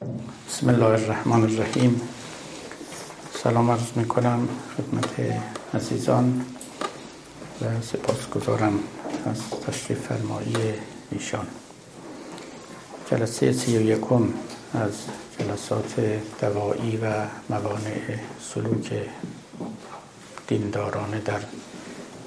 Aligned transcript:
بسم 0.00 0.68
الله 0.68 0.84
الرحمن 0.84 1.42
الرحیم. 1.42 2.00
سلام 3.42 3.70
عرض 3.70 3.92
می 3.96 4.04
کنم 4.04 4.48
خدمت 4.76 5.40
عزیزان 5.74 6.44
و 7.60 7.64
سپاس 7.82 8.28
گذارم 8.28 8.78
از 9.26 9.40
تشریف 9.66 9.98
فرمایی 9.98 10.54
ایشان. 11.10 11.46
جلسه 13.10 13.52
سی 13.52 13.76
و 13.76 13.80
یکم 13.80 14.28
از 14.74 14.92
جلسات 15.38 16.20
دوایی 16.40 16.96
و 16.96 17.12
موانع 17.50 18.18
سلوک 18.54 18.92
دیندارانه 20.46 21.20
در 21.20 21.40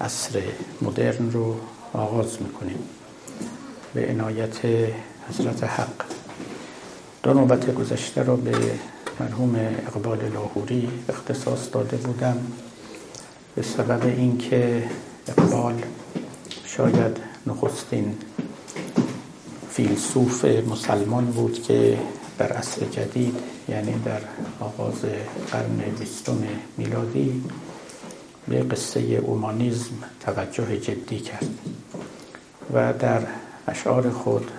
عصر 0.01 0.41
مدرن 0.81 1.31
رو 1.31 1.55
آغاز 1.93 2.41
می‌کنیم. 2.41 2.79
به 3.93 4.09
عنایت 4.09 4.57
حضرت 5.29 5.63
حق 5.63 6.20
دو 7.23 7.33
نوبت 7.33 7.75
گذشته 7.75 8.23
را 8.23 8.35
به 8.35 8.51
مرحوم 9.19 9.55
اقبال 9.87 10.19
لاهوری 10.33 10.89
اختصاص 11.09 11.69
داده 11.73 11.97
بودم 11.97 12.37
به 13.55 13.61
سبب 13.61 14.05
اینکه 14.05 14.89
اقبال 15.27 15.81
شاید 16.65 17.17
نخستین 17.47 18.17
فیلسوف 19.69 20.45
مسلمان 20.45 21.25
بود 21.25 21.63
که 21.63 21.99
در 22.37 22.53
عصر 22.53 22.85
جدید 22.85 23.35
یعنی 23.69 23.93
در 24.05 24.21
آغاز 24.59 25.01
قرن 25.51 25.77
بیستم 25.99 26.43
میلادی 26.77 27.43
به 28.47 28.63
قصه 28.63 28.99
اومانیزم 28.99 29.95
توجه 30.25 30.77
جدی 30.77 31.19
کرد 31.19 31.49
و 32.73 32.93
در 32.93 33.21
اشعار 33.67 34.09
خود 34.09 34.51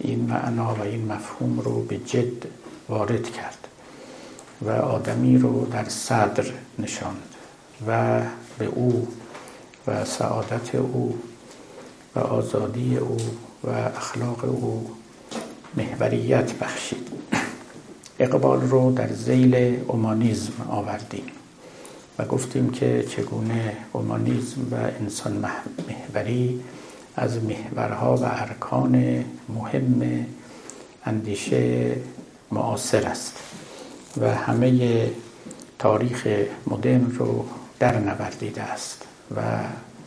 این 0.00 0.20
معنا 0.20 0.74
و 0.74 0.82
این 0.82 1.12
مفهوم 1.12 1.60
رو 1.60 1.82
به 1.82 1.98
جد 1.98 2.46
وارد 2.88 3.30
کرد 3.30 3.68
و 4.62 4.70
آدمی 4.70 5.38
رو 5.38 5.66
در 5.66 5.88
صدر 5.88 6.44
نشاند 6.78 7.34
و 7.86 8.20
به 8.58 8.64
او 8.64 9.08
و 9.86 10.04
سعادت 10.04 10.74
او 10.74 11.18
و 12.16 12.18
آزادی 12.18 12.96
او 12.96 13.16
و 13.64 13.70
اخلاق 13.70 14.44
او 14.44 14.90
محوریت 15.76 16.52
بخشید. 16.52 17.08
اقبال 18.18 18.60
رو 18.60 18.92
در 18.92 19.12
زیل 19.12 19.78
اومانیزم 19.86 20.52
آوردیم 20.68 21.24
و 22.18 22.24
گفتیم 22.24 22.70
که 22.70 23.04
چگونه 23.08 23.76
اومانیزم 23.92 24.60
و 24.70 24.74
انسان 24.74 25.44
محوری 25.88 26.60
از 27.20 27.44
محورها 27.44 28.16
و 28.16 28.24
ارکان 28.24 29.24
مهم 29.48 30.26
اندیشه 31.04 31.92
معاصر 32.52 33.06
است 33.06 33.36
و 34.20 34.34
همه 34.34 35.10
تاریخ 35.78 36.28
مدرن 36.66 37.10
رو 37.10 37.44
در 37.78 37.98
نوردیده 37.98 38.62
است 38.62 39.02
و 39.36 39.40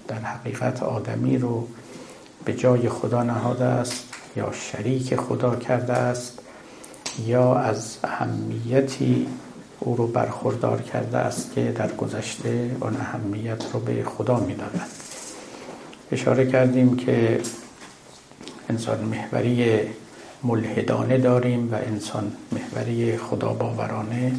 در 0.07 0.19
حقیقت 0.19 0.83
آدمی 0.83 1.37
رو 1.37 1.67
به 2.45 2.53
جای 2.53 2.89
خدا 2.89 3.23
نهاده 3.23 3.65
است 3.65 4.03
یا 4.35 4.51
شریک 4.51 5.15
خدا 5.15 5.55
کرده 5.55 5.93
است 5.93 6.39
یا 7.27 7.55
از 7.55 7.97
اهمیتی 8.03 9.27
او 9.79 9.95
رو 9.95 10.07
برخوردار 10.07 10.81
کرده 10.81 11.17
است 11.17 11.53
که 11.53 11.71
در 11.71 11.91
گذشته 11.91 12.75
آن 12.79 12.97
اهمیت 12.97 13.63
رو 13.73 13.79
به 13.79 14.03
خدا 14.03 14.39
می‌دادند 14.39 15.02
اشاره 16.11 16.51
کردیم 16.51 16.97
که 16.97 17.39
انسان 18.69 18.99
محوری 18.99 19.81
ملحدانه 20.43 21.17
داریم 21.17 21.73
و 21.73 21.75
انسان 21.75 22.31
محوری 22.51 23.17
خدا 23.17 23.53
باورانه 23.53 24.31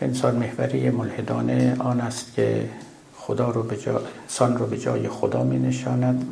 انسان 0.00 0.36
محوری 0.36 0.90
ملحدانه 0.90 1.76
آن 1.78 2.00
است 2.00 2.34
که 2.34 2.68
خدا 3.16 3.50
رو 3.50 3.62
به 3.62 3.76
جا... 3.76 4.00
انسان 4.22 4.56
رو 4.56 4.66
به 4.66 4.78
جای 4.78 5.08
خدا 5.08 5.44
می 5.44 5.58
نشاند 5.58 6.26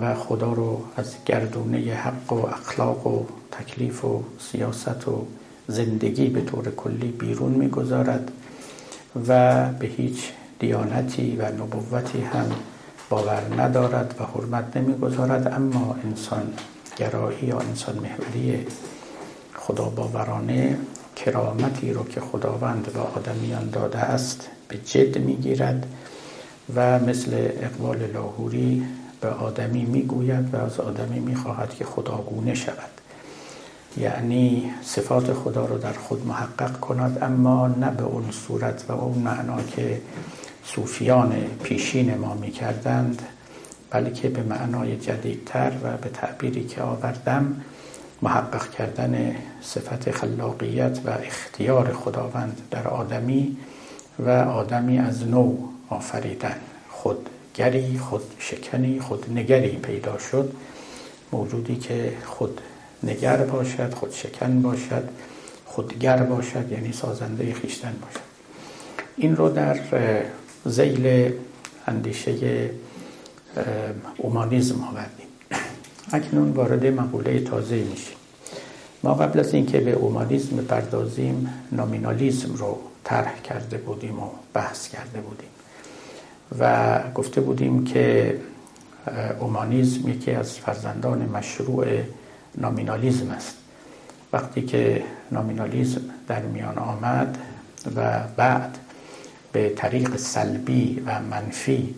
و 0.00 0.14
خدا 0.14 0.52
رو 0.52 0.84
از 0.96 1.14
گردونه 1.26 1.78
حق 1.78 2.32
و 2.32 2.46
اخلاق 2.46 3.06
و 3.06 3.24
تکلیف 3.52 4.04
و 4.04 4.22
سیاست 4.38 5.08
و 5.08 5.26
زندگی 5.68 6.26
به 6.26 6.40
طور 6.40 6.70
کلی 6.70 7.08
بیرون 7.08 7.52
می‌گذارد 7.52 8.32
و 9.28 9.66
به 9.72 9.86
هیچ 9.86 10.32
دیانتی 10.58 11.36
و 11.36 11.52
نبوتی 11.52 12.20
هم 12.20 12.52
باور 13.12 13.42
ندارد 13.62 14.14
و 14.20 14.24
حرمت 14.24 14.76
نمی‌گذارد 14.76 15.52
اما 15.54 15.96
انسان 16.04 16.52
گرایی 16.96 17.46
یا 17.46 17.58
انسان 17.58 17.94
محوری 17.94 18.66
خدا 19.54 19.84
باورانه 19.84 20.78
کرامتی 21.16 21.92
رو 21.92 22.04
که 22.04 22.20
خداوند 22.20 22.88
و 22.94 23.18
آدمیان 23.18 23.70
داده 23.70 23.98
است 23.98 24.48
به 24.68 24.78
جد 24.78 25.18
می‌گیرد 25.18 25.86
و 26.74 26.98
مثل 26.98 27.30
اقبال 27.34 28.06
لاهوری 28.06 28.84
به 29.20 29.28
آدمی 29.28 29.84
می‌گوید 29.84 30.54
و 30.54 30.56
از 30.56 30.80
آدمی 30.80 31.20
می‌خواهد 31.20 31.74
که 31.74 31.84
خداگونه 31.84 32.54
شود. 32.54 32.90
یعنی 33.96 34.70
صفات 34.82 35.32
خدا 35.32 35.66
رو 35.66 35.78
در 35.78 35.92
خود 35.92 36.26
محقق 36.26 36.80
کند 36.80 37.18
اما 37.22 37.68
نه 37.68 37.90
به 37.90 38.02
اون 38.02 38.30
صورت 38.30 38.84
و 38.88 38.92
اون 38.92 39.18
معنا 39.18 39.62
که 39.62 40.00
صوفیان 40.64 41.32
پیشین 41.62 42.14
ما 42.14 42.34
می‌کردند 42.34 43.22
بلکه 43.90 44.28
به 44.28 44.42
معنای 44.42 44.96
جدیدتر 44.96 45.72
و 45.82 45.96
به 45.96 46.08
تعبیری 46.08 46.64
که 46.64 46.82
آوردم 46.82 47.60
محقق 48.22 48.70
کردن 48.70 49.36
صفت 49.62 50.10
خلاقیت 50.10 50.98
و 51.04 51.10
اختیار 51.10 51.92
خداوند 51.92 52.60
در 52.70 52.88
آدمی 52.88 53.56
و 54.18 54.30
آدمی 54.30 54.98
از 54.98 55.26
نو 55.26 55.56
آفریدن. 55.88 56.56
خودگری 56.90 57.98
خود 57.98 58.22
شکنی 58.38 59.00
خود 59.00 59.26
نگری 59.30 59.76
پیدا 59.76 60.18
شد. 60.18 60.52
موجودی 61.32 61.76
که 61.76 62.12
خود 62.26 62.60
نگر 63.02 63.36
باشد 63.36 63.94
خود 63.94 64.12
شکن 64.12 64.62
باشد 64.62 65.08
خودگر 65.66 66.16
باشد 66.16 66.72
یعنی 66.72 66.92
سازنده 66.92 67.54
خیشتن 67.54 67.94
باشد. 68.02 68.32
این 69.16 69.36
رو 69.36 69.48
در 69.48 69.74
زیل 70.66 71.32
اندیشه 71.86 72.70
اومانیزم 74.16 74.84
آوردیم. 74.84 75.26
اکنون 76.12 76.50
وارد 76.50 76.86
مقوله 76.86 77.40
تازه 77.40 77.76
میشیم. 77.76 78.16
ما 79.02 79.14
قبل 79.14 79.40
از 79.40 79.54
اینکه 79.54 79.80
به 79.80 79.92
اومانیزم 79.92 80.56
بپردازیم 80.56 81.48
نامینالیزم 81.72 82.54
رو 82.54 82.78
طرح 83.04 83.40
کرده 83.40 83.78
بودیم 83.78 84.18
و 84.18 84.26
بحث 84.54 84.88
کرده 84.88 85.20
بودیم. 85.20 85.48
و 86.58 87.00
گفته 87.14 87.40
بودیم 87.40 87.84
که 87.84 88.38
اومانیزم 89.40 90.08
یکی 90.08 90.30
از 90.30 90.58
فرزندان 90.58 91.28
مشروع 91.34 91.86
نامینالیزم 92.58 93.30
است. 93.30 93.56
وقتی 94.32 94.62
که 94.62 95.02
نامینالیزم 95.32 96.00
در 96.28 96.42
میان 96.42 96.78
آمد 96.78 97.38
و 97.96 98.20
بعد 98.36 98.78
به 99.52 99.68
طریق 99.68 100.16
سلبی 100.16 101.02
و 101.06 101.20
منفی 101.20 101.94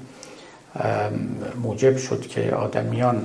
موجب 1.63 1.97
شد 1.97 2.27
که 2.27 2.55
آدمیان 2.55 3.25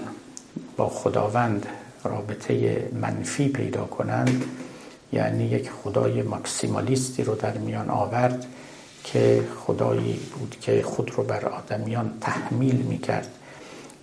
با 0.78 0.90
خداوند 0.90 1.66
رابطه 2.04 2.84
منفی 3.02 3.50
پیدا 3.50 3.84
کنند. 3.84 4.46
یعنی 5.14 5.44
یک 5.44 5.70
خدای 5.72 6.22
ماکسیمالیستی 6.22 7.24
رو 7.24 7.36
در 7.36 7.58
میان 7.58 7.90
آورد 7.90 8.46
که 9.04 9.44
خدایی 9.60 10.20
بود 10.40 10.56
که 10.62 10.82
خود 10.82 11.12
رو 11.12 11.24
بر 11.24 11.46
آدمیان 11.46 12.14
تحمیل 12.22 12.76
می 12.76 12.98
کرد 12.98 13.28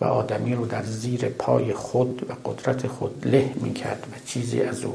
و 0.00 0.04
آدمی 0.04 0.54
رو 0.54 0.66
در 0.66 0.82
زیر 0.82 1.28
پای 1.28 1.72
خود 1.72 2.30
و 2.30 2.50
قدرت 2.50 2.86
خود 2.86 3.26
له 3.26 3.50
می 3.54 3.72
کرد 3.72 4.06
و 4.12 4.26
چیزی 4.26 4.62
از 4.62 4.84
او 4.84 4.94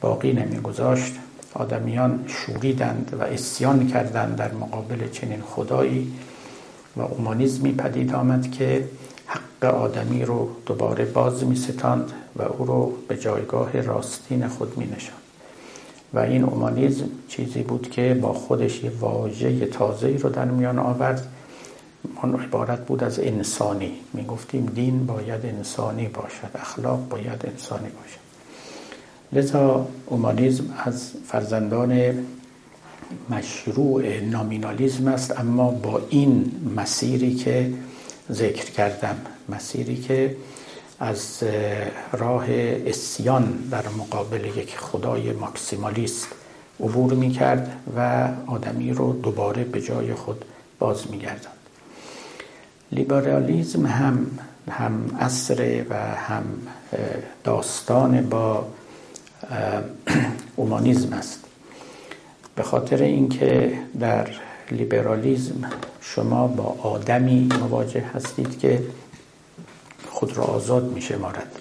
باقی 0.00 0.32
نمی 0.32 0.60
گذاشت 0.60 1.12
آدمیان 1.54 2.24
شوریدند 2.26 3.16
و 3.20 3.22
اسیان 3.22 3.86
کردند 3.86 4.36
در 4.36 4.52
مقابل 4.52 5.08
چنین 5.08 5.40
خدایی 5.40 6.12
و 6.96 7.00
اومانیزمی 7.00 7.72
پدید 7.72 8.14
آمد 8.14 8.50
که 8.50 8.88
حق 9.26 9.64
آدمی 9.74 10.24
رو 10.24 10.48
دوباره 10.66 11.04
باز 11.04 11.44
می 11.44 11.56
ستاند 11.56 12.12
و 12.36 12.42
او 12.42 12.64
رو 12.64 12.92
به 13.08 13.16
جایگاه 13.16 13.80
راستین 13.80 14.48
خود 14.48 14.78
می 14.78 14.88
و 16.14 16.18
این 16.18 16.44
اومانیزم 16.44 17.08
چیزی 17.28 17.62
بود 17.62 17.90
که 17.90 18.18
با 18.22 18.32
خودش 18.32 18.84
یه 18.84 18.92
واژه 19.00 19.66
تازه 19.66 20.16
رو 20.16 20.30
در 20.30 20.44
میان 20.44 20.78
آورد. 20.78 21.26
اون 22.22 22.34
عبارت 22.34 22.86
بود 22.86 23.04
از 23.04 23.20
انسانی. 23.20 23.92
می 24.12 24.24
گفتیم 24.24 24.66
دین 24.66 25.06
باید 25.06 25.46
انسانی 25.46 26.08
باشد 26.08 26.50
اخلاق 26.54 27.08
باید 27.08 27.46
انسانی 27.46 27.88
باشد. 27.88 28.21
لذا 29.32 29.86
اومانیزم 30.06 30.64
از 30.84 31.12
فرزندان 31.26 32.14
مشروع 33.30 34.20
نامینالیزم 34.20 35.08
است 35.08 35.40
اما 35.40 35.70
با 35.70 36.00
این 36.08 36.52
مسیری 36.76 37.34
که 37.34 37.72
ذکر 38.32 38.64
کردم 38.70 39.16
مسیری 39.48 39.96
که 39.96 40.36
از 41.00 41.42
راه 42.12 42.44
اسیان 42.86 43.44
در 43.70 43.88
مقابل 43.88 44.44
یک 44.44 44.76
خدای 44.76 45.32
ماکسیمالیست 45.32 46.28
عبور 46.80 47.14
می 47.14 47.30
کرد 47.30 47.76
و 47.96 48.28
آدمی 48.46 48.92
رو 48.92 49.12
دوباره 49.12 49.64
به 49.64 49.80
جای 49.80 50.14
خود 50.14 50.44
باز 50.78 51.10
می 51.10 51.18
گردند. 51.18 51.62
لیبرالیزم 52.92 53.86
هم 53.86 54.26
هم 54.70 55.16
اصر 55.20 55.84
و 55.90 55.94
هم 55.96 56.44
داستان 57.44 58.28
با 58.28 58.66
اومانیزم 60.56 61.12
است. 61.12 61.44
به 62.54 62.62
خاطر 62.62 63.02
اینکه 63.02 63.78
در 64.00 64.28
لیبرالیزم 64.70 65.70
شما 66.00 66.46
با 66.46 66.64
آدمی 66.82 67.48
مواجه 67.60 68.04
هستید 68.14 68.58
که 68.58 68.82
خود 70.08 70.36
را 70.36 70.44
آزاد 70.44 70.92
می 70.92 71.00
شمارد 71.00 71.58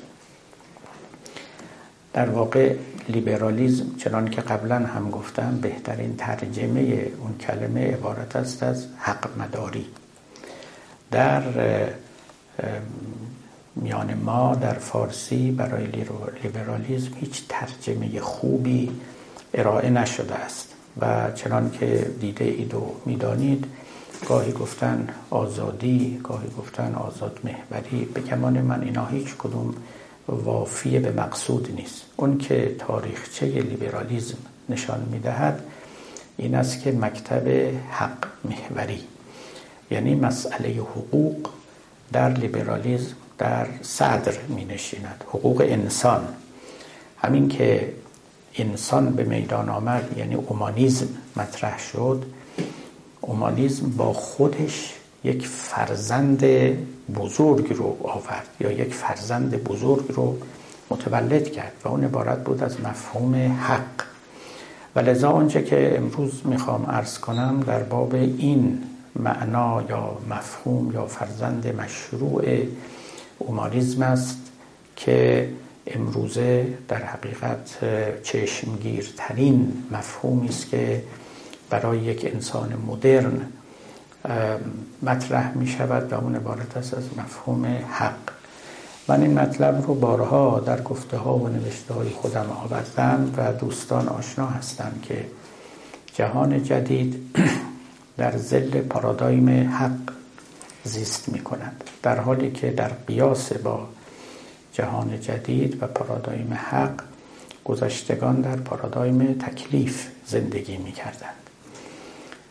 در 2.13 2.29
واقع 2.29 2.75
لیبرالیزم 3.09 3.95
چنان 3.97 4.29
که 4.29 4.41
قبلا 4.41 4.75
هم 4.75 5.09
گفتم 5.09 5.59
بهترین 5.61 6.15
ترجمه 6.17 7.11
اون 7.19 7.37
کلمه 7.37 7.93
عبارت 7.93 8.35
است 8.35 8.63
از 8.63 8.87
حق 8.97 9.39
مداری. 9.39 9.85
در 11.11 11.43
میان 13.75 14.13
ما 14.13 14.55
در 14.55 14.73
فارسی 14.73 15.51
برای 15.51 15.85
لیبرالیزم 16.43 17.11
هیچ 17.15 17.43
ترجمه 17.49 18.19
خوبی 18.19 18.91
ارائه 19.53 19.89
نشده 19.89 20.35
است 20.35 20.73
و 21.01 21.31
چنان 21.35 21.71
که 21.71 22.11
دیده 22.19 22.45
اید 22.45 22.73
و 22.73 22.95
می‌دانید 23.05 23.65
گاهی 24.29 24.51
گفتن 24.51 25.07
آزادی 25.29 26.19
گاهی 26.23 26.49
گفتن 26.59 26.95
آزاد 26.95 27.39
محوری 27.43 28.05
به 28.05 28.21
کمان 28.21 28.61
من 28.61 28.83
اینا 28.83 29.05
هیچ 29.05 29.35
کدوم 29.37 29.73
وافی 30.27 30.99
به 30.99 31.11
مقصود 31.11 31.73
نیست. 31.75 32.01
اون 32.17 32.37
که 32.37 32.75
تاریخچه 32.79 33.45
لیبرالیزم 33.45 34.37
نشان 34.69 35.07
می‌دهد 35.11 35.63
این 36.37 36.55
است 36.55 36.81
که 36.81 36.91
مکتب 36.91 37.47
حق 37.91 38.25
محوری 38.45 38.99
یعنی 39.91 40.15
مسئله 40.15 40.69
حقوق 40.69 41.49
در 42.13 42.29
لیبرالیزم 42.29 43.15
در 43.41 43.67
صدر 43.81 44.33
می 44.47 44.65
نشیند 44.65 45.23
حقوق 45.27 45.61
انسان. 45.69 46.27
همین 47.17 47.47
که 47.47 47.93
انسان 48.55 49.09
به 49.09 49.23
میدان 49.23 49.69
آمد 49.69 50.17
یعنی 50.17 50.35
اومانیزم 50.35 51.07
مطرح 51.35 51.79
شد 51.79 52.25
اومانیزم 53.21 53.89
با 53.89 54.13
خودش 54.13 54.93
یک 55.23 55.47
فرزند 55.47 56.45
بزرگ 57.15 57.73
رو 57.73 57.97
آورد 58.03 58.47
یا 58.59 58.71
یک 58.71 58.93
فرزند 58.93 59.63
بزرگ 59.63 60.05
رو 60.09 60.37
متولد 60.89 61.51
کرد 61.51 61.73
و 61.83 61.87
اون 61.87 62.03
عبارت 62.03 62.43
بود 62.43 62.63
از 62.63 62.81
مفهوم 62.81 63.35
حق. 63.35 64.05
و 64.95 64.99
لذا 64.99 65.29
آنچه 65.29 65.63
که 65.63 65.97
امروز 65.97 66.41
می‌خوام 66.45 66.85
ارز 66.89 67.17
کنم 67.17 67.63
در 67.67 67.83
باب 67.83 68.15
این 68.15 68.83
معنا 69.15 69.83
یا 69.89 70.17
مفهوم 70.29 70.91
یا 70.91 71.05
فرزند 71.05 71.75
مشروع 71.81 72.43
اومانیزم 73.47 74.01
است 74.01 74.37
که 74.95 75.49
امروزه 75.87 76.77
در 76.87 77.03
حقیقت 77.03 77.79
چشمگیرترین 78.23 79.83
مفهومی 79.91 80.47
است 80.47 80.69
که 80.69 81.03
برای 81.69 81.99
یک 81.99 82.25
انسان 82.33 82.73
مدرن 82.87 83.41
مطرح 85.01 85.57
می 85.57 85.67
شود 85.67 86.13
و 86.13 86.15
اون 86.15 86.35
عبارت 86.35 86.77
است 86.77 86.93
از 86.93 87.03
مفهوم 87.17 87.65
حق. 87.91 88.31
من 89.07 89.21
این 89.21 89.39
مطلب 89.39 89.87
رو 89.87 89.95
بارها 89.95 90.59
در 90.59 90.81
گفته 90.81 91.17
ها 91.17 91.37
و 91.37 91.47
نوشته 91.47 91.93
های 91.93 92.09
خودم 92.09 92.49
آوردم 92.49 93.33
و 93.37 93.53
دوستان 93.53 94.07
آشنا 94.07 94.47
هستند 94.47 95.05
که 95.07 95.25
جهان 96.13 96.63
جدید 96.63 97.35
در 98.17 98.37
زل 98.37 98.81
پارادایم 98.81 99.69
حق 99.73 100.20
زیست 100.83 101.29
می 101.29 101.39
کند 101.39 101.83
در 102.03 102.19
حالی 102.19 102.51
که 102.51 102.71
در 102.71 102.89
قیاس 102.89 103.53
با 103.53 103.87
جهان 104.73 105.21
جدید 105.21 105.83
و 105.83 105.87
پارادایم 105.87 106.53
حق 106.53 107.01
گذشتگان 107.65 108.41
در 108.41 108.55
پارادایم 108.55 109.33
تکلیف 109.33 110.07
زندگی 110.25 110.77
می 110.77 110.91
کردند 110.91 111.41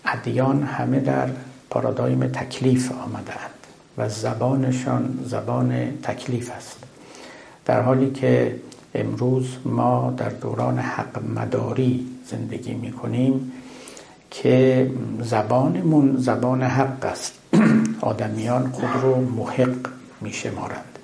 ادیان 0.05 0.62
همه 0.62 1.00
در 1.00 1.29
پارادایم 1.71 2.27
تکلیف 2.27 2.93
آمدند 2.93 3.50
و 3.99 4.09
زبانشان 4.09 5.19
زبان 5.25 5.99
تکلیف 6.03 6.50
است. 6.50 6.77
در 7.65 7.82
حالی 7.82 8.11
که 8.11 8.61
امروز 8.94 9.56
ما 9.65 10.15
در 10.17 10.29
دوران 10.29 10.79
حق 10.79 11.25
مداری 11.25 12.06
زندگی 12.27 12.75
می 12.75 12.93
کنیم 12.93 13.53
که 14.31 14.91
زبانمون 15.21 16.17
زبان 16.17 16.62
حق 16.62 17.05
است. 17.05 17.32
آدمیان 18.00 18.70
خود 18.70 19.02
رو 19.02 19.20
محق 19.20 19.88
می 20.20 20.32
شمارند 20.32 20.99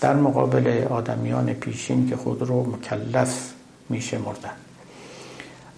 در 0.00 0.14
مقابل 0.14 0.84
آدمیان 0.90 1.52
پیشین 1.52 2.08
که 2.08 2.16
خود 2.16 2.42
رو 2.42 2.76
مکلف 2.76 3.52
می 3.88 4.00
شمردند 4.00 4.56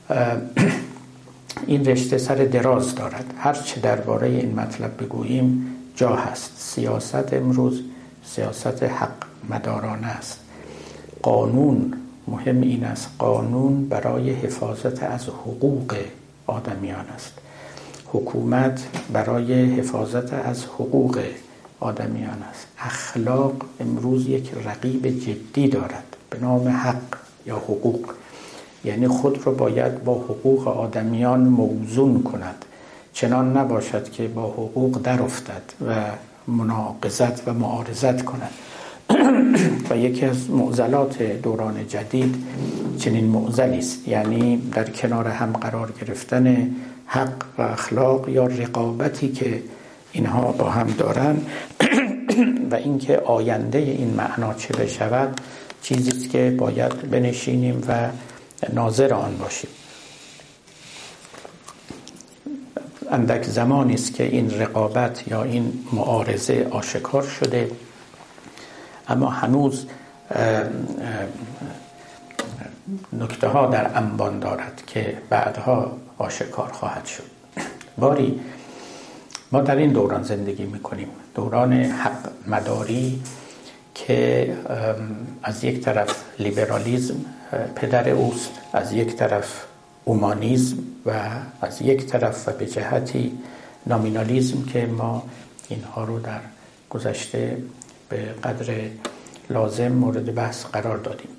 این 1.66 1.84
رشته 1.84 2.18
سر 2.18 2.34
دراز 2.34 2.94
دارد. 2.94 3.34
هرچه 3.38 3.80
درباره 3.80 4.28
این 4.28 4.54
مطلب 4.54 5.02
بگوییم 5.02 5.66
جا 5.96 6.16
هست. 6.16 6.52
سیاست 6.56 7.32
امروز 7.34 7.82
سیاست 8.24 8.82
حق 8.82 9.24
مدارانه 9.50 10.06
است. 10.06 10.40
قانون 11.22 11.92
مهم 12.28 12.60
این 12.60 12.84
است 12.84 13.10
قانون 13.18 13.88
برای 13.88 14.30
حفاظت 14.30 15.02
از 15.02 15.28
حقوق 15.28 15.96
آدمیان 16.46 17.06
است. 17.14 17.32
حکومت 18.12 18.86
برای 19.12 19.64
حفاظت 19.64 20.32
از 20.32 20.64
حقوق 20.64 21.20
آدمیان 21.80 22.42
است. 22.50 22.66
اخلاق 22.78 23.54
امروز 23.80 24.28
یک 24.28 24.52
رقیب 24.64 25.06
جدی 25.08 25.68
دارد. 25.68 26.16
به 26.30 26.38
نام 26.38 26.68
حق 26.68 27.16
یا 27.46 27.56
حقوق. 27.56 28.10
یعنی 28.84 29.08
خود 29.08 29.46
رو 29.46 29.54
باید 29.54 30.04
با 30.04 30.14
حقوق 30.14 30.68
آدمیان 30.68 31.40
موزون 31.40 32.22
کند. 32.22 32.64
چنان 33.12 33.56
نباشد 33.56 34.10
که 34.10 34.28
با 34.28 34.42
حقوق 34.42 35.00
در 35.02 35.22
افتد 35.22 35.62
و 35.88 35.94
مناقضت 36.46 37.48
و 37.48 37.52
معارضت 37.52 38.24
کند. 38.24 38.50
و 39.90 39.96
یکی 39.96 40.24
از 40.26 40.50
معضلات 40.50 41.22
دوران 41.22 41.88
جدید 41.88 42.34
چنین 42.98 43.24
معضلی 43.24 43.78
است. 43.78 44.08
یعنی 44.08 44.56
در 44.56 44.84
کنار 44.90 45.28
هم 45.28 45.52
قرار 45.52 45.92
گرفتن 46.00 46.70
حق 47.06 47.44
و 47.58 47.62
اخلاق 47.62 48.28
یا 48.28 48.46
رقابتی 48.46 49.28
که 49.32 49.62
اینها 50.12 50.52
با 50.52 50.70
هم 50.70 50.86
دارن 50.86 51.36
و 52.70 52.74
اینکه 52.74 53.18
آینده 53.18 53.78
این 53.78 54.14
معنا 54.14 54.54
چه 54.54 54.74
بشود 54.74 55.40
چیزی 55.82 56.10
است 56.10 56.30
که 56.30 56.54
باید 56.58 57.10
بنشینیم 57.10 57.84
و 57.88 58.08
ناظر 58.72 59.14
آن 59.14 59.36
باشیم. 59.36 59.70
اندک 63.10 63.44
زمانی 63.44 63.94
است 63.94 64.14
که 64.14 64.24
این 64.24 64.50
رقابت 64.50 65.28
یا 65.28 65.42
این 65.42 65.72
معارضه 65.92 66.66
آشکار 66.70 67.22
شده 67.22 67.70
اما 69.08 69.30
هنوز 69.30 69.86
نکته 73.12 73.48
ها 73.48 73.66
در 73.66 73.98
انبان 73.98 74.38
دارد 74.38 74.82
که 74.86 75.18
بعدها 75.30 75.96
آشکار 76.18 76.72
خواهد 76.72 77.06
شد. 77.06 77.22
باری 77.98 78.40
ما 79.52 79.60
در 79.60 79.76
این 79.76 79.92
دوران 79.92 80.22
زندگی 80.22 80.64
می‌کنیم. 80.64 81.08
دوران 81.34 81.72
حق 81.72 82.30
مداری 82.46 83.22
که 83.94 84.56
از 85.42 85.64
یک 85.64 85.80
طرف 85.80 86.24
لیبرالیزم 86.38 87.24
پدر 87.74 88.08
اوست 88.08 88.50
از 88.72 88.92
یک 88.92 89.16
طرف 89.16 89.64
اومانیزم 90.04 90.76
و 91.06 91.12
از 91.60 91.82
یک 91.82 92.06
طرف 92.06 92.48
و 92.48 92.52
به 92.52 92.66
جهتی 92.66 93.38
نامینالیزم 93.86 94.62
که 94.62 94.86
ما 94.86 95.22
اینها 95.68 96.04
رو 96.04 96.20
در 96.20 96.40
گذشته 96.90 97.56
به 98.08 98.16
قدر 98.16 98.74
لازم 99.50 99.88
مورد 99.88 100.34
بحث 100.34 100.64
قرار 100.64 100.96
دادیم. 100.96 101.30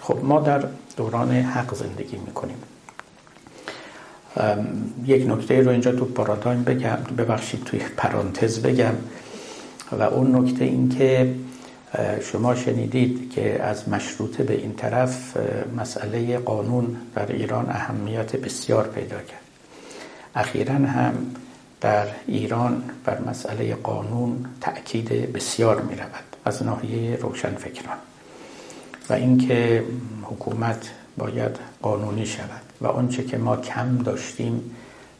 خب 0.00 0.18
ما 0.22 0.40
در 0.40 0.64
دوران 0.96 1.32
حق 1.32 1.74
زندگی 1.74 2.16
می‌کنیم. 2.16 2.56
یک 5.06 5.26
نکته 5.28 5.60
رو 5.60 5.70
اینجا 5.70 5.92
تو 5.92 6.04
پارادایم 6.04 6.62
بگم 6.64 6.98
ببخشید 7.18 7.64
توی 7.64 7.80
پرانتز 7.96 8.62
بگم. 8.62 8.94
و 9.92 10.02
اون 10.02 10.36
نکته 10.36 10.64
این 10.64 10.88
که 10.88 11.34
شما 12.22 12.54
شنیدید 12.54 13.30
که 13.30 13.62
از 13.62 13.88
مشروطه 13.88 14.42
به 14.42 14.54
این 14.54 14.74
طرف 14.74 15.36
مسئله 15.76 16.38
قانون 16.38 16.96
در 17.14 17.32
ایران 17.32 17.68
اهمیت 17.68 18.36
بسیار 18.36 18.88
پیدا 18.88 19.16
کرد. 19.16 19.40
اخیرا 20.34 20.74
هم 20.74 21.14
در 21.80 22.06
ایران 22.26 22.82
بر 23.04 23.18
مسئله 23.20 23.74
قانون 23.74 24.44
تأکید 24.60 25.32
بسیار 25.32 25.80
می 25.80 25.94
رود 25.94 26.24
از 26.44 26.62
ناحیه 26.62 27.16
روشنفکران. 27.16 27.96
و 29.10 29.12
اینکه 29.12 29.84
حکومت 30.22 30.90
باید 31.16 31.58
قانونی 31.82 32.26
شود. 32.26 32.73
و 32.84 32.86
آنچه 32.86 33.24
که 33.24 33.38
ما 33.38 33.56
کم 33.56 33.98
داشتیم 33.98 34.70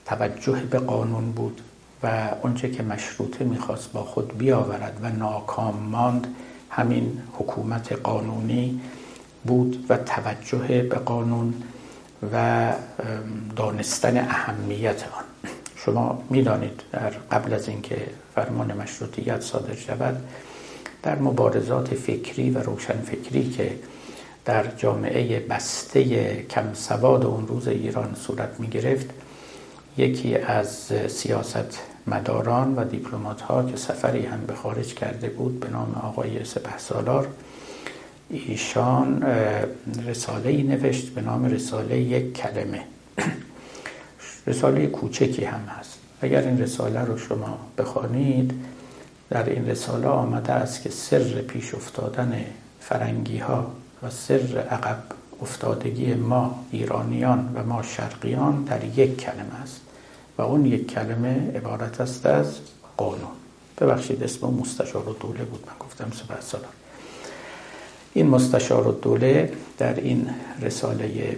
توجه 0.06 0.60
به 0.70 0.78
قانون 0.78 1.32
بود 1.32 1.60
و 2.02 2.28
آنچه 2.42 2.70
که 2.70 2.82
مشروطه 2.82 3.44
می‌خواست 3.44 3.92
با 3.92 4.02
خود 4.02 4.38
بیاورد 4.38 4.98
و 5.02 5.08
ناکام 5.08 5.74
ماند 5.74 6.26
همین 6.70 7.22
حکومت 7.32 7.92
قانونی 7.92 8.80
بود 9.44 9.86
و 9.88 9.96
توجه 9.96 10.82
به 10.82 10.96
قانون 10.96 11.54
و 12.32 12.72
دانستن 13.56 14.18
اهمیت 14.18 15.02
آن. 15.02 15.50
شما 15.76 16.22
می‌دانید 16.30 16.82
در 16.92 17.10
قبل 17.10 17.52
از 17.52 17.68
اینکه 17.68 18.06
فرمان 18.34 18.72
مشروطیت 18.72 19.40
صادر 19.40 19.74
شود 19.74 20.16
در 21.02 21.18
مبارزات 21.18 21.94
فکری 21.94 22.50
و 22.50 22.58
روشنفکری 22.58 23.50
که 23.50 23.78
در 24.44 24.66
جامعه 24.76 25.40
بسته 25.40 26.34
کم 26.42 26.74
سواد 26.74 27.24
اون 27.24 27.46
روز 27.46 27.68
ایران 27.68 28.14
صورت 28.14 28.60
می 28.60 28.66
گرفت 28.68 29.06
یکی 29.98 30.36
از 30.36 30.92
سیاست 31.08 31.80
مداران 32.06 32.76
و 32.76 32.84
دیپلمات 32.84 33.40
ها 33.40 33.62
که 33.62 33.76
سفری 33.76 34.26
هم 34.26 34.40
به 34.40 34.54
خارج 34.54 34.94
کرده 34.94 35.28
بود 35.28 35.60
به 35.60 35.68
نام 35.68 35.94
آقای 36.02 36.44
سپه 36.44 36.78
سالار 36.78 37.28
ایشان 38.30 39.22
رساله 40.06 40.50
ای 40.50 40.62
نوشت 40.62 41.08
به 41.08 41.20
نام 41.20 41.44
رساله 41.44 41.98
یک 41.98 42.32
کلمه. 42.32 42.84
رساله 44.46 44.86
کوچکی 44.86 45.44
هم 45.44 45.60
هست. 45.78 45.98
اگر 46.20 46.42
این 46.42 46.58
رساله 46.58 47.00
رو 47.00 47.18
شما 47.18 47.58
بخوانید 47.78 48.54
در 49.30 49.48
این 49.48 49.66
رساله 49.66 50.06
آمده 50.06 50.52
است 50.52 50.82
که 50.82 50.90
سر 50.90 51.18
پیش 51.18 51.74
افتادن 51.74 52.44
فرنگی 52.80 53.38
ها 53.38 53.72
و 54.04 54.10
سر 54.10 54.66
عقب 54.70 55.02
افتادگی 55.42 56.14
ما 56.14 56.64
ایرانیان 56.70 57.52
و 57.54 57.64
ما 57.64 57.82
شرقیان 57.82 58.64
در 58.64 58.84
یک 58.84 59.16
کلمه 59.16 59.54
است 59.62 59.80
و 60.38 60.42
اون 60.42 60.66
یک 60.66 60.90
کلمه 60.90 61.52
عبارت 61.56 62.00
است 62.00 62.26
از 62.26 62.58
قانون. 62.96 63.34
ببخشید 63.80 64.22
اسم 64.22 64.46
مستشار 64.46 65.16
دوله 65.20 65.44
بود 65.44 65.64
من 65.66 65.72
گفتم 65.80 66.10
سپه 66.14 66.40
سالار 66.40 66.68
این 68.14 68.26
مستشار 68.26 68.96
دوله 69.02 69.52
در 69.78 69.94
این 69.94 70.30
رساله 70.62 71.36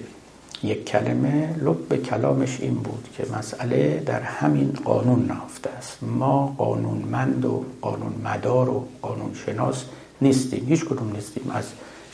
یک 0.63 0.85
کلمه 0.85 1.57
لب 1.63 2.03
کلامش 2.03 2.61
این 2.61 2.75
بود 2.75 3.09
که 3.17 3.27
مسئله 3.39 4.03
در 4.07 4.21
همین 4.21 4.79
قانون 4.85 5.27
نهفته 5.27 5.71
است. 5.71 5.99
ما 6.03 6.55
قانونمند 6.59 7.45
و 7.45 7.65
قانون 7.81 8.13
مدار 8.25 8.69
و 8.69 8.89
قانون 9.03 9.35
شناس 9.47 9.85
نیستیم 10.21 10.67
هیچ 10.69 10.85
کدوم 10.85 11.13
نیستیم. 11.13 11.51
از 11.55 11.65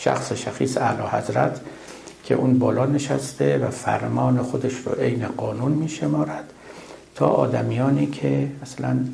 شخص 0.05 0.33
شخیص 0.33 0.77
اعلی 0.77 1.03
حضرت 1.13 1.61
که 2.25 2.35
اون 2.35 2.59
بالا 2.59 2.87
نشسته 2.87 3.59
و 3.59 3.71
فرمان 3.71 4.43
خودش 4.43 4.75
رو 4.75 4.93
عین 4.93 5.27
قانون 5.27 5.73
می 5.73 5.89
شمارد 5.89 6.53
تا 7.15 7.27
آدمیانی 7.27 8.07
که 8.07 8.49
اصلا 8.63 9.05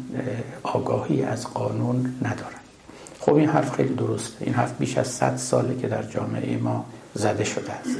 آگاهی 0.62 1.22
از 1.22 1.46
قانون 1.46 2.14
ندارن. 2.22 2.60
خب 3.20 3.34
این 3.34 3.48
حرف 3.48 3.76
خیلی 3.76 3.94
درسته. 3.94 4.44
این 4.44 4.54
حرف 4.54 4.78
بیش 4.78 4.98
از 4.98 5.06
صد 5.06 5.36
ساله 5.36 5.80
که 5.80 5.88
در 5.88 6.02
جامعه 6.02 6.56
ما 6.56 6.84
زده 7.14 7.44
شده 7.44 7.72
است. 7.72 7.98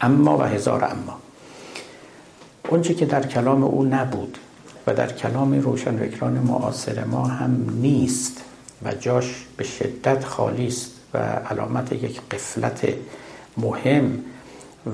اما 0.00 0.38
و 0.38 0.42
هزار 0.42 0.84
اما. 0.84 1.18
اونچه 2.68 2.94
که 2.94 3.06
در 3.06 3.26
کلام 3.26 3.62
او 3.62 3.84
نبود 3.84 4.38
و 4.86 4.94
در 4.94 5.12
کلام 5.12 5.60
روشنفکران 5.60 6.32
معاصر 6.32 7.04
ما 7.04 7.26
هم 7.26 7.66
نیست 7.80 8.40
و 8.84 8.94
جاش 8.94 9.46
به 9.56 9.64
شدت 9.64 10.24
خالی 10.24 10.66
است. 10.66 10.93
و 11.14 11.18
علامت 11.18 11.92
یک 11.92 12.20
قفلت 12.30 12.88
مهم 13.56 14.24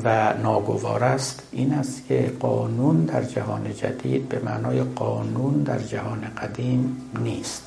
و 0.05 0.35
ناگوار 0.43 1.05
است 1.05 1.43
این 1.53 1.73
است 1.73 2.07
که 2.09 2.33
قانون 2.41 3.05
در 3.05 3.23
جهان 3.25 3.75
جدید 3.75 4.29
به 4.29 4.39
معنای 4.39 4.83
قانون 4.83 5.63
در 5.63 5.79
جهان 5.79 6.21
قدیم 6.43 6.97
نیست. 7.19 7.67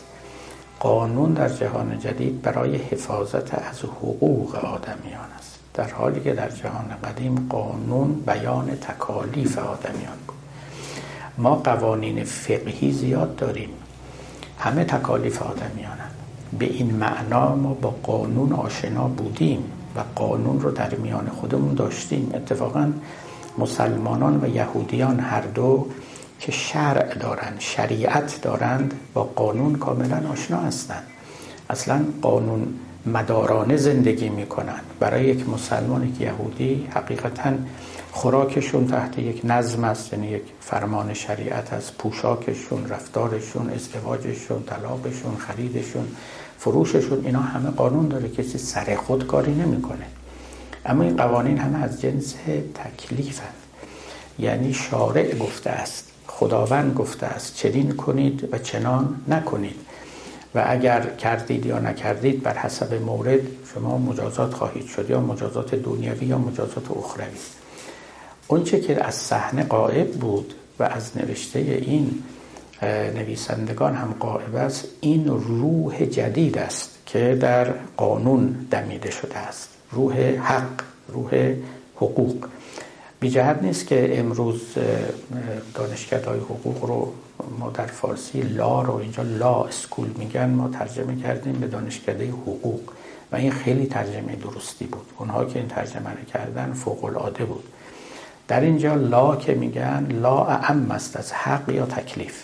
قانون 0.79 1.33
در 1.33 1.49
جهان 1.49 1.99
جدید 1.99 2.41
برای 2.41 2.75
حفاظت 2.75 3.53
از 3.53 3.79
حقوق 3.79 4.55
آدمیان 4.55 5.31
است. 5.39 5.59
در 5.73 5.89
حالی 5.89 6.19
که 6.19 6.33
در 6.33 6.49
جهان 6.49 6.85
قدیم 7.03 7.47
قانون 7.49 8.13
بیان 8.13 8.75
تکالیف 8.75 9.57
آدمیان 9.57 10.17
بود. 10.27 10.37
ما 11.37 11.55
قوانین 11.55 12.23
فقهی 12.23 12.91
زیاد 12.91 13.35
داریم. 13.35 13.69
همه 14.59 14.83
تکالیف 14.83 15.41
آدمیان 15.41 15.97
هم. 15.97 16.12
به 16.59 16.65
این 16.65 16.95
معنا 16.95 17.55
ما 17.55 17.73
با 17.73 17.95
قانون 18.03 18.53
آشنا 18.53 19.07
بودیم 19.07 19.63
و 19.95 19.99
قانون 20.15 20.61
رو 20.61 20.71
در 20.71 20.95
میان 20.95 21.29
خودمون 21.29 21.73
داشتیم. 21.73 22.31
اتفاقا 22.33 22.93
مسلمانان 23.57 24.39
و 24.43 24.55
یهودیان 24.55 25.19
هر 25.19 25.41
دو 25.41 25.87
که 26.39 26.51
شرع 26.51 27.15
دارند 27.15 27.55
شریعت 27.59 28.39
دارند 28.41 28.93
با 29.13 29.23
قانون 29.23 29.75
کاملا 29.75 30.21
آشنا 30.31 30.57
هستند. 30.57 31.03
اصلا 31.69 32.01
قانون 32.21 32.67
مدارانه 33.05 33.77
زندگی 33.77 34.29
می‌کنن 34.29 34.79
برای 34.99 35.25
یک 35.25 35.49
مسلمان 35.49 36.07
یک 36.07 36.21
یهودی 36.21 36.87
حقیقتا 36.95 37.53
خوراکشون 38.11 38.87
تحت 38.87 39.19
یک 39.19 39.41
نظم 39.43 39.83
است 39.83 40.13
یعنی 40.13 40.27
یک 40.27 40.41
فرمان 40.61 41.13
شریعت 41.13 41.73
از 41.73 41.97
پوشاکشون 41.97 42.89
رفتارشون 42.89 43.69
ازدواجشون 43.69 44.63
طلاقشون 44.63 45.35
خریدشون. 45.37 46.07
فروششون 46.63 47.25
اینا 47.25 47.39
همه 47.39 47.69
قانون 47.69 48.07
داره 48.07 48.29
کسی 48.29 48.57
سر 48.57 48.95
خود 48.95 49.27
کاری 49.27 49.53
نمی‌کنه. 49.55 50.05
اما 50.85 51.03
این 51.03 51.17
قوانین 51.17 51.57
همه 51.57 51.83
از 51.83 52.01
جنس 52.01 52.35
تکلیفند 52.73 53.53
یعنی 54.39 54.73
شارع 54.73 55.35
گفته 55.35 55.69
است 55.69 56.11
خداوند 56.27 56.93
گفته 56.93 57.25
است 57.25 57.55
چنین 57.55 57.91
کنید 57.91 58.49
و 58.51 58.57
چنان 58.57 59.15
نکنید. 59.27 59.75
و 60.55 60.63
اگر 60.67 61.01
کردید 61.01 61.65
یا 61.65 61.79
نکردید 61.79 62.43
بر 62.43 62.57
حسب 62.57 62.93
مورد 62.93 63.39
شما 63.73 63.97
مجازات 63.97 64.53
خواهید 64.53 64.87
شد 64.87 65.09
یا 65.09 65.19
مجازات 65.19 65.75
دنیوی 65.75 66.25
یا 66.25 66.37
مجازات 66.37 66.91
اخروی. 66.91 67.37
اونچه 68.47 68.79
که 68.79 69.05
از 69.05 69.15
صحنه 69.15 69.63
قائب 69.63 70.11
بود 70.11 70.53
و 70.79 70.83
از 70.83 71.17
نوشته 71.17 71.59
این 71.59 72.23
نویسندگان 73.15 73.95
هم 73.95 74.15
قائب 74.19 74.55
است 74.55 74.87
این 75.01 75.27
روح 75.27 76.05
جدید 76.05 76.57
است 76.57 76.97
که 77.05 77.37
در 77.41 77.67
قانون 77.97 78.67
دمیده 78.71 79.11
شده 79.11 79.37
است. 79.37 79.69
روح 79.91 80.19
حق 80.21 80.81
روح 81.07 81.55
حقوق. 81.95 82.45
بی 83.19 83.29
جهت 83.29 83.59
نیست 83.61 83.87
که 83.87 84.19
امروز 84.19 84.61
های 86.27 86.39
حقوق 86.39 86.85
رو 86.85 87.13
ما 87.59 87.69
در 87.69 87.85
فارسی 87.85 88.41
لا 88.41 88.81
رو 88.81 88.93
اینجا 88.93 89.23
لا 89.23 89.63
اسکول 89.63 90.07
میگن 90.17 90.49
ما 90.49 90.69
ترجمه 90.69 91.15
کردیم 91.15 91.53
به 91.53 91.67
دانشکده 91.67 92.29
حقوق. 92.29 92.81
و 93.31 93.35
این 93.35 93.51
خیلی 93.51 93.85
ترجمه 93.85 94.35
درستی 94.35 94.85
بود. 94.85 95.05
اونها 95.17 95.45
که 95.45 95.59
این 95.59 95.67
ترجمه 95.67 96.09
رو 96.09 96.25
کردن 96.33 96.73
فوق 96.73 97.03
العاده 97.03 97.45
بود. 97.45 97.63
در 98.47 98.61
اینجا 98.61 98.95
لا 98.95 99.35
که 99.35 99.53
میگن 99.53 100.07
لا 100.21 100.45
اعم 100.45 100.91
است 100.91 101.17
از 101.17 101.33
حق 101.33 101.69
یا 101.69 101.85
تکلیف. 101.85 102.43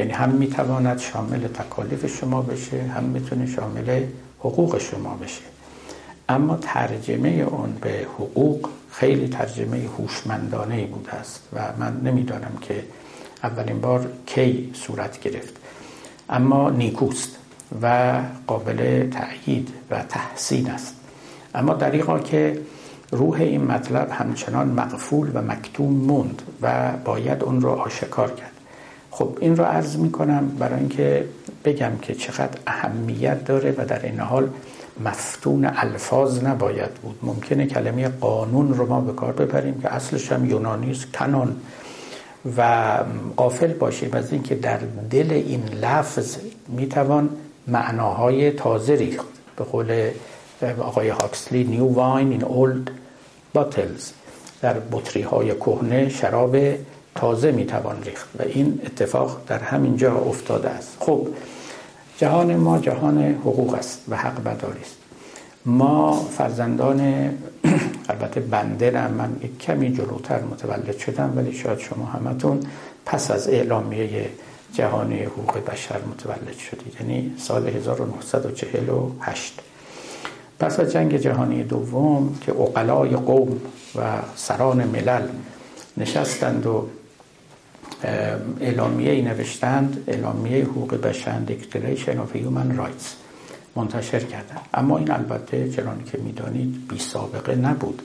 یعنی 0.00 0.12
هم 0.12 0.28
می‌تواند 0.28 0.98
شامل 0.98 1.48
تکالیف 1.48 2.06
شما 2.06 2.42
بشه 2.42 2.82
هم 2.82 3.04
می‌تونه 3.04 3.46
شامل 3.46 4.04
حقوق 4.38 4.78
شما 4.78 5.14
بشه. 5.14 5.42
اما 6.28 6.58
ترجمه 6.60 7.28
اون 7.28 7.72
به 7.80 8.06
حقوق 8.14 8.68
خیلی 8.90 9.28
ترجمه 9.28 9.88
هوشمندانه 9.98 10.86
بوده 10.86 11.14
است 11.14 11.48
و 11.52 11.60
من 11.78 12.00
نمی‌دانم 12.00 12.52
که 12.60 12.84
اولین 13.42 13.80
بار 13.80 14.06
کی 14.26 14.70
صورت 14.74 15.20
گرفت. 15.20 15.56
اما 16.30 16.70
نیکوست 16.70 17.36
و 17.82 18.14
قابل 18.46 19.10
تأیید 19.10 19.68
و 19.90 20.02
تحسین 20.02 20.70
است. 20.70 20.94
اما 21.54 21.74
دریقا 21.74 22.18
که 22.18 22.60
روح 23.10 23.40
این 23.40 23.64
مطلب 23.64 24.08
همچنان 24.10 24.68
مقفول 24.68 25.30
و 25.34 25.42
مکتوم 25.42 25.92
موند 25.92 26.42
و 26.62 26.92
باید 27.04 27.42
اون 27.42 27.60
رو 27.60 27.70
آشکار 27.70 28.30
کرد. 28.30 28.49
خب 29.10 29.38
این 29.40 29.56
رو 29.56 29.64
عرض 29.64 29.96
می 29.96 30.12
کنم 30.12 30.48
برای 30.48 30.78
اینکه 30.78 31.24
بگم 31.64 31.92
که 32.02 32.14
چقدر 32.14 32.58
اهمیت 32.66 33.44
داره 33.44 33.74
و 33.78 33.84
در 33.84 34.02
این 34.02 34.20
حال 34.20 34.50
مفتون 35.04 35.70
الفاظ 35.76 36.44
نباید 36.44 36.94
بود. 36.94 37.18
ممکنه 37.22 37.66
کلمه 37.66 38.08
قانون 38.08 38.74
رو 38.74 38.86
ما 38.86 39.00
به 39.00 39.12
کار 39.12 39.32
ببریم 39.32 39.80
که 39.82 39.94
اصلش 39.94 40.32
هم 40.32 40.50
یونانی 40.50 40.90
است 40.90 41.12
کنون 41.12 41.56
و 42.56 42.98
قافل 43.36 43.72
باشیم 43.72 44.10
از 44.12 44.32
اینکه 44.32 44.54
در 44.54 44.78
دل 45.10 45.32
این 45.32 45.64
لفظ 45.64 46.36
می‌توان 46.68 47.30
معناهای 47.66 48.50
تازه 48.50 48.94
ریخت. 48.94 49.26
به 49.56 49.64
قول 49.64 50.10
آقای 50.78 51.08
هاکسلی 51.08 51.64
نیو 51.64 51.84
واین 51.84 52.30
این 52.30 52.44
اولد 52.44 52.90
باتلز 53.54 54.10
در 54.62 54.76
بطری 54.92 55.22
های 55.22 55.54
کهنه 55.54 56.08
شراب 56.08 56.56
تازه 57.20 57.52
می‌توان 57.52 58.02
ریخت 58.02 58.28
و 58.38 58.42
این 58.42 58.80
اتفاق 58.86 59.40
در 59.46 59.58
همین 59.58 59.96
جا 59.96 60.16
افتاده 60.16 60.68
است. 60.68 60.96
خب 61.00 61.28
جهان 62.18 62.56
ما 62.56 62.78
جهان 62.78 63.22
حقوق 63.22 63.74
است 63.74 64.02
و 64.08 64.16
حق 64.16 64.42
بداری 64.42 64.80
است. 64.80 64.96
ما 65.66 66.12
فرزندان 66.12 67.00
البته 68.10 68.40
بنده 68.40 68.90
نه 68.90 69.08
من 69.08 69.36
کمی 69.60 69.92
جلوتر 69.92 70.40
متولد 70.42 70.98
شدم 70.98 71.32
ولی 71.36 71.52
شاید 71.52 71.78
شما 71.78 72.04
همتون 72.04 72.60
پس 73.06 73.30
از 73.30 73.48
اعلامیه 73.48 74.28
جهانی 74.72 75.22
حقوق 75.22 75.58
بشر 75.70 75.98
متولد 76.10 76.58
شدید. 76.58 76.96
یعنی 77.00 77.34
سال 77.38 77.68
1948 77.68 79.60
پس 80.58 80.80
از 80.80 80.92
جنگ 80.92 81.16
جهانی 81.16 81.62
دوم 81.64 82.38
که 82.40 82.52
اقلای 82.52 83.10
قوم 83.10 83.60
و 83.96 84.00
سران 84.36 84.84
ملل 84.84 85.22
نشستند 85.96 86.66
و 86.66 86.86
اعلامیه 88.60 89.12
ای 89.12 89.22
نوشتند 89.22 90.04
اعلامیه 90.06 90.64
حقوق 90.64 90.94
بشر 90.94 91.40
Declaration 91.48 92.14
of 92.14 92.36
Human 92.36 92.78
Rights. 92.78 93.06
منتشر 93.76 94.20
کردن 94.20 94.56
اما 94.74 94.98
این 94.98 95.10
البته 95.10 95.70
چنان 95.70 96.04
که 96.04 96.18
می‌دانید 96.18 96.88
بی 96.88 96.98
سابقه 96.98 97.54
نبود. 97.54 98.02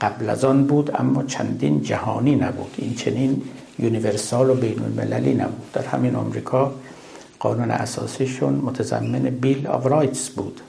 قبل 0.00 0.30
از 0.30 0.44
آن 0.44 0.66
بود 0.66 0.90
اما 1.00 1.22
چنین 1.22 1.82
جهانی 1.82 2.36
نبود. 2.36 2.74
این 2.78 2.94
چنین 2.94 3.42
universal 3.78 4.50
و 4.50 4.54
بین 4.54 4.82
المللی 4.82 5.34
نبود. 5.34 5.72
در 5.72 5.86
همین 5.86 6.14
آمریکا 6.14 6.72
قانون 7.38 7.70
اساسیشون 7.70 8.54
متضمن 8.54 9.22
Bill 9.22 9.66
of 9.66 9.86
Rights 9.86 10.28
بود 10.28 10.60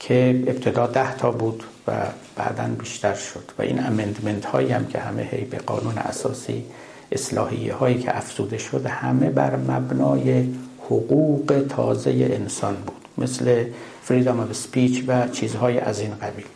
که 0.00 0.44
ابتدا 0.46 0.86
ده 0.86 1.16
تا 1.16 1.30
بود 1.30 1.62
و 1.88 1.92
بعدا 2.36 2.64
بیشتر 2.78 3.14
شد. 3.14 3.44
و 3.58 3.62
این 3.62 3.86
amendment 3.86 4.44
هایی 4.44 4.72
هم 4.72 4.86
که 4.86 4.98
همه 4.98 5.22
هی 5.22 5.44
به 5.44 5.58
قانون 5.58 5.98
اساسی 5.98 6.64
اصلاحیه 7.12 7.74
هایی 7.74 7.98
که 7.98 8.16
افزوده 8.16 8.58
شد 8.58 8.86
همه 8.86 9.30
بر 9.30 9.56
مبنای 9.56 10.48
حقوق 10.84 11.64
تازه 11.68 12.10
انسان 12.10 12.74
بود. 12.74 13.24
مثل 13.24 13.64
freedom 14.02 14.40
of 14.40 14.52
speech 14.52 15.04
و 15.06 15.28
چیزهای 15.28 15.78
از 15.78 16.00
این 16.00 16.14
قبیل. 16.14 16.46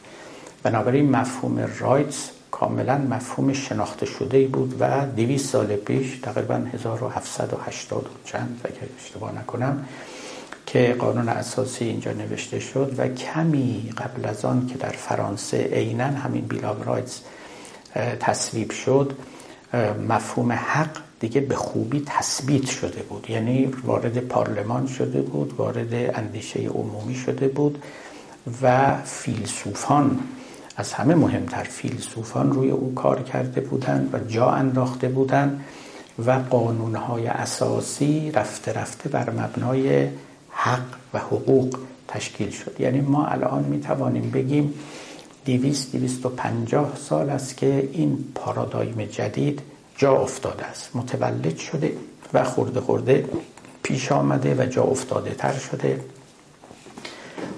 بنابراین 0.62 1.10
مفهوم 1.10 1.68
rights 1.78 2.30
کاملا 2.50 2.98
مفهوم 2.98 3.52
شناخته 3.52 4.06
شده 4.06 4.46
بود 4.46 4.76
و 4.80 5.06
200 5.16 5.50
سال 5.50 5.76
پیش 5.76 6.18
تقریبا 6.22 6.54
1780 6.54 8.06
چند 8.24 8.60
اگر 8.64 8.88
اشتباه 9.04 9.38
نکنم 9.38 9.84
که 10.66 10.96
قانون 10.98 11.28
اساسی 11.28 11.84
اینجا 11.84 12.12
نوشته 12.12 12.60
شد 12.60 12.94
و 12.98 13.08
کمی 13.08 13.90
قبل 13.98 14.24
از 14.28 14.44
آن 14.44 14.66
که 14.66 14.74
در 14.78 14.88
فرانسه 14.88 15.56
عینا 15.72 16.04
همین 16.04 16.44
Bill 16.44 16.64
Rights 16.84 17.20
تصویب 18.20 18.70
شد 18.70 19.12
مفهوم 20.08 20.52
حق 20.52 20.96
دیگه 21.20 21.40
به 21.40 21.54
خوبی 21.54 22.02
تثبیت 22.06 22.66
شده 22.66 23.02
بود. 23.02 23.30
یعنی 23.30 23.66
وارد 23.84 24.18
پارلمان 24.18 24.86
شده 24.86 25.22
بود 25.22 25.54
وارد 25.58 25.94
اندیشه 25.94 26.60
عمومی 26.68 27.14
شده 27.14 27.48
بود 27.48 27.82
و 28.62 28.96
فیلسوفان 29.04 30.18
از 30.76 30.92
همه 30.92 31.14
مهمتر 31.14 31.62
فیلسوفان 31.62 32.52
روی 32.52 32.70
او 32.70 32.94
کار 32.94 33.22
کرده 33.22 33.60
بودند 33.60 34.14
و 34.14 34.18
جا 34.18 34.50
انداخته 34.50 35.08
بودند 35.08 35.64
و 36.26 36.30
قانونهای 36.30 37.26
اساسی 37.26 38.30
رفته 38.30 38.72
رفته 38.72 39.08
بر 39.08 39.30
مبنای 39.30 40.08
حق 40.50 40.86
و 41.14 41.18
حقوق 41.18 41.78
تشکیل 42.08 42.50
شد. 42.50 42.76
یعنی 42.78 43.00
ما 43.00 43.26
الان 43.26 43.64
می 43.64 43.80
توانیم 43.80 44.30
بگیم 44.30 44.74
دیویست 45.46 45.92
دیویست 45.92 46.26
و 46.26 46.28
پنجاه 46.28 46.96
سال 46.96 47.30
است 47.30 47.56
که 47.56 47.88
این 47.92 48.24
پارادایم 48.34 49.04
جدید 49.04 49.62
جا 49.96 50.16
افتاده 50.16 50.64
است. 50.64 50.96
متولد 50.96 51.56
شده 51.56 51.92
و 52.34 52.44
خورده 52.44 52.80
خورده 52.80 53.28
پیش 53.82 54.12
آمده 54.12 54.54
و 54.54 54.66
جا 54.66 54.82
افتاده 54.82 55.30
تر 55.30 55.58
شده 55.58 56.00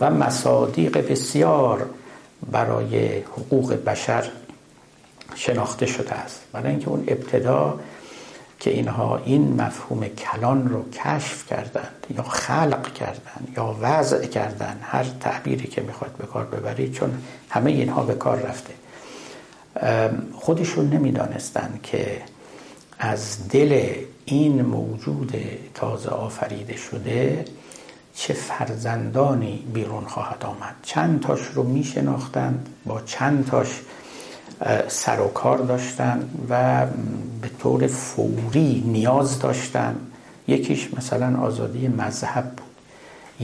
و 0.00 0.10
مصادیق 0.10 1.10
بسیار 1.10 1.86
برای 2.52 3.18
حقوق 3.18 3.72
بشر 3.72 4.30
شناخته 5.34 5.86
شده 5.86 6.12
است. 6.12 6.40
برای 6.52 6.70
اینکه 6.70 6.88
اون 6.88 7.04
ابتدا 7.08 7.80
که 8.60 8.70
اینها 8.70 9.16
این 9.24 9.60
مفهوم 9.60 10.08
کلان 10.08 10.68
رو 10.68 10.90
کشف 10.90 11.46
کردند 11.46 12.06
یا 12.16 12.22
خلق 12.22 12.92
کردند 12.92 13.52
یا 13.56 13.76
وضع 13.80 14.26
کردند 14.26 14.80
هر 14.82 15.04
تعبیری 15.20 15.68
که 15.68 15.82
می‌خواد 15.82 16.10
به 16.18 16.26
کار 16.26 16.44
ببرید 16.44 16.92
چون 16.92 17.22
همه 17.50 17.70
اینها 17.70 18.02
به 18.02 18.14
کار 18.14 18.38
رفته. 18.38 18.74
خودشون 20.32 20.88
نمی‌دانستند 20.88 21.80
که 21.82 22.22
از 22.98 23.48
دل 23.48 23.94
این 24.24 24.62
موجود 24.62 25.34
تازه 25.74 26.08
آفریده 26.08 26.76
شده 26.76 27.44
چه 28.14 28.34
فرزندانی 28.34 29.66
بیرون 29.74 30.04
خواهد 30.04 30.44
آمد. 30.44 30.74
چند 30.82 31.20
تاش 31.20 31.40
رو 31.54 31.62
می 31.62 31.84
شناختند 31.84 32.68
با 32.86 33.00
چند 33.00 33.46
تاش 33.46 33.80
سر 34.88 35.20
و 35.20 35.28
کار 35.28 35.58
داشتن 35.58 36.30
و 36.50 36.86
به 37.42 37.48
طور 37.58 37.86
فوری 37.86 38.84
نیاز 38.86 39.38
داشتن. 39.38 39.96
یکیش 40.48 40.94
مثلا 40.94 41.40
آزادی 41.40 41.88
مذهب 41.88 42.44
بود. 42.44 42.68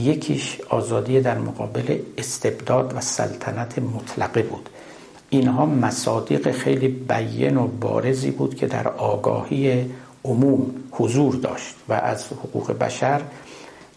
یکیش 0.05 0.61
آزادی 0.69 1.21
در 1.21 1.37
مقابل 1.37 1.99
استبداد 2.17 2.93
و 2.97 3.01
سلطنت 3.01 3.79
مطلقه 3.79 4.41
بود. 4.41 4.69
اینها 5.29 5.65
مصادیق 5.65 6.51
خیلی 6.51 6.87
بیین 6.87 7.57
و 7.57 7.67
بارزی 7.67 8.31
بود 8.31 8.55
که 8.55 8.67
در 8.67 8.87
آگاهی 8.87 9.85
عموم 10.25 10.71
حضور 10.91 11.35
داشت 11.35 11.75
و 11.89 11.93
از 11.93 12.25
حقوق 12.25 12.71
بشر 12.71 13.21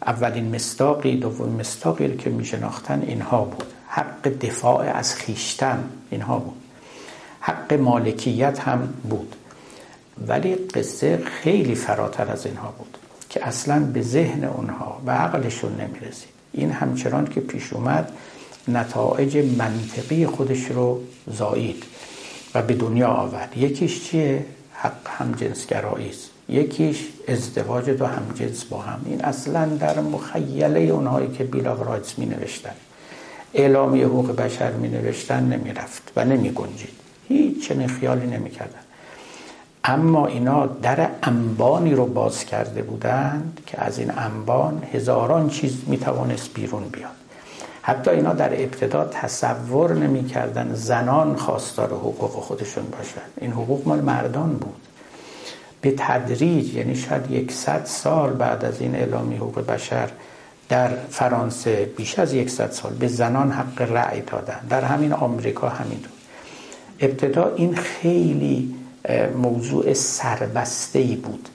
اولین 0.07 0.55
مستاقی 0.55 1.17
دومین 1.17 1.61
مستاقی 1.61 2.17
که 2.17 2.31
می 2.31 2.45
شناختن 2.45 3.03
اینها 3.07 3.45
بود. 3.45 3.67
حق 3.89 4.29
دفاع 4.29 4.97
از 4.97 5.15
خیشتن 5.15 5.85
اینها 6.11 6.39
بود. 6.39 6.68
حق 7.49 7.73
مالکیت 7.73 8.61
هم 8.61 8.89
بود. 9.11 9.37
ولی 10.27 10.55
قصه 10.55 11.23
خیلی 11.25 11.75
فراتر 11.75 12.33
از 12.33 12.47
اینها 12.47 12.75
بود 12.79 12.99
که 13.29 13.47
اصلا 13.47 13.81
به 13.81 14.03
ذهن 14.03 14.45
اونها 14.45 15.01
و 15.07 15.11
عقلشون 15.11 15.73
نمی 15.73 15.99
رسید 15.99 16.29
این 16.53 16.71
همچنان 16.71 17.27
که 17.27 17.41
پیش 17.41 17.73
اومد 17.73 18.13
نتایج 18.69 19.37
منطقی 19.59 20.27
خودش 20.27 20.65
رو 20.65 21.01
زایید 21.27 21.85
و 22.55 22.63
به 22.63 22.75
دنیا 22.75 23.09
آورد. 23.09 23.57
یکیش 23.57 24.05
چیه؟ 24.05 24.45
حق 24.73 25.09
هم 25.19 25.33
جنسگرایی 25.33 26.11
است. 26.11 26.31
یکیش 26.49 27.07
ازدواج 27.29 27.91
دو 27.91 28.07
هم 28.07 28.23
جنس 28.35 28.65
با 28.65 28.79
هم. 28.79 29.01
این 29.07 29.25
اصلا 29.25 29.67
در 29.67 30.01
مخیله 30.01 30.81
اونهایی 30.81 31.29
که 31.29 31.45
بیلا 31.45 31.73
رایتس 31.73 32.19
می 32.19 32.27
نوشتن 32.27 32.75
اعلامی 33.55 34.03
حقوق 34.03 34.37
بشر 34.37 34.73
می 34.73 34.89
نوشتن 34.89 35.43
نمی 35.43 35.73
رفت 35.73 36.13
و 36.17 36.25
نمی 36.25 36.51
گنجید 36.51 37.08
هیچ 37.29 37.69
چنین 37.69 37.89
خیالی 37.89 38.27
نمی 38.27 38.51
کردن. 38.51 38.79
اما 39.85 40.27
اینا 40.27 40.67
در 40.67 41.09
انبانی 41.23 41.95
رو 41.95 42.07
باز 42.07 42.45
کرده 42.45 42.83
بودند 42.83 43.61
که 43.67 43.85
از 43.85 43.99
این 43.99 44.11
انبان 44.19 44.83
هزاران 44.93 45.49
چیز 45.49 45.77
می 45.87 45.99
توانست 45.99 46.55
بیرون 46.55 46.89
بیاد. 46.89 47.11
حتی 47.83 48.11
اینا 48.11 48.33
در 48.33 48.53
ابتدا 48.53 49.05
تصور 49.05 49.95
نمی‌کردن 49.95 50.75
زنان 50.75 51.37
خواستار 51.37 51.89
حقوق 51.89 52.31
خودشون 52.31 52.85
باشن. 52.85 53.21
این 53.41 53.53
حقوق 53.53 53.89
مال 53.89 54.01
مردان 54.01 54.53
بود. 54.53 54.77
به 55.81 55.95
تدریج 55.99 56.75
یعنی 56.75 56.95
شاید 56.95 57.31
یکصد 57.31 57.85
سال 57.85 58.33
بعد 58.33 58.65
از 58.65 58.81
این 58.81 58.95
اعلامی 58.95 59.37
حقوق 59.37 59.67
بشر 59.67 60.09
در 60.69 60.89
فرانسه 61.11 61.91
بیش 61.97 62.19
از 62.19 62.33
یکصد 62.33 62.71
سال 62.71 62.93
به 62.93 63.09
زنان 63.09 63.51
حق 63.51 63.93
رأی 63.93 64.21
دادن. 64.21 64.61
در 64.71 64.85
همین 64.85 65.13
آمریکا 65.13 65.69
همینطور. 65.69 66.18
ابتدا 67.01 67.55
این 67.57 67.75
خیلی 67.75 68.75
موضوع 69.43 69.93
سربسته 69.93 70.99
ای 70.99 71.17
بود. 71.17 71.49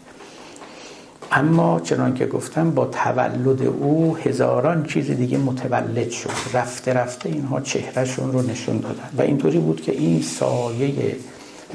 اما 1.32 1.80
چنان 1.80 2.14
که 2.14 2.26
گفتم 2.26 2.72
با 2.72 2.86
تولد 2.86 3.62
او 3.62 4.18
هزاران 4.18 4.86
چیز 4.86 5.12
دیگه 5.12 5.38
متولد 5.38 6.10
شد. 6.10 6.30
رفته 6.54 6.94
رفته 6.94 7.30
اینها 7.30 7.62
چهرهشون 7.62 8.32
رو 8.32 8.42
نشون 8.42 8.78
دادن. 8.78 9.10
و 9.18 9.22
اینطوری 9.22 9.60
بود 9.60 9.82
که 9.82 9.92
این 9.92 10.22
سایه 10.22 11.16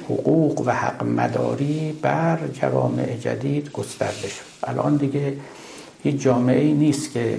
حقوق 0.05 0.61
و 0.67 0.71
حق 0.71 1.05
مداری 1.05 1.99
بر 2.03 2.39
جوامع 2.53 3.17
جدید 3.17 3.73
گسترده 3.73 4.29
شد. 4.29 4.69
الان 4.69 4.97
دیگه 4.97 5.33
هیچ 6.03 6.17
جامعه 6.17 6.61
ای 6.61 6.73
نیست 6.73 7.13
که 7.13 7.39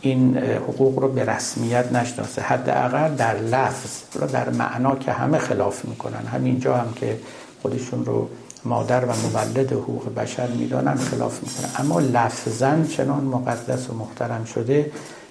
این 0.00 0.38
حقوق 0.38 0.98
رو 0.98 1.08
به 1.08 1.24
رسمیت 1.24 1.92
نشناسه. 1.92 2.42
حداقل 2.42 3.14
در 3.14 3.36
لفظ 3.36 4.02
در 4.32 4.50
معنا 4.50 4.96
که 4.96 5.12
همه 5.12 5.38
خلاف 5.38 5.84
می‌کنن. 5.84 6.26
همینجا 6.26 6.76
هم 6.76 6.92
که 6.96 7.18
خودشون 7.62 8.04
رو 8.04 8.28
مادر 8.64 9.04
و 9.04 9.08
مولد 9.08 9.72
حقوق 9.72 10.14
بشر 10.14 10.46
می‌دانن 10.46 10.94
خلاف 10.94 11.42
می‌کنن. 11.42 11.70
اما 11.78 12.00
لفظا 12.00 12.84
چنان 12.96 13.24
مقدس 13.24 13.90
و 13.90 13.94
محترم 13.94 14.44
شده 14.44 14.90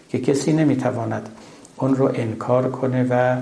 که 0.10 0.20
کسی 0.20 0.54
نمی‌تواند 0.54 1.30
اون 1.78 1.96
رو 1.96 2.12
انکار 2.16 2.72
کنه 2.72 3.08
و 3.10 3.38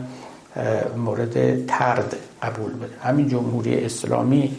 مورد 0.98 1.66
ترد 1.66 2.16
قبول 2.44 2.74
بده. 2.74 2.94
همین 3.04 3.28
جمهوری 3.28 3.86
اسلامی 3.86 4.56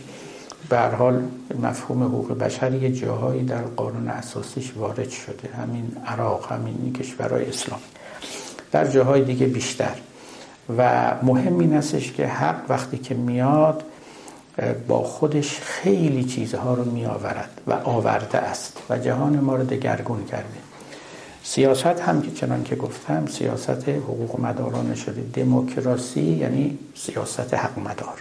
به 0.68 0.80
حال 0.80 1.22
مفهوم 1.62 2.02
حقوق 2.02 2.38
بشر 2.38 2.74
یه 2.74 2.92
جاهایی 2.92 3.42
در 3.42 3.62
قانون 3.62 4.08
اساسیش 4.08 4.72
وارد 4.76 5.08
شده. 5.08 5.48
همین 5.62 5.96
عراق 6.06 6.52
همین 6.52 6.92
کشورهای 6.92 7.48
اسلام 7.48 7.80
در 8.72 8.86
جاهای 8.86 9.24
دیگه 9.24 9.46
بیشتر. 9.46 9.94
و 10.78 11.12
مهم 11.22 11.58
این 11.58 11.76
استش 11.76 12.12
که 12.12 12.26
حق 12.26 12.60
وقتی 12.68 12.98
که 12.98 13.14
میاد 13.14 13.82
با 14.88 15.02
خودش 15.02 15.60
خیلی 15.60 16.24
چیزها 16.24 16.74
رو 16.74 16.84
می 16.84 17.06
آورد 17.06 17.60
و 17.66 17.72
آورده 17.72 18.38
است 18.38 18.78
و 18.90 18.98
جهان 18.98 19.40
ما 19.40 19.56
رو 19.56 19.64
دگرگون 19.64 20.24
کرده. 20.24 20.58
سیاست 21.42 21.86
هم 21.86 22.22
که 22.22 22.30
چنان 22.30 22.64
که 22.64 22.76
گفتم 22.76 23.26
سیاست 23.26 23.88
حقوق 23.88 24.40
مدارانه 24.40 24.94
شده. 24.94 25.22
دموکراسی 25.34 26.20
یعنی 26.20 26.78
سیاست 26.94 27.54
حق 27.54 27.78
مدار. 27.78 28.18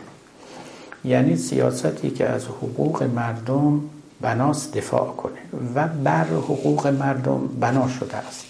یعنی 1.05 1.35
سیاستی 1.35 2.09
که 2.09 2.29
از 2.29 2.45
حقوق 2.45 3.03
مردم 3.03 3.81
بناس 4.21 4.71
دفاع 4.71 5.13
کنه 5.17 5.71
و 5.75 5.87
بر 5.87 6.25
حقوق 6.25 6.87
مردم 6.87 7.47
بنا 7.59 7.87
شده 7.87 8.17
است. 8.17 8.45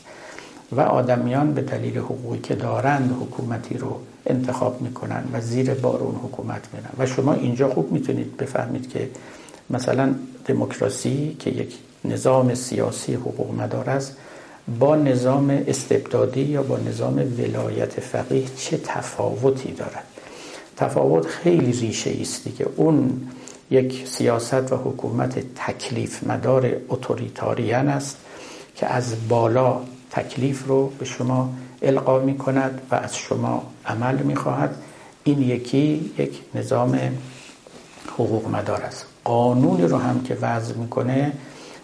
و 0.71 0.81
آدمیان 0.81 1.53
به 1.53 1.61
دلیل 1.61 1.97
حقوقی 1.97 2.39
که 2.39 2.55
دارند 2.55 3.15
حکومتی 3.21 3.77
رو 3.77 3.99
انتخاب 4.25 4.81
می‌کنن 4.81 5.23
و 5.33 5.41
زیر 5.41 5.73
بار 5.73 5.99
اون 5.99 6.15
حکومت 6.15 6.61
میرن. 6.73 6.89
و 6.97 7.05
شما 7.05 7.33
اینجا 7.33 7.69
خوب 7.69 7.91
می‌تونید 7.91 8.37
بفهمید 8.37 8.89
که 8.89 9.09
مثلا 9.69 10.15
دموکراسی 10.45 11.35
که 11.39 11.49
یک 11.49 11.77
نظام 12.05 12.55
سیاسی 12.55 13.13
حقوق 13.13 13.61
مدار 13.61 13.89
است 13.89 14.17
با 14.79 14.95
نظام 14.95 15.63
استبدادی 15.67 16.41
یا 16.41 16.63
با 16.63 16.77
نظام 16.77 17.15
ولایت 17.15 17.99
فقیه 17.99 18.43
چه 18.57 18.77
تفاوتی 18.77 19.71
دارد؟ 19.71 20.03
تفاوت 20.77 21.25
خیلی 21.25 21.71
ریشه 21.71 22.17
است 22.21 22.43
که 22.57 22.69
اون 22.75 23.21
یک 23.71 24.07
سیاست 24.07 24.71
و 24.73 24.75
حکومت 24.75 25.39
تکلیف 25.55 26.23
مدار 26.23 26.71
اتوریتاریان 26.89 27.87
است 27.87 28.17
که 28.75 28.85
از 28.85 29.27
بالا 29.29 29.79
تکلیف 30.11 30.67
رو 30.67 30.91
به 30.99 31.05
شما 31.05 31.49
القا 31.81 32.19
می 32.19 32.37
کند 32.37 32.81
و 32.91 32.95
از 32.95 33.17
شما 33.17 33.63
عمل 33.85 34.15
می 34.15 34.35
خواهد 34.35 34.75
این 35.23 35.41
یکی 35.41 36.11
یک 36.17 36.41
نظام 36.55 36.99
حقوق 38.13 38.47
مدار 38.47 38.81
است. 38.81 39.05
قانونی 39.23 39.87
رو 39.87 39.97
هم 39.97 40.23
که 40.23 40.37
وضع 40.41 40.75
می‌کنه 40.75 41.31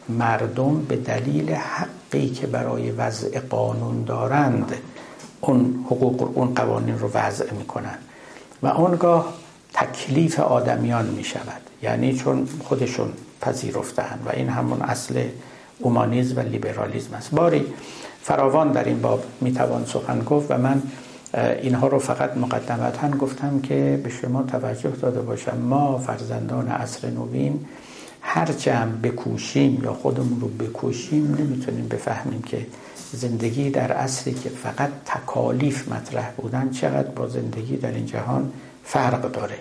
مردم 0.10 0.82
به 0.82 0.96
دلیل 0.96 1.52
حقی 1.52 2.30
که 2.30 2.48
برای 2.48 2.92
وضع 2.92 3.40
قانون 3.40 4.04
دارند 4.04 4.74
اون 5.42 5.86
حقوق 5.86 6.38
اون 6.38 6.54
قوانین 6.54 7.00
رو 7.00 7.10
وضع 7.14 7.54
می‌کنن. 7.54 7.98
و 8.64 8.68
آنگاه 8.68 9.34
تکلیف 9.74 10.40
آدمیان 10.40 11.06
می 11.06 11.24
شود 11.24 11.62
یعنی 11.84 12.14
چون 12.14 12.48
خودشون 12.64 13.10
پذیرفتن 13.42 14.20
و 14.26 14.30
این 14.30 14.50
همون 14.50 14.82
اصل 14.82 15.24
اومانیزم 15.80 16.38
و 16.38 16.40
لیبرالیزم 16.40 17.14
است. 17.14 17.32
باری 17.32 17.66
فراوان 18.22 18.72
در 18.72 18.84
این 18.84 19.02
باب 19.02 19.24
می‌توان 19.42 19.86
سخن 19.86 20.20
گفت 20.20 20.52
و 20.52 20.58
من 20.58 20.82
اینها 21.62 21.88
رو 21.88 22.00
فقط 22.00 22.38
مقدمتا 22.38 23.10
گفتم 23.10 23.60
که 23.60 24.00
به 24.04 24.10
شما 24.10 24.44
توجه 24.44 24.90
داده 24.90 25.22
باشم. 25.22 25.58
ما 25.58 25.98
فرزندان 25.98 26.68
عصر 26.68 27.10
نوین 27.10 27.66
هرچه 28.22 28.74
هم 28.74 29.00
بکوشیم 29.04 29.82
یا 29.84 29.94
خودمون 29.94 30.42
رو 30.42 30.48
بکوشیم 30.48 31.36
نمی‌تونیم 31.40 31.88
بفهمیم 31.88 32.42
که 32.42 32.66
زندگی 33.16 33.70
در 33.70 33.92
عصری 33.92 34.34
که 34.34 34.50
فقط 34.50 34.90
تکالیف 35.06 35.90
مطرح 35.90 36.32
بودن 36.38 36.70
چقدر 36.70 37.10
با 37.10 37.28
زندگی 37.28 37.78
در 37.78 37.92
این 37.92 38.06
جهان 38.06 38.52
فرق 38.84 39.32
داره. 39.32 39.58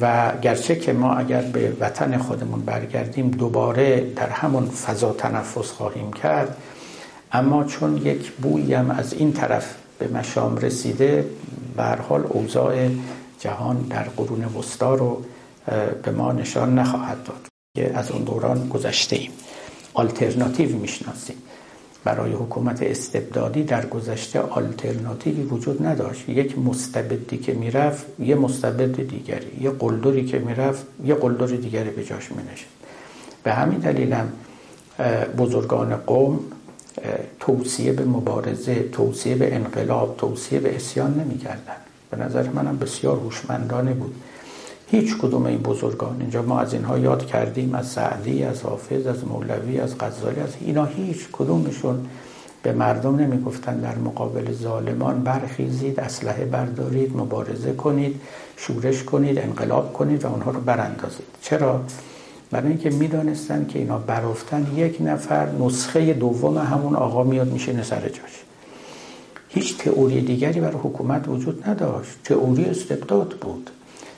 و 0.00 0.32
گرچه 0.42 0.76
که 0.76 0.92
ما 0.92 1.14
اگر 1.14 1.42
به 1.42 1.76
وطن 1.80 2.18
خودمون 2.18 2.60
برگردیم 2.60 3.30
دوباره 3.30 4.00
در 4.16 4.28
همون 4.28 4.66
فضا 4.66 5.12
تنفس 5.12 5.70
خواهیم 5.70 6.12
کرد 6.12 6.56
اما 7.32 7.64
چون 7.64 7.96
یک 7.96 8.32
بویی 8.32 8.74
هم 8.74 8.90
از 8.90 9.12
این 9.12 9.32
طرف 9.32 9.74
به 9.98 10.08
مشام 10.08 10.56
رسیده 10.56 11.26
بر 11.76 11.96
حال 11.96 12.24
اوضاع 12.28 12.88
جهان 13.40 13.76
در 13.76 14.02
قرون 14.02 14.44
وسطا 14.44 14.94
رو 14.94 15.22
به 16.02 16.10
ما 16.10 16.32
نشان 16.32 16.78
نخواهد 16.78 17.24
داد 17.24 17.46
که 17.76 17.98
از 17.98 18.10
اون 18.10 18.22
دوران 18.24 18.68
گذشته 18.68 19.16
ایم 19.16 19.30
آلترناتیو 19.94 20.78
می‌شناسیم. 20.78 21.36
برای 22.04 22.32
حکومت 22.32 22.82
استبدادی 22.82 23.62
در 23.62 23.86
گذشته 23.86 24.40
آلترناتیوی 24.40 25.42
وجود 25.42 25.86
نداشت. 25.86 26.28
یک 26.28 26.58
مستبدی 26.58 27.38
که 27.38 27.52
می‌رفت 27.52 28.06
یه 28.20 28.34
مستبد 28.34 29.08
دیگری 29.08 29.60
یه 29.60 29.70
قلدری 29.70 30.24
که 30.24 30.38
می‌رفت 30.38 30.86
یه 31.04 31.14
قلدر 31.14 31.46
دیگری 31.46 31.90
به 31.90 32.04
جاش 32.04 32.32
مینشد 32.32 32.66
به 33.42 33.52
همین 33.52 33.78
دلیل 33.78 34.12
هم 34.12 34.32
بزرگان 35.38 35.96
قوم 35.96 36.40
توصیه 37.40 37.92
به 37.92 38.04
مبارزه 38.04 38.88
توصیه 38.92 39.34
به 39.34 39.54
انقلاب 39.54 40.16
توصیه 40.18 40.60
به 40.60 40.76
اسیان 40.76 41.20
نمی‌کردن 41.20 41.76
به 42.10 42.16
نظر 42.16 42.48
منم 42.48 42.78
بسیار 42.78 43.16
هوشمندانه 43.16 43.92
بود. 43.94 44.14
هیچ 44.94 45.16
کدوم 45.18 45.46
این 45.46 45.58
بزرگان. 45.58 46.16
اینجا 46.20 46.42
ما 46.42 46.60
از 46.60 46.72
اینها 46.72 46.98
یاد 46.98 47.26
کردیم 47.26 47.74
از 47.74 47.86
سعدی 47.86 48.42
از 48.42 48.62
حافظ 48.62 49.06
از 49.06 49.24
مولوی 49.24 49.80
از 49.80 49.98
غزالی 49.98 50.40
از 50.40 50.54
اینا 50.60 50.84
هیچ 50.84 51.28
کدومشون 51.32 52.06
به 52.62 52.72
مردم 52.72 53.16
نمی‌گفتن 53.16 53.80
در 53.80 53.98
مقابل 53.98 54.52
ظالمان 54.52 55.22
برخیزید 55.22 56.00
اسلحه 56.00 56.44
بردارید 56.44 57.16
مبارزه 57.16 57.72
کنید 57.72 58.20
شورش 58.56 59.02
کنید 59.04 59.38
انقلاب 59.38 59.92
کنید 59.92 60.24
و 60.24 60.28
اونها 60.28 60.50
رو 60.50 60.60
براندازید. 60.60 61.26
چرا؟ 61.42 61.80
برای 62.50 62.68
اینکه 62.68 62.90
می‌دانستن 62.90 63.66
که 63.66 63.78
اینا 63.78 63.98
برافتن 63.98 64.66
یک 64.76 64.96
نفر 65.00 65.48
نسخه 65.60 66.12
دوم 66.12 66.58
همون 66.58 66.94
آقا 66.96 67.22
میاد 67.22 67.52
میشه 67.52 67.82
سر 67.82 68.08
جاش. 68.08 68.42
هیچ 69.48 69.78
تئوری 69.78 70.20
دیگری 70.20 70.60
برای 70.60 70.76
حکومت 70.82 71.28
وجود 71.28 71.68
نداشت. 71.68 72.10
تئوری 72.24 72.64
استبداد 72.64 73.28
بود. 73.40 73.70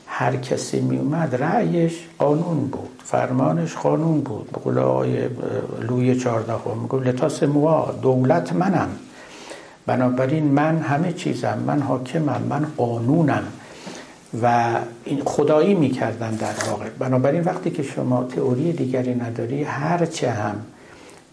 هر 0.07 0.37
کسی 0.37 0.81
می 0.81 0.99
اومد 0.99 1.35
رأیش 1.35 1.93
قانون 2.19 2.67
بود 2.67 3.03
فرمانش 3.05 3.75
قانون 3.75 4.21
بود. 4.21 4.51
به 4.53 4.61
قول 4.61 4.79
آقای 4.79 5.29
لوی 5.89 6.17
چارده 6.17 6.53
میگو 6.83 6.99
لتاس 6.99 7.43
موا 7.43 7.95
دولت 8.03 8.53
منم. 8.53 8.89
بنابراین 9.87 10.45
من 10.45 10.79
همه 10.79 11.13
چیزم 11.13 11.59
من 11.67 11.83
حاکمم 11.83 12.43
من 12.49 12.67
قانونم. 12.77 13.45
و 14.43 14.75
این 15.05 15.23
خدایی 15.25 15.75
می‌کردن 15.75 16.35
در 16.35 16.55
واقع. 16.71 16.89
بنابراین 16.99 17.43
وقتی 17.43 17.71
که 17.71 17.83
شما 17.83 18.25
تئوری 18.25 18.73
دیگری 18.73 19.15
نداری 19.15 19.63
هرچه 19.63 20.31
هم 20.31 20.55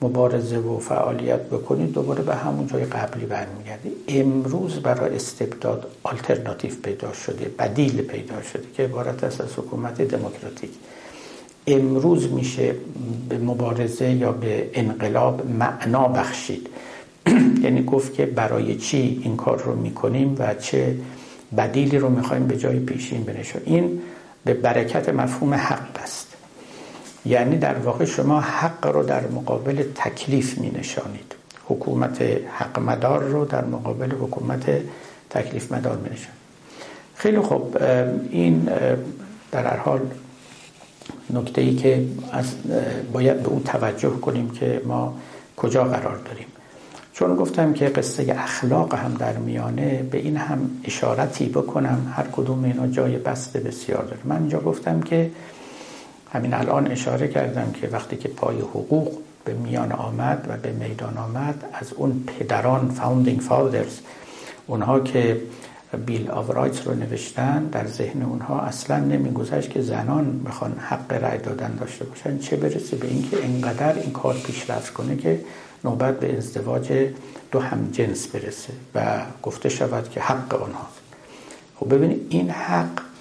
مبارزه 0.03 0.57
و 0.57 0.79
فعالیت 0.79 1.39
بکنید 1.39 1.91
دوباره 1.91 2.23
به 2.23 2.35
همون 2.35 2.67
جای 2.67 2.85
قبلی 2.85 3.25
برمیگردی 3.25 3.91
امروز 4.07 4.79
برای 4.79 5.15
استبداد 5.15 5.87
آلترناتیو 6.03 6.71
پیدا 6.83 7.13
شده 7.13 7.51
بدیل 7.59 8.01
پیدا 8.01 8.41
شده 8.41 8.63
که 8.77 8.83
عبارت 8.83 9.23
است 9.23 9.41
از 9.41 9.53
حکومت 9.57 10.01
دموکراتیک. 10.01 10.69
امروز 11.67 12.31
میشه 12.31 12.75
به 13.29 13.37
مبارزه 13.37 14.11
یا 14.11 14.31
به 14.31 14.69
انقلاب 14.73 15.45
معنا 15.45 16.07
بخشید. 16.07 16.67
یعنی 17.63 17.83
گفت 17.83 18.13
که 18.13 18.25
برای 18.25 18.75
چی 18.75 19.21
این 19.23 19.37
کار 19.37 19.61
رو 19.63 19.75
می‌کنیم 19.75 20.35
و 20.39 20.53
چه 20.53 20.95
بدیلی 21.57 21.97
رو 21.99 22.09
می‌خوایم 22.09 22.47
به 22.47 22.57
جای 22.57 22.79
پیشین 22.79 23.23
بنشون 23.23 23.61
این 23.65 24.01
به 24.45 24.53
برکت 24.53 25.09
مفهوم 25.09 25.53
حق 25.53 25.99
است. 26.03 26.33
یعنی 27.25 27.57
در 27.57 27.75
واقع 27.75 28.05
شما 28.05 28.41
حق 28.41 28.88
رو 28.88 29.03
در 29.03 29.27
مقابل 29.27 29.83
تکلیف 29.95 30.57
می 30.57 30.71
نشانید. 30.71 31.36
حکومت 31.65 32.21
حق 32.57 32.79
مدار 32.79 33.23
رو 33.23 33.45
در 33.45 33.65
مقابل 33.65 34.12
حکومت 34.12 34.81
تکلیف 35.29 35.71
مدار 35.71 35.97
می 35.97 36.09
نشانید. 36.09 36.43
خیلی 37.15 37.39
خوب 37.39 37.77
این 38.31 38.69
در 39.51 39.67
هر 39.67 39.77
حال 39.77 39.99
نکته 41.33 41.62
ای 41.62 41.75
که 41.75 42.05
از 42.31 42.45
باید 43.13 43.43
به 43.43 43.49
اون 43.49 43.63
توجه 43.63 44.09
کنیم 44.09 44.49
که 44.49 44.81
ما 44.86 45.13
کجا 45.57 45.83
قرار 45.83 46.17
داریم. 46.17 46.45
چون 47.13 47.36
گفتم 47.36 47.73
که 47.73 47.86
قصه 47.86 48.36
اخلاق 48.38 48.95
هم 48.95 49.13
در 49.13 49.38
میانه 49.38 50.03
به 50.12 50.17
این 50.17 50.38
هم 50.38 50.69
اشارتی 50.83 51.49
بکنم 51.49 52.13
هر 52.15 52.25
کدوم 52.31 52.63
اینا 52.63 52.88
جای 52.88 53.17
بسط 53.17 53.60
بسیار 53.59 54.03
داره. 54.03 54.19
من 54.23 54.38
اینجا 54.38 54.59
گفتم 54.59 55.01
که 55.01 55.31
همین 56.34 56.54
الان 56.54 56.91
اشاره 56.91 57.28
کردم 57.28 57.72
که 57.72 57.88
وقتی 57.88 58.17
که 58.17 58.28
پای 58.28 58.58
حقوق 58.60 59.12
به 59.46 59.54
میان 59.54 59.91
آمد 59.91 60.46
و 60.50 60.58
به 60.58 60.72
میدان 60.72 61.17
آمد 61.17 61.63
از 61.74 61.93
اون 61.93 62.24
پدران 62.28 62.89
Founding 62.89 63.39
Fathers 63.39 63.99
اونها 64.67 65.00
که 65.00 65.41
Bill 66.06 66.32
of 66.32 66.49
Rights 66.49 66.88
رو 66.88 66.93
نوشتن 66.93 67.63
در 67.63 67.88
ذهن 67.88 68.22
اونها 68.22 68.60
اصلا 68.60 69.00
نمیگذشت 69.00 69.69
که 69.69 69.82
زنان 69.82 70.43
بخوان 70.43 70.76
حق 70.80 71.13
رأی 71.13 71.38
دادن 71.38 71.76
داشته 71.76 72.06
باشن. 72.06 72.39
چه 72.39 72.56
برسه 72.56 72.96
به 72.96 73.08
اینکه 73.08 73.46
انقدر 73.46 73.93
این 73.93 74.12
کار 74.12 74.34
پیشرفت 74.34 74.93
کنه 74.93 75.15
که 75.15 75.39
نوبت 75.84 76.19
به 76.19 76.38
ازدواج 76.38 77.08
دو 77.52 77.60
هم 77.60 77.89
جنس 77.91 78.28
برسه 78.28 78.74
و 78.96 79.22
گفته 79.43 79.69
شود 79.69 80.10
که 80.10 80.22
حق 80.22 80.54
آنها 80.63 80.88
خب 81.80 81.96
ببینید 81.96 82.28
این 82.30 82.50
حق 82.50 83.12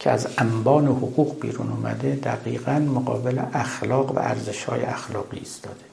که 0.00 0.10
از 0.10 0.26
انبان 0.38 0.86
حقوق 0.86 1.40
بیرون 1.40 1.68
اومده 1.68 2.18
دقیقا 2.22 2.72
مقابل 2.72 3.40
اخلاق 3.52 4.16
و 4.16 4.18
ارزش 4.18 4.64
های 4.64 4.82
اخلاقی 4.82 5.38
ایستاده. 5.38 5.84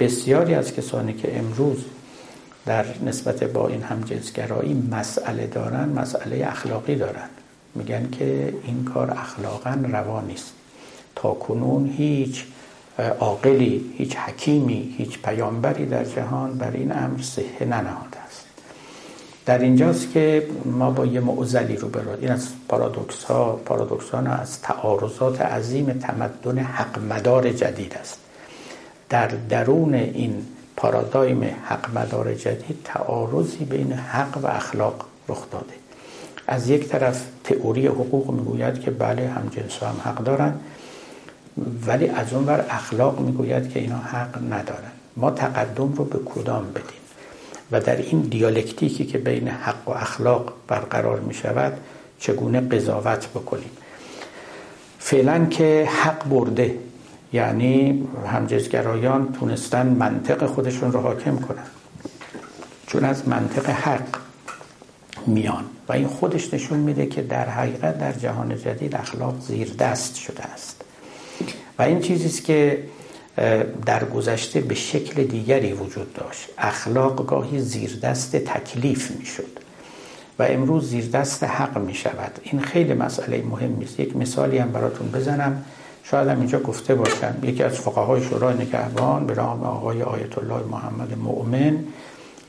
بسیاری 0.00 0.54
از 0.54 0.74
کسانی 0.74 1.12
که 1.12 1.38
امروز 1.38 1.84
در 2.66 2.84
نسبت 3.06 3.44
با 3.44 3.68
این 3.68 3.82
همجنسگرایی 3.82 4.74
مسئله 4.90 5.46
دارن 5.46 5.88
مسئله 5.88 6.46
اخلاقی 6.46 6.96
دارن. 6.96 7.28
میگن 7.74 8.10
که 8.10 8.54
این 8.64 8.84
کار 8.84 9.10
اخلاقا 9.10 9.78
روا 9.92 10.20
نیست. 10.20 10.52
تا 11.16 11.30
کنون 11.30 11.94
هیچ 11.96 12.44
عاقلی 13.20 13.94
هیچ 13.98 14.16
حکیمی 14.16 14.94
هیچ 14.98 15.18
پیامبری 15.22 15.86
در 15.86 16.04
جهان 16.04 16.58
بر 16.58 16.70
این 16.70 16.92
امر 16.92 17.22
صحه 17.22 17.64
ننهاده. 17.64 18.21
در 19.46 19.58
اینجاست 19.58 20.12
که 20.12 20.48
ما 20.64 20.90
با 20.90 21.06
یه 21.06 21.20
معزلی 21.20 21.76
رو 21.76 21.88
برود 21.88 22.18
این 22.20 22.30
از 22.30 22.48
پارادوکس 22.68 23.24
ها 23.24 23.52
پارادوکس 23.52 24.14
از 24.14 24.60
تعارضات 24.60 25.40
عظیم 25.40 25.92
تمدن 25.92 26.58
حق 26.58 26.98
مدار 26.98 27.50
جدید 27.50 27.94
است. 28.00 28.18
در 29.08 29.26
درون 29.26 29.94
این 29.94 30.46
پارادایم 30.76 31.44
حق 31.64 31.98
مدار 31.98 32.34
جدید 32.34 32.78
تعارضی 32.84 33.64
بین 33.64 33.92
حق 33.92 34.38
و 34.42 34.46
اخلاق 34.46 35.04
رخ 35.28 35.50
داده. 35.50 35.74
از 36.46 36.68
یک 36.68 36.88
طرف 36.88 37.26
تئوری 37.44 37.86
حقوق 37.86 38.30
می‌گوید 38.30 38.80
که 38.80 38.90
بله 38.90 39.28
هم 39.28 39.48
جنس 39.48 39.82
هم 39.82 39.96
حق 40.04 40.24
دارن 40.24 40.54
ولی 41.86 42.08
از 42.08 42.32
اون 42.32 42.44
بر 42.44 42.64
اخلاق 42.70 43.20
می‌گوید 43.20 43.70
که 43.70 43.80
اینا 43.80 43.98
حق 43.98 44.38
ندارن. 44.52 44.92
ما 45.16 45.30
تقدم 45.30 45.92
رو 45.92 46.04
به 46.04 46.18
کدام 46.18 46.66
بدیم؟ 46.70 47.01
و 47.72 47.80
در 47.80 47.96
این 47.96 48.20
دیالکتیکی 48.20 49.04
که 49.04 49.18
بین 49.18 49.48
حق 49.48 49.88
و 49.88 49.90
اخلاق 49.90 50.52
برقرار 50.68 51.20
می 51.20 51.34
شود 51.34 51.72
چگونه 52.18 52.60
قضاوت 52.60 53.28
بکنیم؟ 53.28 53.70
فعلا 54.98 55.46
که 55.46 55.88
حق 56.02 56.28
برده 56.28 56.78
یعنی 57.32 58.08
همجزگرایان 58.26 59.32
تونستن 59.32 59.86
منطق 59.86 60.46
خودشون 60.46 60.92
رو 60.92 61.00
حاکم 61.00 61.36
کنن. 61.36 61.66
چون 62.86 63.04
از 63.04 63.28
منطق 63.28 63.70
حق 63.70 64.16
میان. 65.26 65.64
و 65.88 65.92
این 65.92 66.06
خودش 66.06 66.54
نشون 66.54 66.78
میده 66.78 67.06
که 67.06 67.22
در 67.22 67.48
حقیقت 67.48 67.98
در 67.98 68.12
جهان 68.12 68.58
جدید 68.58 68.96
اخلاق 68.96 69.40
زیر 69.40 69.74
دست 69.78 70.14
شده 70.14 70.42
است. 70.42 70.84
و 71.78 71.82
این 71.82 72.00
چیزی 72.00 72.42
که 72.42 72.82
در 73.86 74.04
گذشته 74.04 74.60
به 74.60 74.74
شکل 74.74 75.24
دیگری 75.24 75.72
وجود 75.72 76.14
داشت. 76.14 76.48
اخلاق 76.58 77.26
گاهی 77.26 77.58
زیر 77.60 77.98
دست 78.02 78.36
تکلیف 78.36 79.10
می‌شد 79.10 79.58
و 80.38 80.42
امروز 80.42 80.88
زیر 80.88 81.08
دست 81.08 81.44
حق 81.44 81.78
می 81.78 81.94
شود 81.94 82.40
این 82.42 82.60
خیلی 82.60 82.94
مسئله 82.94 83.42
مهمی 83.42 83.84
است 83.84 84.00
یک 84.00 84.16
مثالی 84.16 84.58
هم 84.58 84.72
براتون 84.72 85.08
بزنم. 85.08 85.64
شاید 86.04 86.28
هم 86.28 86.38
اینجا 86.38 86.58
گفته 86.58 86.94
باشم. 86.94 87.34
یکی 87.42 87.62
از 87.62 87.72
فقهای 87.72 88.22
شورای 88.22 88.54
نگهبان 88.54 89.26
به 89.26 89.34
نام 89.34 89.62
آقای 89.62 90.02
آیت 90.02 90.38
الله 90.38 90.60
محمد 90.70 91.18
مؤمن. 91.18 91.78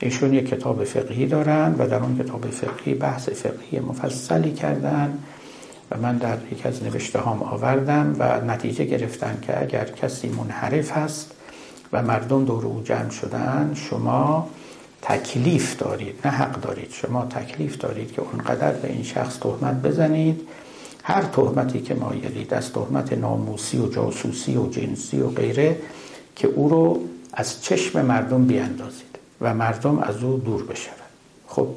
ایشون 0.00 0.34
یک 0.34 0.48
کتاب 0.48 0.84
فقهی 0.84 1.26
دارن 1.26 1.74
و 1.78 1.88
در 1.88 2.02
اون 2.02 2.18
کتاب 2.18 2.50
فقهی 2.50 2.94
بحث 2.94 3.28
فقهی 3.28 3.80
مفصلی 3.80 4.52
کردن. 4.52 5.18
من 5.96 6.16
در 6.16 6.38
یک 6.52 6.66
از 6.66 6.82
نوشته 6.82 7.18
هام 7.18 7.42
آوردم 7.42 8.16
و 8.18 8.40
نتیجه 8.40 8.84
گرفتن 8.84 9.38
که 9.42 9.62
اگر 9.62 9.84
کسی 9.84 10.28
منحرف 10.28 10.90
هست 10.90 11.30
و 11.92 12.02
مردم 12.02 12.44
دور 12.44 12.66
او 12.66 12.82
جمع 12.84 13.10
شدن 13.10 13.72
شما 13.74 14.48
تکلیف 15.02 15.76
دارید 15.76 16.14
نه 16.24 16.30
حق 16.30 16.60
دارید. 16.60 16.90
شما 16.90 17.24
تکلیف 17.24 17.78
دارید 17.78 18.12
که 18.12 18.22
اونقدر 18.22 18.72
به 18.72 18.92
این 18.92 19.02
شخص 19.02 19.38
تهمت 19.38 19.82
بزنید. 19.82 20.40
هر 21.02 21.22
تهمتی 21.22 21.80
که 21.80 21.94
مایلید 21.94 22.54
از 22.54 22.72
تهمت 22.72 23.12
ناموسی 23.12 23.78
و 23.78 23.88
جاسوسی 23.88 24.56
و 24.56 24.68
جنسی 24.68 25.20
و 25.20 25.28
غیره 25.28 25.76
که 26.36 26.48
او 26.48 26.68
رو 26.68 27.00
از 27.32 27.62
چشم 27.62 28.04
مردم 28.04 28.44
بیاندازید 28.44 29.18
و 29.40 29.54
مردم 29.54 29.98
از 29.98 30.22
او 30.22 30.38
دور 30.38 30.62
بشوند. 30.62 30.98
خب 31.48 31.68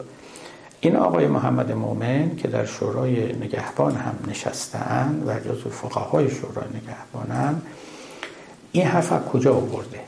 این 0.82 0.96
آقای 0.96 1.28
محمد 1.28 1.72
مومن 1.72 2.36
که 2.36 2.48
در 2.48 2.66
شورای 2.66 3.34
نگهبان 3.34 3.96
هم 3.96 4.16
نشستن 4.28 5.24
و 5.28 5.40
جز 5.40 5.62
فقهای 5.72 6.30
شورای 6.30 6.68
نگهبانن 6.84 7.62
این 8.72 8.86
حرف 8.86 9.26
کجا 9.26 9.56
آورده؟ 9.56 10.00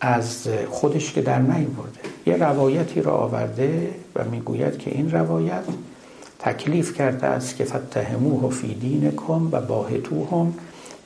از 0.00 0.48
خودش 0.70 1.12
که 1.12 1.22
در 1.22 1.38
برده 1.40 2.00
یه 2.26 2.36
روایتی 2.36 3.02
را 3.02 3.12
آورده 3.12 3.94
و 4.16 4.24
می‌گوید 4.24 4.78
که 4.78 4.90
این 4.90 5.10
روایت 5.10 5.64
تکلیف 6.38 6.94
کرده 6.98 7.26
است 7.26 7.56
که 7.56 7.64
فتهموه 7.64 8.50
فی 8.50 8.74
دینکم 8.74 9.48
و 9.52 9.60
باهتوهم 9.60 10.54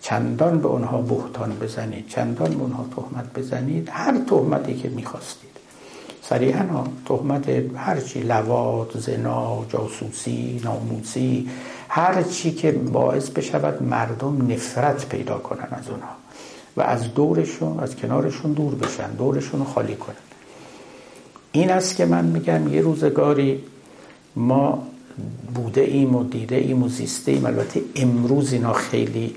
چندان 0.00 0.60
به 0.60 0.68
اونها 0.68 1.02
بهتان 1.02 1.56
بزنید 1.60 2.08
چندان 2.08 2.50
به 2.50 2.60
اونها 2.62 2.86
تهمت 2.96 3.38
بزنید 3.38 3.88
هر 3.92 4.18
تهمتی 4.18 4.74
که 4.74 4.88
می‌خواستید. 4.88 5.49
صریحا 6.22 6.84
تهمت 7.06 7.48
هرچی 7.76 8.20
لوات 8.20 8.98
زنا 8.98 9.64
جاسوسی 9.68 10.60
ناموسی 10.64 11.48
هر 11.88 12.22
چی 12.22 12.52
که 12.52 12.72
باعث 12.72 13.30
بشود 13.30 13.82
مردم 13.82 14.52
نفرت 14.52 15.08
پیدا 15.08 15.38
کنن 15.38 15.68
از 15.70 15.88
اونها 15.88 16.08
و 16.76 16.82
از 16.82 17.14
دورشون 17.14 17.80
از 17.80 17.96
کنارشون 17.96 18.52
دور 18.52 18.74
بشن 18.74 19.10
دورشون 19.10 19.64
خالی 19.64 19.96
کنن. 19.96 20.16
این 21.52 21.70
است 21.70 21.96
که 21.96 22.06
من 22.06 22.24
میگم 22.24 22.74
یه 22.74 22.80
روزگاری 22.80 23.64
ما 24.36 24.86
بوده 25.54 25.80
ایم 25.80 26.14
و 26.14 26.24
دیده 26.24 26.56
ایم 26.56 26.82
و 26.82 26.88
زیسته 26.88 27.32
ایم. 27.32 27.46
البته 27.46 27.80
امروز 27.96 28.52
اینا 28.52 28.72
خیلی 28.72 29.36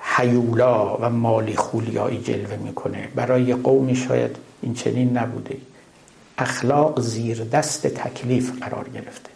حیولا 0.00 0.96
و 0.96 1.10
مالی 1.10 1.56
خولیایی 1.56 2.18
جلوه 2.18 2.56
می‌کنه. 2.56 3.08
برای 3.14 3.54
قومی 3.54 3.96
شاید 3.96 4.36
این 4.62 4.74
چنین 4.74 5.18
نبوده. 5.18 5.56
اخلاق 6.38 7.00
زیر 7.00 7.44
دست 7.44 7.86
تکلیف 7.86 8.52
قرار 8.60 8.88
گرفته. 8.88 9.30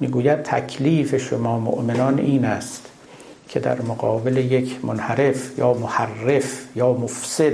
می‌گوید 0.00 0.42
تکلیف 0.42 1.16
شما 1.16 1.58
مؤمنان 1.58 2.18
این 2.18 2.44
است 2.44 2.86
که 3.48 3.60
در 3.60 3.82
مقابل 3.82 4.36
یک 4.36 4.84
منحرف 4.84 5.58
یا 5.58 5.74
محرف 5.74 6.76
یا 6.76 6.92
مفسد 6.92 7.52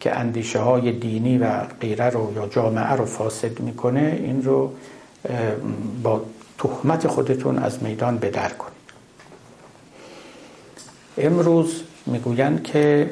که 0.00 0.18
اندیشه 0.18 0.58
های 0.58 0.92
دینی 0.92 1.38
و 1.38 1.60
غیره 1.80 2.04
رو 2.04 2.32
یا 2.36 2.46
جامعه 2.46 2.92
رو 2.92 3.04
فاسد 3.04 3.60
می‌کنه 3.60 4.20
این 4.22 4.42
رو 4.42 4.72
با 6.02 6.22
تهمت 6.58 7.06
خودتون 7.06 7.58
از 7.58 7.82
میدان 7.82 8.18
بدر 8.18 8.48
کنید. 8.48 8.76
امروز 11.18 11.82
می‌گویند 12.06 12.62
که 12.62 13.10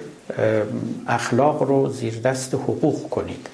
اخلاق 1.07 1.63
رو 1.63 1.89
زیر 1.89 2.21
دست 2.21 2.55
حقوق 2.55 3.09
کنید. 3.11 3.49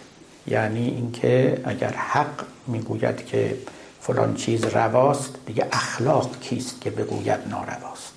یعنی 0.47 0.89
اینکه 0.89 1.61
اگر 1.65 1.91
حق 1.91 2.45
می‌گوید 2.67 3.27
که 3.27 3.57
فلان 4.01 4.35
چیز 4.35 4.65
رواست 4.65 5.35
دیگه 5.47 5.67
اخلاق 5.73 6.41
کیست 6.41 6.81
که 6.81 6.91
بگوید 6.91 7.39
نارواست؟ 7.51 8.13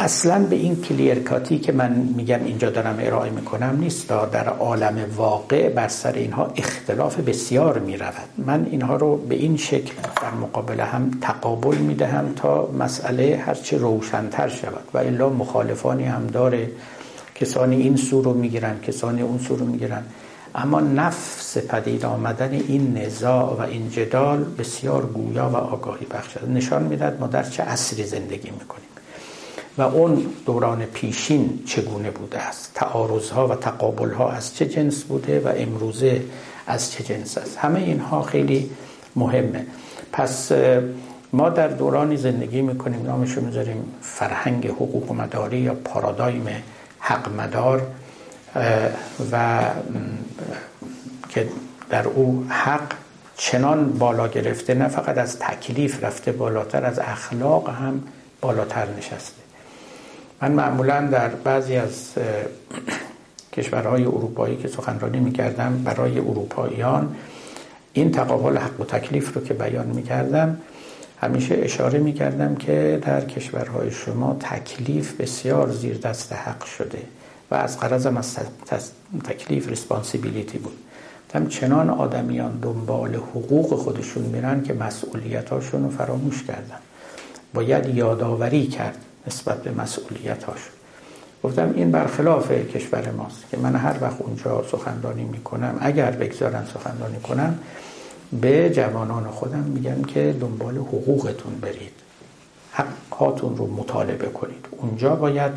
اصلا 0.00 0.44
به 0.44 0.56
این 0.56 0.82
کلیرکاتی 0.82 1.58
که 1.58 1.72
من 1.72 1.92
میگم 1.92 2.44
اینجا 2.44 2.70
دارم 2.70 2.96
ارائه 3.00 3.30
می‌کنم 3.30 3.76
نیست 3.80 4.08
در 4.08 4.48
عالم 4.48 5.10
واقع 5.16 5.68
بر 5.68 5.88
سر 5.88 6.12
اینها 6.12 6.52
اختلاف 6.56 7.20
بسیار 7.20 7.78
می‌رود. 7.78 8.28
من 8.38 8.66
اینها 8.70 8.96
رو 8.96 9.16
به 9.16 9.34
این 9.34 9.56
شکل 9.56 9.92
در 10.22 10.30
مقابل 10.30 10.80
هم 10.80 11.10
تقابل 11.20 11.76
می‌دهم 11.76 12.32
تا 12.36 12.70
مسئله 12.78 13.42
هرچه 13.46 13.78
روشنتر 13.78 14.48
شود. 14.48 14.84
و 14.94 14.98
الا 14.98 15.28
مخالفانی 15.28 16.04
هم 16.04 16.26
داره 16.26 16.70
کسانی 17.40 17.76
این 17.76 17.96
سو 17.96 18.22
رو 18.22 18.34
می‌گیرن 18.34 18.80
کسانی 18.80 19.22
اون 19.22 19.38
سو 19.38 19.56
رو 19.56 19.66
می‌گیرن. 19.66 20.02
اما 20.54 20.80
نفس 20.80 21.58
پدید 21.58 22.04
آمدن 22.04 22.52
این 22.52 22.96
نزاع 22.96 23.56
و 23.58 23.60
این 23.60 23.90
جدال 23.90 24.44
بسیار 24.58 25.06
گویا 25.06 25.50
و 25.52 25.56
آگاهی 25.56 26.06
بخش 26.06 26.36
نشان 26.54 26.82
می‌داد 26.82 27.20
ما 27.20 27.26
در 27.26 27.42
چه 27.42 27.62
عصری 27.62 28.04
زندگی 28.04 28.50
می‌کنیم. 28.50 28.90
و 29.78 29.82
اون 29.82 30.26
دوران 30.46 30.84
پیشین 30.84 31.60
چگونه 31.66 32.10
بوده 32.10 32.38
است؟ 32.38 32.70
تعارض 32.74 33.30
ها 33.30 33.48
و 33.48 33.54
تقابل 33.54 34.10
ها 34.12 34.30
از 34.30 34.56
چه 34.56 34.66
جنس 34.66 35.04
بوده 35.04 35.40
و 35.40 35.52
امروزه 35.56 36.22
از 36.66 36.92
چه 36.92 37.04
جنس 37.04 37.38
است؟ 37.38 37.56
همه 37.58 37.80
اینها 37.80 38.22
خیلی 38.22 38.70
مهمه. 39.16 39.66
پس 40.12 40.52
ما 41.32 41.48
در 41.48 41.68
دورانی 41.68 42.16
زندگی 42.16 42.62
می‌کنیم 42.62 43.02
نامشو 43.06 43.40
می‌ذاریم 43.40 43.84
فرهنگ 44.00 44.66
حقوق 44.66 45.12
مداری 45.12 45.58
یا 45.58 45.74
پارادایم 45.74 46.46
حق 47.00 47.28
مدار 47.28 47.86
و 49.32 49.60
که 51.28 51.48
در 51.90 52.08
او 52.08 52.46
حق 52.48 52.92
چنان 53.36 53.92
بالا 53.92 54.28
گرفته 54.28 54.74
نه 54.74 54.88
فقط 54.88 55.18
از 55.18 55.38
تکلیف 55.38 56.04
رفته 56.04 56.32
بالاتر 56.32 56.84
از 56.84 56.98
اخلاق 56.98 57.70
هم 57.70 58.02
بالاتر 58.40 58.86
نشسته. 58.98 59.42
من 60.42 60.52
معمولا 60.52 61.00
در 61.00 61.28
بعضی 61.28 61.76
از 61.76 62.12
کشورهای 63.52 64.04
اروپایی 64.04 64.56
که 64.56 64.68
سخنرانی 64.68 65.20
می‌کردم 65.20 65.82
برای 65.84 66.18
اروپاییان 66.18 67.16
این 67.92 68.12
تقابل 68.12 68.56
حق 68.56 68.80
و 68.80 68.84
تکلیف 68.84 69.34
رو 69.34 69.44
که 69.44 69.54
بیان 69.54 69.86
می‌کردم 69.86 70.58
همیشه 71.20 71.58
اشاره 71.62 71.98
می 71.98 72.12
کردم 72.12 72.54
که 72.54 72.98
در 73.02 73.24
کشورهای 73.24 73.90
شما 73.90 74.36
تکلیف 74.40 75.20
بسیار 75.20 75.72
زیر 75.72 75.98
دست 75.98 76.32
حق 76.32 76.64
شده 76.64 77.02
و 77.50 77.54
از 77.54 77.80
قرضم 77.80 78.16
از 78.16 78.38
تکلیف 79.24 79.68
ریسپانسیبیلیتی 79.68 80.58
بود. 80.58 80.76
هم 81.34 81.48
چنان 81.48 81.90
آدمیان 81.90 82.58
دنبال 82.62 83.14
حقوق 83.14 83.74
خودشون 83.74 84.22
میرن 84.22 84.62
که 84.62 84.72
مسئولیتاشون 84.74 85.84
رو 85.84 85.90
فراموش 85.90 86.42
کردن. 86.44 86.78
باید 87.54 87.94
یادآوری 87.94 88.66
کرد 88.66 88.98
نسبت 89.26 89.62
به 89.62 89.70
مسئولیتاشون. 89.70 90.72
گفتم 91.42 91.72
این 91.76 91.90
برخلاف 91.90 92.52
کشور 92.52 93.10
ماست 93.10 93.44
که 93.50 93.56
من 93.56 93.76
هر 93.76 93.94
وقت 94.00 94.20
اونجا 94.20 94.64
سخنرانی 94.70 95.24
می‌کنم 95.24 95.78
اگر 95.80 96.10
بگذارن 96.10 96.64
سخنرانی 96.74 97.20
کنم 97.20 97.58
به 98.32 98.70
جوانان 98.70 99.24
خودم 99.24 99.58
میگم 99.58 100.04
که 100.04 100.36
دنبال 100.40 100.76
حقوقتون 100.76 101.54
برید. 101.60 101.92
حقاتون 102.72 103.56
رو 103.56 103.66
مطالبه 103.66 104.26
کنید. 104.26 104.66
اونجا 104.70 105.16
باید 105.16 105.52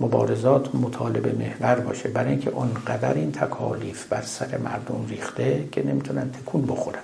مبارزات 0.00 0.74
مطالبه 0.74 1.32
محور 1.32 1.74
باشه. 1.80 2.08
برای 2.08 2.30
اینکه 2.30 2.50
اونقدر 2.50 3.14
این 3.14 3.32
تکالیف 3.32 4.06
بر 4.06 4.22
سر 4.22 4.58
مردم 4.58 5.06
ریخته 5.08 5.64
که 5.72 5.86
نمی‌تونن 5.86 6.30
تکون 6.30 6.66
بخورن. 6.66 7.02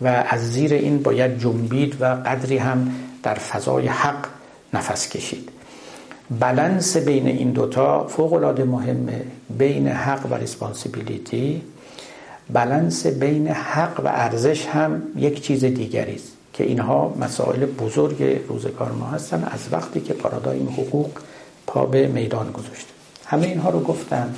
و 0.00 0.24
از 0.28 0.52
زیر 0.52 0.74
این 0.74 1.02
باید 1.02 1.38
جنبید 1.40 1.96
و 2.00 2.04
قدری 2.04 2.58
هم 2.58 2.90
در 3.22 3.34
فضای 3.34 3.86
حق 3.86 4.26
نفس 4.74 5.08
کشید. 5.08 5.48
بلنس 6.40 6.96
بین 6.96 7.26
این 7.26 7.50
دوتا 7.50 8.06
فوق 8.06 8.32
العاده 8.32 8.64
مهمه. 8.64 9.22
بین 9.58 9.88
حق 9.88 10.26
و 10.30 10.34
responsibility 10.34 11.62
balance 12.52 13.06
بین 13.06 13.48
حق 13.48 14.00
و 14.04 14.08
ارزش 14.08 14.66
هم 14.66 15.02
یک 15.16 15.42
چیز 15.42 15.64
دیگری 15.64 16.14
است 16.14 16.32
که 16.52 16.64
اینها 16.64 17.14
مسائل 17.20 17.66
بزرگ 17.66 18.22
روزگار 18.48 18.92
ما 18.92 19.06
هستن 19.06 19.44
از 19.50 19.60
وقتی 19.72 20.00
که 20.00 20.14
پارادایم 20.14 20.68
حقوق 20.68 21.10
پا 21.66 21.86
به 21.86 22.06
میدان 22.06 22.52
گذاشته. 22.52 22.90
همه 23.26 23.46
اینها 23.46 23.70
رو 23.70 23.80
گفتم. 23.80 24.34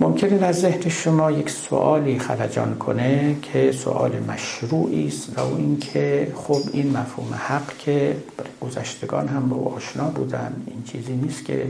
ممکنه 0.00 0.38
در 0.38 0.52
ذهن 0.52 0.88
شما 0.88 1.30
یک 1.30 1.50
سوالی 1.50 2.18
خلجان 2.18 2.74
کنه 2.74 3.36
که 3.42 3.72
سوال 3.72 4.12
مشروعی 4.28 5.06
است 5.06 5.38
و 5.38 5.40
این 5.40 5.56
اینکه 5.56 6.32
خب 6.34 6.60
این 6.72 6.96
مفهوم 6.96 7.34
حق 7.34 7.78
که 7.78 8.16
گذشتگان 8.60 9.28
هم 9.28 9.48
با 9.48 9.56
آشنا 9.56 10.08
بودن 10.08 10.62
این 10.66 10.82
چیزی 10.82 11.12
نیست 11.12 11.44
که 11.44 11.66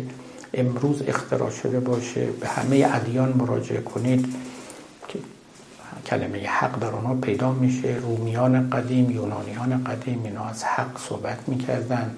امروز 0.54 1.02
اختراع 1.08 1.50
شده 1.50 1.80
باشه 1.80 2.26
به 2.40 2.48
همه 2.48 2.88
ادیان 2.94 3.32
مراجعه 3.38 3.80
کنید. 3.80 4.34
کلمه 6.06 6.46
حق 6.46 6.78
در 6.78 6.90
آنها 6.90 7.14
پیدا 7.14 7.52
میشه. 7.52 7.96
رومیان 8.02 8.70
قدیم 8.70 9.10
یونانیان 9.10 9.84
قدیم 9.84 10.22
اینا 10.24 10.44
از 10.44 10.64
حق 10.64 10.98
صحبت 11.08 11.48
می‌کردن 11.48 12.14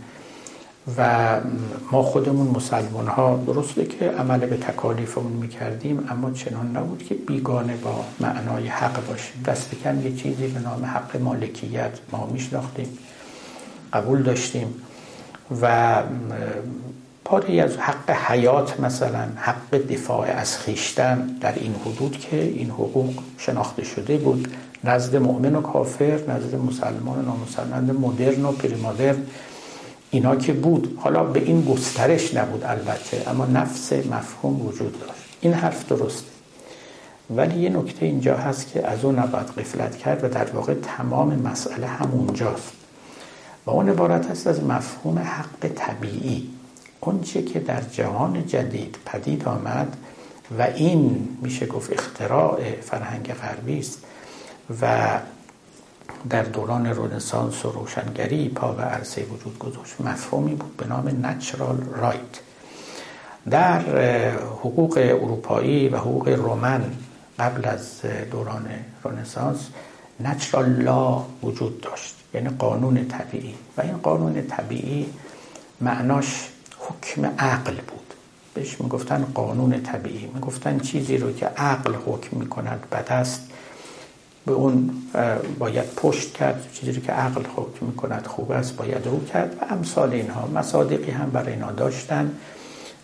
و 0.96 1.40
ما 1.92 2.02
خودمون 2.02 2.46
مسلمان 2.46 3.06
ها 3.06 3.36
درسته 3.46 3.84
که 3.84 4.10
عمل 4.10 4.38
به 4.38 4.56
تکالیفمون 4.56 5.32
می‌کردیم 5.32 6.06
اما 6.10 6.30
چنان 6.30 6.76
نبود 6.76 7.02
که 7.02 7.14
بیگانه 7.14 7.76
با 7.76 8.04
معنای 8.20 8.68
حق 8.68 9.06
باشیم. 9.06 9.42
دست 9.46 9.70
کم 9.84 10.00
یه 10.06 10.16
چیزی 10.16 10.46
به 10.46 10.60
نام 10.60 10.84
حق 10.84 11.16
مالکیت 11.16 11.98
ما 12.12 12.26
میشناختیم 12.26 12.98
قبول 13.92 14.22
داشتیم 14.22 14.74
و 15.62 15.94
پاری 17.24 17.60
از 17.60 17.76
حق 17.76 18.10
حیات 18.10 18.80
مثلا 18.80 19.28
حق 19.36 19.74
دفاع 19.74 20.26
از 20.26 20.58
خیشتن 20.58 21.26
در 21.40 21.54
این 21.54 21.74
حدود 21.84 22.18
که 22.18 22.42
این 22.42 22.70
حقوق 22.70 23.14
شناخته 23.38 23.84
شده 23.84 24.16
بود. 24.16 24.48
نزد 24.84 25.16
مؤمن 25.16 25.54
و 25.54 25.60
کافر 25.60 26.20
نزد 26.28 26.54
مسلمان 26.54 27.18
و 27.18 27.22
نامسلمان 27.22 27.96
مدرن 27.96 28.44
و 28.44 28.52
پریمادرن 28.52 29.22
اینا 30.10 30.36
که 30.36 30.52
بود. 30.52 30.98
حالا 31.00 31.24
به 31.24 31.40
این 31.40 31.64
گسترش 31.64 32.34
نبود 32.34 32.64
البته 32.64 33.30
اما 33.30 33.46
نفس 33.46 33.92
مفهوم 33.92 34.66
وجود 34.66 35.00
داشت. 35.00 35.12
این 35.40 35.52
حرف 35.52 35.88
درسته. 35.88 36.30
ولی 37.36 37.60
یه 37.60 37.70
نکته 37.70 38.06
اینجا 38.06 38.36
هست 38.36 38.72
که 38.72 38.86
از 38.86 39.04
اون 39.04 39.18
نباید 39.18 39.46
قفلت 39.46 39.96
کرد 39.96 40.24
و 40.24 40.28
در 40.28 40.50
واقع 40.50 40.74
تمام 40.74 41.34
مسئله 41.34 41.86
همونجاست. 41.86 42.72
و 43.66 43.70
اون 43.70 43.88
عبارت 43.88 44.30
هست 44.30 44.46
از 44.46 44.64
مفهوم 44.64 45.18
حق 45.18 45.68
طبیعی. 45.76 46.50
اونچه 47.00 47.42
که 47.42 47.60
در 47.60 47.80
جهان 47.80 48.46
جدید 48.46 48.96
پدید 49.06 49.44
آمد 49.48 49.96
و 50.58 50.62
این 50.62 51.28
میشه 51.42 51.66
گفت 51.66 51.92
اختراع 51.92 52.80
فرهنگ 52.80 53.32
غربی 53.32 53.78
است 53.78 54.04
و 54.82 55.08
در 56.30 56.42
دوران 56.42 56.86
رنسانس 56.86 57.64
و 57.64 57.70
روشنگری 57.70 58.48
پا 58.48 58.72
به 58.72 58.82
عرصه 58.82 59.22
وجود 59.24 59.58
گذاشت. 59.58 60.00
مفهومی 60.00 60.54
بود 60.54 60.76
به 60.76 60.86
نام 60.86 61.26
نچرال 61.26 61.78
رایت 61.96 62.40
در 63.50 63.80
حقوق 64.40 64.98
اروپایی 65.02 65.88
و 65.88 65.96
حقوق 65.96 66.28
رومن 66.28 66.84
قبل 67.38 67.68
از 67.68 68.00
دوران 68.30 68.66
رنسانس 69.04 69.68
نچرال 70.20 70.70
لا 70.70 71.24
وجود 71.42 71.80
داشت 71.80 72.14
یعنی 72.34 72.48
قانون 72.48 73.08
طبیعی. 73.08 73.54
و 73.76 73.80
این 73.80 73.96
قانون 73.96 74.42
طبیعی 74.42 75.06
معناش 75.80 76.49
حکم 76.90 77.24
عقل 77.38 77.74
بود. 77.74 78.14
بهش 78.54 78.80
می‌گفتن 78.80 79.26
قانون 79.34 79.82
طبیعی. 79.82 80.30
می‌گفتن 80.34 80.78
چیزی 80.78 81.16
رو 81.16 81.32
که 81.32 81.46
عقل 81.46 81.94
حکم 82.06 82.36
می‌کند 82.36 82.86
بد 82.92 83.06
است 83.12 83.42
به 84.46 84.52
اون 84.52 84.90
باید 85.58 85.94
پشت 85.96 86.32
کرد. 86.32 86.68
چیزی 86.72 86.92
رو 86.92 87.02
که 87.02 87.12
عقل 87.12 87.42
حکم 87.56 87.86
می‌کند 87.86 88.26
خوب 88.26 88.52
است 88.52 88.76
باید 88.76 89.06
رو 89.06 89.24
کرد. 89.24 89.56
و 89.60 89.72
امثال 89.74 90.12
اینها. 90.12 90.46
مصادقی 90.46 91.10
هم 91.10 91.30
برای 91.30 91.52
اینا 91.52 91.72
داشتن. 91.72 92.30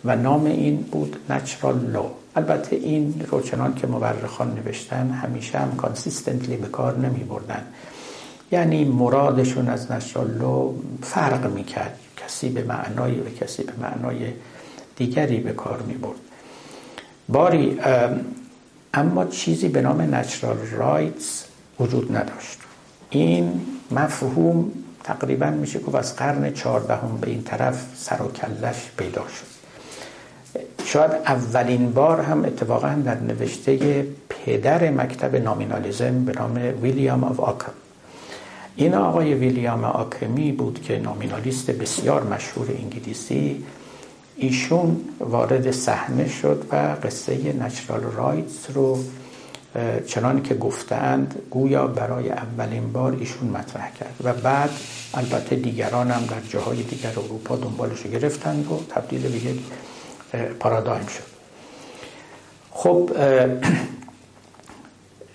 و 0.05 0.15
نام 0.15 0.45
این 0.45 0.77
بود 0.77 1.15
نچرال 1.29 1.79
لو 1.79 2.05
البته 2.35 2.75
این 2.75 3.25
رو 3.31 3.41
چنان 3.41 3.75
که 3.75 3.87
مورخان 3.87 4.53
نوشتن 4.53 5.09
همیشه 5.09 5.57
هم 5.57 5.75
consistently 5.75 6.57
به 6.57 6.67
کار 6.67 6.97
نمی 6.97 7.23
بردن 7.23 7.63
یعنی 8.51 8.85
مرادشون 8.85 9.67
از 9.67 9.91
natural 9.91 10.31
law 10.31 10.73
فرق 11.01 11.53
می‌کرد. 11.53 11.99
کسی 12.27 12.49
به 12.49 12.63
معنای 12.63 13.19
و 13.19 13.29
کسی 13.29 13.63
به 13.63 13.73
معنای 13.81 14.33
دیگری 14.95 15.39
به 15.39 15.53
کار 15.53 15.81
می 15.81 15.93
برد 15.93 16.19
باری 17.29 17.79
اما 18.93 19.25
چیزی 19.25 19.67
به 19.67 19.81
نام 19.81 20.15
natural 20.15 20.57
rights 20.57 21.45
وجود 21.79 22.17
نداشت. 22.17 22.57
این 23.09 23.61
مفهوم 23.91 24.71
تقریبا 25.03 25.49
میشه 25.49 25.79
گفت 25.79 25.95
از 25.95 26.15
قرن 26.15 26.53
چهاردهم 26.53 27.17
به 27.21 27.29
این 27.29 27.43
طرف 27.43 27.85
سر 27.95 28.21
و 28.21 28.31
کلش 28.31 28.91
پیدا 28.97 29.23
شد. 29.27 29.57
شاید 30.85 31.11
اولین 31.11 31.91
بار 31.91 32.21
هم 32.21 32.45
اتفاقا 32.45 33.01
در 33.05 33.19
نوشته 33.19 34.05
پدر 34.29 34.91
مکتب 34.91 35.35
nominalism 35.35 36.25
به 36.25 36.31
نام 36.31 36.81
ویلیام 36.81 37.23
آف 37.23 37.39
آکم 37.39 37.71
این 38.77 38.93
آقای 38.93 39.33
ویلیام 39.33 39.83
آکمی 39.83 40.51
بود 40.51 40.81
که 40.81 40.99
nominalist 40.99 41.71
بسیار 41.71 42.23
مشهور 42.23 42.67
انگلیسی 42.71 43.63
ایشون 44.35 45.01
وارد 45.19 45.71
صحنه 45.71 46.29
شد 46.29 46.65
و 46.71 46.75
قصه 47.03 47.53
natural 47.53 48.01
rights 48.01 48.67
رو 48.73 49.03
چنان 50.07 50.43
که 50.43 50.55
گفتند 50.55 51.41
گویا 51.49 51.87
برای 51.87 52.29
اولین 52.29 52.91
بار 52.91 53.17
ایشون 53.19 53.49
مطرح 53.49 53.91
کرد 53.99 54.15
و 54.23 54.33
بعد 54.33 54.69
البته 55.13 55.55
دیگران 55.55 56.11
هم 56.11 56.25
در 56.25 56.41
جاهای 56.49 56.83
دیگر 56.83 57.11
اروپا 57.11 57.55
دنبالش 57.55 57.99
رو 57.99 58.11
گرفتند 58.11 58.71
و 58.71 58.79
تبدیل 58.89 59.21
به 59.21 59.37
یک 59.37 59.59
پارادایم 60.59 61.05
شد. 61.05 61.23
خب 62.71 63.11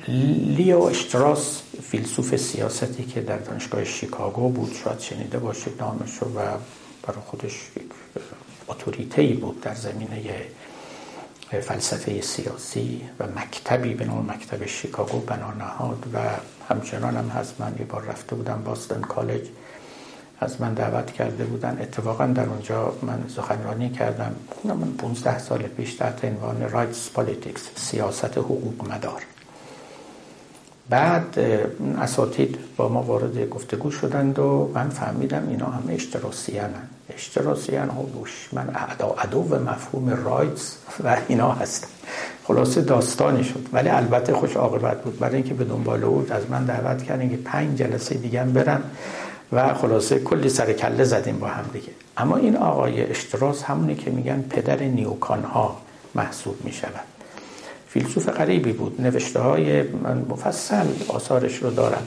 لیو 0.08 0.80
اشتراس 0.82 1.62
فیلسوف 1.82 2.36
سیاستی 2.36 3.04
که 3.04 3.20
در 3.20 3.38
دانشگاه 3.38 3.84
شیکاگو 3.84 4.48
بود 4.48 4.76
شاید 4.84 5.00
شنیده 5.00 5.38
باشید 5.38 5.72
نامش 5.80 6.22
و 6.22 6.26
برای 7.02 7.20
خودش 7.26 7.60
اتوریته 8.68 9.22
بود 9.26 9.60
در 9.60 9.74
زمینه 9.74 10.46
فلسفه 11.60 12.20
سیاسی 12.20 13.00
و 13.20 13.26
مکتبی 13.26 13.94
به 13.94 14.04
نام 14.04 14.30
مکتب 14.30 14.66
شیکاگو 14.66 15.18
بنا 15.18 15.52
نهاد 15.52 16.06
و 16.14 16.18
همچنان 16.74 17.16
هم 17.16 17.28
هست 17.28 17.60
من 17.60 17.74
یه 17.78 17.84
بار 17.84 18.02
رفته 18.02 18.36
بودم 18.36 18.62
باستن 18.64 19.00
کالج 19.00 19.48
از 20.40 20.60
من 20.60 20.74
دعوت 20.74 21.12
کرده 21.12 21.44
بودن. 21.44 21.78
اتفاقا 21.80 22.26
در 22.26 22.46
اونجا 22.46 22.94
من 23.02 23.24
سخنرانی 23.28 23.90
کردم. 23.90 24.34
من 24.64 24.92
15 24.92 25.38
سال 25.38 25.62
پیش 25.62 25.94
تحت 25.94 26.24
عنوان 26.24 26.70
rights 26.70 27.10
politics 27.10 27.68
سیاست 27.76 28.38
حقوق 28.38 28.88
مدار. 28.88 29.22
بعد 30.90 31.38
اساتید 32.00 32.58
با 32.76 32.88
ما 32.88 33.02
وارد 33.02 33.48
گفتگو 33.48 33.90
شدند 33.90 34.38
و 34.38 34.70
من 34.74 34.88
فهمیدم 34.88 35.48
اینا 35.48 35.66
همه 35.66 35.92
Straussian 35.92 36.74
اند 36.74 36.90
Straussian 37.14 37.88
ها 37.88 38.04
دشمن 38.22 38.68
عدوی 39.18 39.70
مفهوم 39.70 40.24
rights 40.24 40.76
و 41.04 41.16
اینا 41.28 41.52
هستن 41.52 41.88
خلاصه 42.44 42.80
داستانی 42.80 43.44
شد. 43.44 43.66
ولی 43.72 43.88
البته 43.88 44.32
خوش 44.32 44.56
عاقبت 44.56 45.02
بود. 45.02 45.18
برای 45.18 45.34
اینکه 45.34 45.54
به 45.54 45.64
دنبال 45.64 46.04
او 46.04 46.26
از 46.30 46.50
من 46.50 46.64
دعوت 46.64 47.02
کردن 47.02 47.30
که 47.30 47.36
پنج 47.36 47.78
جلسه 47.78 48.14
دیگه 48.14 48.44
برم 48.44 48.82
و 49.52 49.74
خلاصه 49.74 50.18
کلی 50.18 50.48
سر 50.48 50.72
کله 50.72 51.04
زدیم 51.04 51.38
با 51.38 51.46
هم 51.46 51.64
دیگه. 51.72 51.88
اما 52.16 52.36
این 52.36 52.56
آقای 52.56 53.10
اشتراس 53.10 53.62
همونی 53.62 53.94
که 53.94 54.10
میگن 54.10 54.44
پدر 54.50 54.76
نیوکان 54.76 55.44
ها 55.44 55.76
محسوب 56.14 56.56
می 56.64 56.72
شود 56.72 57.11
فیلسوف 57.92 58.28
غریبی 58.28 58.72
بود. 58.72 59.00
نوشته 59.00 59.40
های 59.40 59.82
مفصل 60.28 60.86
آثارش 61.08 61.56
رو 61.56 61.70
دارم 61.70 62.06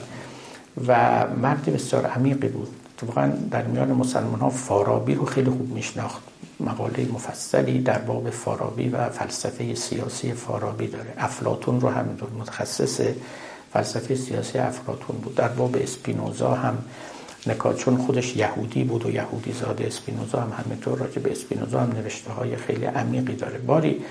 و 0.86 1.24
مردی 1.36 1.70
بسیار 1.70 2.06
عمیقی 2.06 2.48
بود. 2.48 2.68
طبعا 2.96 3.32
در 3.50 3.62
میان 3.62 3.92
مسلمان 3.92 4.40
ها 4.40 4.50
فارابی 4.50 5.14
رو 5.14 5.24
خیلی 5.24 5.50
خوب 5.50 5.72
میشناخت. 5.74 6.22
مقاله 6.60 7.06
مفصلی 7.14 7.78
در 7.78 7.98
باب 7.98 8.30
فارابی 8.30 8.88
و 8.88 9.08
فلسفه 9.08 9.74
سیاسی 9.74 10.32
فارابی 10.32 10.86
داره. 10.86 11.12
افلاتون 11.18 11.80
رو 11.80 11.88
همینطور 11.88 12.28
متخصص 12.38 13.00
فلسفه 13.72 14.14
سیاسی 14.14 14.58
افلاتون 14.58 15.16
بود. 15.16 15.34
در 15.34 15.48
باب 15.48 15.76
اسپینوزا 15.82 16.54
هم 16.54 16.78
نکات 17.46 17.76
چون 17.76 17.96
خودش 17.96 18.36
یهودی 18.36 18.84
بود 18.84 19.06
و 19.06 19.10
یهودی 19.10 19.52
زاده 19.52 19.86
اسپینوزا 19.86 20.40
هم 20.40 20.52
همینطور 20.64 20.98
راجع 20.98 21.18
به 21.18 21.32
اسپینوزا 21.32 21.80
هم 21.80 21.92
نوشته 21.92 22.32
های 22.32 22.56
خیلی 22.56 22.84
عمیقی 22.84 23.34
داره. 23.34 23.58
باری 23.58 24.02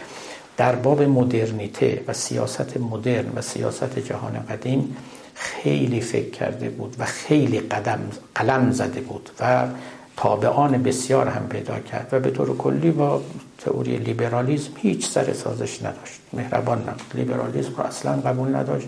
در 0.58 0.76
باب 0.76 1.02
مدرنیته 1.02 2.04
و 2.08 2.14
سیاست 2.14 2.78
مدرن 2.78 3.32
و 3.36 3.42
سیاست 3.42 4.00
جهان 4.00 4.34
قدیم 4.50 4.98
خیلی 5.36 6.02
فکر 6.02 6.30
کرده 6.30 6.70
بود 6.70 6.96
و 7.00 7.06
خیلی 7.06 7.60
قدم 7.60 8.00
قلم 8.36 8.72
زده 8.72 9.02
بود 9.02 9.30
و 9.40 9.68
تابعان 10.18 10.84
بسیار 10.84 11.28
هم 11.28 11.48
پیدا 11.48 11.80
کرد 11.80 12.10
و 12.12 12.20
به 12.20 12.32
طور 12.32 12.58
کلی 12.58 12.92
با 12.92 13.22
تئوری 13.58 13.98
لیبرالیزم 13.98 14.72
هیچ 14.78 15.10
سر 15.10 15.34
سازش 15.34 15.82
نداشت. 15.82 16.20
مهربان 16.34 16.82
نبود. 16.82 17.12
لیبرالیزم 17.14 17.74
رو 17.78 17.84
اصلا 17.84 18.12
قبول 18.12 18.56
نداشت. 18.56 18.88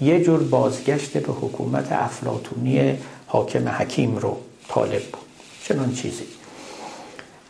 یه 0.00 0.24
جور 0.24 0.42
بازگشت 0.42 1.18
به 1.18 1.32
حکومت 1.32 1.92
افلاتونی 1.92 2.98
حاکم 3.26 3.68
حکیم 3.68 4.16
رو 4.16 4.36
طالب 4.68 5.02
بود. 5.02 5.22
چنان 5.64 5.94
چیزی. 5.94 6.24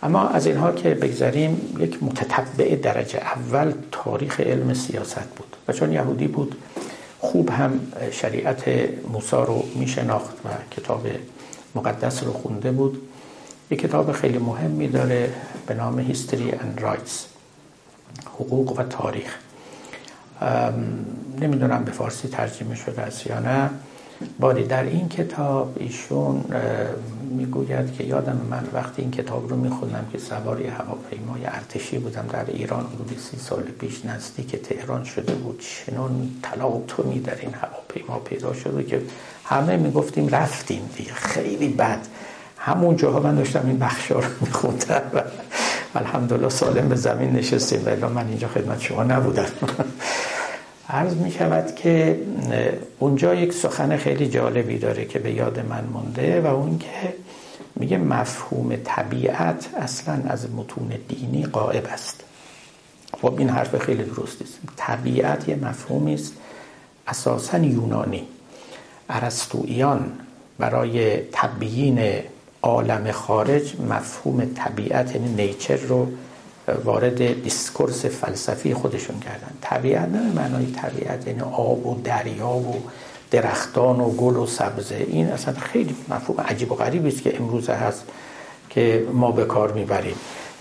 اما 0.03 0.29
از 0.29 0.47
اینها 0.47 0.73
که 0.73 0.95
بگذاریم 0.95 1.77
یک 1.79 2.03
متتبع 2.03 2.77
درجه 2.77 3.19
اول 3.19 3.73
تاریخ 3.93 4.41
علم 4.41 4.75
سیاست 4.75 5.29
بود. 5.37 5.57
و 5.69 5.73
چون 5.73 5.93
یهودی 5.93 6.27
بود 6.27 6.57
خوب 7.19 7.51
هم 7.51 7.81
شریعت 8.11 8.65
موسی 9.13 9.37
رو 9.37 9.65
می 9.75 9.89
شناخت 9.89 10.37
و 10.45 10.49
کتاب 10.77 11.07
مقدس 11.75 12.25
رو 12.25 12.33
خونده 12.33 12.73
بود. 12.73 13.03
یک 13.71 13.81
کتاب 13.81 14.13
خیلی 14.13 14.39
مهمی 14.39 14.89
داره 14.89 15.33
به 15.67 15.75
نام 15.75 16.13
History 16.13 16.53
and 16.53 16.83
Rights 16.83 17.13
حقوق 18.35 18.79
و 18.79 18.83
تاریخ. 18.83 19.37
نمی‌دونم 21.41 21.85
به 21.85 21.91
فارسی 21.91 22.29
ترجمه 22.29 22.75
شده 22.75 23.03
است 23.03 23.27
یا 23.27 23.41
نه. 23.41 23.71
باری. 24.41 24.65
در 24.65 24.83
این 24.83 25.09
کتاب 25.09 25.77
ایشون 25.81 26.45
می‌گوید 27.31 27.95
که 27.95 28.05
یادم 28.05 28.41
من 28.51 28.65
وقتی 28.73 29.03
این 29.03 29.11
کتاب 29.11 29.49
رو 29.49 29.57
میخوندم 29.57 30.07
که 30.13 30.19
سواری 30.19 30.67
هواپیمای 30.67 31.47
ارتشی 31.47 31.99
بودم 31.99 32.27
در 32.33 32.45
ایران 32.49 32.87
حدود 32.87 33.19
سی 33.19 33.37
سال 33.37 33.63
پیش 33.63 34.05
نزدیک 34.05 34.57
تهران 34.57 35.05
شده 35.05 35.35
بود. 35.35 35.65
چنون 35.87 36.31
تلاطمی 36.43 37.21
در 37.21 37.41
این 37.41 37.55
هواپیما 37.55 38.19
پیدا 38.19 38.55
شده 38.55 38.85
که 38.85 39.03
همه 39.45 39.77
می‌گفتیم 39.77 40.29
رفتیم 40.29 40.91
دیگه. 40.97 41.13
خیلی 41.13 41.69
بد. 41.69 42.01
همون 42.59 42.97
جاها 42.97 43.21
من 43.21 43.35
داشتم 43.35 43.63
این 43.67 43.79
بخشا 43.79 44.19
رو 44.19 44.29
میخوندم. 44.41 45.03
و 45.15 45.23
الحمدلله 45.99 46.49
سالم 46.49 46.89
به 46.89 46.97
زمین 46.97 47.33
نشستیم. 47.33 47.83
ولی 47.87 48.03
من 48.03 48.29
اینجا 48.29 48.49
خدمت 48.49 48.81
شما 48.81 49.05
نبودم. 49.05 49.47
عرض 50.89 51.15
می 51.15 51.31
شود 51.31 51.75
که 51.75 52.21
اونجا 52.99 53.35
یک 53.35 53.53
سخن 53.53 53.97
خیلی 53.97 54.29
جالبی 54.29 54.79
داره 54.79 55.05
که 55.05 55.19
به 55.19 55.33
یاد 55.33 55.67
من 55.67 55.85
مونده 55.85 56.41
و 56.41 56.47
اون 56.47 56.79
که 56.79 57.15
میگه 57.77 57.99
مفهوم 57.99 58.77
طبیعت 58.85 59.69
اصلا 59.77 60.23
از 60.29 60.51
متون 60.51 60.93
دینی 61.09 61.45
قائب 61.45 61.87
است. 61.87 62.25
خب 63.23 63.35
این 63.39 63.49
حرف 63.49 63.79
خیلی 63.79 64.03
درست 64.03 64.43
است. 64.43 64.59
طبیعت 64.77 65.49
یه 65.49 65.57
مفهومی 65.57 66.15
است 66.15 66.33
اساسا 67.09 67.59
یونانی. 67.59 68.23
ارسطویان 69.09 70.13
برای 70.59 71.21
تبیین 71.33 72.01
عالم 72.63 73.13
خارج 73.13 73.81
مفهوم 73.81 74.45
طبیعت 74.55 75.15
یعنی 75.15 75.29
nature 75.29 75.77
رو 75.77 76.09
وارد 76.85 77.43
discourse 77.43 78.07
فلسفی 78.07 78.75
خودشون 78.75 79.21
کردن. 79.21 79.51
طبیعت 79.61 80.09
نه 80.09 80.33
معنای 80.33 80.67
طبیعت 80.67 81.27
یعنی 81.27 81.41
آب 81.41 81.87
و 81.87 82.01
دریا 82.05 82.49
و 82.49 82.83
درختان 83.31 84.01
و 84.01 84.11
گل 84.11 84.37
و 84.37 84.47
سبزه. 84.47 85.07
این 85.09 85.29
اصلا 85.29 85.55
خیلی 85.55 85.97
مفهوم 86.09 86.41
عجیب 86.41 86.73
و 86.73 86.75
غریبی 86.75 87.09
است 87.09 87.23
که 87.23 87.37
امروزه 87.37 87.73
هست 87.73 88.05
که 88.71 89.07
ما 89.13 89.31
به 89.31 89.45
کار 89.45 89.73
می‌بریم. 89.73 90.17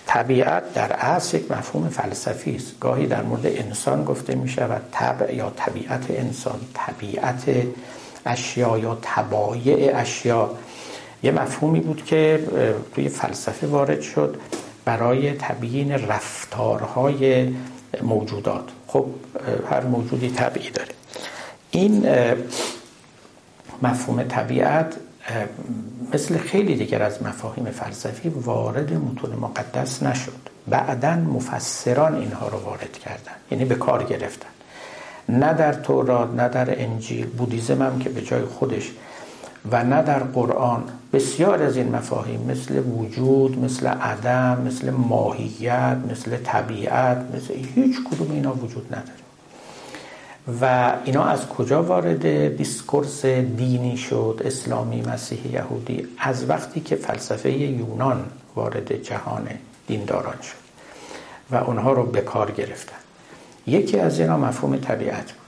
طبیعت 0.07 0.73
در 0.73 0.93
اصل 0.93 1.37
یک 1.37 1.51
مفهوم 1.51 1.89
فلسفی 1.89 2.55
است. 2.55 2.79
گاهی 2.79 3.07
در 3.07 3.21
مورد 3.21 3.45
انسان 3.45 4.03
گفته 4.03 4.35
می 4.35 4.49
شود 4.49 4.81
طبع 4.91 5.35
یا 5.35 5.53
طبیعت 5.55 6.05
انسان 6.09 6.59
طبیعت 6.73 7.43
اشیا 8.25 8.77
یا 8.77 8.97
تبایع 9.01 9.99
اشیا. 9.99 10.51
یه 11.23 11.31
مفهومی 11.31 11.79
بود 11.79 12.05
که 12.05 12.47
توی 12.95 13.09
فلسفه 13.09 13.67
وارد 13.67 14.01
شد. 14.01 14.37
برای 14.85 15.33
تبیین 15.33 15.91
رفتارهای 15.91 17.53
موجودات. 18.03 18.69
خب 18.87 19.05
هر 19.71 19.83
موجودی 19.83 20.29
طبیعی 20.29 20.69
داره. 20.69 20.91
این 21.71 22.07
مفهوم 23.81 24.23
طبیعت 24.23 24.95
مثل 26.13 26.37
خیلی 26.37 26.75
دیگر 26.75 27.03
از 27.03 27.23
مفاهیم 27.23 27.65
فلسفی 27.65 28.29
وارد 28.29 28.93
متون 28.93 29.35
مقدس 29.35 30.03
نشد. 30.03 30.31
بعدا 30.67 31.15
مفسران 31.15 32.15
اینها 32.15 32.47
رو 32.47 32.57
وارد 32.57 32.97
کردن 32.97 33.35
یعنی 33.51 33.65
به 33.65 33.75
کار 33.75 34.03
گرفتن. 34.03 34.49
نه 35.29 35.53
در 35.53 35.73
تورات 35.73 36.33
نه 36.33 36.49
در 36.49 36.81
انجیل 36.81 37.25
بودیزم 37.25 37.81
هم 37.81 37.99
که 37.99 38.09
به 38.09 38.21
جای 38.21 38.41
خودش 38.41 38.91
و 39.71 39.83
نه 39.83 40.01
در 40.01 40.19
قرآن 40.19 40.83
بسیار 41.15 41.63
از 41.63 41.77
این 41.77 41.95
مفاهیم 41.95 42.41
مثل 42.41 42.79
وجود 42.79 43.59
مثل 43.59 43.87
عدم 43.87 44.61
مثل 44.67 44.89
ماهیت 44.89 45.97
مثل 46.11 46.37
طبیعت 46.37 47.17
مثل 47.35 47.53
هیچ 47.53 47.95
کدوم 48.11 48.31
اینا 48.31 48.53
وجود 48.53 48.85
نداره. 48.95 49.25
و 50.61 50.93
اینا 51.05 51.23
از 51.23 51.47
کجا 51.47 51.83
وارد 51.83 52.57
دیسکورس 52.57 53.25
دینی 53.25 53.97
شد 53.97 54.41
اسلامی 54.45 55.01
مسیحی 55.01 55.49
یهودی؟ 55.49 56.07
از 56.17 56.49
وقتی 56.49 56.79
که 56.79 56.95
فلسفه 56.95 57.51
یونان 57.51 58.25
وارد 58.55 59.01
جهان 59.01 59.47
دینداران 59.87 60.41
شد 60.41 60.65
و 61.51 61.55
اونها 61.55 61.93
رو 61.93 62.03
به 62.03 62.21
کار 62.21 62.51
گرفتن. 62.51 62.97
یکی 63.67 63.99
از 63.99 64.19
اینا 64.19 64.37
مفهوم 64.37 64.77
طبیعت 64.77 65.31
بود. 65.31 65.44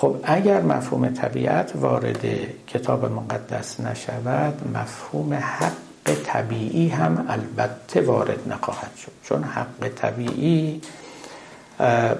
خب 0.00 0.16
اگر 0.24 0.60
مفهوم 0.60 1.08
طبیعت 1.08 1.72
وارد 1.74 2.26
کتاب 2.66 3.04
مقدس 3.04 3.80
نشود 3.80 4.76
مفهوم 4.76 5.34
حق 5.34 6.14
طبیعی 6.24 6.88
هم 6.88 7.26
البته 7.28 8.00
وارد 8.00 8.52
نخواهد 8.52 8.96
شد. 8.96 9.12
چون 9.22 9.44
حق 9.44 9.88
طبیعی 9.96 10.80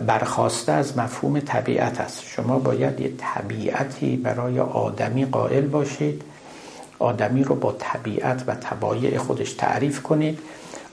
برخواسته 0.06 0.72
از 0.72 0.98
مفهوم 0.98 1.40
طبیعت 1.40 2.00
است. 2.00 2.22
شما 2.24 2.58
باید 2.58 3.00
یه 3.00 3.12
طبیعتی 3.18 4.16
برای 4.16 4.60
آدمی 4.60 5.24
قائل 5.24 5.66
باشید. 5.66 6.22
آدمی 6.98 7.44
رو 7.44 7.54
با 7.54 7.76
طبیعت 7.78 8.44
و 8.46 8.54
طبایع 8.54 9.18
خودش 9.18 9.52
تعریف 9.52 10.02
کنید. 10.02 10.38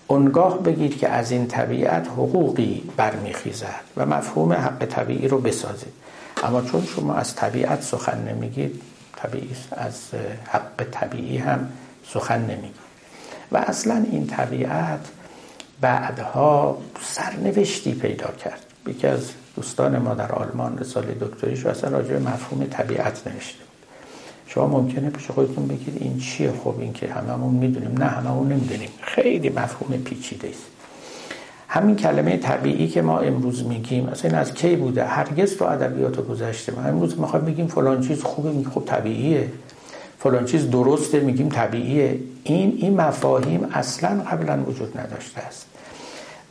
اونگاه 0.08 0.60
بگید 0.60 0.98
که 0.98 1.10
از 1.10 1.32
این 1.32 1.48
طبیعت 1.48 2.08
حقوقی 2.08 2.84
برمیخیزد 2.98 3.82
و 3.98 4.06
مفهوم 4.06 4.54
حق 4.54 4.86
طبیعی 4.86 5.28
رو 5.28 5.38
بسازید. 5.38 5.94
اما 6.44 6.62
چون 6.62 6.86
شما 6.86 7.14
از 7.14 7.36
طبیعت 7.36 7.82
سخن 7.82 8.28
نمیگید 8.28 8.82
طبیعی 9.16 9.56
از 9.72 9.94
حق 10.48 10.84
طبیعی 10.92 11.38
هم 11.38 11.70
سخن 12.14 12.42
نمیگید. 12.42 12.86
و 13.52 13.58
اصلا 13.58 14.06
این 14.12 14.28
طبیعت 14.28 15.00
بعدها 15.82 16.78
سرنوشتی 17.02 17.94
پیدا 17.94 18.28
کرد. 18.28 18.60
یکی 18.88 19.08
از 19.08 19.32
دوستان 19.56 19.98
ما 19.98 20.14
در 20.14 20.32
آلمان 20.32 20.78
رساله 20.78 21.18
دکتریش 21.22 21.66
اصلا 21.66 21.90
راجع 21.90 22.14
به 22.14 22.20
مفهوم 22.20 22.66
طبیعت 22.66 23.28
نوشته 23.28 23.58
بود. 23.60 23.68
شما 24.48 24.68
ممکنه 24.68 25.10
پیش 25.10 25.32
خودتون 25.32 25.68
بگید 25.68 25.98
این 26.00 26.20
چیه؟ 26.20 26.52
خب 26.64 26.76
این 26.80 26.94
که 26.94 27.14
هممون 27.14 27.54
می‌دونیم. 27.54 27.98
نه 27.98 28.06
هممون 28.06 28.52
نمی‌دونیم. 28.52 28.90
خیلی 29.02 29.50
مفهوم 29.50 29.98
پیچیده 29.98 30.50
است. 30.50 30.75
همین 31.76 31.96
کلمه 31.96 32.38
طبیعی 32.38 32.88
که 32.88 33.02
ما 33.02 33.20
امروز 33.20 33.66
میگیم 33.66 34.06
اصلا 34.06 34.32
این 34.32 34.40
از 34.40 34.54
کی 34.54 34.76
بوده؟ 34.76 35.06
هرگز 35.06 35.58
تو 35.58 35.66
ادبیات 35.66 36.28
گذشته 36.28 36.72
ما. 36.72 36.82
امروز 36.82 37.20
می‌خوایم 37.20 37.46
بگیم 37.46 37.68
فلان 37.68 38.02
چیز 38.02 38.24
خوبه 38.24 38.52
میگیم 38.52 38.66
خب 38.66 38.84
طبیعیه. 38.86 39.52
فلان 40.20 40.46
چیز 40.46 40.70
درسته 40.70 41.20
میگیم 41.20 41.50
طبیعیه. 41.50 42.20
این 42.44 42.78
این 42.78 43.02
مفاهیم 43.02 43.68
اصلا 43.74 44.10
قبلا 44.32 44.64
وجود 44.68 45.00
نداشته 45.00 45.42
است. 45.42 45.66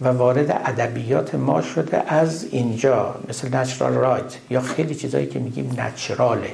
و 0.01 0.09
وارد 0.09 0.51
ادبیات 0.64 1.35
ما 1.35 1.62
شده 1.62 2.12
از 2.12 2.47
اینجا 2.51 3.14
مثل 3.29 3.57
natural 3.57 3.92
right 3.92 4.36
یا 4.51 4.61
خیلی 4.61 4.95
چیزایی 4.95 5.27
که 5.27 5.39
میگیم 5.39 5.77
natural 5.78 6.41
ه 6.41 6.51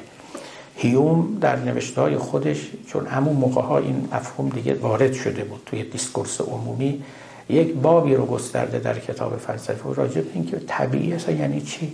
هیوم 0.76 1.38
در 1.40 1.56
نوشته 1.56 2.00
های 2.00 2.16
خودش 2.16 2.70
چون 2.86 3.06
همون 3.06 3.36
موقع 3.36 3.62
ها 3.62 3.78
این 3.78 4.08
مفهوم 4.12 4.48
دیگه 4.48 4.74
وارد 4.74 5.12
شده 5.12 5.44
بود 5.44 5.60
توی 5.66 5.84
discourse 5.84 6.40
عمومی 6.40 7.02
یک 7.50 7.74
بابی 7.74 8.14
رو 8.14 8.26
گسترده 8.26 8.78
در 8.78 8.98
کتاب 8.98 9.36
فلسفه 9.36 9.88
و 9.88 9.94
راجع 9.94 10.20
به 10.20 10.30
اینکه 10.34 10.56
طبیعی 10.66 11.12
اصلا 11.12 11.34
یعنی 11.34 11.60
چی؟ 11.60 11.92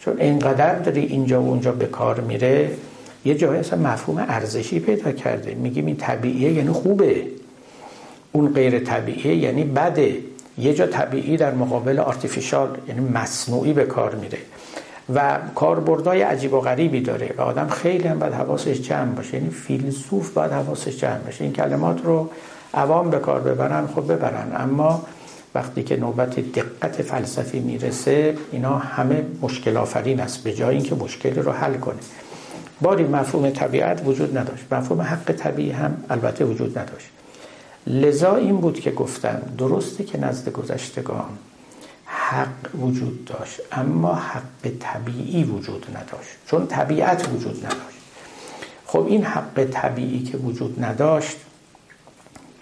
چون 0.00 0.20
اینقدر 0.20 0.78
داری 0.78 1.00
اینجا 1.00 1.42
و 1.42 1.48
اونجا 1.48 1.72
به 1.72 1.86
کار 1.86 2.20
میره 2.20 2.70
یه 3.24 3.34
جایی 3.34 3.60
اصلا 3.60 3.78
مفهوم 3.78 4.26
ارزشی 4.28 4.80
پیدا 4.80 5.12
کرده. 5.12 5.54
میگیم 5.54 5.86
این 5.86 5.96
طبیعیه 5.96 6.52
یعنی 6.52 6.70
خوبه. 6.70 7.26
اون 8.32 8.52
غیر 8.52 8.78
طبیعیه 8.78 9.36
یعنی 9.36 9.64
بده. 9.64 10.16
یه 10.58 10.74
جا 10.74 10.86
طبیعی 10.86 11.36
در 11.36 11.54
مقابل 11.54 11.98
آرتیفیشال 11.98 12.78
یعنی 12.88 13.00
مصنوعی 13.00 13.72
به 13.72 13.84
کار 13.84 14.14
میره. 14.14 14.38
و 15.14 15.38
کاربردهای 15.54 16.22
عجیب 16.22 16.54
و 16.54 16.60
غریبی 16.60 17.00
داره. 17.00 17.34
و 17.38 17.40
آدم 17.40 17.68
خیلی 17.68 18.08
هم 18.08 18.18
باید 18.18 18.32
حواسش 18.32 18.80
جمع 18.80 19.12
باشه. 19.12 19.34
یعنی 19.34 19.50
فیلسوف 19.50 20.30
باید 20.30 20.52
حواسش 20.52 20.96
جمع 20.96 21.18
باشه. 21.18 21.44
این 21.44 21.52
کلمات 21.52 22.04
رو 22.04 22.30
عوام 22.74 23.10
به 23.10 23.18
کار 23.18 23.40
ببرن 23.40 23.86
خب 23.86 24.12
ببرن. 24.12 24.52
اما 24.56 25.02
وقتی 25.54 25.82
که 25.82 25.96
نوبت 25.96 26.40
دقت 26.40 27.02
فلسفی 27.02 27.60
می‌رسه 27.60 28.36
اینا 28.52 28.78
همه 28.78 29.26
مشکل 29.42 29.76
آفرین 29.76 30.20
است 30.20 30.44
به 30.44 30.54
جای 30.54 30.74
اینکه 30.74 30.94
مشکل 30.94 31.34
رو 31.42 31.52
حل 31.52 31.74
کنه. 31.74 31.98
باری 32.80 33.04
مفهوم 33.04 33.50
طبیعت 33.50 34.02
وجود 34.04 34.38
نداشت. 34.38 34.72
مفهوم 34.72 35.00
حق 35.00 35.32
طبیعی 35.32 35.70
هم 35.70 36.04
البته 36.10 36.44
وجود 36.44 36.78
نداشت. 36.78 37.06
لذا 37.86 38.36
این 38.36 38.56
بود 38.56 38.80
که 38.80 38.90
گفتن 38.90 39.42
درسته 39.58 40.04
که 40.04 40.18
نزد 40.18 40.48
گذشتگان 40.48 41.38
حق 42.04 42.74
وجود 42.80 43.24
داشت 43.24 43.60
اما 43.72 44.14
حق 44.14 44.70
طبیعی 44.80 45.44
وجود 45.44 45.86
نداشت. 45.90 46.30
چون 46.46 46.66
طبیعت 46.66 47.28
وجود 47.28 47.56
نداشت. 47.56 48.00
خب 48.86 49.06
این 49.08 49.24
حق 49.24 49.64
طبیعی 49.70 50.22
که 50.22 50.38
وجود 50.38 50.84
نداشت 50.84 51.36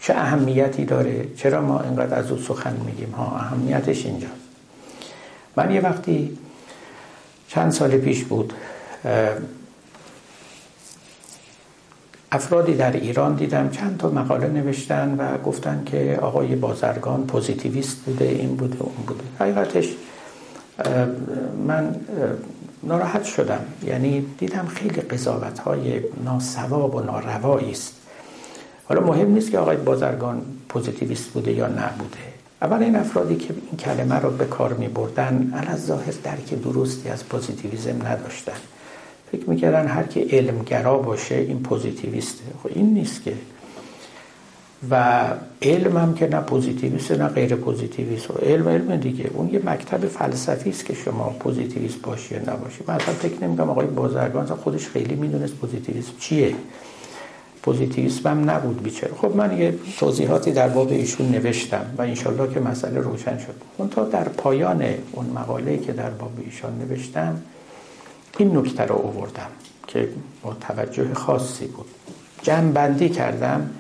چه 0.01 0.15
اهمیتی 0.15 0.85
داره؟ 0.85 1.29
چرا 1.37 1.61
ما 1.61 1.81
اینقدر 1.81 2.19
از 2.19 2.31
او 2.31 2.39
سخن 2.39 2.77
میگیم؟ 2.87 3.11
ها 3.11 3.37
اهمیتش 3.37 4.07
اینجاست. 4.07 4.35
من 5.57 5.71
یه 5.71 5.81
وقتی 5.81 6.39
چند 7.49 7.73
سال 7.73 7.99
پیش 7.99 8.25
بود 8.25 8.53
افرادی 12.33 12.75
در 12.75 12.93
ایران 12.93 13.35
دیدم 13.35 13.71
چند 13.71 13.97
تا 13.99 14.11
مقاله 14.11 14.49
نوشتن 14.49 15.15
و 15.19 15.39
گفتن 15.39 15.83
که 15.87 16.19
آقای 16.23 16.57
بازرگان 16.57 17.27
پوزیتیویست 17.27 17.97
بوده 17.97 18.25
این 18.25 18.57
بوده 18.57 18.83
اون 18.83 19.05
بوده. 19.07 19.25
حقیقتش 19.41 19.89
من 21.67 21.97
ناراحت 22.83 23.25
شدم. 23.25 23.61
یعنی 23.87 24.27
دیدم 24.39 24.67
خیلی 24.67 25.01
قضاوت 25.01 25.59
های 25.59 26.01
ناصواب 26.25 26.95
و 26.95 27.01
ناروایی 27.01 27.71
است. 27.71 27.95
حالا 28.89 29.01
مهم 29.01 29.31
نیست 29.31 29.51
که 29.51 29.59
آقای 29.59 29.77
بازرگان 29.77 30.43
پوزیتیویست 30.69 31.31
بوده 31.31 31.53
یا 31.53 31.67
نبوده 31.67 32.19
اول 32.63 32.83
این 32.83 32.97
افرادی 32.97 33.37
که 33.37 33.55
این 33.71 33.77
کلمه 33.79 34.15
رو 34.15 34.31
به 34.31 34.45
کار 34.45 34.73
می 34.73 34.89
بردن 34.89 35.53
ظاهر 35.77 36.15
درک 36.25 36.63
درستی 36.63 37.09
از 37.09 37.29
پوزیتیویزم 37.29 38.07
نداشتن. 38.07 38.53
فکر 39.33 39.51
می‌کردن 39.51 39.87
هر 39.87 40.03
که 40.03 40.27
علمگرا 40.31 40.99
باشه 40.99 41.35
این 41.35 41.61
پوزیتیویسته. 41.63 42.45
خب 42.63 42.71
این 42.75 42.95
نیست 42.95 43.23
که. 43.23 43.35
و 44.91 45.25
علم 45.63 45.97
هم 45.97 46.15
که 46.15 46.29
نه 46.29 46.41
پوزیتیویست 46.41 47.13
نه 47.13 47.29
غیر 47.29 47.55
پوزیتیویست. 47.55 48.31
و 48.31 48.35
علم 48.35 48.69
علم 48.69 48.97
دیگه. 48.97 49.31
اون 49.35 49.51
یه 49.53 49.61
مکتب 49.65 50.07
فلسفی 50.07 50.71
است 50.71 50.85
که 50.85 50.95
شما 50.95 51.37
پوزیتیویست 51.41 52.03
باشی 52.03 52.35
یا 52.35 52.41
نباشی. 52.41 52.85
من 52.87 52.95
اصلا 52.95 53.15
فکر 53.15 53.45
نمی‌کنم 53.45 53.71
آقای 53.71 53.87
بازرگان 53.87 54.47
خودش 54.47 54.89
خیلی 54.89 55.15
می‌دونست 55.15 55.55
پوزیتیویسم 55.55 56.13
چیه. 56.19 56.55
پوزیتیویسم 57.63 58.31
هم 58.31 58.51
نبود 58.51 58.83
بیچاره. 58.83 59.15
خب 59.15 59.37
من 59.37 59.59
یه 59.59 59.75
توضیحاتی 59.99 60.53
در 60.53 60.69
باب 60.69 60.89
ایشون 60.89 61.29
نوشتم 61.29 61.95
و 61.99 62.03
انشالله 62.03 62.55
که 62.55 62.61
مسئله 62.61 63.01
روشن 63.01 63.39
شد. 63.39 63.55
اون 63.77 63.89
تا 63.89 64.05
در 64.05 64.25
پایان 64.29 64.85
اون 65.13 65.27
مقاله 65.27 65.79
که 65.79 65.93
در 65.93 66.11
باب 66.11 66.33
ایشان 66.45 66.79
نوشتم 66.79 67.43
این 68.39 68.57
نکته 68.57 68.83
رو 68.83 68.95
آوردم 68.95 69.51
که 69.87 70.09
با 70.43 70.57
توجه 70.61 71.15
خاصی 71.15 71.67
بود. 71.67 71.87
جمع 72.43 72.73
بندی 72.73 73.09
کردم. 73.09 73.71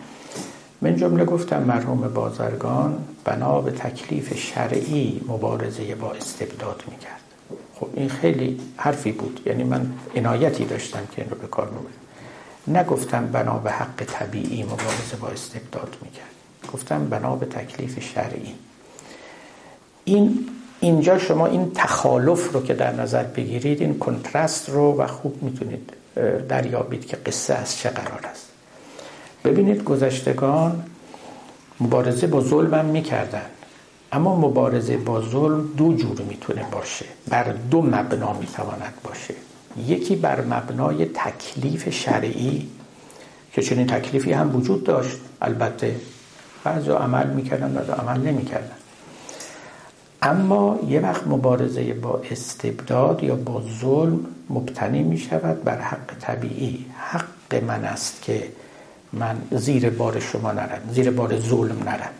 من 0.82 0.96
جمله 0.96 1.24
گفتم 1.24 1.62
مرحوم 1.62 2.08
بازرگان 2.14 3.04
بنا 3.24 3.60
به 3.60 3.70
تکلیف 3.70 4.36
شرعی 4.36 5.20
مبارزه 5.28 5.94
با 5.94 6.12
استبداد 6.12 6.82
می‌کرد. 6.90 7.20
خب 7.74 7.88
این 7.94 8.08
خیلی 8.08 8.60
حرفی 8.76 9.12
بود. 9.12 9.40
یعنی 9.46 9.64
من 9.64 9.90
عنایتی 10.16 10.64
داشتم 10.64 11.00
که 11.16 11.22
این 11.22 11.30
رو 11.30 11.36
به 11.36 11.46
کار 11.46 11.66
می‌برم 11.66 12.07
نگفتم 12.68 13.26
بنا 13.26 13.58
به 13.58 13.70
حق 13.70 14.04
طبیعی 14.06 14.62
مبارزه 14.62 15.16
با 15.20 15.28
استبداد 15.28 15.96
می‌کرد. 16.02 16.24
گفتم 16.72 17.08
بنا 17.08 17.36
به 17.36 17.46
تکلیف 17.46 18.12
شرعی. 18.14 18.54
این 20.04 20.48
اینجا 20.80 21.18
شما 21.18 21.46
این 21.46 21.70
تخالف 21.74 22.52
رو 22.52 22.62
که 22.62 22.74
در 22.74 22.92
نظر 22.92 23.22
بگیرید 23.22 23.80
این 23.80 23.98
کنترست 23.98 24.68
رو 24.68 24.96
و 24.96 25.06
خوب 25.06 25.42
می‌تونید 25.42 25.92
دریابید 26.48 27.06
که 27.06 27.16
قصه 27.16 27.54
از 27.54 27.76
چه 27.78 27.88
قرار 27.88 28.26
است. 28.30 28.46
ببینید 29.44 29.84
گذشتگان 29.84 30.84
مبارزه 31.80 32.26
با 32.26 32.40
ظلم 32.40 32.74
هم 32.74 32.84
می‌کردن. 32.84 33.46
اما 34.12 34.36
مبارزه 34.36 34.96
با 34.96 35.20
ظلم 35.20 35.68
دو 35.76 35.96
جور 35.96 36.20
می‌تونه 36.20 36.66
باشه. 36.72 37.06
بر 37.28 37.44
دو 37.70 37.82
مبنا 37.82 38.32
می‌تواند 38.32 38.94
باشه. 39.04 39.34
یکی 39.76 40.16
بر 40.16 40.40
مبنای 40.40 41.04
تکلیف 41.04 41.90
شرعی 41.90 42.68
که 43.52 43.62
چنین 43.62 43.86
تکلیفی 43.86 44.32
هم 44.32 44.56
وجود 44.56 44.84
داشت 44.84 45.16
البته 45.42 45.96
بعضی 46.64 46.90
عمل 46.90 47.26
می‌کردن 47.26 47.72
بعضی 47.72 47.92
عمل 47.92 48.20
نمی‌کردن. 48.20 48.76
اما 50.22 50.78
یه 50.88 51.00
وقت 51.00 51.26
مبارزه 51.26 51.94
با 51.94 52.22
استبداد 52.30 53.24
یا 53.24 53.36
با 53.36 53.62
ظلم 53.80 54.26
مبتنی 54.50 55.02
می 55.02 55.18
شود 55.18 55.64
بر 55.64 55.80
حق 55.80 56.18
طبیعی. 56.20 56.86
حق 56.98 57.64
من 57.64 57.84
است 57.84 58.22
که 58.22 58.48
من 59.12 59.36
زیر 59.50 59.90
بار 59.90 60.20
شما 60.20 60.52
نرم 60.52 60.80
زیر 60.92 61.10
بار 61.10 61.40
ظلم 61.40 61.82
نرم. 61.84 62.10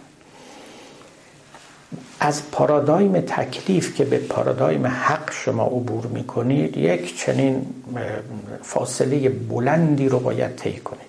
از 2.20 2.51
پارادایم 2.51 3.20
تکلیف 3.20 3.95
که 3.95 4.05
به 4.05 4.18
پارادایم 4.18 4.86
حق 4.86 5.32
شما 5.32 5.64
عبور 5.64 6.07
می 6.07 6.24
کنید 6.24 6.76
یک 6.76 7.18
چنین 7.18 7.66
فاصله 8.62 9.28
بلندی 9.28 10.09
رو 10.09 10.18
باید 10.18 10.57
طی 10.57 10.76
کنید. 10.76 11.09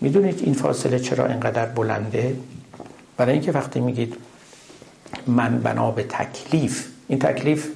می‌دونید 0.00 0.40
این 0.44 0.54
فاصله 0.54 0.98
چرا 0.98 1.26
اینقدر 1.26 1.66
بلنده؟ 1.66 2.36
برای 3.16 3.32
اینکه 3.32 3.52
وقتی 3.52 3.80
میگید 3.80 4.16
من 5.26 5.58
بنا 5.58 5.90
به 5.90 6.02
تکلیف 6.02 6.88
این 7.08 7.18
تکلیف 7.18 7.68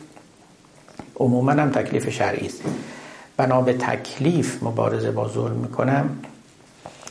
عموما 1.16 1.52
هم 1.52 1.70
تکلیف 1.70 2.10
شرعی 2.10 2.46
است. 2.46 2.62
بنا 3.36 3.60
به 3.60 3.72
تکلیف 3.72 4.62
مبارزه 4.62 5.10
با 5.10 5.28
ظلم 5.28 5.56
می‌کنم. 5.56 6.18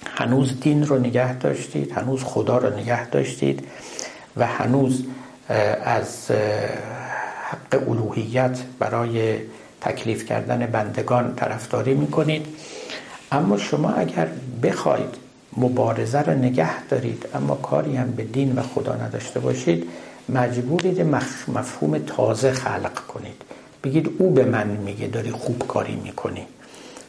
هنوز 0.05 0.59
دین 0.59 0.85
رو 0.85 0.99
نگه 0.99 1.37
داشتید 1.37 1.91
هنوز 1.91 2.23
خدا 2.23 2.57
رو 2.57 2.79
نگه 2.79 3.09
داشتید. 3.09 3.67
و 4.39 4.45
هنوز 4.45 5.03
از 5.83 6.31
حق 7.51 7.89
الوهیت 7.89 8.59
برای 8.79 9.37
تکلیف 9.81 10.25
کردن 10.25 10.65
بندگان 10.65 11.35
طرفداری 11.35 11.93
می‌کنید. 11.93 12.45
اما 13.31 13.57
شما 13.57 13.91
اگر 13.91 14.27
بخواید 14.63 15.15
مبارزه 15.57 16.21
رو 16.21 16.33
نگه 16.33 16.83
دارید 16.83 17.25
اما 17.35 17.55
کاری 17.55 17.95
هم 17.95 18.11
به 18.11 18.23
دین 18.23 18.55
و 18.55 18.61
خدا 18.61 18.95
نداشته 18.95 19.39
باشید 19.39 19.89
مجبورید 20.29 21.01
مفهوم 21.47 21.97
تازه 21.97 22.51
خلق 22.51 22.93
کنید. 22.93 23.41
بگید 23.83 24.09
او 24.17 24.31
به 24.31 24.43
من 24.43 24.67
میگه 24.67 25.07
داری 25.07 25.31
خوب 25.31 25.67
کاری 25.67 25.95
می‌کنی. 25.95 26.45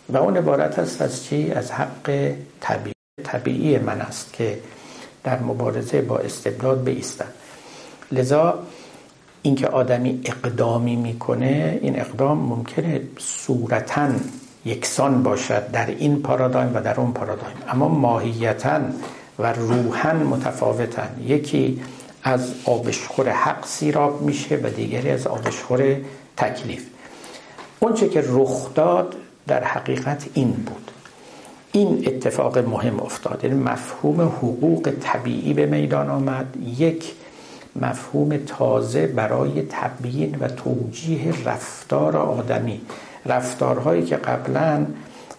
و 0.08 0.16
اون 0.16 0.36
عبارت 0.36 0.78
هست 0.78 1.02
از 1.02 1.24
چی؟ 1.24 1.52
از 1.52 1.72
حق 1.72 2.32
طبیعی, 2.60 2.94
طبیعی 3.24 3.78
من 3.78 4.00
است 4.00 4.32
که 4.32 4.58
در 5.24 5.38
مبارزه 5.40 6.00
با 6.00 6.18
استبداد 6.18 6.84
بیستم 6.84 7.28
لذا 8.12 8.58
اینکه 9.42 9.66
آدمی 9.66 10.20
اقدامی 10.24 10.96
می‌کنه 10.96 11.78
این 11.82 12.00
اقدام 12.00 12.38
ممکنه 12.38 13.00
صورتا 13.18 14.08
یکسان 14.64 15.22
باشد 15.22 15.70
در 15.70 15.86
این 15.86 16.22
پارادایم 16.22 16.70
و 16.74 16.80
در 16.80 17.00
اون 17.00 17.12
پارادایم. 17.12 17.56
اما 17.68 17.88
ماهیتا 17.88 18.80
و 19.38 19.52
روحا 19.52 20.12
متفاوتن 20.12 21.08
یکی 21.26 21.82
از 22.22 22.54
آبشخور 22.64 23.30
حق 23.30 23.66
سیراب 23.66 24.22
میشه 24.22 24.56
و 24.56 24.70
دیگری 24.70 25.10
از 25.10 25.26
آبشخور 25.26 25.96
تکلیف. 26.36 26.86
اونچه 27.80 28.08
که 28.08 28.24
رخ 28.26 28.74
داد 28.74 29.14
در 29.46 29.64
حقیقت 29.64 30.26
این 30.34 30.50
بود. 30.50 30.90
این 31.72 32.04
اتفاق 32.06 32.58
مهم 32.58 33.00
افتاد. 33.00 33.40
یعنی 33.44 33.56
مفهوم 33.56 34.20
حقوق 34.20 34.92
طبیعی 35.00 35.52
به 35.52 35.66
میدان 35.66 36.10
آمد. 36.10 36.46
یک 36.78 37.12
مفهوم 37.76 38.36
تازه 38.36 39.06
برای 39.06 39.62
تبیین 39.70 40.36
و 40.40 40.48
توجیه 40.48 41.44
رفتار 41.44 42.16
آدمی. 42.16 42.80
رفتارهایی 43.26 44.02
که 44.02 44.16
قبلا 44.16 44.86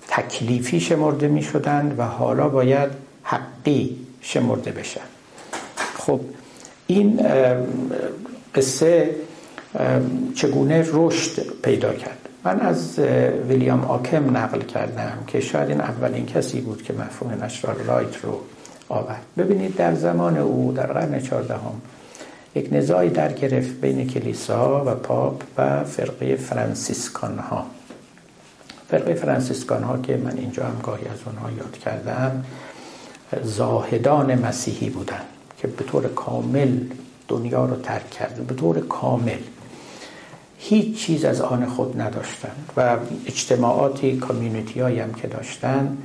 تکلیفی 0.07 0.79
شمرده 0.79 1.27
می 1.27 1.41
شدن 1.41 1.95
و 1.97 2.03
حالا 2.03 2.49
باید 2.49 2.89
حقی 3.23 3.97
شمرده 4.21 4.71
بشن. 4.71 5.01
خب 5.97 6.19
این 6.87 7.19
قصه 8.55 9.15
چگونه 10.35 10.85
رشد 10.93 11.61
پیدا 11.61 11.93
کرد؟ 11.93 12.18
من 12.43 12.59
از 12.59 12.99
ویلیام 13.49 13.83
آکم 13.83 14.37
نقل 14.37 14.61
کردم 14.61 15.17
که 15.27 15.39
شاید 15.39 15.69
این 15.69 15.81
اولین 15.81 16.25
کسی 16.25 16.61
بود 16.61 16.83
که 16.83 16.93
مفهوم 16.93 17.43
نشرال 17.43 17.75
رایت 17.87 18.17
رو 18.23 18.39
آورد. 18.89 19.21
ببینید 19.37 19.75
در 19.75 19.95
زمان 19.95 20.37
او 20.37 20.73
در 20.75 20.85
قرن 20.85 21.21
چهاردهم 21.21 21.81
یک 22.55 22.69
نزاعی 22.71 23.09
در 23.09 23.33
گرفت 23.33 23.81
بین 23.81 24.07
کلیسا 24.07 24.83
و 24.85 24.95
پاپ 24.95 25.43
و 25.57 25.83
فرقه 25.83 26.35
فرانسیسکان 26.35 27.39
ها 27.39 27.65
فرقه 28.89 29.13
فرانسیسکان 29.13 29.83
ها 29.83 29.97
که 29.97 30.17
من 30.17 30.37
اینجا 30.37 30.63
هم 30.63 30.79
گاهی 30.83 31.07
از 31.07 31.17
اونها 31.25 31.51
یاد 31.51 31.77
کردم 31.77 32.43
زاهدان 33.43 34.35
مسیحی 34.39 34.89
بودن 34.89 35.21
که 35.57 35.67
به 35.67 35.83
طور 35.83 36.07
کامل 36.07 36.79
دنیا 37.27 37.65
رو 37.65 37.75
ترک 37.75 38.09
کرده 38.09 38.41
به 38.41 38.53
طور 38.53 38.79
کامل. 38.79 39.37
هیچ 40.61 40.97
چیز 40.97 41.25
از 41.25 41.41
آن 41.41 41.65
خود 41.65 42.01
نداشتن 42.01 42.51
و 42.77 42.97
اجتماعاتی 43.25 44.17
کامیونیتی 44.17 44.79
هم 44.79 45.13
که 45.13 45.27
داشتن 45.27 45.97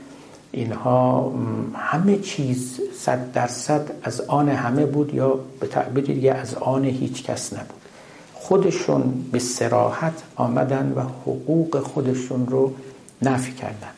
اینها 0.52 1.32
همه 1.74 2.18
چیز 2.18 2.80
صد 2.98 3.32
درصد 3.32 3.90
از 4.02 4.20
آن 4.20 4.48
همه 4.48 4.86
بود 4.86 5.14
یا 5.14 5.38
به 5.60 5.66
تعبیر 5.66 6.04
دیگه 6.04 6.32
از 6.34 6.54
آن 6.54 6.84
هیچ 6.84 7.24
کس 7.24 7.52
نبود. 7.52 7.80
خودشون 8.34 9.24
به 9.32 9.38
سراحت 9.38 10.22
آمدن 10.36 10.92
و 10.96 11.00
حقوق 11.00 11.80
خودشون 11.80 12.46
رو 12.46 12.74
نفی 13.22 13.52
کردن. 13.52 13.90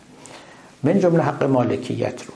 من 0.83 1.01
جمله 1.01 1.23
حق 1.23 1.43
مالکیت 1.45 2.23
رو. 2.23 2.35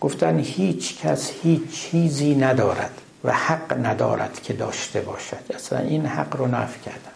گفتن 0.00 0.38
هیچ 0.38 0.98
کس 1.00 1.30
هیچ 1.42 1.62
چیزی 1.70 2.34
ندارد 2.34 3.00
و 3.24 3.32
حق 3.32 3.86
ندارد 3.86 4.40
که 4.42 4.52
داشته 4.52 5.00
باشد. 5.00 5.54
اصلا 5.54 5.78
این 5.78 6.06
حق 6.06 6.36
رو 6.36 6.46
نفی 6.46 6.80
کردن. 6.80 7.15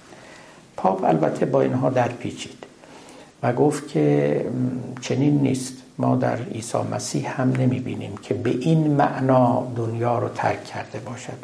پاپ 0.82 1.04
البته 1.04 1.46
با 1.46 1.60
اینها 1.60 1.90
در 1.90 2.08
پیچید 2.08 2.64
و 3.42 3.52
گفت 3.52 3.88
که 3.88 4.46
چنین 5.00 5.40
نیست. 5.40 5.72
ما 5.98 6.16
در 6.16 6.36
عیسی 6.36 6.78
مسیح 6.92 7.40
هم 7.40 7.52
نمی 7.52 7.80
بینیم 7.80 8.16
که 8.22 8.34
به 8.34 8.50
این 8.50 8.86
معنا 8.90 9.66
دنیا 9.76 10.18
رو 10.18 10.28
ترک 10.28 10.64
کرده 10.64 10.98
باشد. 10.98 11.38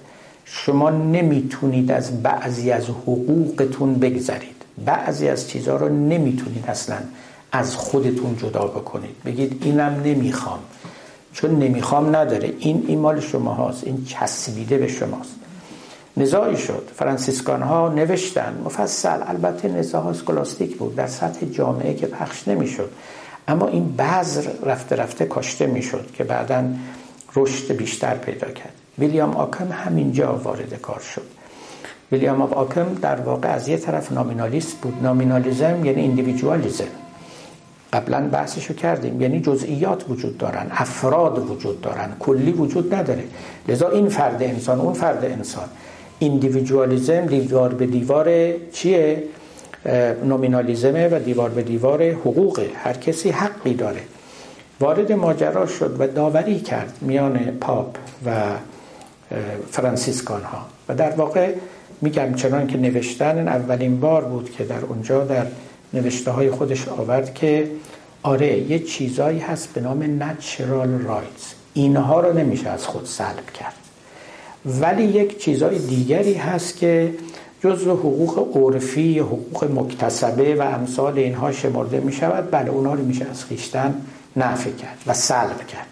شما 0.45 0.91
نمی‌تونید 0.91 1.91
از 1.91 2.22
بعضی 2.22 2.70
از 2.70 2.89
حقوقتون 2.89 3.95
بگذرید. 3.95 4.57
بعضی 4.84 5.28
از 5.28 5.49
چیزها 5.49 5.76
رو 5.76 5.89
نمی‌تونید 5.89 6.64
اصلا 6.68 6.97
از 7.53 7.76
خودتون 7.76 8.37
جدا 8.37 8.64
بکنید. 8.64 9.16
بگید 9.24 9.62
اینم 9.64 10.03
نمی‌خوام. 10.05 10.59
چون 11.32 11.59
نمی‌خوام 11.59 12.16
نداره. 12.16 12.53
این 12.59 12.84
ایمال 12.89 13.20
شما 13.20 13.55
هاست 13.55 13.84
این 13.84 14.05
چسبیده 14.05 14.78
به 14.78 14.89
شماست. 14.89 15.34
نزاعی 16.16 16.56
شد. 16.56 16.88
فرانسیسکان 16.96 17.62
ها 17.62 17.88
نوشتن. 17.88 18.62
مفصل. 18.64 19.18
البته 19.26 19.68
نزاع 19.68 20.02
ها 20.02 20.12
سکولاستیک 20.12 20.76
بود. 20.76 20.96
در 20.96 21.06
سطح 21.06 21.46
جامعه 21.46 21.94
که 21.94 22.06
پخش 22.06 22.48
نمی‌شد. 22.48 22.90
اما 23.48 23.66
این 23.66 23.96
بذر 23.96 24.50
رفته 24.62 24.96
رفته 24.96 25.24
کاشته 25.24 25.66
می‌شد 25.66 26.10
که 26.14 26.24
بعدا 26.24 26.64
رشد 27.36 27.76
بیشتر 27.76 28.14
پیدا 28.14 28.48
کرد. 28.48 28.72
ویلیام 28.98 29.36
آکم 29.36 29.68
همینجا 29.72 30.34
وارد 30.34 30.74
کار 30.82 31.00
شد. 31.00 31.22
ویلیام 32.12 32.42
آکم 32.42 32.94
در 33.02 33.20
واقع 33.20 33.48
از 33.48 33.68
یه 33.68 33.76
طرف 33.76 34.12
نامینالیست 34.12 34.76
بود. 34.80 34.94
نامینالیزم 35.02 35.84
یعنی 35.84 36.00
ایندیویدوالیزم 36.00 36.84
قبلا 37.92 38.28
بحثشو 38.28 38.74
کردیم. 38.74 39.20
یعنی 39.20 39.40
جزئیات 39.40 40.10
وجود 40.10 40.38
دارن. 40.38 40.66
افراد 40.70 41.50
وجود 41.50 41.80
دارن. 41.80 42.16
کلی 42.18 42.52
وجود 42.52 42.94
نداره. 42.94 43.24
لذا 43.68 43.88
این 43.88 44.08
فرد 44.08 44.42
انسان 44.42 44.80
اون 44.80 44.94
فرد 44.94 45.24
انسان. 45.24 45.68
ایندیویدوالیزم 46.18 47.26
دیوار 47.26 47.74
به 47.74 47.86
دیوار 47.86 48.52
چیه؟ 48.72 49.22
نومینالیزمه 50.24 51.08
و 51.08 51.18
دیوار 51.18 51.50
به 51.50 51.62
دیوار 51.62 52.10
حقوقه. 52.10 52.70
هر 52.74 52.92
کسی 52.92 53.30
حقی 53.30 53.74
داره. 53.74 54.00
وارد 54.80 55.12
ماجرا 55.12 55.66
شد 55.66 55.96
و 55.98 56.06
داوری 56.06 56.60
کرد 56.60 56.98
میان 57.00 57.38
پاپ 57.38 57.96
و 58.26 58.30
فرانسیسکان 59.70 60.42
ها 60.42 60.66
و 60.88 60.94
در 60.94 61.10
واقع 61.10 61.54
میگم 62.00 62.34
چنان 62.34 62.66
که 62.66 62.78
نوشتن 62.78 63.48
اولین 63.48 64.00
بار 64.00 64.24
بود 64.24 64.50
که 64.50 64.64
در 64.64 64.84
اونجا 64.84 65.24
در 65.24 65.46
نوشته 65.94 66.30
های 66.30 66.50
خودش 66.50 66.88
آورد 66.88 67.34
که 67.34 67.70
آره 68.22 68.58
یه 68.58 68.78
چیزایی 68.78 69.38
هست 69.38 69.72
به 69.72 69.80
نام 69.80 70.18
natural 70.20 71.08
rights. 71.08 71.54
اینها 71.74 72.20
رو 72.20 72.38
نمیشه 72.38 72.68
از 72.68 72.86
خود 72.86 73.04
سلب 73.04 73.50
کرد. 73.54 73.86
ولی 74.66 75.02
یک 75.02 75.38
چیزای 75.38 75.78
دیگری 75.78 76.34
هست 76.34 76.76
که 76.76 77.14
جزو 77.60 77.90
حقوق 77.90 78.56
عرفی 78.56 79.18
حقوق 79.18 79.64
مکتسبه 79.64 80.54
و 80.54 80.62
امثال 80.62 81.18
اینها 81.18 81.52
شمرده 81.52 82.00
می 82.00 82.12
شود 82.12 82.50
بله 82.50 82.70
اونها 82.70 82.94
رو 82.94 83.04
میشه 83.04 83.26
از 83.30 83.44
خیشتن 83.44 83.94
نفی 84.36 84.72
کرد 84.72 84.98
و 85.06 85.14
سلب 85.14 85.66
کرد. 85.66 85.86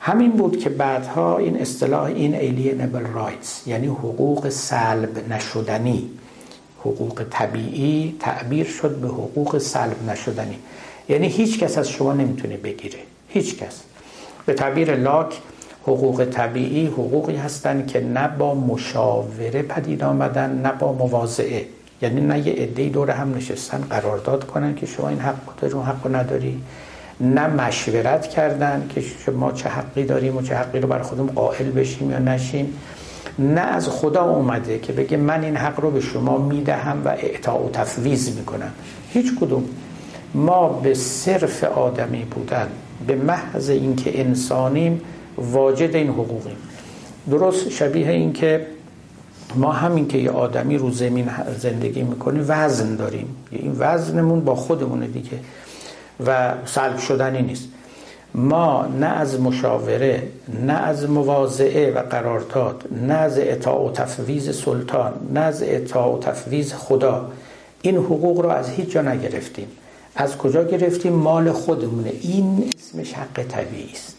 همین 0.00 0.30
بود 0.30 0.58
که 0.58 0.68
بعدها 0.68 1.38
این 1.38 1.60
اصطلاح 1.60 2.02
این 2.04 2.38
alienable 2.38 3.18
rights 3.18 3.66
یعنی 3.68 3.86
حقوق 3.86 4.48
سلب 4.48 5.32
نشدنی 5.32 6.10
حقوق 6.80 7.22
طبیعی 7.30 8.16
تعبیر 8.20 8.66
شد 8.66 8.96
به 8.96 9.08
حقوق 9.08 9.58
سلب 9.58 10.10
نشدنی. 10.10 10.58
یعنی 11.08 11.28
هیچ 11.28 11.58
کس 11.58 11.78
از 11.78 11.88
شما 11.90 12.12
نمی‌تونه 12.12 12.56
بگیره. 12.56 12.98
هیچ 13.28 13.56
کس. 13.58 13.80
به 14.46 14.54
تعبیر 14.54 14.96
لاک 14.96 15.38
حقوق 15.86 16.24
طبیعی 16.24 16.86
حقوقی 16.86 17.36
هستند 17.36 17.86
که 17.86 18.00
نه 18.00 18.28
با 18.28 18.54
مشاوره 18.54 19.62
پدید 19.62 20.02
آمدن 20.04 20.60
نه 20.62 20.72
با 20.72 20.92
مواضعه. 20.92 21.66
یعنی 22.02 22.20
نه 22.20 22.48
یه 22.48 22.52
عده 22.52 22.88
دور 22.88 23.10
هم 23.10 23.34
نشستن 23.34 23.84
قرارداد 23.90 24.46
کنن 24.46 24.74
که 24.74 24.86
شما 24.86 25.08
این 25.08 25.18
حق 25.18 25.60
داری 25.60 25.74
اون 25.74 25.84
حق 25.84 26.14
نداری. 26.14 26.60
نه 27.20 27.46
مشورت 27.46 28.26
کردن 28.26 28.86
که 28.94 29.00
شما 29.00 29.52
چه 29.52 29.68
حقی 29.68 30.04
داریم 30.04 30.36
و 30.36 30.42
چه 30.42 30.54
حقی 30.54 30.80
رو 30.80 30.88
بر 30.88 31.02
خودم 31.02 31.26
قائل 31.26 31.70
بشیم 31.70 32.10
یا 32.10 32.18
نشیم. 32.18 32.72
نه 33.38 33.60
از 33.60 33.88
خدا 33.88 34.24
اومده 34.24 34.78
که 34.78 34.92
بگه 34.92 35.16
من 35.16 35.44
این 35.44 35.56
حق 35.56 35.80
رو 35.80 35.90
به 35.90 36.00
شما 36.00 36.38
می‌دهم 36.38 37.02
و 37.04 37.08
اعطا 37.08 37.58
و 37.58 37.70
تفویض 37.72 38.36
می‌کنم. 38.36 38.72
هیچ 39.12 39.34
کدوم. 39.40 39.64
ما 40.34 40.68
به 40.68 40.94
صرف 40.94 41.64
آدمی 41.64 42.24
بودن 42.24 42.68
به 43.06 43.16
محض 43.16 43.70
اینکه 43.70 44.20
انسانیم 44.20 45.00
واجد 45.38 45.94
این 45.94 46.08
حقوقیم. 46.08 46.56
درست 47.30 47.68
شبیه 47.68 48.10
این 48.10 48.32
که 48.32 48.66
ما 49.54 49.72
همین 49.72 50.08
که 50.08 50.18
یه 50.18 50.30
آدمی 50.30 50.78
رو 50.78 50.90
زمین 50.90 51.30
زندگی 51.58 52.02
می‌کنیم 52.02 52.44
وزن 52.48 52.96
داریم. 52.96 53.36
این 53.50 53.76
وزنمون 53.78 54.40
با 54.40 54.54
خودمونه 54.54 55.06
دیگه 55.06 55.38
و 56.26 56.54
سلب 56.64 56.98
شدنی 56.98 57.42
نیست. 57.42 57.68
ما 58.34 58.86
نه 58.86 59.06
از 59.06 59.40
مشاوره 59.40 60.22
نه 60.66 60.72
از 60.72 61.10
مواضعه 61.10 61.90
و 61.90 61.98
قرارداد 61.98 62.84
نه 63.06 63.14
از 63.14 63.38
اطاع 63.38 63.88
و 63.88 63.92
تفویض 63.92 64.56
سلطان 64.56 65.12
نه 65.34 65.40
از 65.40 65.62
اطاع 65.62 66.16
و 66.16 66.18
تفویض 66.18 66.72
خدا 66.72 67.30
این 67.82 67.96
حقوق 67.96 68.40
رو 68.40 68.48
از 68.48 68.68
هیچ 68.68 68.90
جا 68.90 69.02
نگرفتیم. 69.02 69.66
از 70.16 70.36
کجا 70.36 70.64
گرفتیم؟ 70.64 71.12
مال 71.12 71.52
خودمونه. 71.52 72.12
این 72.20 72.70
اسمش 72.78 73.12
حق 73.12 73.42
طبیعی 73.48 73.90
است. 73.92 74.15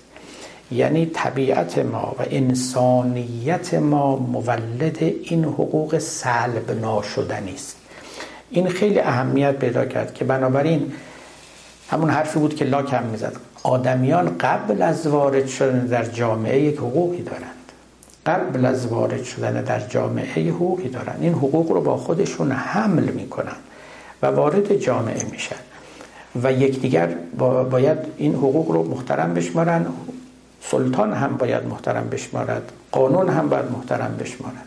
یعنی 0.72 1.06
طبیعت 1.06 1.78
ما 1.78 2.16
و 2.20 2.24
انسانیت 2.30 3.74
ما 3.74 4.16
مولد 4.16 4.98
این 5.02 5.44
حقوق 5.44 5.98
سلب 5.98 6.72
ناشدنی 6.82 7.54
است. 7.54 7.76
این 8.50 8.70
خیلی 8.70 9.00
اهمیت 9.00 9.56
پیدا 9.56 9.86
کرد 9.86 10.14
که 10.14 10.26
بنابراین 10.26 10.92
همون 11.90 12.10
حرفی 12.10 12.40
بود 12.40 12.56
که 12.56 12.66
لاک 12.66 12.94
هم 12.94 13.04
می‌زد. 13.04 13.36
آدمیان 13.64 14.38
قبل 14.40 14.82
از 14.82 15.08
وارد 15.08 15.48
شدن 15.48 15.86
در 15.86 16.06
جامعه 16.06 16.62
یک 16.62 16.78
حقوقی 16.78 17.22
دارند. 17.22 17.72
قبل 18.26 18.66
از 18.66 18.88
وارد 18.88 19.24
شدن 19.24 19.64
در 19.64 19.80
جامعه 19.80 20.50
حقوقی 20.50 20.90
دارند. 20.90 21.18
این 21.22 21.34
حقوق 21.34 21.72
رو 21.72 21.82
با 21.82 21.98
خودشون 21.98 22.52
حمل 22.52 23.04
می‌کنن 23.04 23.56
و 24.22 24.28
وارد 24.28 24.76
جامعه 24.76 25.24
میشن. 25.32 25.56
و 26.44 26.52
یکدیگر 26.52 27.08
باید 27.72 27.98
این 28.18 28.36
حقوق 28.36 28.72
رو 28.72 28.84
محترم 28.84 29.34
بشمارن. 29.34 29.86
سلطان 30.72 31.14
هم 31.14 31.38
باید 31.38 31.66
محترم 31.66 32.10
بشمارد 32.10 32.72
قانون 32.92 33.30
هم 33.30 33.50
باید 33.50 33.72
محترم 33.72 34.18
بشمارد. 34.20 34.66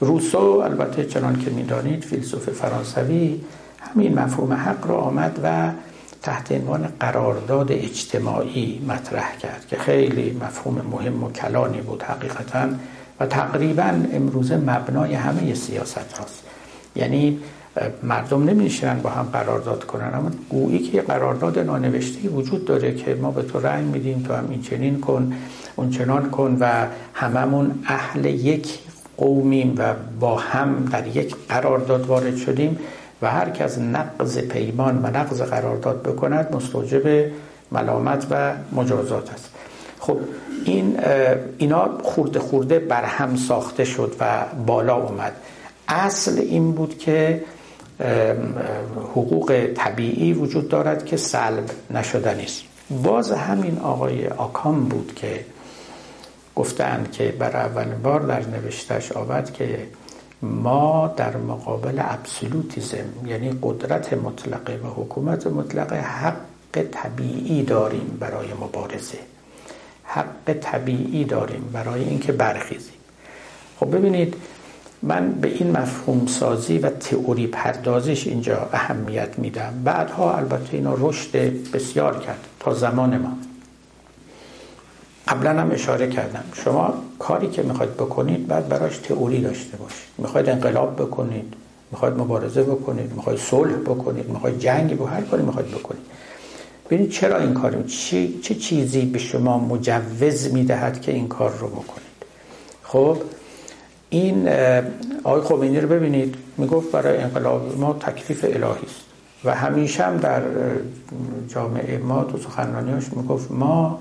روسو 0.00 0.38
البته 0.38 1.04
چنان 1.04 1.38
که 1.38 1.50
می‌دانید 1.50 2.04
فیلسوف 2.04 2.50
فرانسوی 2.50 3.40
همین 3.80 4.18
مفهوم 4.18 4.52
حق 4.52 4.86
رو 4.86 4.94
آمد 4.94 5.40
و 5.44 5.70
تحت 6.22 6.52
عنوان 6.52 6.88
قرارداد 7.00 7.72
اجتماعی 7.72 8.84
مطرح 8.88 9.36
کرد 9.36 9.66
که 9.68 9.76
خیلی 9.76 10.40
مفهوم 10.42 10.86
مهم 10.92 11.24
و 11.24 11.30
کلانی 11.32 11.80
بود 11.80 12.02
حقیقتا 12.02 12.68
و 13.20 13.26
تقریبا 13.26 13.94
امروزه 14.12 14.56
مبنای 14.56 15.14
همه 15.14 15.54
سیاست 15.54 16.12
هاست. 16.18 16.44
یعنی 16.96 17.38
مردم 18.02 18.44
نمیشن 18.44 19.00
با 19.00 19.10
هم 19.10 19.28
قرارداد 19.32 19.84
کنن 19.84 20.10
اما 20.14 20.30
گویی 20.48 20.78
که 20.78 21.02
قرارداد 21.02 21.58
نانوشته 21.58 22.28
وجود 22.28 22.64
داره 22.64 22.94
که 22.94 23.14
ما 23.14 23.30
به 23.30 23.42
تو 23.42 23.60
رنگ 23.60 23.86
میدیم 23.86 24.22
تو 24.26 24.34
هم 24.34 24.46
این 24.50 24.62
چنین 24.62 25.00
کن 25.00 25.32
اون 25.76 25.90
چنان 25.90 26.30
کن 26.30 26.56
و 26.60 26.86
هممون 27.14 27.74
اهل 27.86 28.24
یک 28.24 28.78
قومیم 29.16 29.74
و 29.78 29.94
با 30.20 30.36
هم 30.36 30.84
در 30.92 31.06
یک 31.06 31.34
قرارداد 31.48 32.06
وارد 32.06 32.36
شدیم 32.36 32.78
و 33.22 33.30
هر 33.30 33.50
کس 33.50 33.78
نقض 33.78 34.38
پیمان 34.38 34.98
و 35.02 35.06
نقض 35.06 35.42
قرارداد 35.42 36.02
بکند 36.02 36.56
مستوجب 36.56 37.30
ملامت 37.72 38.26
و 38.30 38.52
مجازات 38.72 39.32
است. 39.32 39.50
خب 39.98 40.18
این 40.64 40.98
اینا 41.58 41.90
خورده 42.02 42.38
خورده 42.38 42.78
بر 42.78 43.04
هم 43.04 43.36
ساخته 43.36 43.84
شد 43.84 44.16
و 44.20 44.44
بالا 44.66 44.96
اومد. 44.96 45.32
اصل 45.88 46.38
این 46.38 46.72
بود 46.72 46.98
که 46.98 47.42
حقوق 49.14 49.66
طبیعی 49.74 50.32
وجود 50.32 50.68
دارد 50.68 51.04
که 51.04 51.16
سلب 51.16 51.70
نشدنی 51.90 52.44
است 52.44 52.62
باز 53.02 53.32
همین 53.32 53.78
آقای 53.78 54.26
آکام 54.26 54.84
بود 54.84 55.12
که 55.16 55.44
گفتند 56.56 57.12
که 57.12 57.32
بر 57.38 57.56
اولین 57.56 58.02
بار 58.02 58.20
در 58.20 58.40
نوشتش 58.46 59.12
آمد 59.12 59.52
که 59.52 59.86
ما 60.42 61.14
در 61.16 61.36
مقابل 61.36 61.98
ابسولوتیزم 61.98 63.26
یعنی 63.26 63.58
قدرت 63.62 64.12
مطلقه 64.12 64.76
و 64.76 64.86
حکومت 64.86 65.46
مطلقه 65.46 65.96
حق 66.00 66.36
طبیعی 66.92 67.62
داریم 67.62 68.16
برای 68.20 68.48
مبارزه. 68.60 69.18
حق 70.04 70.52
طبیعی 70.60 71.24
داریم 71.24 71.70
برای 71.72 72.04
اینکه 72.04 72.32
برخیزیم. 72.32 72.94
خب 73.80 73.96
ببینید 73.96 74.34
من 75.02 75.30
به 75.32 75.48
این 75.48 75.70
مفهوم 75.70 76.26
سازی 76.26 76.78
و 76.78 76.90
تئوری 76.90 77.46
پردازش 77.46 78.26
اینجا 78.26 78.68
اهمیت 78.72 79.38
میدم. 79.38 79.82
بعدها 79.84 80.36
البته 80.36 80.76
اینا 80.76 80.94
رشد 80.98 81.36
بسیار 81.72 82.18
کرد 82.18 82.44
تا 82.60 82.74
زمان 82.74 83.18
ما. 83.18 83.32
قبلا 85.28 85.60
هم 85.60 85.70
اشاره 85.70 86.08
کردم. 86.08 86.44
شما 86.54 86.94
کاری 87.18 87.48
که 87.48 87.62
می‌خواید 87.62 87.94
بکنید 87.94 88.46
بعد 88.46 88.68
براش 88.68 88.98
تئوری 88.98 89.40
داشته 89.40 89.76
باشید. 89.76 90.08
می‌خواید 90.18 90.48
انقلاب 90.48 90.96
بکنید 90.96 91.54
می‌خواید 91.92 92.14
مبارزه 92.14 92.62
بکنید 92.62 93.12
می‌خواید 93.12 93.38
صلح 93.38 93.72
بکنید 93.72 94.28
می‌خواید 94.28 94.58
جنگ 94.58 94.98
به 94.98 95.06
هر 95.06 95.20
کاری 95.20 95.42
می‌خواید 95.42 95.68
بکنید. 95.68 96.02
ببینید 96.86 97.10
چرا 97.10 97.38
این 97.38 97.54
کار؟ 97.54 97.82
چه 97.82 98.28
چه 98.42 98.54
چیزی 98.54 99.02
به 99.06 99.18
شما 99.18 99.58
مجوز 99.58 100.52
می‌دهد 100.52 101.00
که 101.00 101.12
این 101.12 101.28
کار 101.28 101.52
رو 101.60 101.68
بکنید؟ 101.68 102.10
خب 102.82 103.16
این 104.10 104.48
آقای 105.24 105.40
خمینی 105.40 105.80
رو 105.80 105.88
ببینید 105.88 106.34
می‌گفت 106.58 106.92
برای 106.92 107.18
انقلاب 107.18 107.78
ما 107.78 107.92
تکلیف 107.92 108.44
الهی 108.44 108.86
است. 108.86 109.00
و 109.44 109.54
همیشه 109.54 110.04
هم 110.04 110.16
در 110.16 110.42
جامعه 111.48 111.98
ما 111.98 112.24
تو 112.24 112.38
سخنرانیاش 112.38 113.04
می‌گفت 113.12 113.50
ما 113.50 114.00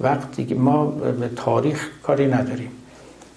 وقتی 0.00 0.44
که 0.44 0.54
ما 0.54 0.86
به 0.86 1.28
تاریخ 1.36 1.88
کاری 2.02 2.26
نداریم 2.26 2.70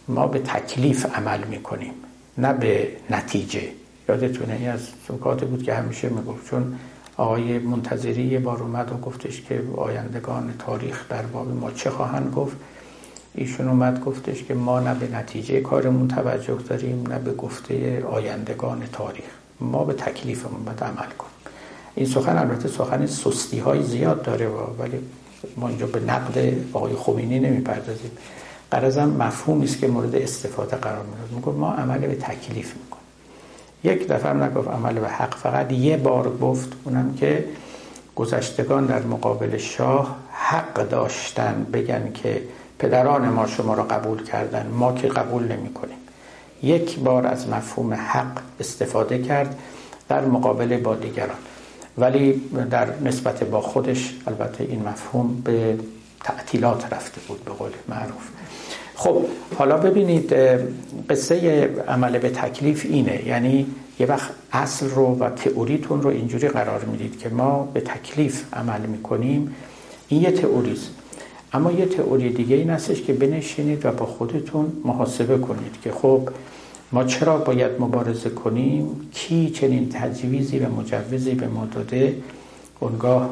ما 0.07 0.27
به 0.27 0.39
تکلیف 0.39 1.05
عمل 1.15 1.43
می‌کنیم 1.43 1.93
نه 2.37 2.53
به 2.53 2.87
نتیجه. 3.09 3.61
یادتونه 4.09 4.53
این 4.53 4.69
از 4.69 4.79
سکاتی 5.07 5.45
بود 5.45 5.63
که 5.63 5.73
همیشه 5.73 6.09
می‌گفت 6.09 6.49
چون 6.49 6.75
آقای 7.17 7.59
منتظری 7.59 8.23
یه 8.23 8.39
بار 8.39 8.63
اومد 8.63 8.91
و 8.91 8.97
گفتش 8.97 9.41
که 9.41 9.61
آیندگان 9.77 10.53
تاریخ 10.59 11.09
در 11.09 11.21
باب 11.21 11.53
ما 11.53 11.71
چه 11.71 11.89
خواهند 11.89 12.33
گفت. 12.33 12.57
ایشون 13.35 13.67
اومد 13.67 14.03
گفتش 14.03 14.43
که 14.43 14.53
ما 14.53 14.79
نه 14.79 14.93
به 14.93 15.07
نتیجه 15.15 15.61
کارمون 15.61 16.07
توجه 16.07 16.57
داریم 16.69 17.07
نه 17.07 17.19
به 17.19 17.33
گفته 17.33 18.03
آیندگان 18.03 18.83
تاریخ. 18.91 19.25
ما 19.59 19.83
به 19.83 19.93
تکلیفمون 19.93 20.63
باید 20.65 20.83
عمل 20.83 21.11
کنیم. 21.17 21.31
این 21.95 22.05
سخن 22.05 22.37
البته 22.37 22.67
سخن 22.67 23.05
سستی 23.05 23.59
های 23.59 23.83
زیاد 23.83 24.21
داره 24.21 24.47
ولی 24.79 24.99
ما 25.57 25.67
اینجا 25.67 25.85
به 25.85 25.99
نقد 25.99 26.53
آقای 26.73 26.93
خمینی 26.95 27.39
نمی‌پردازیم. 27.39 28.11
قرضم 28.71 29.09
مفهومی 29.09 29.65
است 29.65 29.79
که 29.79 29.87
مورد 29.87 30.15
استفاده 30.15 30.75
قرار 30.75 31.05
میاد 31.05 31.31
میگه 31.31 31.59
ما 31.59 31.73
عمل 31.73 31.97
به 31.97 32.15
تکلیف 32.15 32.73
می‌کنیم. 32.75 33.05
یک 33.83 34.07
دفعه 34.07 34.29
هم 34.29 34.43
نگفت 34.43 34.67
عمل 34.67 34.93
به 34.93 35.09
حق. 35.09 35.35
فقط 35.35 35.71
یه 35.71 35.97
بار 35.97 36.37
گفت 36.37 36.73
اونم 36.83 37.13
که 37.13 37.45
گذشتگان 38.15 38.85
در 38.85 39.01
مقابل 39.01 39.57
شاه 39.57 40.15
حق 40.31 40.89
داشتن. 40.89 41.65
بگن 41.73 42.11
که 42.13 42.41
پدران 42.79 43.29
ما 43.29 43.47
شما 43.47 43.73
را 43.73 43.83
قبول 43.83 44.23
کردن. 44.23 44.67
ما 44.67 44.93
که 44.93 45.07
قبول 45.07 45.43
نمی 45.43 45.73
کنیم. 45.73 45.97
یک 46.63 46.99
بار 46.99 47.27
از 47.27 47.49
مفهوم 47.49 47.93
حق 47.93 48.41
استفاده 48.59 49.21
کرد 49.21 49.59
در 50.09 50.25
مقابله 50.25 50.77
با 50.77 50.95
دیگران. 50.95 51.37
ولی 51.97 52.41
در 52.71 52.87
نسبت 53.03 53.43
با 53.43 53.61
خودش 53.61 54.15
البته 54.27 54.63
این 54.63 54.87
مفهوم 54.87 55.41
به 55.43 55.77
تعطیلات 56.23 56.93
رفته 56.93 57.21
بود 57.27 57.45
به 57.45 57.51
قول 57.51 57.71
معروف. 57.89 58.29
خب 58.95 59.21
حالا 59.57 59.77
ببینید 59.77 60.33
قصه 61.09 61.69
عمل 61.87 62.17
به 62.17 62.29
تکلیف 62.29 62.85
اینه. 62.85 63.27
یعنی 63.27 63.67
یه 63.99 64.07
وقت 64.07 64.29
اصل 64.51 64.89
رو 64.89 65.17
و 65.19 65.29
تئوریتون 65.29 66.01
رو 66.01 66.09
اینجوری 66.09 66.47
قرار 66.47 66.85
می‌دید 66.85 67.19
که 67.19 67.29
ما 67.29 67.69
به 67.73 67.81
تکلیف 67.81 68.53
عمل 68.53 68.81
می‌کنیم. 68.81 69.55
این 70.07 70.21
یه 70.21 70.31
تئوریست. 70.31 70.91
اما 71.53 71.71
یه 71.71 71.85
تئوری 71.85 72.29
دیگه 72.29 72.55
این 72.55 72.69
هستش 72.69 73.01
که 73.01 73.13
بنشینید 73.13 73.85
و 73.85 73.91
با 73.91 74.05
خودتون 74.05 74.73
محاسبه 74.85 75.37
کنید 75.37 75.81
که 75.83 75.91
خب 75.91 76.29
ما 76.91 77.03
چرا 77.03 77.37
باید 77.37 77.71
مبارزه 77.79 78.29
کنیم؟ 78.29 79.09
کی 79.13 79.49
چنین 79.49 79.89
تجویزی 79.89 80.59
و 80.59 80.69
مجوزی 80.69 81.35
به 81.35 81.47
ما 81.47 81.65
داده؟ 81.65 82.17
اونگاه 82.79 83.29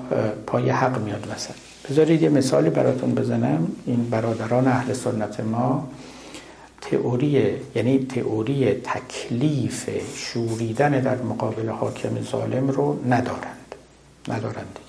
پای 0.47 0.69
حق 0.69 1.03
میاد 1.03 1.27
وسط 1.31 1.53
بذارید 1.89 2.21
یه 2.21 2.29
مثالی 2.29 2.69
براتون 2.69 3.15
بزنم. 3.15 3.67
این 3.85 4.09
برادران 4.09 4.67
اهل 4.67 4.93
سنت 4.93 5.39
ما 5.39 5.87
تئوری 6.81 7.53
یعنی 7.75 8.05
تئوری 8.05 8.73
تکلیف 8.73 9.89
شوریدن 10.15 10.91
در 10.91 11.21
مقابل 11.21 11.69
حاکم 11.69 12.21
ظالم 12.21 12.67
رو 12.67 12.99
ندارند. 13.09 13.75
ندارند. 14.27 14.79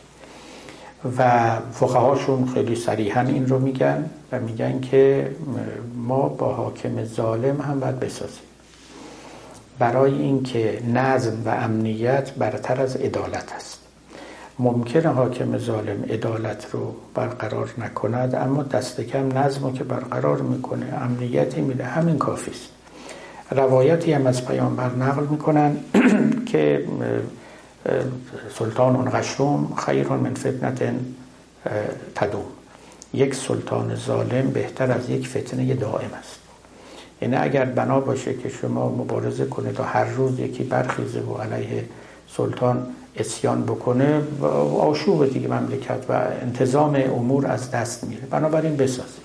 و 1.19 1.51
فقهاشون 1.73 2.47
خیلی 2.55 2.77
صریحا 2.77 3.21
این 3.21 3.47
رو 3.47 3.59
میگن 3.59 4.11
و 4.33 4.41
میگن 4.41 4.81
که 4.81 5.31
ما 5.97 6.29
با 6.29 6.55
حاکم 6.55 7.05
ظالم 7.05 7.61
هم 7.61 7.81
باید 7.81 8.01
بسازیم. 8.01 8.45
برای 9.79 10.13
اینکه 10.13 10.83
نظم 10.95 11.37
و 11.45 11.49
امنیت 11.49 12.33
برتر 12.33 12.81
از 12.81 12.97
عدالت 12.97 13.53
است. 13.57 13.79
ممکنه 14.59 15.09
حاکم 15.09 15.59
ظالم 15.59 16.05
عدالت 16.11 16.67
رو 16.73 16.95
برقرار 17.15 17.71
نکند 17.79 18.35
اما 18.35 18.63
دست 18.63 19.01
کم 19.01 19.39
نظم 19.39 19.73
که 19.73 19.85
برقرار 19.85 20.41
می‌کنه 20.41 20.87
امنیتی 21.03 21.61
میده 21.61 21.85
همین 21.85 22.19
کافی 22.19 22.51
است 22.51 22.69
روایتی 23.51 24.13
هم 24.13 24.27
از 24.27 24.47
پیامبر 24.47 24.91
نقل 24.95 25.27
می‌کنن 25.27 25.77
که 26.53 26.85
سلطان 28.59 29.11
غشوم 29.11 29.74
خیر 29.87 30.09
من 30.09 30.35
فتنت 30.35 30.82
تدوم. 32.14 32.45
یک 33.14 33.35
سلطان 33.35 33.95
ظالم 33.95 34.51
بهتر 34.51 34.93
از 34.93 35.11
یک 35.11 35.28
فتنه 35.28 35.74
دائم 35.74 36.11
است. 36.18 36.39
یعنی 37.22 37.37
اگر 37.37 37.64
بنا 37.64 38.01
باشه 38.01 38.35
که 38.35 38.49
شما 38.49 38.89
مبارزه 38.89 39.45
کنه 39.45 39.72
تا 39.72 39.85
هر 39.85 40.05
روز 40.05 40.39
یکی 40.39 40.64
برخیزه 40.64 41.20
و 41.20 41.35
علیه 41.35 41.85
سلطان 42.37 42.87
اسیان 43.16 43.62
بکنه 43.62 44.22
آشوب 44.80 45.32
دیگه 45.32 45.49
مملکت 45.49 46.05
و 46.09 46.12
انتظام 46.43 46.95
امور 46.95 47.47
از 47.47 47.70
دست 47.70 48.05
میره. 48.05 48.22
بنابراین 48.30 48.76
بسازید. 48.76 49.24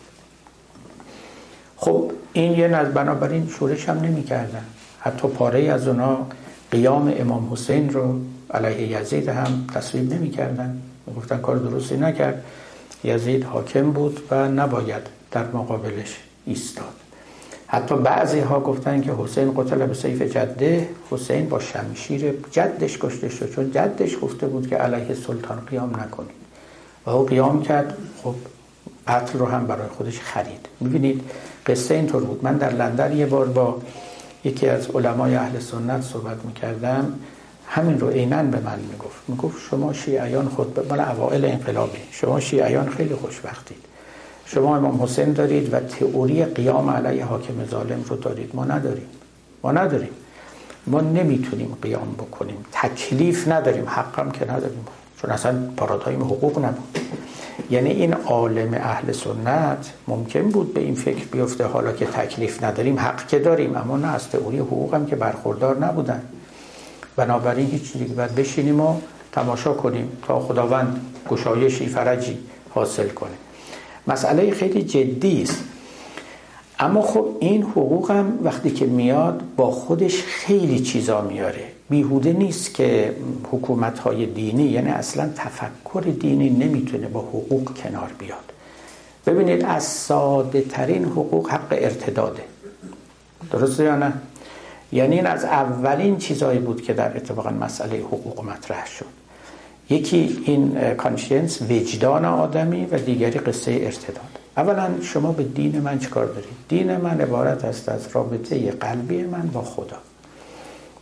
خب 1.77 2.11
این 2.33 2.51
یه 2.51 2.65
از 2.65 2.93
بنابراین 2.93 3.47
شورش 3.47 3.89
هم 3.89 3.99
نمی 3.99 4.23
کردن. 4.23 4.63
حتی 4.99 5.27
پاره 5.27 5.59
از 5.59 5.87
اونا 5.87 6.27
قیام 6.71 7.13
امام 7.17 7.53
حسین 7.53 7.89
رو 7.89 8.19
علیه 8.53 9.01
یزید 9.01 9.29
هم 9.29 9.67
تصویب 9.73 10.13
نمی 10.13 10.29
کردن 10.29 10.81
گفتن 11.17 11.37
کار 11.37 11.55
درستی 11.55 11.97
نکرد. 11.97 12.43
یزید 13.03 13.43
حاکم 13.43 13.91
بود 13.91 14.19
و 14.31 14.47
نباید 14.47 15.01
در 15.31 15.45
مقابلش 15.47 16.17
ایستاد. 16.45 16.93
حتی 17.67 17.95
بعضی 17.95 18.39
ها 18.39 18.59
گفتن 18.59 19.01
که 19.01 19.11
حسین 19.11 19.53
قتل 19.53 19.85
به 19.85 19.93
سیف 19.93 20.21
جده. 20.21 20.89
حسین 21.09 21.49
با 21.49 21.59
شمشیر 21.59 22.33
جدش 22.51 22.97
کشته 22.97 23.29
شد. 23.29 23.55
چون 23.55 23.71
جدش 23.71 24.15
گفته 24.21 24.47
بود 24.47 24.67
که 24.67 24.75
علیه 24.75 25.15
سلطان 25.15 25.59
قیام 25.69 25.95
نکنید 25.99 26.39
و 27.05 27.09
او 27.09 27.25
قیام 27.25 27.61
کرد. 27.61 27.97
خب 28.23 28.35
قتل 29.07 29.39
رو 29.39 29.45
هم 29.45 29.67
برای 29.67 29.87
خودش 29.87 30.19
خرید. 30.19 30.67
می‌بینید 30.79 31.21
قصه 31.65 31.95
اینطور 31.95 32.23
بود. 32.23 32.39
من 32.43 32.57
در 32.57 32.73
لندن 32.73 33.17
یه 33.17 33.25
بار 33.25 33.45
با 33.45 33.81
یکی 34.43 34.67
از 34.67 34.87
علمای 34.87 35.35
اهل 35.35 35.59
سنت 35.59 36.01
صحبت 36.01 36.45
می‌کردم. 36.45 37.13
همین 37.71 37.99
رو 37.99 38.09
عینا 38.09 38.43
به 38.43 38.59
من 38.59 38.79
می‌گفت. 38.91 39.21
می‌گفت 39.27 39.57
شما 39.69 39.93
شیعیان 39.93 40.49
خود 40.49 40.87
مال 40.89 40.99
اوائل 40.99 41.45
انقلابی. 41.45 41.99
شما 42.11 42.39
شیعیان 42.39 42.89
خیلی 42.89 43.15
خوشبختید. 43.15 43.77
شما 44.45 44.77
امام 44.77 45.03
حسین 45.03 45.33
دارید 45.33 45.73
و 45.73 45.79
تئوری 45.79 46.45
قیام 46.45 46.89
علیه 46.89 47.25
حاکم 47.25 47.65
ظالم 47.71 48.03
رو 48.07 48.15
دارید. 48.15 48.55
ما 48.55 48.65
نداریم. 48.65 49.07
ما 49.63 49.71
نداریم. 49.71 50.09
ما 50.87 51.01
نمی‌تونیم 51.01 51.77
قیام 51.81 52.15
بکنیم. 52.17 52.57
تکلیف 52.71 53.47
نداریم. 53.47 53.85
حقم 53.87 54.31
که 54.31 54.51
نداریم. 54.51 54.85
چون 55.21 55.31
اصلا 55.31 55.55
پارادایم 55.77 56.23
حقوق 56.23 56.65
نبود. 56.65 56.99
یعنی 57.69 57.89
این 57.89 58.13
عالم 58.13 58.73
اهل 58.73 59.11
سنت 59.11 59.91
ممکن 60.07 60.49
بود 60.49 60.73
به 60.73 60.81
این 60.81 60.95
فکر 60.95 61.25
بیفته. 61.25 61.65
حالا 61.65 61.91
که 61.91 62.05
تکلیف 62.05 62.63
نداریم 62.63 62.99
حق 62.99 63.27
که 63.27 63.39
داریم. 63.39 63.75
اما 63.75 63.97
نه 63.97 64.07
از 64.07 64.29
تئوری 64.29 64.59
حقوق 64.59 64.93
هم 64.93 65.05
که 65.05 65.15
برخوردار 65.15 65.77
نبودن. 65.77 66.21
بنابراین 67.15 67.67
هیچ 67.67 67.93
دیگه 67.93 68.13
باید 68.13 68.35
بشینیم 68.35 68.79
و 68.79 68.95
تماشا 69.31 69.73
کنیم 69.73 70.11
تا 70.27 70.39
خداوند 70.39 71.01
گشایشی 71.29 71.85
فرجی 71.85 72.37
حاصل 72.69 73.07
کنه. 73.07 73.37
مسئله 74.07 74.51
خیلی 74.51 74.83
جدی 74.83 75.43
است. 75.43 75.63
اما 76.79 77.01
خب 77.01 77.25
این 77.39 77.63
حقوق 77.63 78.11
هم 78.11 78.39
وقتی 78.43 78.71
که 78.71 78.85
میاد 78.85 79.41
با 79.55 79.71
خودش 79.71 80.23
خیلی 80.23 80.79
چیزا 80.79 81.21
میاره. 81.21 81.63
بیهوده 81.89 82.33
نیست 82.33 82.73
که 82.73 83.15
حکومت 83.51 83.99
های 83.99 84.25
دینی 84.25 84.63
یعنی 84.63 84.89
اصلا 84.89 85.29
تفکر 85.35 86.03
دینی 86.19 86.49
نمی‌تونه 86.49 87.07
با 87.07 87.19
حقوق 87.19 87.77
کنار 87.77 88.11
بیاد. 88.19 88.53
ببینید 89.25 89.65
از 89.65 89.83
ساده 89.83 90.61
ترین 90.61 91.05
حقوق 91.05 91.49
حق 91.49 91.67
ارتداده. 91.71 92.43
درسته 93.51 93.83
یا 93.83 93.95
نه؟ 93.95 94.13
یعنی 94.91 95.15
این 95.15 95.27
از 95.27 95.43
اولین 95.43 96.17
چیزهایی 96.17 96.59
بود 96.59 96.81
که 96.81 96.93
در 96.93 97.17
اتفاقا 97.17 97.49
مسئله 97.49 97.97
حقوق 97.97 98.45
مطرح 98.45 98.87
شد. 98.87 99.05
یکی 99.89 100.43
این 100.45 100.93
conscience 100.93 101.61
وجدان 101.61 102.25
آدمی 102.25 102.85
و 102.85 102.97
دیگری 102.97 103.39
قصه 103.39 103.71
ارتداد. 103.71 104.39
اولا 104.57 104.89
شما 105.01 105.31
به 105.31 105.43
دین 105.43 105.79
من 105.79 105.99
چکار 105.99 106.25
دارید؟ 106.25 106.49
دین 106.69 106.97
من 106.97 107.21
عبارت 107.21 107.65
است 107.65 107.89
از 107.89 108.07
رابطه 108.13 108.71
قلبی 108.71 109.23
من 109.23 109.47
با 109.53 109.61
خدا. 109.61 109.97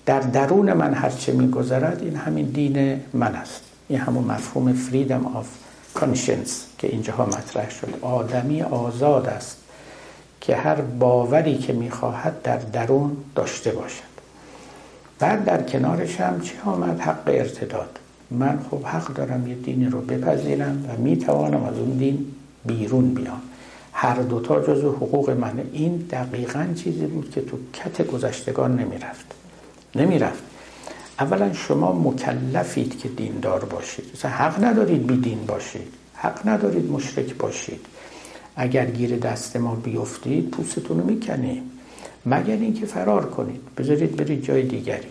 در 0.06 0.20
درون 0.20 0.74
من 0.74 0.94
هرچه 0.94 1.32
میگذرد 1.32 2.02
این 2.02 2.16
همین 2.16 2.46
دین 2.46 3.02
من 3.14 3.36
است. 3.36 3.62
این 3.88 4.00
همون 4.00 4.24
مفهوم 4.24 4.74
freedom 4.74 5.26
of 5.26 5.48
conscience 5.94 6.66
که 6.78 6.88
اینجاها 6.88 7.26
مطرح 7.26 7.70
شد. 7.70 7.94
آدمی 8.02 8.62
آزاد 8.62 9.28
است. 9.28 9.58
که 10.48 10.56
هر 10.56 10.76
باوری 10.76 11.58
که 11.58 11.74
می‌خواهد 11.74 12.42
در 12.42 12.58
درون 12.58 13.18
داشته 13.36 13.72
باشد. 13.72 14.14
بعد 15.20 15.46
در 15.46 15.62
کنارش 15.62 16.22
هم 16.22 16.42
چی 16.42 16.54
آمد؟ 16.66 17.00
حق 17.00 17.24
ارتداد. 17.28 18.00
من 18.32 18.60
خب 18.72 18.84
حق 18.84 19.14
دارم 19.14 19.48
یه 19.48 19.56
دینی 19.56 19.86
رو 19.86 20.02
بپذیرم 20.02 20.86
و 20.90 21.02
می‌توانم 21.02 21.64
از 21.64 21.78
اون 21.78 21.90
دین 21.90 22.26
بیرون 22.66 23.14
بیام. 23.14 23.42
هر 23.94 24.16
دوتا 24.16 24.62
جزو 24.62 24.92
حقوق 24.92 25.30
منه. 25.30 25.64
این 25.72 25.98
دقیقا 25.98 26.68
چیزی 26.76 27.06
بود 27.06 27.32
که 27.32 27.42
تو 27.42 27.58
کت 27.74 28.08
گذشتگان 28.08 28.80
نمی‌رفت. 28.80 29.26
نمی‌رفت. 29.96 30.44
اولا 31.20 31.54
شما 31.54 31.94
مکلفید 31.94 33.00
که 33.00 33.10
دیندار 33.10 33.66
باشید. 33.66 34.06
مثلا 34.14 34.32
حق 34.32 34.64
ندارید 34.64 35.08
بی 35.08 35.18
دین 35.18 35.46
باشید. 35.46 35.94
حق 36.14 36.48
ندارید 36.50 36.92
مشرک 36.92 37.36
باشید. 37.36 37.86
اگر 38.58 38.86
گیر 38.86 39.18
دست 39.18 39.56
ما 39.56 39.76
بیفتید 39.76 40.50
پوستتون 40.50 41.00
رو 41.00 41.06
می‌کنیم 41.06 41.64
مگر 42.26 42.54
اینکه 42.54 42.86
فرار 42.86 43.26
کنید. 43.26 43.62
بذارید 43.78 44.16
برید 44.16 44.44
جای 44.44 44.64
دیگری. 44.64 45.08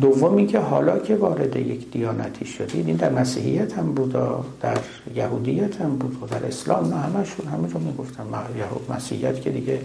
دومی 0.00 0.46
که 0.46 0.58
حالا 0.58 0.98
که 0.98 1.16
وارد 1.16 1.56
یک 1.56 1.90
دیانتی 1.90 2.44
شدید 2.44 2.86
این 2.86 2.96
در 2.96 3.12
مسیحیت 3.12 3.72
هم 3.72 3.92
بود 3.92 4.16
در 4.60 4.78
یهودیت 5.14 5.80
هم 5.80 5.96
بود 5.96 6.22
و 6.22 6.26
در 6.26 6.46
اسلام 6.46 6.94
نه 6.94 7.00
همشون 7.00 7.46
همه 7.46 7.72
رو 7.72 7.80
می‌گفتن. 7.80 8.24
مسیحیت 8.90 9.40
که 9.40 9.50
دیگه 9.50 9.80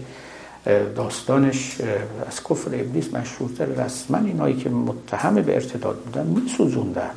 داستانش 0.96 1.80
از 2.28 2.44
کفر 2.44 2.70
ابلیس 2.74 3.14
مشهورتر 3.14 3.64
رسما 3.64 4.18
اینایی 4.18 4.56
که 4.56 4.70
متهم 4.70 5.34
به 5.34 5.54
ارتداد 5.54 5.96
بودن 5.96 6.26
میسوزوندن. 6.26 7.10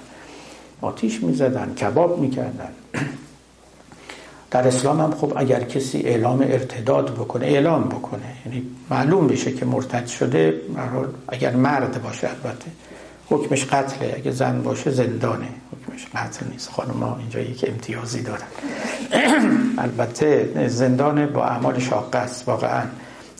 آتیش 0.81 1.23
می‌زدن 1.23 1.73
کباب 1.73 2.19
می‌کردن. 2.19 2.69
در 4.53 4.67
اسلام 4.67 5.01
هم 5.01 5.11
خب 5.11 5.33
اگر 5.35 5.63
کسی 5.63 6.01
اعلام 6.01 6.41
ارتداد 6.41 7.13
بکنه 7.13 7.45
اعلام 7.45 7.83
بکنه. 7.83 8.21
یعنی 8.45 8.63
معلوم 8.89 9.27
بشه 9.27 9.51
که 9.51 9.65
مرتد 9.65 10.07
شده 10.07 10.61
اگر 11.27 11.55
مرد 11.55 12.01
باشه 12.03 12.29
البته 12.29 12.65
حکمش 13.29 13.65
قتله 13.65 14.13
اگه 14.17 14.31
زن 14.31 14.61
باشه 14.61 14.91
زندانه. 14.91 15.47
حکمش 15.71 16.07
قتل 16.15 16.45
نیست. 16.51 16.69
خانم 16.69 17.03
اینجا 17.19 17.39
یک 17.39 17.65
امتیازی 17.67 18.21
دارن. 18.21 18.47
البته 19.85 20.49
زندان 20.67 21.25
با 21.25 21.45
اعمال 21.45 21.79
شاقه 21.79 22.19
است 22.19 22.47
واقعا. 22.47 22.83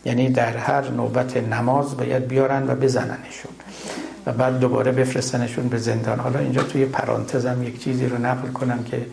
یعنی 0.04 0.28
در 0.28 0.56
هر 0.56 0.90
نوبت 0.90 1.36
نماز 1.36 1.96
باید 1.96 2.28
بیارن 2.28 2.70
و 2.70 2.74
بزننشون. 2.74 3.52
و 4.26 4.32
بعد 4.32 4.58
دوباره 4.58 4.92
بفرستنشون 4.92 5.68
به 5.68 5.78
زندان. 5.78 6.18
حالا 6.18 6.38
اینجا 6.38 6.62
توی 6.62 6.84
پرانتزم 6.84 7.62
یک 7.62 7.82
چیزی 7.82 8.06
رو 8.06 8.18
نقل 8.18 8.48
کنم 8.48 8.84
که 8.84 9.06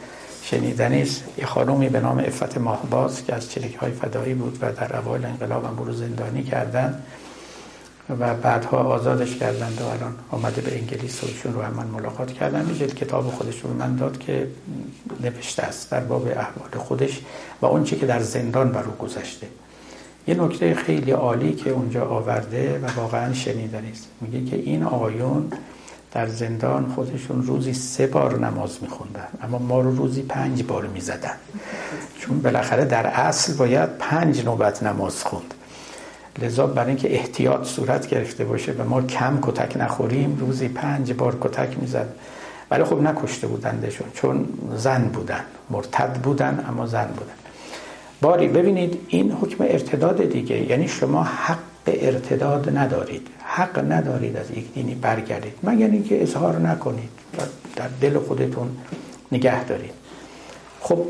شنیدنیست 0.52 1.24
یه 1.38 1.46
خانومی 1.46 1.90
به 1.90 2.00
نام 2.00 2.20
افت 2.20 2.58
ماهباز 2.58 3.26
که 3.26 3.36
از 3.36 3.52
چریک 3.52 3.76
های 3.76 3.92
فدایی 3.92 4.34
بود 4.34 4.58
و 4.62 4.72
در 4.72 4.98
اوایل 4.98 5.26
انقلاب 5.26 5.66
هم 5.66 5.76
برو 5.76 5.94
زندانی 5.94 6.44
کردن 6.44 7.04
و 8.20 8.36
بعدها 8.36 8.78
آزادش 8.78 9.36
کردند 9.36 9.82
و 9.82 9.86
الان 9.86 10.16
آمده 10.32 10.62
به 10.62 10.78
انگلیس 10.78 11.24
و 11.24 11.28
ایشون 11.28 11.54
رو 11.54 11.62
هم 11.62 11.74
من 11.74 11.88
ملاقات 11.88 12.32
کردم 12.32 12.76
یه 12.80 12.88
کتاب 12.88 13.28
خودش 13.28 13.60
رو 13.60 13.74
من 13.74 13.96
داد 13.96 14.18
که 14.18 14.48
نوشته 15.24 15.64
است 15.64 15.92
در 15.92 16.00
باب 16.00 16.28
احوال 16.28 16.72
خودش 16.78 17.22
و 17.62 17.66
اون 17.66 17.84
که 17.84 17.96
در 17.96 18.20
زندان 18.20 18.72
بر 18.72 18.84
او 18.84 18.92
گذشته. 18.92 19.48
یه 20.28 20.36
نکته 20.36 20.76
خیلی 20.76 21.12
عالی 21.12 21.54
که 21.54 21.70
اونجا 21.70 22.06
آورده 22.06 22.80
و 22.80 23.00
واقعا 23.00 23.34
شنیدنی 23.34 23.92
است. 23.92 24.08
میگه 24.22 24.52
که 24.52 24.56
این 24.56 24.84
آقایون 24.84 25.52
در 26.12 26.28
زندان 26.28 26.92
خودشون 26.96 27.44
روزی 27.44 27.74
سه 27.74 28.08
بار 28.08 28.40
نماز 28.40 28.78
میخوندن 28.82 29.28
اما 29.44 29.58
ما 29.58 29.82
رو 29.82 29.96
روزی 29.96 30.22
پنج 30.22 30.64
بار 30.64 30.86
می‌زدن. 30.86 31.34
چون 32.20 32.42
بالاخره 32.42 32.86
در 32.86 33.08
اصل 33.08 33.54
باید 33.54 33.90
پنج 33.98 34.46
نوبت 34.46 34.84
نماز 34.84 35.24
خوند. 35.24 35.54
لذا 36.42 36.68
برای 36.68 36.88
اینکه 36.88 37.16
احتیاط 37.16 37.68
صورت 37.68 38.08
گرفته 38.08 38.46
باشه 38.46 38.72
و 38.72 38.84
ما 38.84 39.02
کم 39.02 39.40
کتک 39.42 39.78
نخوریم 39.78 40.38
روزی 40.40 40.68
پنج 40.68 41.14
بار 41.14 41.38
کتک 41.42 41.80
می‌زد. 41.80 42.08
ولی 42.72 42.84
خب 42.84 43.02
نکشته 43.02 43.48
بودندشون 43.48 44.08
چون 44.14 44.48
زن 44.78 45.02
بودن 45.02 45.44
مرتد 45.70 46.14
بودن 46.14 46.66
اما 46.70 46.88
زن 46.88 47.08
بودن. 47.08 47.34
باری 48.22 48.48
ببینید 48.48 49.00
این 49.08 49.32
حکم 49.32 49.64
ارتداد 49.64 50.30
دیگه. 50.30 50.72
یعنی 50.72 50.88
شما 50.88 51.24
حق 51.24 51.58
ارتداد 51.88 52.78
ندارید. 52.78 53.28
حق 53.44 53.92
ندارید 53.92 54.38
از 54.38 54.52
یک 54.52 54.74
دینی 54.74 54.96
برگردید. 54.96 55.54
مگر 55.64 55.88
اینکه 55.88 56.22
اظهار 56.22 56.60
نکنید 56.60 57.10
و 57.38 57.42
در 57.76 57.88
دل 58.02 58.20
خودتون 58.20 58.68
نگه 59.32 59.64
دارید. 59.64 59.94
خب 60.82 61.06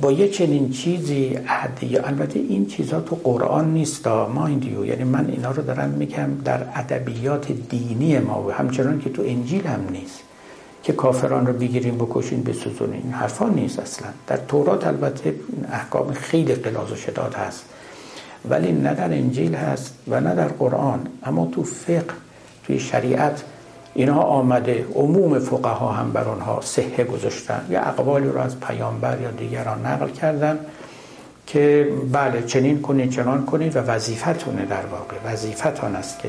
با 0.00 0.12
یه 0.12 0.28
چنین 0.28 0.70
چیزی 0.70 1.38
عهدی 1.48 1.98
البته 1.98 2.38
این 2.38 2.66
چیزا 2.66 3.00
تو 3.00 3.16
قرآن 3.16 3.72
نیست 3.72 4.08
مایند 4.08 4.64
یو 4.64 4.86
یعنی 4.86 5.04
من 5.04 5.30
اینا 5.30 5.50
رو 5.50 5.62
دارم 5.62 5.90
میگم 5.90 6.30
در 6.44 6.66
ادبیات 6.74 7.52
دینی 7.52 8.18
ما. 8.18 8.42
و 8.42 8.52
همچنان 8.52 9.00
که 9.00 9.10
تو 9.10 9.22
انجیل 9.22 9.66
هم 9.66 9.80
نیست. 9.90 10.20
که 10.82 10.92
کافران 10.92 11.46
رو 11.46 11.52
بگیریم 11.52 11.98
بکشین 11.98 12.42
بسوزونین 12.42 13.02
این 13.02 13.12
حرفا 13.12 13.48
نیست 13.48 13.78
اصلا. 13.78 14.08
در 14.26 14.36
تورات 14.36 14.86
البته 14.86 15.34
احکام 15.72 16.12
خیلی 16.12 16.54
قلاز 16.54 16.92
و 16.92 16.96
شداد 16.96 17.34
هست. 17.34 17.64
ولی 18.48 18.72
نه 18.72 18.94
در 18.94 19.04
انجیل 19.04 19.54
هست 19.54 19.94
و 20.08 20.20
نه 20.20 20.34
در 20.34 20.48
قرآن. 20.48 21.06
اما 21.22 21.46
تو 21.46 21.62
فقه 21.62 22.04
توی 22.66 22.80
شریعت 22.80 23.44
اینها 23.94 24.22
آمده. 24.22 24.86
عموم 24.94 25.38
فقها 25.38 25.92
هم 25.92 26.12
بر 26.12 26.24
آنها 26.24 26.60
صحه 26.60 27.04
گذاشتن. 27.04 27.66
یا 27.70 27.80
اقوالی 27.80 28.28
رو 28.28 28.38
از 28.38 28.60
پیامبر 28.60 29.20
یا 29.20 29.30
دیگران 29.30 29.86
نقل 29.86 30.08
کردن 30.08 30.58
که 31.46 31.88
بله 32.12 32.42
چنین 32.42 32.82
کنید 32.82 33.10
چنان 33.10 33.46
کنید 33.46 33.76
و 33.76 33.78
وظیفتونه 33.78 34.66
در 34.66 34.86
واقع. 34.86 35.32
وظیفتان 35.32 35.96
است 35.96 36.18
که 36.18 36.28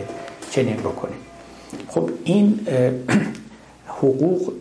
چنین 0.51 0.77
بکنید. 0.77 1.19
خب 1.87 2.09
این 2.23 2.59
حقوق 3.97 4.53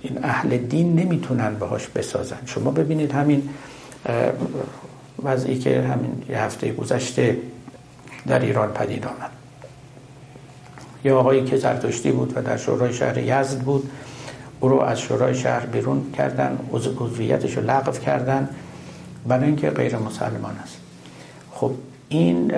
این 0.00 0.18
اهل 0.22 0.56
دین 0.56 0.94
نمی‌تونن 0.94 1.54
باهاش 1.54 1.88
بسازن. 1.88 2.38
شما 2.46 2.70
ببینید 2.70 3.12
همین 3.12 3.48
وضعی 5.24 5.58
که 5.58 5.82
همین 5.82 6.22
یه 6.28 6.40
هفته 6.40 6.72
گذشته 6.72 7.36
در 8.26 8.38
ایران 8.38 8.68
پدید 8.68 9.06
آمد. 9.06 9.30
یه 11.04 11.12
آقایی 11.12 11.44
که 11.44 11.56
زرتشتی 11.56 12.12
بود 12.12 12.32
و 12.36 12.42
در 12.42 12.56
شورای 12.56 12.92
شهر 12.92 13.18
یزد 13.18 13.58
بود 13.58 13.90
او 14.60 14.68
رو 14.68 14.80
از 14.80 15.00
شورای 15.00 15.34
شهر 15.34 15.66
بیرون 15.66 16.12
کردن 16.12 16.58
عضویتش 16.72 17.56
رو 17.56 17.70
لغو 17.70 17.92
کردن 17.92 18.48
برای 19.28 19.44
اینکه 19.44 19.70
غیر 19.70 19.96
مسلمان 19.96 20.56
است. 20.62 20.76
خب 21.52 21.72
این 22.08 22.52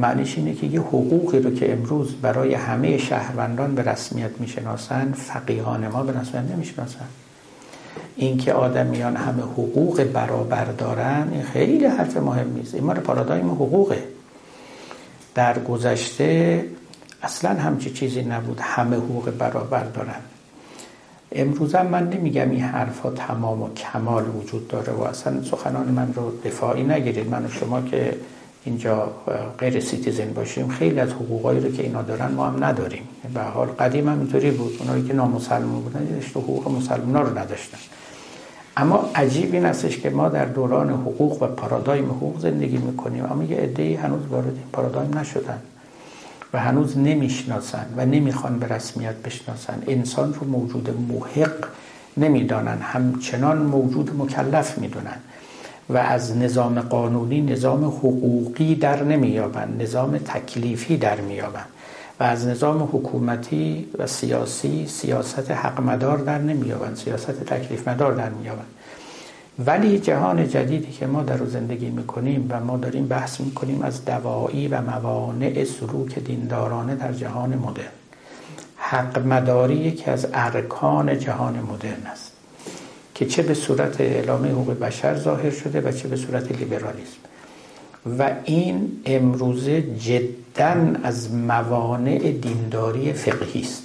معنیش 0.00 0.38
اینه 0.38 0.54
که 0.54 0.66
یه 0.66 0.80
حقوقی 0.80 1.38
رو 1.38 1.54
که 1.54 1.72
امروز 1.72 2.12
برای 2.12 2.54
همه 2.54 2.98
شهروندان 2.98 3.74
به 3.74 3.82
رسمیت 3.82 4.30
می‌شناسن 4.38 5.12
فقیهان 5.12 5.88
ما 5.88 6.02
به 6.02 6.20
رسمیت 6.20 6.44
نمی‌شناسن. 6.44 7.06
اینکه 8.16 8.52
آدمیان 8.52 9.16
همه 9.16 9.42
حقوق 9.42 10.02
برابر 10.02 10.64
دارن 10.64 11.28
این 11.32 11.42
خیلی 11.42 11.84
حرف 11.84 12.16
مهم 12.16 12.52
نیست. 12.52 12.74
این 12.74 12.84
مال 12.84 12.96
پارادایم 12.96 13.50
حقوقه. 13.50 14.04
در 15.34 15.58
گذشته 15.58 16.64
اصلا 17.22 17.50
همچی 17.50 17.90
چیزی 17.90 18.22
نبود 18.22 18.60
همه 18.60 18.96
حقوق 18.96 19.30
برابر 19.30 19.84
دارن. 19.84 20.20
امروز 21.32 21.74
هم 21.74 21.86
من 21.86 22.08
نمیگم 22.08 22.50
این 22.50 22.60
حرفها 22.60 23.10
تمام 23.10 23.62
و 23.62 23.74
کمال 23.74 24.24
وجود 24.28 24.68
داره 24.68 24.92
و 24.92 25.02
اصلا 25.02 25.42
سخنان 25.42 25.88
من 25.88 26.14
رو 26.14 26.32
دفاعی 26.44 26.82
نگیرید. 26.82 27.30
من 27.30 27.44
و 27.44 27.48
شما 27.48 27.82
که 27.82 28.16
اینجا 28.64 29.12
غیر 29.58 29.80
citizen 29.80 30.32
باشیم 30.32 30.68
خیلی 30.68 31.00
از 31.00 31.10
حقوقایی 31.10 31.60
رو 31.60 31.72
که 31.72 31.82
اینا 31.82 32.02
دارن 32.02 32.32
ما 32.32 32.46
هم 32.46 32.64
نداریم. 32.64 33.08
به 33.34 33.42
حال 33.42 33.68
قدیم 33.68 34.08
هم 34.08 34.18
اینطوری 34.18 34.50
بود. 34.50 34.76
اونایی 34.80 35.04
که 35.04 35.12
نامسلمان 35.12 35.82
بودن 35.82 36.20
حقوق 36.34 36.70
مسلمان 36.70 37.26
رو 37.26 37.38
نداشتن. 37.38 37.78
اما 38.76 39.10
عجیب 39.14 39.54
این 39.54 39.66
استش 39.66 39.98
که 39.98 40.10
ما 40.10 40.28
در 40.28 40.44
دوران 40.44 40.90
حقوق 40.90 41.42
و 41.42 41.46
پارادایم 41.46 42.04
حقوق 42.04 42.40
زندگی 42.40 42.76
می‌کنیم 42.76 43.24
اما 43.24 43.44
یه 43.44 43.56
عده‌ای 43.56 43.94
هنوز 43.94 44.26
وارد 44.26 44.46
این 44.46 44.66
پارادایم 44.72 45.18
نشدن 45.18 45.58
و 46.52 46.58
هنوز 46.58 46.98
نمی‌شناسن 46.98 47.86
و 47.96 48.06
نمی‌خوان 48.06 48.58
به 48.58 48.66
رسمیت 48.66 49.14
بشناسن. 49.14 49.82
انسان 49.86 50.34
رو 50.34 50.46
موجود 50.46 50.96
محق 51.08 51.66
نمی‌دانن 52.16 52.78
همچنان 52.78 53.58
موجود 53.58 54.10
مکلف 54.18 54.78
می‌دونن 54.78 55.16
و 55.88 55.96
از 55.96 56.36
نظام 56.36 56.80
قانونی 56.80 57.40
نظام 57.40 57.84
حقوقی 57.84 58.74
در 58.74 59.02
نمیابن 59.02 59.76
نظام 59.80 60.18
تکلیفی 60.18 60.96
در 60.96 61.20
میابن 61.20 61.64
و 62.22 62.24
از 62.24 62.46
نظام 62.46 62.82
حکومتی 62.82 63.88
و 63.98 64.06
سیاسی 64.06 64.86
سیاست 64.86 65.50
حق 65.50 65.80
مدار 65.80 66.18
در 66.18 66.38
نمیابن 66.38 66.94
سیاست 66.94 67.44
تکلیف 67.44 67.88
مدار 67.88 68.12
در 68.12 68.28
میابن 68.28 68.64
ولی 69.66 69.98
جهان 69.98 70.48
جدیدی 70.48 70.92
که 70.92 71.06
ما 71.06 71.22
در 71.22 71.36
رو 71.36 71.46
زندگی 71.46 71.90
می‌کنیم 71.90 72.46
و 72.50 72.60
ما 72.60 72.76
داریم 72.76 73.06
بحث 73.06 73.40
می‌کنیم 73.40 73.82
از 73.82 74.04
دوایی 74.04 74.68
و 74.68 74.80
موانع 74.80 75.64
سلوک 75.64 76.18
دیندارانه 76.18 76.94
در 76.94 77.12
جهان 77.12 77.58
مدرن. 77.58 77.86
حق 78.76 79.26
مداری 79.26 79.74
یکی 79.74 80.10
از 80.10 80.26
ارکان 80.34 81.18
جهان 81.18 81.60
مدرن 81.60 82.06
است 82.12 82.32
که 83.14 83.26
چه 83.26 83.42
به 83.42 83.54
صورت 83.54 84.00
اعلامه 84.00 84.48
حقوق 84.48 84.78
بشر 84.78 85.18
ظاهر 85.18 85.50
شده 85.50 85.80
و 85.80 85.92
چه 85.92 86.08
به 86.08 86.16
صورت 86.16 86.52
لیبرالیسم. 86.52 87.18
و 88.06 88.30
این 88.44 89.02
امروزه 89.04 89.82
جدا 89.82 90.74
از 91.02 91.34
موانع 91.34 92.32
دینداری 92.32 93.12
فقهی 93.12 93.60
است. 93.60 93.82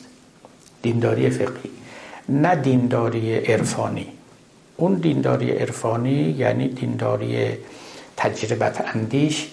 دینداری 0.82 1.30
فقهی. 1.30 1.70
نه 2.30 2.56
دینداری 2.56 3.36
عرفانی. 3.36 4.08
اون 4.78 4.94
دینداری 4.94 5.52
عرفانی 5.52 6.36
یعنی 6.38 6.68
دینداری 6.68 7.58
تجربت 8.18 8.96
اندیش 8.96 9.48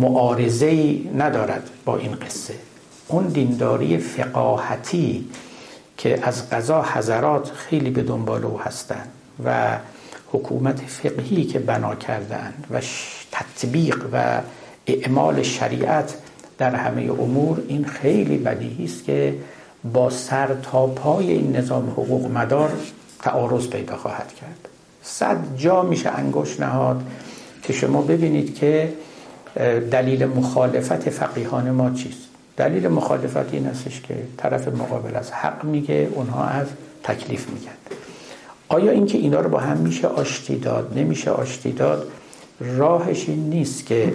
معارضه 0.00 1.00
ندارد 1.16 1.70
با 1.84 1.96
این 1.96 2.12
قصه. 2.12 2.54
اون 3.08 3.26
دینداری 3.26 3.98
فقاهتی 3.98 5.28
که 5.96 6.18
از 6.22 6.50
قضا 6.50 6.82
حضرات 6.82 7.50
خیلی 7.50 7.90
به 7.90 8.02
دنبال 8.02 8.44
او 8.44 8.60
هستند 8.60 9.08
و 9.44 9.78
حکومت 10.32 10.80
فقهی 10.80 11.44
که 11.44 11.58
بنا 11.58 11.94
کردن 11.94 12.54
و 12.70 12.80
تطبیق 13.32 14.04
و 14.12 14.40
اعمال 14.86 15.42
شریعت 15.42 16.14
در 16.58 16.74
همه 16.74 17.02
امور 17.02 17.62
این 17.68 17.84
خیلی 17.84 18.38
بدیهی 18.38 18.84
است 18.84 19.04
که 19.04 19.34
با 19.92 20.10
سر 20.10 20.48
تا 20.62 20.86
پای 20.86 21.30
این 21.30 21.56
نظام 21.56 21.90
حقوق 21.90 22.30
مدار 22.30 22.72
تعارض 23.22 23.66
پیدا 23.66 23.96
خواهد 23.96 24.34
کرد. 24.34 24.68
صد 25.02 25.36
جا 25.56 25.82
میشه 25.82 26.10
انگوش 26.10 26.60
نهاد 26.60 27.02
که 27.62 27.72
شما 27.72 28.02
ببینید 28.02 28.54
که 28.54 28.92
دلیل 29.90 30.26
مخالفت 30.26 31.10
فقیهان 31.10 31.70
ما 31.70 31.90
چیست. 31.90 32.28
دلیل 32.56 32.88
مخالفت 32.88 33.54
این 33.54 33.66
استش 33.66 34.00
که 34.00 34.14
طرف 34.36 34.68
مقابل 34.68 35.16
از 35.16 35.30
حق 35.30 35.64
میگه 35.64 36.08
اونها 36.14 36.44
از 36.44 36.66
تکلیف 37.02 37.48
میگن. 37.48 37.76
آیا 38.68 38.90
اینکه 38.90 39.18
اینا 39.18 39.40
رو 39.40 39.48
با 39.48 39.58
هم 39.58 39.76
میشه 39.76 40.06
آشتی 40.08 40.56
داد؟ 40.56 40.98
نمیشه 40.98 41.30
آشتی 41.30 41.72
داد؟ 41.72 42.08
راهش 42.60 43.28
این 43.28 43.50
نیست 43.50 43.86
که 43.86 44.14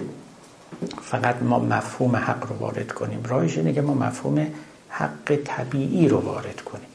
فقط 1.02 1.42
ما 1.42 1.58
مفهوم 1.58 2.16
حق 2.16 2.46
رو 2.46 2.56
وارد 2.56 2.92
کنیم. 2.92 3.20
راهش 3.28 3.58
اینه 3.58 3.72
که 3.72 3.80
ما 3.80 3.94
مفهوم 3.94 4.46
حق 4.88 5.38
طبیعی 5.44 6.08
رو 6.08 6.18
وارد 6.18 6.60
کنیم. 6.60 6.86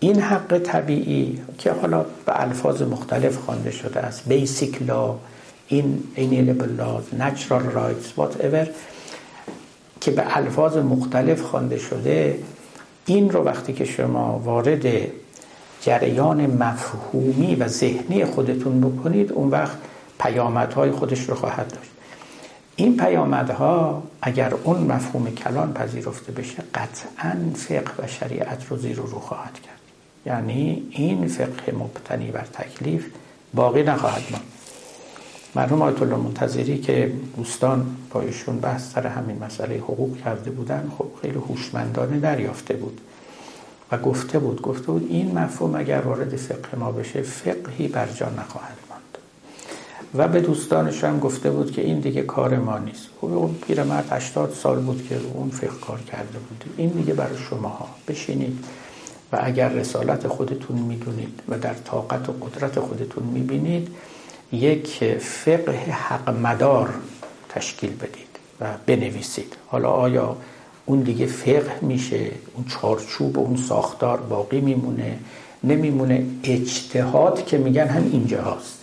این 0.00 0.20
حق 0.20 0.58
طبیعی 0.58 1.42
که 1.58 1.72
حالا 1.72 2.04
به 2.26 2.40
الفاظ 2.40 2.82
مختلف 2.82 3.36
خوانده 3.36 3.70
شده 3.70 4.00
است. 4.00 4.28
بیسیک 4.28 4.82
لا 4.82 5.14
این 5.68 6.02
inalienable 6.16 6.80
laws 6.80 7.20
natural 7.20 7.64
rights 7.76 8.20
whatever 8.20 8.66
که 10.00 10.10
به 10.10 10.36
الفاظ 10.36 10.76
مختلف 10.76 11.42
خوانده 11.42 11.78
شده 11.78 12.38
این 13.06 13.30
رو 13.30 13.42
وقتی 13.42 13.72
که 13.72 13.84
شما 13.84 14.38
وارد 14.44 14.86
جریان 15.80 16.46
مفهومی 16.46 17.54
و 17.54 17.68
ذهنی 17.68 18.24
خودتون 18.24 18.80
بکنید 18.80 19.32
اون 19.32 19.50
وقت 19.50 19.76
پیامدهای 20.22 20.90
خودش 20.90 21.28
رو 21.28 21.34
خواهد 21.34 21.68
داشت. 21.74 21.90
این 22.76 22.96
پیامدها 22.96 24.02
اگر 24.22 24.54
اون 24.64 24.80
مفهوم 24.80 25.30
کلان 25.30 25.72
پذیرفته 25.72 26.32
بشه 26.32 26.62
قطعا 26.74 27.36
فقه 27.54 28.04
و 28.04 28.06
شریعت 28.06 28.66
رو 28.70 28.76
زیر 28.76 29.00
و 29.00 29.06
رو 29.06 29.18
خواهد 29.18 29.54
کرد. 29.54 29.80
یعنی 30.26 30.86
این 30.90 31.28
فقه 31.28 31.72
مبتنی 31.72 32.30
بر 32.30 32.44
تکلیف 32.44 33.06
باقی 33.54 33.82
نخواهد 33.82 34.22
ماند. 34.30 34.44
مرحوم 35.54 35.82
آیت 35.82 36.02
الله 36.02 36.16
منتظری 36.16 36.78
که 36.78 37.12
دوستان 37.36 37.96
با 38.10 38.20
ایشون 38.20 38.60
بحث 38.60 38.92
سر 38.92 39.06
همین 39.06 39.44
مسئله 39.44 39.76
حقوق 39.76 40.18
کرده 40.24 40.50
بودن 40.50 40.92
خب 40.98 41.06
خیلی 41.22 41.38
هوشمندانه 41.38 42.20
دریافته 42.20 42.74
بود 42.74 43.00
و 43.92 43.98
گفته 43.98 44.38
بود 44.38 44.62
گفته 44.62 44.86
بود 44.86 45.06
این 45.10 45.38
مفهوم 45.38 45.74
اگر 45.74 46.00
وارد 46.00 46.36
فقه 46.36 46.78
ما 46.78 46.92
بشه 46.92 47.22
فقهی 47.22 47.88
بر 47.88 48.06
جا 48.06 48.30
نخواهد 48.30 48.76
و 50.14 50.28
به 50.28 50.40
دوستانش 50.40 51.04
هم 51.04 51.18
گفته 51.18 51.50
بود 51.50 51.72
که 51.72 51.82
این 51.82 52.00
دیگه 52.00 52.22
کار 52.22 52.56
ما 52.56 52.78
نیست. 52.78 53.08
خب 53.20 53.26
اون 53.26 53.54
پیرمرد 53.66 54.12
80 54.12 54.52
سال 54.52 54.80
بود 54.80 55.06
که 55.08 55.20
اون 55.34 55.50
فقه 55.50 55.80
کار 55.80 56.00
کرده 56.00 56.38
بود. 56.38 56.64
این 56.76 56.88
دیگه 56.88 57.14
برای 57.14 57.38
شما 57.50 57.68
ها 57.68 57.88
بشینید 58.08 58.64
و 59.32 59.38
اگر 59.42 59.68
رسالت 59.68 60.28
خودتون 60.28 60.78
می‌دونید 60.78 61.40
و 61.48 61.58
در 61.58 61.74
طاقت 61.74 62.28
و 62.28 62.32
قدرت 62.32 62.80
خودتون 62.80 63.24
می‌بینید 63.24 63.88
یک 64.52 65.04
فقه 65.18 65.90
حق 65.90 66.30
مدار 66.30 66.90
تشکیل 67.48 67.90
بدید 67.90 68.38
و 68.60 68.66
بنویسید. 68.86 69.56
حالا 69.66 69.90
آیا 69.90 70.36
اون 70.86 71.00
دیگه 71.00 71.26
فقه 71.26 71.78
میشه؟ 71.80 72.30
اون 72.54 72.64
چارچوب 72.68 73.38
و 73.38 73.40
اون 73.40 73.56
ساختار 73.56 74.20
باقی 74.20 74.60
میمونه؟ 74.60 75.18
نمیمونه؟ 75.64 76.26
اجتهاد 76.44 77.46
که 77.46 77.58
میگن 77.58 77.86
هم 77.86 78.10
اینجا 78.12 78.42
هست 78.42 78.81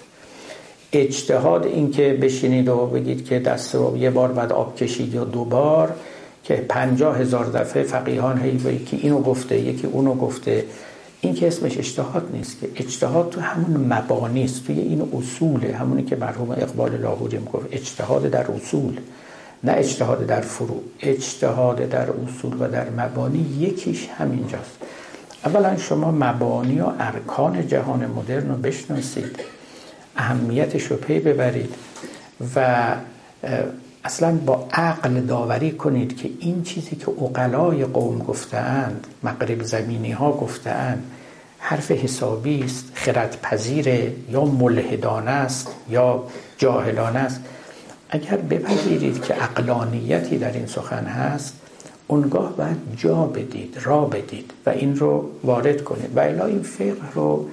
اجتهاد 0.93 1.65
این 1.65 1.91
که 1.91 2.17
بشینید 2.21 2.67
و 2.67 2.85
بگید 2.85 3.25
که 3.25 3.39
دست 3.39 3.75
رو 3.75 3.97
یه 3.97 4.09
بار 4.09 4.31
بعد 4.31 4.51
آب 4.51 4.75
کشید 4.75 5.13
یا 5.13 5.23
دو 5.23 5.45
بار 5.45 5.95
که 6.43 6.55
پنجاه 6.69 7.17
هزار 7.17 7.45
دفعه 7.45 7.83
فقیهان 7.83 8.41
هی 8.41 8.85
که 8.85 8.97
اینو 8.97 9.21
گفته 9.21 9.59
یکی 9.59 9.87
اونو 9.87 10.13
گفته. 10.13 10.65
این 11.21 11.33
که 11.33 11.47
اسمش 11.47 11.77
اجتهاد 11.77 12.29
نیست 12.33 12.59
که. 12.61 12.69
اجتهاد 12.75 13.29
تو 13.29 13.41
همون 13.41 13.93
مبانی 13.93 14.43
است 14.43 14.65
توی 14.65 14.79
این 14.79 15.09
اصوله. 15.13 15.75
همونی 15.75 16.03
که 16.03 16.15
مرحوم 16.15 16.51
اقبال 16.51 16.97
لاهوری 16.97 17.39
گفت 17.53 17.67
اجتهاد 17.71 18.23
در 18.23 18.51
اصول 18.51 18.99
نه 19.63 19.71
اجتهاد 19.71 20.25
در 20.25 20.41
فروع 20.41 20.83
اجتهاد 20.99 21.89
در 21.89 22.07
اصول 22.09 22.53
و 22.59 22.67
در 22.67 22.89
مبانی 22.89 23.45
یکیش 23.59 24.07
همینجاست. 24.17 24.77
اولا 25.45 25.77
شما 25.77 26.11
مبانی 26.11 26.79
و 26.79 26.85
ارکان 26.99 27.67
جهان 27.67 28.05
مدرن 28.05 28.49
رو 28.49 28.55
بشناسید. 28.55 29.39
اهمیتش 30.19 30.83
رو 30.83 30.97
پی 30.97 31.19
ببرید 31.19 31.75
و 32.55 32.95
اصلا 34.03 34.31
با 34.35 34.67
عقل 34.73 35.21
داوری 35.21 35.71
کنید 35.71 36.17
که 36.17 36.29
این 36.39 36.63
چیزی 36.63 36.95
که 36.95 37.09
اقلای 37.09 37.85
قوم 37.85 38.19
گفتهاند 38.19 39.07
مغرب 39.23 39.63
زمینی 39.63 40.11
ها 40.11 40.31
گفتهاند 40.31 41.03
حرف 41.59 41.91
حسابی 41.91 42.63
است 42.63 42.91
خرد 42.93 43.41
پذیره 43.41 44.13
یا 44.29 44.45
ملحدانه 44.45 45.31
است 45.31 45.75
یا 45.89 46.23
جاهلانه 46.57 47.19
است. 47.19 47.41
اگر 48.09 48.37
بپذیرید 48.37 49.23
که 49.23 49.43
اقلانیتی 49.43 50.37
در 50.37 50.53
این 50.53 50.65
سخن 50.65 51.05
هست 51.05 51.53
اونگاه 52.07 52.55
باید 52.57 52.77
جا 52.97 53.15
بدید 53.15 53.77
را 53.83 54.05
بدید 54.05 54.51
و 54.65 54.69
این 54.69 54.95
رو 54.95 55.29
وارد 55.43 55.83
کنید. 55.83 56.17
و 56.17 56.19
الا 56.19 56.45
این 56.45 56.61
فقه 56.61 57.13
رو 57.13 57.47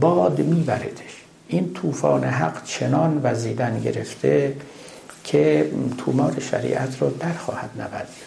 باد 0.00 0.38
میبردش 0.38 1.15
این 1.48 1.72
طوفان 1.72 2.24
حق 2.24 2.64
چنان 2.64 3.20
وزیدن 3.24 3.80
گرفته 3.80 4.56
که 5.24 5.70
تومار 5.98 6.40
شریعت 6.40 7.02
رو 7.02 7.10
در 7.20 7.32
خواهد 7.32 7.70
نوردید 7.78 8.26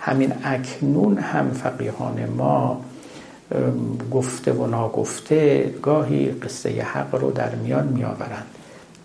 همین 0.00 0.32
اکنون 0.44 1.18
هم 1.18 1.50
فقیهان 1.50 2.26
ما 2.36 2.84
گفته 4.10 4.52
و 4.52 4.66
ناگفته 4.66 5.74
گاهی 5.82 6.30
قصه 6.30 6.82
حق 6.82 7.14
رو 7.14 7.30
در 7.30 7.54
میان 7.54 7.86
می 7.86 8.04
آورند 8.04 8.46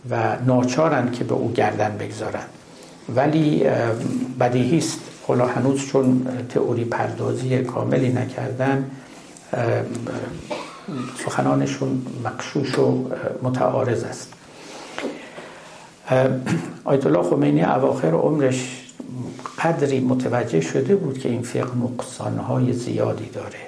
و 0.10 0.36
ناچارند 0.46 1.12
که 1.12 1.24
به 1.24 1.34
او 1.34 1.52
گردن 1.52 1.98
بگذارند. 1.98 2.50
ولی 3.16 3.64
بدیهی 4.40 4.78
است. 4.78 5.00
حالا 5.28 5.46
هنوز 5.46 5.86
چون 5.86 6.28
تئوری 6.50 6.86
پردازی 6.86 7.58
کاملی 7.58 8.10
نکردن 8.14 8.92
سخنانشون 11.26 12.06
مقشوش 12.26 12.80
و 12.80 13.08
متعارض 13.44 14.04
است. 14.04 14.34
آیت 16.86 17.06
الله 17.06 17.24
خمینی 17.24 17.64
اواخر 17.64 18.12
عمرش 18.12 18.82
قدری 19.64 20.00
متوجه 20.00 20.62
شده 20.62 20.96
بود 20.96 21.20
که 21.20 21.30
این 21.30 21.42
فقه 21.42 21.78
نقصانهای 21.78 22.74
زیادی 22.74 23.26
داره 23.26 23.60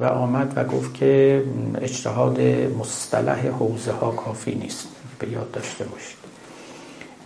و 0.00 0.04
آمد 0.04 0.52
و 0.56 0.64
گفت 0.64 0.94
که 0.94 1.42
اجتهاد 1.80 2.40
مصطلح 2.80 3.48
حوزه 3.48 3.92
ها 3.92 4.10
کافی 4.10 4.54
نیست 4.54 4.88
به 5.18 5.28
یاد 5.28 5.50
داشته 5.50 5.84
باشید. 5.84 6.24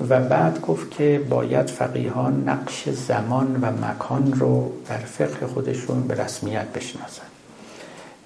و 0.09 0.21
بعد 0.21 0.61
گفت 0.61 0.91
که 0.91 1.27
باید 1.31 1.71
فقیهان 1.71 2.49
نقش 2.49 2.89
زمان 2.89 3.59
و 3.63 3.87
مکان 3.87 4.33
رو 4.33 4.73
در 4.89 4.99
فقه 4.99 5.47
خودشون 5.47 6.01
به 6.01 6.15
رسمیت 6.15 6.67
بشناسن 6.73 7.28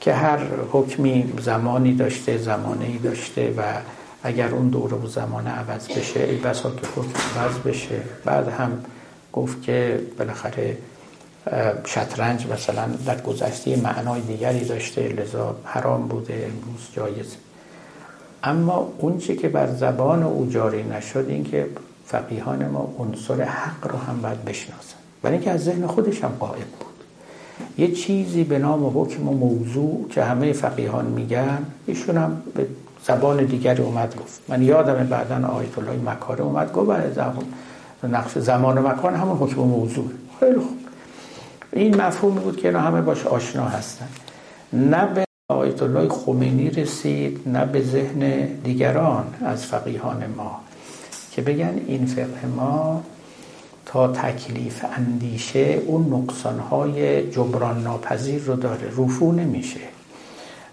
که 0.03 0.15
هر 0.15 0.39
حکمی 0.73 1.33
زمانی 1.41 1.95
داشته 1.95 2.39
زمانه 2.39 2.99
داشته 2.99 3.55
و 3.57 3.63
اگر 4.23 4.49
اون 4.49 4.69
دوره 4.69 4.97
و 4.97 5.07
زمان 5.07 5.47
عوض 5.47 5.89
بشه 5.89 6.21
ای 6.21 6.37
بسا 6.37 6.71
که 6.71 6.87
حکم 6.97 7.41
عوض 7.41 7.59
بشه. 7.59 8.01
بعد 8.25 8.49
هم 8.49 8.85
گفت 9.33 9.63
که 9.63 10.01
بالاخره 10.19 10.79
شطرنج 11.85 12.47
مثلا 12.47 12.87
در 13.07 13.21
گذشته 13.21 13.77
معنای 13.77 14.21
دیگری 14.21 14.65
داشته 14.65 15.09
لذا 15.09 15.57
حرام 15.65 16.09
بوده 16.09 16.35
امروز 16.35 16.89
جایز. 16.97 17.37
اما 18.43 18.93
اونچه 18.99 19.37
که 19.37 19.49
بر 19.49 19.75
زبان 19.75 20.23
او 20.23 20.49
جاری 20.51 20.83
نشد 20.83 21.27
این 21.29 21.45
که 21.45 21.67
فقیهان 22.07 22.67
ما 22.69 22.95
عنصر 22.99 23.43
حق 23.43 23.93
رو 23.93 23.99
هم 23.99 24.21
باید 24.23 24.45
بشناسن. 24.45 24.97
ولی 25.25 25.35
اینکه 25.35 25.51
از 25.51 25.65
ذهن 25.65 25.87
خودش 25.87 26.25
هم 26.25 26.31
قائب 26.41 26.67
بود. 26.81 26.92
یه 27.79 27.93
چیزی 27.93 28.45
به 28.45 28.59
نام 28.59 29.01
حکم 29.01 29.29
و 29.29 29.33
موضوع 29.33 30.09
که 30.11 30.25
همه 30.25 30.53
فقیهان 30.53 31.05
میگن 31.05 31.67
ایشون 31.87 32.17
هم 32.17 32.43
به 32.55 32.67
زبان 33.05 33.45
دیگری 33.45 33.83
اومد 33.83 34.17
گفت. 34.17 34.41
من 34.49 34.63
یادم 34.63 35.07
بعدا 35.07 35.49
آیت 35.49 35.79
الله 35.79 36.11
مکاره 36.11 36.45
اومد 36.45 36.73
گفت 36.73 36.91
بله 36.91 37.13
زمان 37.13 37.45
نقش 38.05 38.39
زمان 38.39 38.79
و 38.79 38.89
مکان 38.89 39.15
همون 39.15 39.37
حکم 39.37 39.61
و 39.61 39.65
موضوع. 39.65 40.11
خیلی 40.41 40.59
خوب. 40.59 40.79
این 41.73 42.03
مفهومی 42.03 42.41
بود 42.41 42.57
که 42.57 42.69
اینا 42.69 42.81
همه 42.81 43.01
باش 43.01 43.27
آشنا 43.27 43.65
هستن. 43.65 44.09
نه 44.73 45.07
به 45.07 45.25
آیت 45.49 45.83
الله 45.83 46.09
خمینی 46.09 46.71
رسید 46.71 47.41
نه 47.47 47.65
به 47.65 47.83
ذهن 47.83 48.47
دیگران 48.47 49.25
از 49.45 49.67
فقیهان 49.67 50.25
ما 50.37 50.61
که 51.31 51.43
بگن 51.43 51.81
این 51.87 52.07
فقه 52.07 52.47
ما 52.57 53.03
تا 53.93 54.09
تکلیف 54.09 54.85
اندیشه 54.97 55.79
اون 55.87 56.13
نقصانهای 56.13 57.31
جبران 57.31 57.83
ناپذیر 57.83 58.43
رو 58.43 58.57
داره 58.57 58.89
رفو 58.99 59.33
نمیشه. 59.33 59.81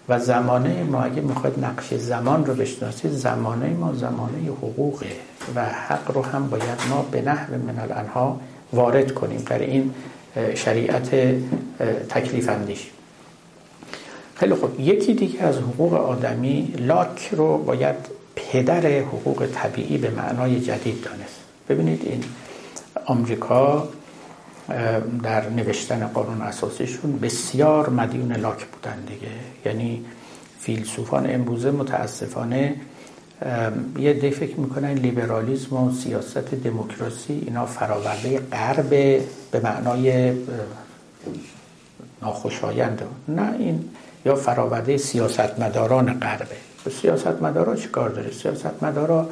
و 0.08 0.18
زمانه 0.18 0.82
ما 0.82 1.02
اگه 1.02 1.20
می‌خواید 1.20 1.64
نقش 1.64 1.94
زمان 1.94 2.46
رو 2.46 2.54
بشناسید 2.54 3.10
زمانه 3.10 3.68
ما 3.68 3.92
زمانه 3.92 4.48
حقوقه 4.62 5.06
و 5.54 5.64
حق 5.64 6.10
رو 6.14 6.22
هم 6.22 6.48
باید 6.48 6.78
ما 6.90 7.02
به 7.10 7.22
نحو 7.22 7.54
من 7.54 7.78
الانها 7.78 8.40
وارد 8.72 9.14
کنیم 9.14 9.42
در 9.46 9.58
این 9.58 9.94
شریعت 10.54 11.10
تکلیف 12.08 12.48
اندیش. 12.48 12.90
خیلی 14.34 14.54
خوب. 14.54 14.80
یکی 14.80 15.14
دیگه 15.14 15.42
از 15.42 15.56
حقوق 15.56 15.94
آدمی 15.94 16.74
لاک 16.78 17.28
رو 17.32 17.58
باید 17.58 17.96
پدر 18.36 18.86
حقوق 18.86 19.46
طبیعی 19.54 19.98
به 19.98 20.10
معنای 20.10 20.60
جدید 20.60 21.04
دانست. 21.04 21.40
ببینید 21.68 22.02
این 22.04 22.24
آمریکا 23.10 23.88
در 25.22 25.48
نوشتن 25.48 26.06
قانون 26.06 26.42
اساسیشون 26.42 27.18
بسیار 27.18 27.88
مدیون 27.88 28.32
لاک 28.32 28.66
بودن 28.66 28.98
دیگه. 29.06 29.32
یعنی 29.64 30.04
فیلسوفان 30.60 31.34
امروزه 31.34 31.70
متاسفانه 31.70 32.74
یه 33.98 34.12
دی 34.12 34.30
فکر 34.30 34.60
می‌کنن 34.60 34.92
لیبرالیزم 34.92 35.76
و 35.76 35.92
سیاست 35.92 36.54
دموکراسی 36.54 37.42
اینا 37.46 37.66
فراورده 37.66 38.38
غرب 38.38 38.90
به 39.50 39.60
معنای 39.62 40.32
ناخوشایند. 42.22 43.02
نه 43.28 43.54
این 43.58 43.88
یا 44.24 44.34
فراورده 44.34 44.96
سیاستمداران 44.96 46.20
غربه 46.20 46.56
سیاستمدارا 47.02 47.76
چی 47.76 47.88
کار 47.88 48.08
داره؟ 48.08 48.30
سیاستمدارا 48.32 49.28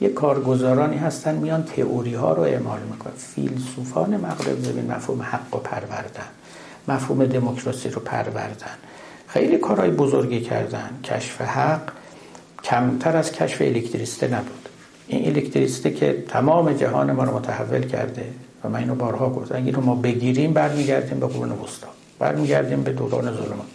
یه 0.00 0.08
کارگزارانی 0.08 0.96
هستن 0.96 1.34
میان 1.34 1.64
تئوری 1.64 2.14
ها 2.14 2.32
رو 2.32 2.42
اعمال 2.42 2.80
می‌کنن. 2.92 3.12
فیلسوفان 3.16 4.16
مغرب 4.16 4.68
ببین 4.68 4.92
مفهوم 4.92 5.22
حق 5.22 5.52
رو 5.52 5.58
پروردن 5.58 6.28
مفهوم 6.88 7.24
دموکراسی 7.24 7.88
رو 7.88 8.00
پروردن. 8.00 8.76
خیلی 9.28 9.58
کارهای 9.58 9.90
بزرگی 9.90 10.40
کردن. 10.40 10.90
کشف 11.04 11.40
حق 11.40 11.80
کمتر 12.64 13.16
از 13.16 13.32
کشف 13.32 13.62
الکتریسته 13.62 14.28
نبود. 14.28 14.68
این 15.08 15.26
الکتریسته 15.26 15.90
که 15.90 16.24
تمام 16.28 16.72
جهان 16.72 17.12
ما 17.12 17.24
رو 17.24 17.36
متحول 17.36 17.82
کرده 17.82 18.26
و 18.64 18.68
من 18.68 18.78
اینو 18.78 18.94
بارها 18.94 19.30
گفتم. 19.30 19.56
اگه 19.56 19.76
ما 19.76 19.94
بگیریم 19.94 20.52
برمیگردیم 20.52 21.20
به 21.20 21.26
قرون 21.26 21.50
وسطا. 21.50 21.88
برمیگردیم 22.18 22.82
به 22.82 22.92
دوران 22.92 23.24
ظلمات. 23.24 23.66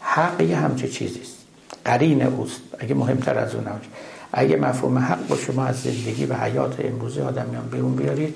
حق 0.00 0.40
یه 0.40 0.56
همچه 0.56 0.88
چیزیست. 0.88 1.36
قرین 1.84 2.22
اوست. 2.22 2.60
اگه 2.78 2.94
مهمتر 2.94 3.38
از 3.38 3.54
اون 3.54 3.64
نباشه. 3.68 3.88
اگه 4.32 4.56
مفهوم 4.56 4.98
حق 4.98 5.26
با 5.26 5.36
شما 5.36 5.64
از 5.64 5.82
زندگی 5.82 6.26
و 6.26 6.34
حیات 6.34 6.84
امروزی 6.84 7.20
آدمیان 7.20 7.68
بیرون 7.68 7.94
بیارید 7.94 8.34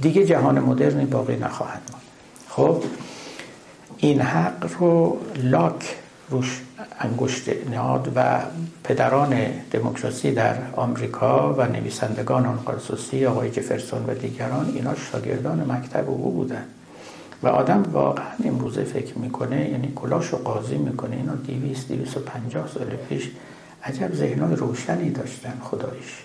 دیگه 0.00 0.26
جهان 0.26 0.58
مدرنی 0.58 1.04
باقی 1.04 1.36
نخواهد 1.36 1.80
ماند. 1.92 2.02
خب 2.48 2.84
این 3.96 4.20
حق 4.20 4.70
رو 4.78 5.18
لاک 5.42 5.96
روش 6.30 6.60
انگشت 7.00 7.48
نهاد 7.70 8.12
و 8.16 8.40
پدران 8.84 9.36
دموکراسی 9.70 10.32
در 10.32 10.56
آمریکا 10.76 11.54
و 11.54 11.66
نویسندگان 11.66 12.46
آن 12.46 12.56
قرصوصی 12.66 13.26
آقای 13.26 13.50
جفرسون 13.50 14.04
و 14.06 14.14
دیگران 14.14 14.72
اینا 14.74 14.94
شاگردان 14.94 15.72
مکتب 15.72 16.10
او 16.10 16.32
بودن. 16.32 16.64
و 17.42 17.48
آدم 17.48 17.82
واقعا 17.92 18.24
امروزه 18.44 18.84
فکر 18.84 19.18
می‌کنه 19.18 19.70
یعنی 19.70 19.92
کلاش 19.96 20.34
و 20.34 20.36
قاضی 20.36 20.76
می‌کنه. 20.76 21.16
اینا 21.16 21.34
دیویست 21.34 21.88
دیویست 21.88 22.16
و 22.16 22.20
پنجاه 22.20 22.68
سال 22.68 22.86
پیش 23.08 23.30
عجب 23.84 24.14
ذهنهای 24.14 24.56
روشنی 24.56 25.10
داشتن 25.10 25.58
خدایش. 25.62 26.24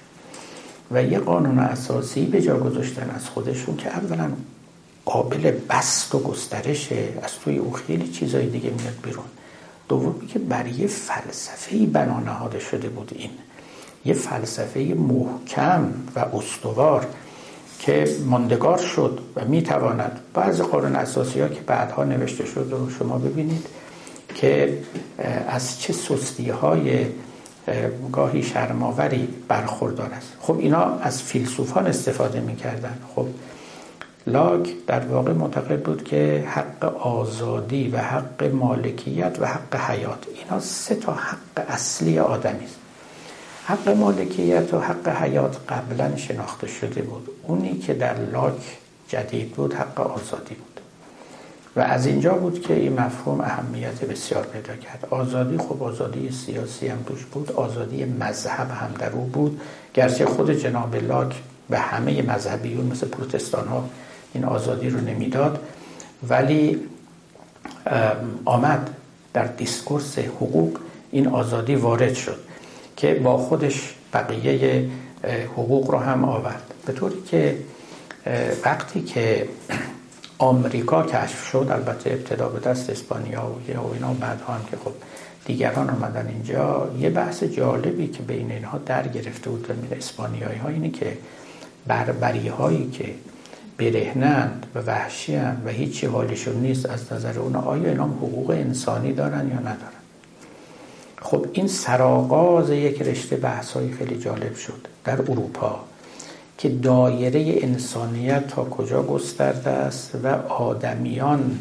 و 0.91 1.03
یه 1.03 1.19
قانون 1.19 1.59
اساسی 1.59 2.25
به 2.25 2.41
جا 2.41 2.57
گذاشتن 2.57 3.09
از 3.15 3.29
خودشون 3.29 3.77
که 3.77 3.89
اولا 3.97 4.29
قابل 5.05 5.51
بست 5.69 6.15
و 6.15 6.19
گسترشه 6.19 7.07
از 7.23 7.31
توی 7.43 7.57
او 7.57 7.73
خیلی 7.73 8.07
چیزای 8.07 8.45
دیگه 8.45 8.69
میاد 8.69 8.97
بیرون. 9.03 9.25
دومی 9.89 10.27
که 10.27 10.39
برای 10.39 10.71
یه 10.71 10.87
فلسفه 10.87 11.85
بنا 11.85 12.19
نهاده 12.19 12.59
شده 12.59 12.89
بود 12.89 13.11
این. 13.15 13.29
یه 14.05 14.13
فلسفه 14.13 14.79
محکم 14.79 15.93
و 16.15 16.19
استوار 16.19 17.07
که 17.79 18.15
ماندگار 18.25 18.77
شد 18.77 19.19
و 19.35 19.45
می‌تواند 19.45 20.19
بعض 20.33 20.61
قانون 20.61 20.95
اساسی 20.95 21.39
ها 21.39 21.47
که 21.47 21.61
بعدها 21.61 22.03
نوشته 22.03 22.45
شد 22.45 22.67
رو 22.71 22.89
شما 22.89 23.17
ببینید 23.17 23.67
که 24.35 24.77
از 25.47 25.81
چه 25.81 25.93
سستی 25.93 26.49
های 26.49 27.05
گاهی 28.11 28.43
شرماوری 28.43 29.27
برخوردار 29.47 30.09
است. 30.13 30.33
خب 30.39 30.57
اینا 30.59 30.83
از 30.83 31.23
فیلسوفان 31.23 31.87
استفاده 31.87 32.39
می‌کردن. 32.39 32.97
خب 33.15 33.27
لاک 34.27 34.69
در 34.87 34.99
واقع 34.99 35.33
معتقد 35.33 35.81
بود 35.81 36.03
که 36.03 36.43
حق 36.47 36.83
آزادی 36.97 37.87
و 37.87 37.97
حق 37.97 38.43
مالکیت 38.43 39.37
و 39.39 39.45
حق 39.45 39.75
حیات 39.75 40.25
اینا 40.35 40.59
سه 40.59 40.95
تا 40.95 41.13
حق 41.13 41.65
اصلی 41.67 42.19
آدمی 42.19 42.65
است. 42.65 42.75
حق 43.65 43.89
مالکیت 43.89 44.73
و 44.73 44.79
حق 44.79 45.07
حیات 45.07 45.57
قبلا 45.69 46.15
شناخته 46.15 46.67
شده 46.67 47.01
بود. 47.01 47.29
اونی 47.43 47.77
که 47.77 47.93
در 47.93 48.19
لاک 48.19 48.77
جدید 49.07 49.51
بود 49.51 49.73
حق 49.73 49.99
آزادی 49.99 50.55
بود. 50.55 50.74
و 51.75 51.79
از 51.79 52.05
اینجا 52.05 52.33
بود 52.33 52.61
که 52.61 52.73
این 52.73 52.99
مفهوم 52.99 53.41
اهمیت 53.41 54.05
بسیار 54.05 54.45
پیدا 54.45 54.75
کرد. 54.75 55.07
آزادی 55.09 55.57
خب 55.57 55.83
آزادی 55.83 56.31
سیاسی 56.31 56.87
هم 56.87 57.03
توش 57.07 57.25
بود 57.25 57.51
آزادی 57.51 58.05
مذهب 58.05 58.71
هم 58.71 58.91
در 58.99 59.11
او 59.11 59.25
بود. 59.25 59.61
گرچه 59.93 60.25
خود 60.25 60.51
جناب 60.51 60.95
لاک 60.95 61.35
به 61.69 61.79
همه 61.79 62.21
مذهبیون 62.21 62.85
مثل 62.85 63.07
پروتستان 63.07 63.67
ها 63.67 63.89
این 64.33 64.45
آزادی 64.45 64.89
رو 64.89 65.01
نمی‌داد 65.01 65.59
ولی 66.29 66.79
آمد 68.45 68.89
در 69.33 69.45
دیسکورس 69.45 70.19
حقوق 70.19 70.79
این 71.11 71.27
آزادی 71.27 71.75
وارد 71.75 72.13
شد 72.13 72.39
که 72.95 73.13
با 73.13 73.37
خودش 73.37 73.95
بقیه 74.13 74.89
حقوق 75.53 75.91
رو 75.91 75.97
هم 75.97 76.25
آورد. 76.25 76.73
به 76.85 76.93
طوری 76.93 77.21
که 77.21 77.57
وقتی 78.65 79.01
که 79.01 79.47
آمریکا 80.37 81.03
کشف 81.03 81.45
شد 81.45 81.67
البته 81.71 82.11
ابتدا 82.11 82.49
به 82.49 82.59
دست 82.59 82.89
اسپانیا 82.89 83.55
و 83.67 83.93
اینا 83.93 84.13
بعد 84.13 84.41
هم 84.47 84.61
که 84.71 84.77
خب 84.77 84.91
دیگران 85.45 85.89
آمدن 85.89 86.27
اینجا. 86.27 86.91
یه 86.99 87.09
بحث 87.09 87.43
جالبی 87.43 88.07
که 88.07 88.23
بین 88.23 88.51
اینها 88.51 88.77
در 88.77 89.07
گرفته 89.07 89.49
بود 89.49 89.69
و 89.91 89.95
اسپانیایی 89.95 90.57
ها 90.57 90.69
اینه 90.69 90.89
که 90.89 91.17
بربری 91.87 92.47
هایی 92.47 92.89
که 92.89 93.13
برهنند 93.77 94.65
و 94.75 94.79
وحشی 94.79 95.35
و 95.35 95.69
هیچی 95.69 96.05
حالشون 96.05 96.55
نیست 96.55 96.85
از 96.85 97.13
نظر 97.13 97.39
اونا 97.39 97.61
آیا 97.61 97.89
اینا 97.89 98.03
حقوق 98.05 98.49
انسانی 98.49 99.13
دارن 99.13 99.49
یا 99.49 99.59
ندارن؟ 99.59 99.95
خب 101.21 101.45
این 101.53 101.67
سراغاز 101.67 102.69
یک 102.69 103.01
رشته 103.01 103.35
بحث 103.35 103.77
خیلی 103.97 104.17
جالب 104.17 104.55
شد 104.55 104.87
در 105.03 105.21
اروپا. 105.21 105.83
که 106.57 106.69
دایره 106.69 107.55
انسانیت 107.63 108.47
تا 108.47 108.63
کجا 108.63 109.03
گسترده 109.03 109.69
است 109.69 110.11
و 110.23 110.27
آدمیان 110.49 111.59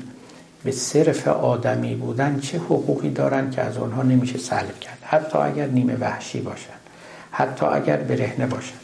به 0.64 0.72
صرف 0.72 1.28
آدمی 1.28 1.94
بودن 1.94 2.40
چه 2.40 2.58
حقوقی 2.58 3.10
دارن 3.10 3.50
که 3.50 3.62
از 3.62 3.76
آنها 3.76 4.02
نمیشه 4.02 4.38
سلب 4.38 4.80
کرد. 4.80 4.98
حتی 5.02 5.38
اگر 5.38 5.66
نیمه 5.66 5.96
وحشی 5.96 6.40
باشن 6.40 6.74
حتی 7.30 7.66
اگر 7.66 7.96
برهنه 7.96 8.46
باشن 8.46 8.74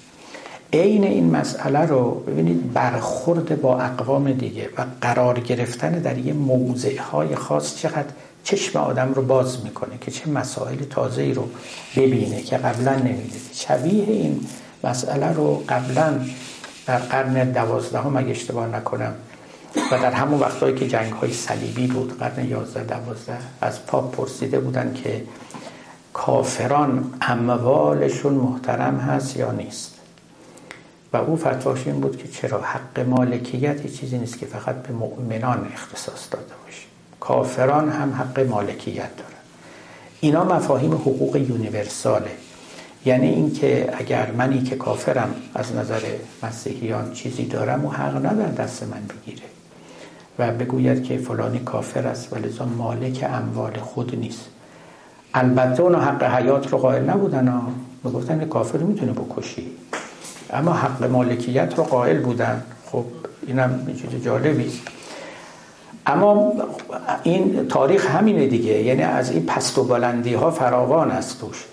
عین 0.73 1.05
این 1.05 1.31
مسئله 1.31 1.79
رو 1.79 2.11
ببینید 2.11 2.73
برخورد 2.73 3.61
با 3.61 3.81
اقوام 3.81 4.33
دیگه 4.33 4.69
و 4.79 4.85
قرار 5.01 5.41
گرفتن 5.41 5.93
در 5.93 6.19
یه 6.19 6.33
موضع 6.33 6.99
های 6.99 7.35
خاص 7.35 7.77
چقدر 7.77 8.09
چشم 8.45 8.79
آدم 8.79 9.13
رو 9.15 9.23
باز 9.23 9.65
می‌کنه 9.65 9.99
که 10.01 10.11
چه 10.11 10.31
مسائل 10.31 10.77
تازه 10.77 11.33
رو 11.33 11.49
ببینه 11.97 12.43
که 12.43 12.57
قبلا 12.57 12.95
نمی‌دید 12.95 13.43
شبیه 13.53 14.05
این 14.09 14.41
مسئله 14.85 15.33
رو 15.33 15.65
قبلا 15.69 16.21
در 16.87 16.99
قرن 16.99 17.53
دوازدهم 17.53 18.17
اگه 18.17 18.31
اشتباه 18.31 18.67
نکنم 18.67 19.15
و 19.77 19.99
در 19.99 20.13
همون 20.13 20.41
وقتهایی 20.41 20.75
که 20.75 20.89
جنگ 20.89 21.13
های 21.13 21.33
صلیبی 21.33 21.87
بود 21.87 22.19
قرن 22.19 22.49
یازده 22.49 22.85
دوازده 22.85 23.39
از 23.61 23.87
پاپ 23.87 24.17
پرسیده 24.17 24.61
بودن 24.61 24.95
که 24.95 25.23
کافران 26.13 27.15
اموالشون 27.21 28.33
محترم 28.33 28.99
هست 28.99 29.37
یا 29.37 29.53
نیست. 29.53 29.95
و 31.13 31.17
او 31.17 31.37
فتواش 31.37 31.87
این 31.87 32.01
بود 32.01 32.17
که 32.17 32.29
چرا 32.29 32.61
حق 32.61 33.01
مالکیت 33.01 33.87
چیزی 33.97 34.19
نیست 34.19 34.39
که 34.39 34.47
فقط 34.47 34.83
به 34.83 34.93
مؤمنان 34.93 35.69
اختصاص 35.73 36.29
داده 36.31 36.55
باشه. 36.65 36.83
کافران 37.21 37.91
هم 37.91 38.15
حق 38.15 38.41
مالکیت 38.41 39.17
دارن. 39.17 39.31
اینا 40.21 40.45
مفاهیم 40.45 40.93
حقوق 40.93 41.37
یونیورساله. 41.37 42.31
یعنی 43.05 43.29
اینکه 43.29 43.91
اگر 43.99 44.31
منی 44.31 44.63
که 44.63 44.77
کافرم 44.77 45.35
از 45.55 45.77
نظر 45.77 46.01
مسیحیان 46.43 47.13
چیزی 47.13 47.45
دارم 47.45 47.85
و 47.85 47.91
حق 47.91 48.27
نداره 48.27 48.53
دست 48.53 48.83
من 48.83 49.03
بگیره. 49.07 49.43
و 50.39 50.53
بگوید 50.53 51.05
که 51.05 51.19
فلانی 51.19 51.59
کافر 51.59 52.07
است 52.07 52.33
و 52.33 52.37
لذا 52.37 52.65
مالک 52.65 53.27
اموال 53.33 53.73
خود 53.79 54.17
نیست. 54.17 54.45
البته 55.35 55.83
اونا 55.83 56.01
حق 56.01 56.23
حیات 56.23 56.73
رو 56.73 56.79
قائل 56.79 57.11
نبودن 57.11 57.49
ها. 57.49 57.63
می‌گفتن 58.05 58.45
کافر 58.45 58.79
می‌تونه 58.79 59.13
بکشی. 59.13 59.67
اما 60.53 60.73
حق 60.73 61.05
مالکیت 61.05 61.75
رو 61.77 61.85
قائل 61.85 62.19
بودن. 62.19 62.63
خب 62.87 63.05
اینم 63.47 63.87
چیز 63.87 64.25
جالبی 64.25 64.73
اما 66.07 66.53
این 67.23 67.69
تاریخ 67.69 68.11
همینه 68.11 68.47
دیگه. 68.47 68.83
یعنی 68.83 69.03
از 69.03 69.31
این 69.31 69.47
پست 69.47 69.79
و 69.79 69.85
بلندی 69.85 70.35
ها 70.35 70.51
فراوان 70.51 71.11
است 71.11 71.41
توش. 71.41 71.65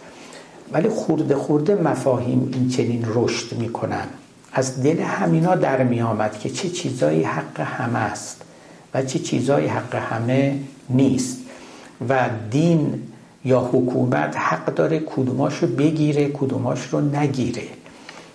ولی 0.72 0.90
خورده 0.90 1.36
خورده 1.36 1.76
مفاهیم 1.76 2.52
این 2.54 2.70
چنین 2.70 3.06
رشد 3.14 3.58
می‌کنن. 3.58 4.08
از 4.54 4.84
دل 4.84 5.00
همینا 5.00 5.56
در 5.56 5.84
می 5.84 6.02
آمد 6.02 6.40
که 6.40 6.50
چه 6.50 6.70
چیزایی 6.70 7.24
حق 7.24 7.60
همه 7.60 8.00
است 8.00 8.42
و 8.94 9.02
چه 9.02 9.20
چیزایی 9.20 9.68
حق 9.68 9.96
همه 9.96 10.60
نیست. 10.90 11.38
و 12.10 12.30
دین 12.52 13.04
یا 13.46 13.60
حکومت 13.60 14.38
حق 14.38 14.74
داره 14.74 15.00
کدوماش 15.00 15.58
رو 15.58 15.68
بگیره 15.68 16.30
کدوماش 16.30 16.88
رو 16.88 17.02
نگیره. 17.02 17.64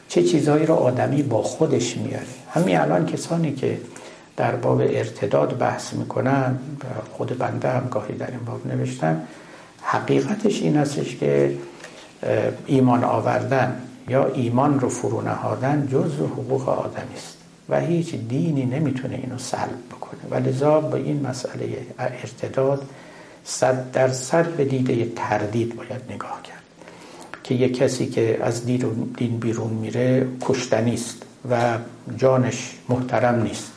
چه 0.08 0.22
چیزایی 0.22 0.66
رو 0.66 0.74
آدمی 0.74 1.22
با 1.22 1.42
خودش 1.42 1.96
میاره. 1.96 2.26
همین 2.50 2.78
الان 2.78 3.06
کسانی 3.06 3.52
که 3.52 3.78
در 4.36 4.56
باب 4.56 4.80
ارتداد 4.80 5.58
بحث 5.58 5.92
می‌کنن 5.92 6.58
خود 7.12 7.38
بنده 7.38 7.68
هم 7.68 7.88
گاهی 7.90 8.14
در 8.14 8.30
این 8.30 8.44
باب 8.46 8.66
نوشتم 8.66 9.22
حقیقتش 9.82 10.62
این 10.62 10.76
هستش 10.76 11.16
که 11.16 11.54
ایمان 12.66 13.04
آوردن 13.04 13.82
یا 14.08 14.26
ایمان 14.26 14.80
رو 14.80 14.88
فرو 14.88 15.20
نهادن 15.20 15.88
جز 15.92 16.14
حقوق 16.14 16.68
آدمی 16.68 17.14
است 17.16 17.36
و 17.68 17.80
هیچ 17.80 18.14
دینی 18.14 18.64
نمی‌تونه 18.64 19.14
اینو 19.14 19.38
سلب 19.38 19.78
بکنه. 19.90 20.20
و 20.30 20.34
لذا 20.34 20.80
با 20.80 20.96
این 20.96 21.26
مسئله 21.26 21.76
ارتداد 21.98 22.82
صد 23.44 23.90
در 23.90 24.08
صد 24.08 24.46
به 24.46 24.64
دیده 24.64 25.12
تردید 25.16 25.76
باید 25.76 26.00
نگاه 26.10 26.42
کرد 26.42 26.62
که 27.44 27.54
یک 27.54 27.76
کسی 27.76 28.06
که 28.06 28.38
از 28.42 28.66
دین 28.66 29.38
بیرون 29.40 29.70
میره 29.70 30.26
کشتنی 30.40 30.94
است 30.94 31.22
و 31.50 31.78
جانش 32.16 32.74
محترم 32.88 33.42
نیست. 33.42 33.72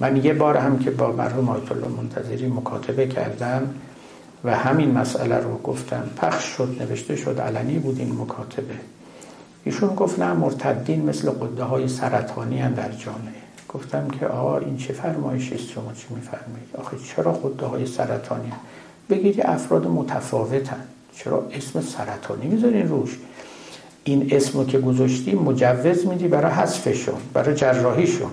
من 0.00 0.24
یه 0.24 0.34
بار 0.34 0.56
هم 0.56 0.78
که 0.78 0.90
با 0.90 1.12
مرحوم 1.12 1.48
آیت 1.48 1.72
الله 1.72 1.88
منتظری 1.88 2.46
مکاتبه 2.46 3.06
کردم 3.06 3.74
و 4.44 4.56
همین 4.56 4.90
مسئله 4.90 5.36
رو 5.36 5.58
گفتم 5.58 6.10
پخش 6.16 6.44
شد 6.44 6.76
نوشته 6.80 7.16
شد 7.16 7.40
علنی 7.40 7.78
بود 7.78 7.98
این 7.98 8.20
مکاتبه. 8.20 8.74
ایشون 9.64 9.94
گفت 9.94 10.18
نه 10.18 10.32
مرتدین 10.32 11.02
مثل 11.04 11.30
قده 11.30 11.64
های 11.64 11.88
سرطانی 11.88 12.58
هم 12.58 12.74
در 12.74 12.92
جامعه. 12.92 13.42
گفتم 13.68 14.08
که 14.08 14.26
آقا 14.26 14.58
این 14.58 14.76
چه 14.76 14.92
فرمایشی 14.92 15.54
است 15.54 15.68
شما 15.68 15.92
چی 15.92 16.14
میفرمایید؟ 16.14 16.68
آخه 16.78 16.96
چرا 16.98 17.32
قده 17.32 17.66
های 17.66 17.86
سرطانی 17.86 18.48
هم؟ 18.48 18.60
بگید 19.10 19.40
افراد 19.40 19.86
متفاوتن 19.86 20.84
چرا 21.16 21.48
اسم 21.52 21.80
سرطانی 21.80 22.46
می‌ذارین 22.46 22.88
روش؟ 22.88 23.18
این 24.04 24.28
اسمو 24.30 24.64
که 24.64 24.78
گذاشتی 24.78 25.34
مجوز 25.34 26.06
میدی 26.06 26.28
برای 26.28 26.52
حذفشون 26.52 27.20
برای 27.32 27.54
جراحیشون. 27.54 28.30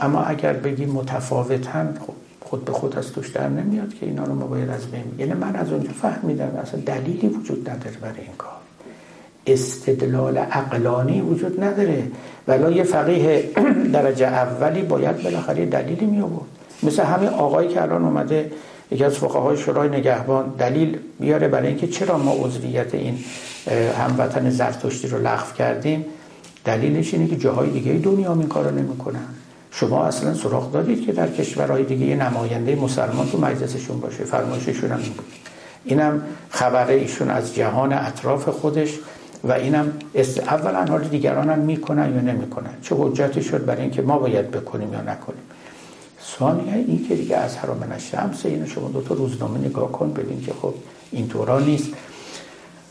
اما 0.00 0.22
اگر 0.22 0.52
بگی 0.52 0.86
متفاوتن 0.86 1.98
خب 2.06 2.12
خود 2.44 2.64
به 2.64 2.72
خود 2.72 2.98
از 2.98 3.12
توش 3.12 3.28
در 3.28 3.48
نمیاد 3.48 3.94
که 3.94 4.06
اینا 4.06 4.24
رو 4.24 4.34
ما 4.34 4.46
باید 4.46 4.70
از 4.70 4.86
بین 4.86 5.04
یعنی 5.18 5.32
من 5.32 5.56
از 5.56 5.72
اونجا 5.72 5.90
فهمیدم 5.90 6.58
اصلا 6.62 6.80
دلیلی 6.80 7.28
وجود 7.28 7.70
نداره 7.70 7.96
برای 7.96 8.20
این 8.20 8.36
کار. 8.38 8.50
استدلال 9.46 10.38
عقلانی 10.38 11.20
وجود 11.20 11.64
نداره. 11.64 12.02
ولی 12.48 12.74
یه 12.74 12.82
فقیه 12.82 13.50
درجه 13.92 14.26
اولی 14.26 14.82
باید 14.82 15.22
بالاخره 15.22 15.66
دلیلی 15.66 16.06
می 16.06 16.20
آورد. 16.20 16.46
مثل 16.82 17.02
همین 17.02 17.28
آقایی 17.28 17.68
که 17.68 17.82
الان 17.82 18.04
اومده 18.04 18.50
یکی 18.90 19.04
از 19.04 19.18
فقهای 19.18 19.56
شورای 19.56 19.88
نگهبان 19.88 20.54
دلیل 20.58 20.98
بیاره 21.20 21.48
برای 21.48 21.68
اینکه 21.68 21.86
چرا 21.88 22.18
ما 22.18 22.32
عضویت 22.32 22.94
این 22.94 23.18
هموطن 23.98 24.50
زرتشتی 24.50 25.08
رو 25.08 25.18
لغو 25.18 25.52
کردیم. 25.58 26.04
دلیلش 26.64 27.14
اینه 27.14 27.26
که 27.26 27.36
جاهای 27.36 27.70
دیگه 27.70 27.92
دنیا 27.92 28.32
این 28.32 28.48
کارو 28.48 28.70
نمی‌کنن. 28.70 29.43
شما 29.76 30.04
اصلا 30.04 30.34
سراغ 30.34 30.72
دارید 30.72 31.06
که 31.06 31.12
در 31.12 31.30
کشورهای 31.30 31.84
دیگه 31.84 32.06
یه 32.06 32.16
نماینده 32.16 32.74
مسلمان 32.74 33.28
تو 33.28 33.38
مجلسشون 33.40 34.00
باشه 34.00 34.24
فرمایششون 34.24 34.90
هم 34.90 34.96
بود. 34.96 35.24
اینم 35.84 36.22
خبره 36.50 36.94
ایشون 36.94 37.30
از 37.30 37.54
جهان 37.54 37.92
اطراف 37.92 38.48
خودش 38.48 38.90
و 39.44 39.52
اینم 39.52 39.92
است... 40.14 40.38
اولا 40.38 40.84
حال 40.84 41.04
دیگران 41.04 41.50
هم 41.50 41.58
می‌کنن 41.58 42.14
یا 42.14 42.20
نمی‌کنن؟ 42.20 42.70
چه 42.82 42.94
حجتی 42.98 43.42
شد 43.42 43.64
برای 43.64 43.82
اینکه 43.82 44.02
ما 44.02 44.18
باید 44.18 44.50
بکنیم 44.50 44.92
یا 44.92 45.00
نکنیم؟ 45.00 45.42
ثانیه 46.38 46.74
این 46.74 47.08
که 47.08 47.14
دیگه 47.14 47.36
از 47.36 47.56
حرام 47.56 47.98
شمس 47.98 48.46
اینو 48.46 48.66
شما 48.66 48.88
دو 48.88 49.00
تا 49.00 49.14
روزنامه 49.14 49.58
نگاه 49.58 49.92
کن 49.92 50.12
ببین 50.12 50.40
که 50.40 50.52
خب 50.62 50.74
این 51.10 51.28
طورا 51.28 51.60
نیست. 51.60 51.88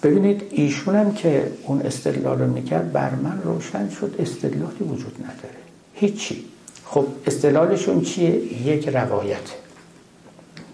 ببینید 0.03 0.43
ایشون 0.51 0.95
هم 0.95 1.13
که 1.13 1.51
اون 1.63 1.81
استدلال 1.81 2.39
رو 2.39 2.47
می‌کرد 2.47 2.91
بر 2.91 3.09
من 3.09 3.41
روشن 3.43 3.89
شد 3.89 4.15
استدلالی 4.19 4.83
وجود 4.83 5.15
نداره. 5.23 5.59
هیچی. 5.93 6.52
خب 6.93 7.05
استدلالشون 7.27 8.01
چیه؟ 8.01 8.29
یک 8.67 8.87
روایت. 8.87 9.49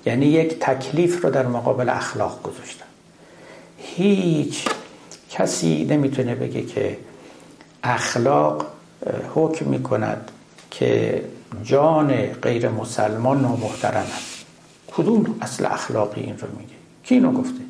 یعنی 0.06 0.26
یک 0.26 0.60
تکلیف 0.60 1.24
رو 1.24 1.30
در 1.30 1.48
مقابل 1.48 1.90
اخلاق 1.90 2.44
گذاشتن. 2.44 2.86
هیچ 3.78 4.66
کسی 5.30 5.86
نمی‌تونه 5.90 6.36
بگه 6.36 6.62
که 6.62 6.98
اخلاق 7.84 8.66
حکم 9.36 9.66
می‌کند 9.66 10.32
که 10.72 11.22
جان 11.64 12.08
غیر 12.26 12.70
مسلمان 12.70 13.42
نامحترم 13.42 14.08
است. 14.18 14.46
کدوم 14.92 15.36
اصل 15.42 15.66
اخلاقی 15.66 16.22
این 16.22 16.38
رو 16.38 16.48
میگه؟ 16.58 16.74
کی 17.04 17.16
اینو 17.16 17.32
گفته؟ 17.32 17.62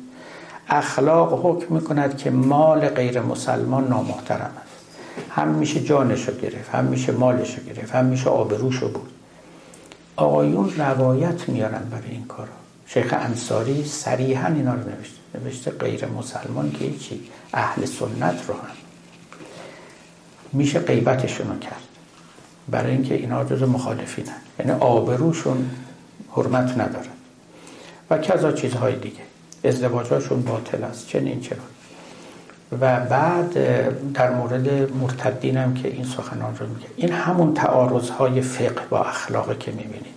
اخلاق 0.68 1.46
حکم 1.46 1.74
می‌کند 1.74 2.18
که 2.18 2.30
مال 2.30 2.88
غیر 2.88 3.20
مسلمان 3.20 3.88
نامحترم 3.88 4.52
است. 4.62 4.69
هم 5.34 5.48
میشه 5.48 5.80
جانش 5.80 6.28
رو 6.28 6.34
گرفت 6.34 6.70
هم 6.70 6.84
میشه 6.84 7.12
مالش 7.12 7.58
رو 7.58 7.64
گرفت 7.64 7.94
هم 7.94 8.04
میشه 8.04 8.30
آبروش 8.30 8.76
رو 8.76 8.88
بود. 8.88 9.10
آقایون 10.16 10.72
روایت 10.78 11.48
میارن 11.48 11.82
برای 11.90 12.10
این 12.10 12.24
کارا. 12.24 12.48
شیخ 12.86 13.14
انصاری 13.18 13.84
صریحا 13.84 14.46
اینا 14.46 14.74
رو 14.74 14.80
نوشته. 14.80 15.18
نوشته 15.34 15.70
غیر 15.70 16.06
مسلمان 16.06 16.72
که 16.72 16.98
چی 16.98 17.20
اهل 17.54 17.84
سنت 17.84 18.44
رو 18.48 18.54
هم. 18.54 18.76
میشه 20.52 20.78
غیبتشون 20.78 21.48
رو 21.48 21.58
کرد. 21.58 21.82
برای 22.68 22.92
اینکه 22.92 23.14
اینا 23.14 23.44
جز 23.44 23.62
مخالفینن. 23.62 24.36
یعنی 24.58 24.72
آبروشون 24.72 25.70
حرمت 26.32 26.78
ندارن. 26.78 27.06
و 28.10 28.18
کذا 28.18 28.52
چیزهای 28.52 28.96
دیگه. 28.96 29.22
ازدواجاشون 29.64 30.42
باطل 30.42 30.84
است. 30.84 31.06
چنین 31.08 31.40
چرا 31.40 31.58
و 32.72 33.00
بعد 33.00 33.54
در 34.12 34.30
مورد 34.30 34.92
مرتدین 34.92 35.56
هم 35.56 35.74
که 35.74 35.88
این 35.88 36.04
سخنان 36.04 36.56
رو 36.56 36.66
میگه. 36.66 36.86
این 36.96 37.12
همون 37.12 37.54
تعارض 37.54 38.10
های 38.10 38.40
فقه 38.40 38.86
با 38.90 39.04
اخلاق 39.04 39.58
که 39.58 39.70
می‌بینید. 39.70 40.14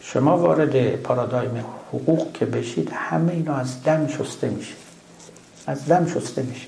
شما 0.00 0.38
وارد 0.38 0.96
پارادایم 0.96 1.64
حقوق 1.92 2.32
که 2.32 2.46
بشید 2.46 2.90
همه 2.94 3.32
اینا 3.32 3.54
از 3.54 3.82
دم 3.82 4.06
شسته 4.06 4.48
میشه. 4.48 4.74
از 5.66 5.86
دم 5.86 6.06
شسته 6.06 6.42
میشه. 6.42 6.66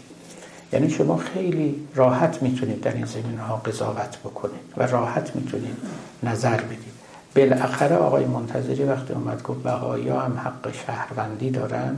یعنی 0.73 0.91
شما 0.91 1.17
خیلی 1.17 1.89
راحت 1.95 2.43
می‌تونید 2.43 2.81
در 2.81 2.93
این 2.93 3.05
زمین 3.05 3.39
ها 3.39 3.57
قضاوت 3.57 4.19
بکنید 4.25 4.61
و 4.77 4.87
راحت 4.87 5.37
می‌تونید 5.37 5.77
نظر 6.23 6.61
بدید. 6.61 6.97
بالاخره 7.37 7.97
آقای 7.97 8.25
منتظری 8.25 8.85
وقتی 8.85 9.13
اومد 9.13 9.43
گفت 9.43 9.63
بقایی 9.63 10.09
هم 10.09 10.41
حق 10.45 10.73
شهروندی 10.87 11.51
دارن 11.51 11.97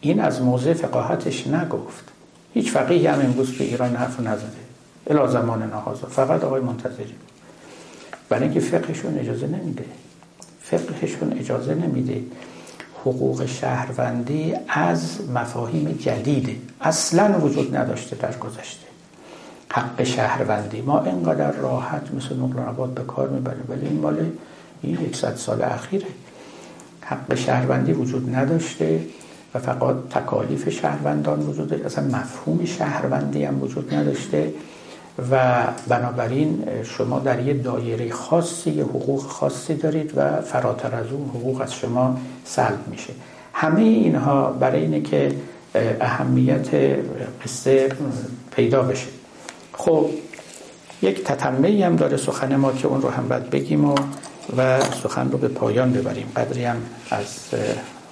این 0.00 0.20
از 0.20 0.42
موضع 0.42 0.72
فقاهتش 0.72 1.46
نگفت. 1.46 2.12
هیچ 2.56 2.70
فقیه 2.70 3.12
هم 3.12 3.20
امروز 3.20 3.52
به 3.52 3.64
ایران 3.64 3.96
حرف 3.96 4.20
نزده. 4.20 4.46
الا 5.06 5.26
زمان 5.26 5.62
نهازا 5.62 6.06
فقط 6.06 6.44
آقای 6.44 6.60
منتظری. 6.60 7.14
برای 8.28 8.44
اینکه 8.44 8.60
فقهشون 8.60 9.18
اجازه 9.18 9.46
نمیده. 9.46 9.84
فقهشون 10.62 11.32
اجازه 11.38 11.74
نمیده. 11.74 12.22
حقوق 13.00 13.46
شهروندی 13.46 14.54
از 14.68 15.30
مفاهیم 15.34 15.98
جدیده. 16.00 16.56
اصلا 16.80 17.40
وجود 17.40 17.76
نداشته 17.76 18.16
در 18.16 18.36
گذشته. 18.36 18.86
حق 19.68 20.02
شهروندی. 20.04 20.80
ما 20.80 21.00
اینقدر 21.00 21.52
راحت 21.52 22.02
مثل 22.14 22.36
نقل 22.36 22.90
به 22.90 23.02
کار 23.02 23.28
می‌بریم. 23.28 23.64
ولی 23.68 23.86
این 23.86 24.00
مال 24.00 24.30
این 24.82 25.00
یکصد 25.00 25.36
سال 25.36 25.62
اخیره. 25.62 26.06
حق 27.00 27.34
شهروندی 27.34 27.92
وجود 27.92 28.34
نداشته. 28.36 29.00
فقط 29.58 29.94
تکالیف 30.10 30.68
شهروندان 30.68 31.40
وجود 31.40 31.68
داشته 31.68 31.86
اصلا 31.86 32.04
مفهوم 32.04 32.64
شهروندی 32.64 33.44
هم 33.44 33.62
وجود 33.62 33.94
نداشته 33.94 34.52
و 35.30 35.64
بنابراین 35.88 36.64
شما 36.84 37.18
در 37.18 37.46
یه 37.46 37.54
دایره 37.54 38.10
خاصی 38.10 38.70
یه 38.70 38.84
حقوق 38.84 39.22
خاصی 39.22 39.74
دارید 39.74 40.12
و 40.16 40.40
فراتر 40.40 40.94
از 40.94 41.06
اون 41.12 41.28
حقوق 41.28 41.60
از 41.60 41.74
شما 41.74 42.16
سلب 42.44 42.88
میشه. 42.90 43.12
همه 43.52 43.80
اینها 43.80 44.50
برای 44.50 44.82
اینه 44.82 45.00
که 45.00 45.32
اهمیت 46.00 46.68
قصه 47.44 47.88
پیدا 48.56 48.82
بشه. 48.82 49.06
خب 49.72 50.06
یک 51.02 51.24
تتمه 51.24 51.84
هم 51.86 51.96
داره 51.96 52.16
سخن 52.16 52.56
ما 52.56 52.72
که 52.72 52.88
اون 52.88 53.02
رو 53.02 53.08
هم 53.08 53.28
باید 53.28 53.50
بگیم 53.50 53.84
و 53.84 53.94
و 54.56 54.80
سخن 54.80 55.30
رو 55.30 55.38
به 55.38 55.48
پایان 55.48 55.92
ببریم. 55.92 56.32
قدری 56.36 56.64
هم 56.64 56.76
از 57.10 57.26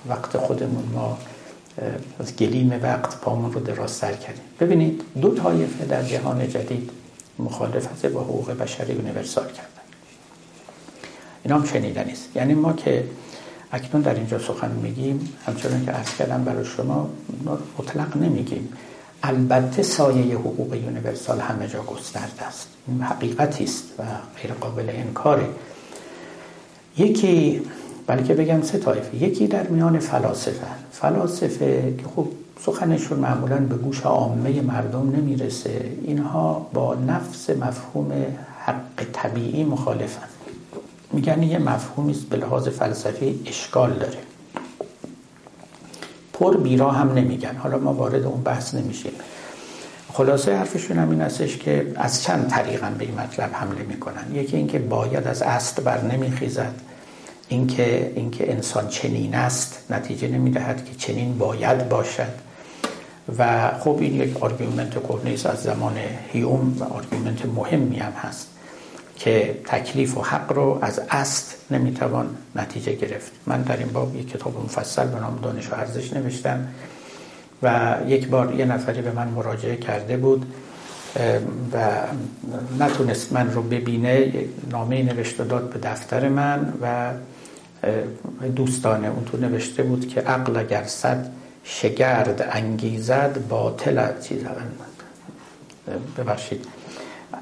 وقت 0.09 0.37
خودمون 0.37 0.85
ما 0.95 1.19
از 2.21 2.37
گلیم 2.37 2.81
وقت 2.83 3.21
پامون 3.21 3.53
رو 3.53 3.61
درازتر 3.61 4.13
کردیم. 4.13 4.45
ببینید 4.61 5.03
دو 5.21 5.35
طایفه 5.35 5.85
در 5.85 6.03
جهان 6.03 6.49
جدید 6.49 6.91
مخالفت 7.39 8.07
با 8.07 8.21
حقوق 8.21 8.51
بشری 8.51 8.93
universal 8.93 9.47
کردن. 9.47 9.69
اینا 11.45 11.59
هم 11.59 11.65
شنیدنی 11.65 12.13
است 12.13 12.29
یعنی 12.37 12.55
ما 12.55 12.73
که 12.73 13.05
اکنون 13.73 14.03
در 14.03 14.15
اینجا 14.15 14.39
سخن 14.39 14.71
میگیم 14.71 15.37
همچنان 15.47 15.85
که 15.85 15.91
عرض 15.91 16.17
کردم 16.17 16.45
برای 16.45 16.65
شما 16.65 17.11
مطلق 17.79 18.17
نمیگیم. 18.17 18.69
البته 19.23 19.83
سایه 19.83 20.37
حقوق 20.37 20.75
universal 20.75 21.41
همه 21.41 21.69
جا 21.69 21.83
گسترده 21.83 22.43
است. 22.43 22.69
این 22.89 23.03
حقیقتی 23.03 23.65
است 23.65 23.85
و 23.99 24.03
غیر 24.43 24.53
قابل 24.53 24.91
انکاره. 24.91 25.49
یکی 26.99 27.63
بلکه 28.07 28.35
بگم 28.35 28.63
سه 28.63 28.79
طایفه. 28.79 29.17
یکی 29.17 29.47
در 29.47 29.67
میان 29.67 29.99
فلاسفه. 29.99 30.67
فلاسفه 30.93 31.95
که 31.99 32.05
خب 32.17 32.29
سخنشون 32.61 33.19
معمولا 33.19 33.57
به 33.57 33.75
گوش 33.75 34.01
عامه 34.01 34.61
مردم 34.61 35.11
نمی‌رسه. 35.17 35.93
اینها 36.03 36.67
با 36.73 36.95
نفس 36.95 37.51
مفهوم 37.51 38.13
حق 38.61 39.05
طبیعی 39.13 39.65
مخالفن. 39.65 40.29
میگن 41.13 41.43
یه 41.43 41.59
مفهومی 41.59 42.13
است 42.13 42.29
به 42.29 42.37
لحاظ 42.37 42.69
فلسفی 42.69 43.41
اشکال 43.47 43.93
داره. 43.93 44.19
پر 46.33 46.57
بیرا 46.57 46.91
هم 46.91 47.13
نمیگن. 47.13 47.57
حالا 47.57 47.79
ما 47.79 47.93
وارد 47.93 48.25
اون 48.25 48.43
بحث 48.43 48.75
نمیشیم. 48.75 49.13
خلاصه 50.13 50.57
حرفشون 50.57 50.99
هم 50.99 51.11
این 51.11 51.21
استش 51.21 51.57
که 51.57 51.93
از 51.97 52.23
چند 52.23 52.49
طریقا 52.49 52.91
به 52.99 53.05
این 53.05 53.15
مطلب 53.21 53.51
حمله 53.53 53.83
می‌کنن. 53.83 54.35
یکی 54.35 54.57
اینکه 54.57 54.79
باید 54.79 55.27
از 55.27 55.43
است 55.43 55.83
بر 55.83 56.03
نمیخیزد. 56.03 56.75
اینکه 57.49 58.13
اینکه 58.17 58.53
انسان 58.53 58.89
چنین 58.89 59.35
است 59.35 59.87
نتیجه 59.91 60.29
نمی‌دهد 60.29 60.85
که 60.85 60.95
چنین 60.95 61.39
باید 61.39 61.89
باشد. 61.89 62.45
و 63.39 63.71
خب 63.81 63.97
این 64.01 64.15
یک 64.15 64.43
argument 64.43 64.91
کهنه 64.91 65.31
از 65.31 65.63
زمان 65.63 65.95
هیوم 66.33 66.77
و 66.79 66.85
argument 66.85 67.47
مهمی 67.47 67.97
هم 67.97 68.13
هست 68.13 68.49
که 69.17 69.61
تکلیف 69.65 70.19
و 70.19 70.23
حق 70.23 70.53
رو 70.53 70.79
از 70.83 71.01
است 71.11 71.55
نمی‌توان 71.71 72.37
نتیجه 72.57 72.93
گرفت. 72.93 73.33
من 73.47 73.63
در 73.63 73.77
این 73.77 73.89
باب 73.89 74.17
یک 74.17 74.31
کتاب 74.31 74.65
مفصل 74.65 75.07
به 75.07 75.21
نام 75.21 75.39
دانش 75.43 75.69
و 75.71 75.75
ارزش 75.75 76.13
نوشتم 76.13 76.69
و 77.63 77.97
یک 78.07 78.29
بار 78.29 78.55
یه 78.55 78.65
نفری 78.65 79.03
به 79.03 79.13
من 79.13 79.29
مراجعه 79.29 79.77
کرده 79.77 80.17
بود 80.17 80.47
و 81.73 81.91
نتونست 82.79 83.33
من 83.33 83.53
رو 83.53 83.63
ببینه 83.63 84.33
نامه 84.71 85.03
نوشت 85.03 85.43
داد 85.43 85.71
به 85.71 85.79
دفتر 85.89 86.29
من 86.29 86.73
و 86.83 87.11
دوستانه 88.57 89.09
اون 89.09 89.25
تو 89.25 89.37
نوشته 89.37 89.83
بود 89.83 90.09
که 90.09 90.21
عقل 90.21 90.57
اگر 90.57 90.85
صد 90.85 91.27
شگرد 91.65 92.49
انگیزد 92.53 93.49
باطل 93.49 94.21
چیز 94.23 94.39
ببخشید. 96.19 96.67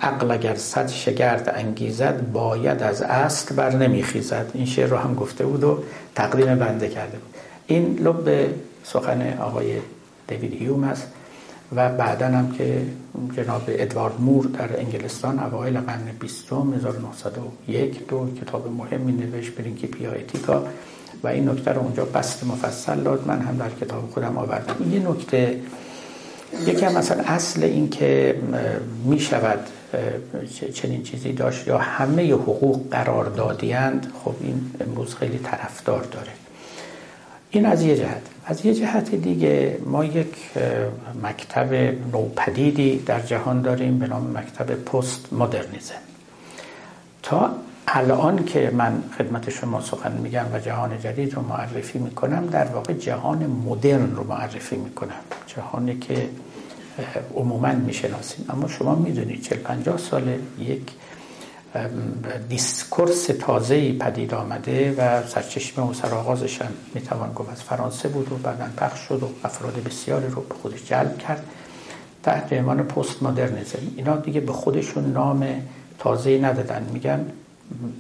عقل 0.00 0.30
اگر 0.30 0.54
صد 0.54 0.88
شگرد 0.88 1.52
انگیزد 1.54 2.32
باید 2.32 2.82
از 2.82 3.02
اصل 3.02 3.54
بر 3.54 3.76
نمیخیزد. 3.76 4.50
این 4.54 4.66
شعر 4.66 4.88
رو 4.88 4.96
هم 4.96 5.14
گفته 5.14 5.46
بود 5.46 5.64
و 5.64 5.82
تقدیم 6.14 6.54
بنده 6.54 6.88
کرده 6.88 7.18
بود. 7.18 7.34
این 7.66 7.98
لب 7.98 8.54
سخن 8.84 9.38
آقای 9.38 9.78
دیوید 10.28 10.52
هیوم 10.52 10.84
است. 10.84 11.06
و 11.76 11.88
بعدا 11.88 12.26
هم 12.26 12.52
که 12.52 12.82
جناب 13.36 13.62
ادوارد 13.68 14.20
مور 14.20 14.46
در 14.46 14.80
انگلستان 14.80 15.38
اوایل 15.38 15.80
قرن 15.80 16.04
بیستم 16.20 16.74
1901 16.74 18.06
دو 18.06 18.28
کتاب 18.40 18.68
مهمی 18.68 19.12
نوشت 19.12 19.54
پرینکیپیا 19.54 20.12
اتیکا 20.12 20.64
و 21.22 21.28
این 21.28 21.48
نکته 21.48 21.72
رو 21.72 21.80
اونجا 21.80 22.04
بست 22.04 22.44
مفصل 22.44 23.00
داد. 23.00 23.26
من 23.26 23.40
هم 23.40 23.56
در 23.56 23.70
کتاب 23.70 24.10
خودم 24.10 24.38
آوردم. 24.38 24.74
این 24.80 24.92
یه 24.92 25.08
نکته 25.08 25.60
یکی 26.66 26.84
هم 26.84 26.92
مثلا 26.92 27.22
اصل 27.26 27.62
این 27.62 27.90
که 27.90 28.36
می 29.04 29.20
شود 29.20 29.58
چنین 30.74 31.02
چیزی 31.02 31.32
داشت 31.32 31.66
یا 31.66 31.78
همه 31.78 32.32
حقوق 32.32 32.90
قرار 32.90 33.24
دادیند 33.24 34.12
خب 34.24 34.34
این 34.40 34.70
امروز 34.80 35.14
خیلی 35.14 35.38
طرفدار 35.38 36.02
داره. 36.02 36.32
این 37.50 37.66
از 37.66 37.82
یه 37.82 37.96
جهت. 37.96 38.22
از 38.46 38.66
یه 38.66 38.74
جهت 38.74 39.14
دیگه 39.14 39.78
ما 39.86 40.04
یک 40.04 40.36
مکتب 41.22 41.74
نوپدیدی 42.12 42.98
در 42.98 43.20
جهان 43.20 43.62
داریم 43.62 43.98
به 43.98 44.06
نام 44.06 44.36
مکتب 44.38 44.74
پست 44.84 45.32
مدرنیزم 45.32 45.94
تا 47.22 47.50
الان 47.86 48.44
که 48.44 48.70
من 48.74 49.02
خدمت 49.18 49.50
شما 49.50 49.80
سخن 49.80 50.12
میگم 50.12 50.44
و 50.52 50.58
جهان 50.58 51.00
جدید 51.00 51.34
رو 51.34 51.42
معرفی 51.42 51.98
می‌کنم 51.98 52.46
در 52.46 52.64
واقع 52.64 52.92
جهان 52.92 53.46
مدرن 53.46 54.16
رو 54.16 54.24
معرفی 54.24 54.76
می‌کنم. 54.76 55.22
جهانی 55.46 55.98
که 55.98 56.28
عموما 57.34 57.72
می‌شناسیم. 57.72 58.46
اما 58.50 58.68
شما 58.68 58.94
می‌دونید 58.94 59.42
40 59.42 59.58
50 59.58 59.98
سال 59.98 60.22
یک 60.58 60.82
discourse 62.48 63.26
تازه 63.26 63.92
پدید 63.92 64.34
آمده 64.34 64.94
و 64.98 65.26
سرچشمه 65.26 65.90
و 65.90 65.94
سرآغازش 65.94 66.62
هم 66.62 66.72
می‌توان 66.94 67.32
گفت. 67.32 67.50
از 67.50 67.62
فرانسه 67.62 68.08
بود 68.08 68.32
و 68.32 68.36
بعدا 68.36 68.66
پخش 68.76 69.00
شد 69.00 69.22
و 69.22 69.28
افراد 69.44 69.74
بسیاری 69.74 70.26
رو 70.26 70.42
به 70.42 70.54
خودش 70.54 70.84
جلب 70.84 71.18
کرد 71.18 71.46
تحت 72.22 72.52
عنوان 72.52 72.82
پست 72.82 73.22
مدرنیزم 73.22 73.78
اینا 73.96 74.16
دیگه 74.16 74.40
به 74.40 74.52
خودشون 74.52 75.12
نام 75.12 75.62
تازه 75.98 76.38
ندادن. 76.38 76.86
میگن 76.92 77.26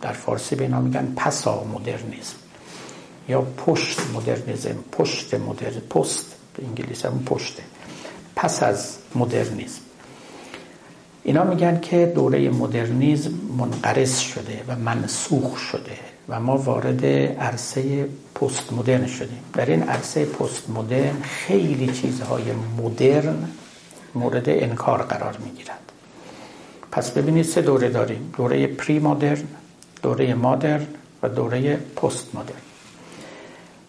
در 0.00 0.12
فارسی 0.12 0.56
به 0.56 0.64
اینا 0.64 0.80
میگن 0.80 1.12
پسا 1.16 1.64
مدرنیزم 1.64 2.34
یا 3.28 3.42
پشت 3.42 4.00
مدرنیزم 4.14 4.76
پشت 4.92 5.34
مدرن 5.34 5.80
پست 5.90 6.26
انگلیسی 6.62 7.08
هم 7.08 7.22
پشته 7.26 7.62
پس 8.36 8.62
از 8.62 8.96
مدرنیزم 9.14 9.80
اینا 11.24 11.44
میگن 11.44 11.80
که 11.80 12.12
دوره 12.14 12.50
مدرنیزم 12.50 13.30
منقرض 13.58 14.18
شده 14.18 14.60
و 14.68 14.76
منسوخ 14.76 15.56
شده 15.56 15.98
و 16.28 16.40
ما 16.40 16.56
وارد 16.56 17.06
عرصه 17.40 18.08
پست 18.34 18.72
مدرن 18.72 19.06
شدیم. 19.06 19.38
در 19.52 19.66
این 19.66 19.82
عرصه 19.82 20.24
پست 20.24 20.70
مدرن 20.70 21.22
خیلی 21.22 21.86
چیزهای 21.86 22.42
مدرن 22.82 23.48
مورد 24.14 24.48
انکار 24.48 25.02
قرار 25.02 25.38
می‌گیرند. 25.44 25.92
پس 26.92 27.10
ببینید 27.10 27.44
سه 27.44 27.62
دوره 27.62 27.88
داریم. 27.88 28.34
دوره 28.36 28.66
پری 28.66 28.98
مدرن 28.98 29.44
دوره 30.02 30.34
مدرن 30.34 30.86
و 31.22 31.28
دوره 31.28 31.76
پست 31.76 32.34
مدرن 32.34 32.62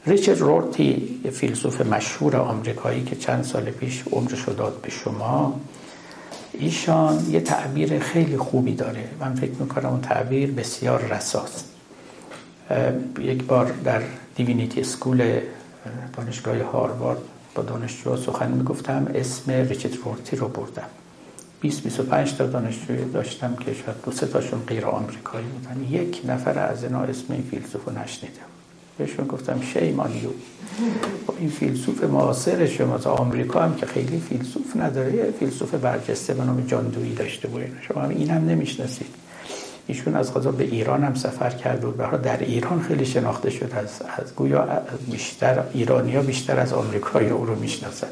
ریچارد 0.07 0.39
رورتی 0.39 1.19
فیلسوف 1.31 1.81
مشهور 1.81 2.35
آمریکایی 2.35 3.03
که 3.03 3.15
چند 3.15 3.43
سال 3.43 3.63
پیش 3.63 4.03
عمرش 4.11 4.49
داد 4.49 4.81
به 4.81 4.89
شما 4.89 5.59
ایشان 6.53 7.29
یه 7.29 7.39
تعبیر 7.39 7.99
خیلی 7.99 8.37
خوبی 8.37 8.75
داره. 8.75 9.03
من 9.19 9.35
فکر 9.35 9.51
می‌کنم 9.59 9.89
اون 9.89 10.01
تعبیر 10.01 10.51
بسیار 10.51 11.01
رساست. 11.01 11.65
یک 13.19 13.43
بار 13.43 13.71
در 13.83 14.01
دیوینیتی 14.35 14.81
اسکول 14.81 15.39
دانشگاه 16.17 16.61
هاروارد 16.61 17.19
با 17.55 17.63
دانشجو 17.63 18.17
سخن 18.17 18.51
می‌گفتم. 18.51 19.07
اسم 19.15 19.51
ریچارد 19.51 19.97
رورتی 20.05 20.35
رو 20.35 20.47
بردم. 20.47 20.89
20 21.61 21.83
25 21.83 22.33
تا 22.33 22.47
دانشجو 22.47 23.11
داشتم 23.13 23.55
که 23.55 23.73
شاید 23.73 23.97
دو 24.05 24.11
سه 24.11 24.27
تاشون 24.27 24.59
غیر 24.67 24.85
آمریکایی 24.85 25.45
بودن. 25.45 25.83
یک 25.89 26.21
نفر 26.27 26.59
از 26.59 26.83
اینا 26.83 27.01
اسم 27.01 27.33
این 27.33 27.43
فیلسوف 27.51 27.85
رو 27.85 27.99
نشنیدم. 27.99 28.52
بهشون 28.97 29.27
گفتم 29.27 29.61
شیم 29.61 29.99
آن 29.99 30.11
خب 31.27 31.33
این 31.39 31.49
فیلسوف 31.49 32.03
معاصر 32.03 32.67
شما 32.67 32.95
از 32.95 33.07
آمریکا 33.07 33.61
هم 33.61 33.75
که 33.75 33.85
خیلی 33.85 34.19
فیلسوف 34.19 34.75
نداره 34.75 35.15
یه 35.15 35.33
فیلسوف 35.39 35.73
برجسته 35.73 36.33
به 36.33 36.43
نام 36.43 36.61
جاندویی 36.67 37.15
داشته 37.15 37.47
بود. 37.47 37.61
شما 37.87 38.01
هم 38.01 38.09
این 38.09 38.29
هم 38.29 38.45
نمی‌شناسید. 38.45 39.15
ایشون 39.87 40.15
از 40.15 40.33
غذا 40.33 40.51
به 40.51 40.63
ایران 40.63 41.03
هم 41.03 41.13
سفر 41.13 41.49
کرد 41.49 41.81
بود 41.81 41.97
در 42.21 42.39
ایران 42.39 42.81
خیلی 42.81 43.05
شناخته 43.05 43.49
شد. 43.49 43.71
از, 43.75 44.01
از 44.17 44.35
گویا 44.35 44.67
بیشتر 45.11 45.63
ایرانیا 45.73 46.21
بیشتر 46.21 46.59
از 46.59 46.73
آمریکایی 46.73 47.29
او 47.29 47.45
رو 47.45 47.55
می‌شناسن. 47.55 48.07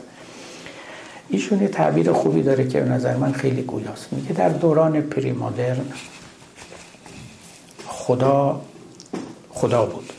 ایشون 1.30 1.62
یه 1.62 1.68
تعبیر 1.68 2.12
خوبی 2.12 2.42
داره 2.42 2.68
که 2.68 2.82
به 2.82 2.90
نظر 2.90 3.18
من 3.18 3.32
خیلی 3.32 3.62
گویاست. 3.62 4.14
میگه 4.14 4.34
در 4.34 4.50
دوران 4.50 5.02
پری 5.02 5.32
مدرن 5.32 5.86
خدا 7.88 8.62
خدا 9.50 9.86
بود. 9.86 10.14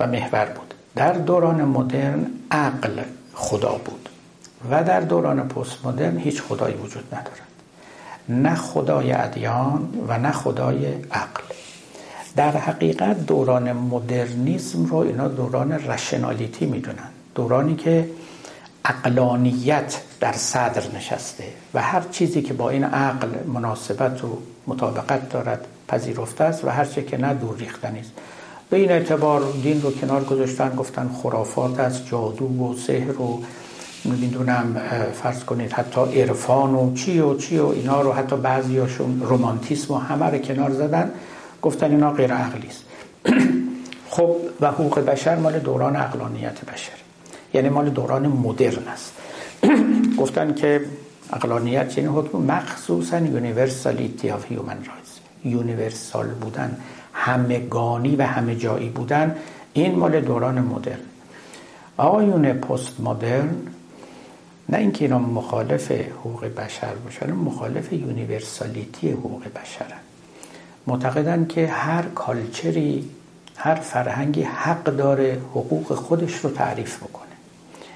و 0.00 0.06
محور 0.06 0.44
بود. 0.44 0.74
در 0.96 1.12
دوران 1.12 1.64
مدرن 1.64 2.26
عقل 2.50 3.02
خدا 3.34 3.72
بود 3.84 4.08
و 4.70 4.84
در 4.84 5.00
دوران 5.00 5.48
پست 5.48 5.86
مدرن 5.86 6.18
هیچ 6.18 6.42
خدایی 6.42 6.74
وجود 6.74 7.14
ندارد. 7.14 7.40
نه 8.28 8.54
خدای 8.54 9.12
ادیان 9.12 10.04
و 10.08 10.18
نه 10.18 10.32
خدای 10.32 10.86
عقل. 10.94 11.42
در 12.36 12.56
حقیقت 12.56 13.26
دوران 13.26 13.72
مدرنیزم 13.72 14.86
رو 14.86 14.96
اینا 14.96 15.28
دوران 15.28 15.72
رشنالیتی 15.72 16.66
می‌دونن. 16.66 17.08
دورانی 17.34 17.76
که 17.76 18.08
اقلانیت 18.84 20.00
در 20.20 20.32
صدر 20.32 20.82
نشسته 20.96 21.44
و 21.74 21.82
هر 21.82 22.02
چیزی 22.10 22.42
که 22.42 22.54
با 22.54 22.70
این 22.70 22.84
عقل 22.84 23.28
مناسبت 23.46 24.24
و 24.24 24.38
مطابقت 24.66 25.28
دارد 25.28 25.66
پذیرفته 25.88 26.44
است 26.44 26.64
و 26.64 26.68
هر 26.68 26.84
چی 26.84 27.02
که 27.02 27.16
نه 27.16 27.34
دور 27.34 27.56
ریختنی 27.56 28.00
است. 28.00 28.12
به 28.74 28.80
این 28.80 28.90
اعتبار 28.90 29.42
دین 29.62 29.82
رو 29.82 29.90
کنار 29.90 30.24
گذاشتن 30.24 30.74
گفتن 30.76 31.10
خرافات 31.22 31.80
از 31.80 32.06
جادو 32.06 32.46
و 32.46 32.76
سحر 32.76 33.20
و 33.20 33.42
نمی‌دونم 34.04 34.80
فرض 35.22 35.44
کنید 35.44 35.72
حتی 35.72 36.00
عرفان 36.00 36.74
و 36.74 36.94
چی 36.94 37.20
و 37.20 37.36
چی 37.36 37.58
و 37.58 37.66
اینا 37.66 38.00
رو 38.00 38.12
حتی 38.12 38.36
بعضیاشون 38.36 39.20
رومانتیسم 39.20 39.94
و 39.94 39.98
همه 39.98 40.26
رو 40.26 40.38
کنار 40.38 40.70
زدن 40.70 41.10
گفتن 41.62 41.90
اینا 41.90 42.10
غیر 42.10 42.32
عقلی 42.32 42.68
است. 42.68 42.84
خب 44.14 44.36
و 44.60 44.70
حقوق 44.70 44.98
بشر 44.98 45.36
مال 45.36 45.58
دوران 45.58 45.96
عقلانیت 45.96 46.64
بشر 46.64 46.98
یعنی 47.54 47.68
مال 47.68 47.90
دوران 47.90 48.26
مدرن 48.26 48.88
است. 48.88 49.12
گفتن 50.20 50.54
که 50.54 50.80
عقلانیت 51.32 51.98
یعنی 51.98 52.10
حکم 52.10 52.38
مخصوصا 52.38 53.18
universality 53.18 54.30
of 54.30 54.44
human 54.44 54.76
rights 54.76 55.18
universal 55.44 56.26
بودن 56.26 56.76
همگانی 57.14 58.16
و 58.16 58.22
همه 58.22 58.56
جایی 58.56 58.88
بودن 58.88 59.36
این 59.72 59.94
مال 59.94 60.20
دوران 60.20 60.60
مدرن. 60.60 60.98
آقایون 61.96 62.52
پست 62.52 63.00
مدرن 63.00 63.56
نه 64.68 64.78
اینکه 64.78 65.04
اینا 65.04 65.18
مخالف 65.18 65.92
حقوق 65.92 66.44
بشر 66.44 66.94
باشن 66.94 67.32
مخالف 67.32 67.92
universality 67.92 69.10
حقوق 69.10 69.42
بشرن 69.42 70.00
معتقدن 70.86 71.46
که 71.46 71.66
هر 71.66 72.02
culture 72.02 72.95
ی 72.95 73.08
هر 73.56 73.74
فرهنگی 73.74 74.42
حق 74.42 74.84
داره 74.84 75.40
حقوق 75.50 75.94
خودش 75.94 76.34
رو 76.34 76.50
تعریف 76.50 76.96
بکنه. 76.96 77.24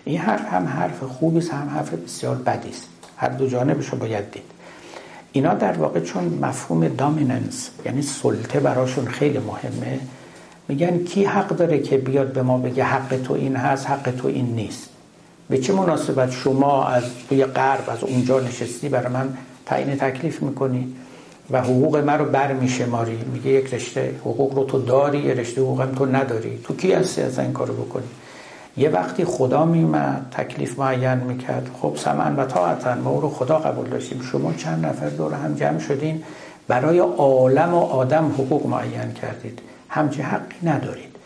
این 0.05 0.19
حرف 0.19 0.53
هم 0.53 0.67
حرف 0.67 1.03
خوبی 1.03 1.39
است 1.39 1.51
هم 1.51 1.69
حرف 1.69 1.95
بسیار 1.95 2.37
بدی 2.37 2.69
است 2.71 2.89
هر 3.17 3.29
دو 3.29 3.49
جانبش 3.49 3.89
رو 3.89 3.99
باید 3.99 4.31
دید. 4.31 4.48
اینا 5.39 5.55
در 5.55 5.73
واقع 5.73 6.01
چون 6.01 6.39
مفهوم 6.43 6.89
dominance 6.89 7.71
یعنی 7.87 8.03
سلطه 8.03 8.61
براشون 8.61 9.07
خیلی 9.07 9.39
مهمه 9.39 10.01
میگن 10.69 11.05
کی 11.05 11.25
حق 11.25 11.49
داره 11.49 11.79
که 11.79 11.99
بیاد 11.99 12.33
به 12.33 12.43
ما 12.43 12.59
بگه 12.59 12.85
حق 12.85 13.17
تو 13.25 13.35
این 13.35 13.57
هست 13.57 13.87
حق 13.87 14.11
تو 14.11 14.29
این 14.29 14.47
نیست؟ 14.47 14.89
به 15.51 15.59
چه 15.59 15.73
مناسبت 15.73 16.31
شما 16.31 16.85
از 16.85 17.03
توی 17.29 17.45
غرب 17.45 17.91
از 17.91 18.05
اونجا 18.05 18.41
نشستی؟ 18.41 18.89
برای 18.89 19.13
من 19.13 19.29
تعیین 19.67 19.97
تکلیف 19.97 20.43
می‌کنی 20.43 20.95
و 21.51 21.63
حقوق 21.63 21.97
من 21.97 22.19
رو 22.19 22.25
بر 22.25 22.53
ماری 22.91 23.19
میگه 23.33 23.51
یک 23.51 23.75
رشته 23.75 24.15
حقوق 24.21 24.55
رو 24.55 24.65
تو 24.65 24.83
داری 24.83 25.19
یه 25.19 25.35
رشته 25.35 25.61
حقوقم 25.61 25.93
تو 25.95 26.07
نداری. 26.07 26.59
تو 26.65 26.77
کی 26.77 26.93
هستی 26.93 27.23
از 27.23 27.39
این 27.39 27.53
کارو 27.53 27.75
بکنی؟ 27.75 28.09
یه 28.79 28.89
وقتی 28.89 29.25
خدا 29.25 29.65
میمد 29.65 30.27
تکلیف 30.31 30.79
معین 30.79 31.15
می‌کرد. 31.15 31.71
خب 31.83 31.97
سمن 31.97 32.37
و 32.37 32.45
طاعتن 32.45 32.99
ما 32.99 33.11
او 33.11 33.21
رو 33.21 33.31
خدا 33.31 33.59
قبول 33.59 33.89
داشتیم. 33.89 34.23
شما 34.33 34.53
چند 34.53 34.87
نفر 34.87 35.09
دور 35.09 35.35
هم 35.35 35.55
جمع 35.55 35.79
شدین 35.79 36.23
برای 36.69 36.99
عالم 36.99 37.75
و 37.75 37.81
آدم 37.81 38.27
حقوق 38.27 38.67
معین 38.67 39.13
کردید. 39.13 39.59
همچه 39.89 40.23
حقی 40.23 40.57
ندارید. 40.63 41.17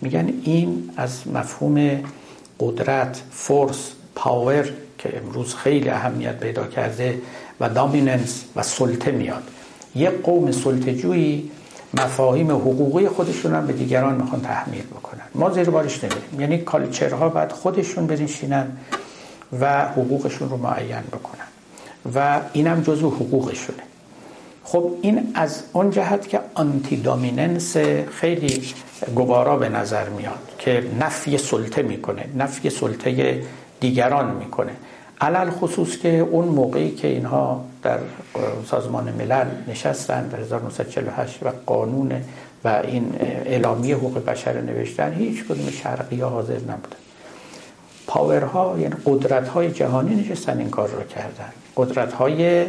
میگن 0.00 0.28
این 0.42 0.90
از 0.96 1.28
مفهوم 1.28 2.00
قدرت 2.60 3.22
فورس 3.30 3.90
پاور 4.14 4.68
که 4.98 5.18
امروز 5.18 5.54
خیلی 5.54 5.88
اهمیت 5.88 6.38
پیدا 6.40 6.66
کرده 6.66 7.18
و 7.60 7.68
دامیننس 7.68 8.44
و 8.56 8.62
سلطه 8.62 9.10
میاد. 9.10 9.42
یک 9.94 10.22
قوم 10.22 10.52
سلطجویی 10.52 11.50
مفاهیم 11.94 12.50
حقوقی 12.50 13.08
خودشون 13.08 13.54
هم 13.54 13.66
به 13.66 13.72
دیگران 13.72 14.14
می‌خوان 14.14 14.40
تحمیل 14.40 14.82
بکنن. 14.82 15.22
ما 15.34 15.50
زیر 15.50 15.70
بارش 15.70 16.04
نمیریم. 16.04 16.40
یعنی 16.40 16.58
کالچرها 16.58 17.28
باید 17.28 17.52
خودشون 17.52 18.06
بنشینن 18.06 18.76
و 19.60 19.88
حقوقشون 19.88 20.48
رو 20.48 20.56
معین 20.56 21.00
بکنن. 21.12 21.46
و 22.14 22.40
اینم 22.52 22.80
جزو 22.80 23.10
حقوقشونه. 23.10 23.82
خب 24.64 24.90
این 25.02 25.32
از 25.34 25.62
اون 25.72 25.90
جهت 25.90 26.28
که 26.28 26.40
آنتی 26.54 26.96
دامیننس 26.96 27.76
خیلی 28.10 28.62
گوارا 29.14 29.56
به 29.56 29.68
نظر 29.68 30.08
میاد 30.08 30.48
که 30.58 30.84
نفی 31.00 31.38
سلطه 31.38 31.82
می‌کنه 31.82 32.24
نفی 32.36 32.70
سلطه 32.70 33.42
دیگران 33.80 34.34
می‌کنه. 34.34 34.72
علل 35.22 35.50
خصوص 35.50 35.96
که 35.96 36.18
اون 36.18 36.44
موقعی 36.44 36.90
که 36.90 37.08
اینها 37.08 37.64
در 37.82 37.98
سازمان 38.66 39.12
ملل 39.18 39.46
نشستن 39.68 40.28
در 40.28 40.40
1948 40.40 41.42
و 41.42 41.48
قانون 41.66 42.12
و 42.64 42.68
این 42.84 43.14
اعلامیه 43.20 43.96
حقوق 43.96 44.24
بشر 44.24 44.60
نوشتن 44.60 45.12
هیچ 45.12 45.44
کدوم 45.44 45.70
شرقی 45.70 46.20
ها 46.20 46.28
حاضر 46.28 46.54
نبودن. 46.54 46.96
پاورها 48.06 48.76
یعنی 48.78 48.94
قدرت 49.06 49.48
های 49.48 49.70
جهانی 49.70 50.14
نشستن 50.14 50.58
این 50.58 50.70
کار 50.70 50.88
رو 50.88 51.02
کردن. 51.02 51.52
قدرت 51.76 52.12
های 52.12 52.66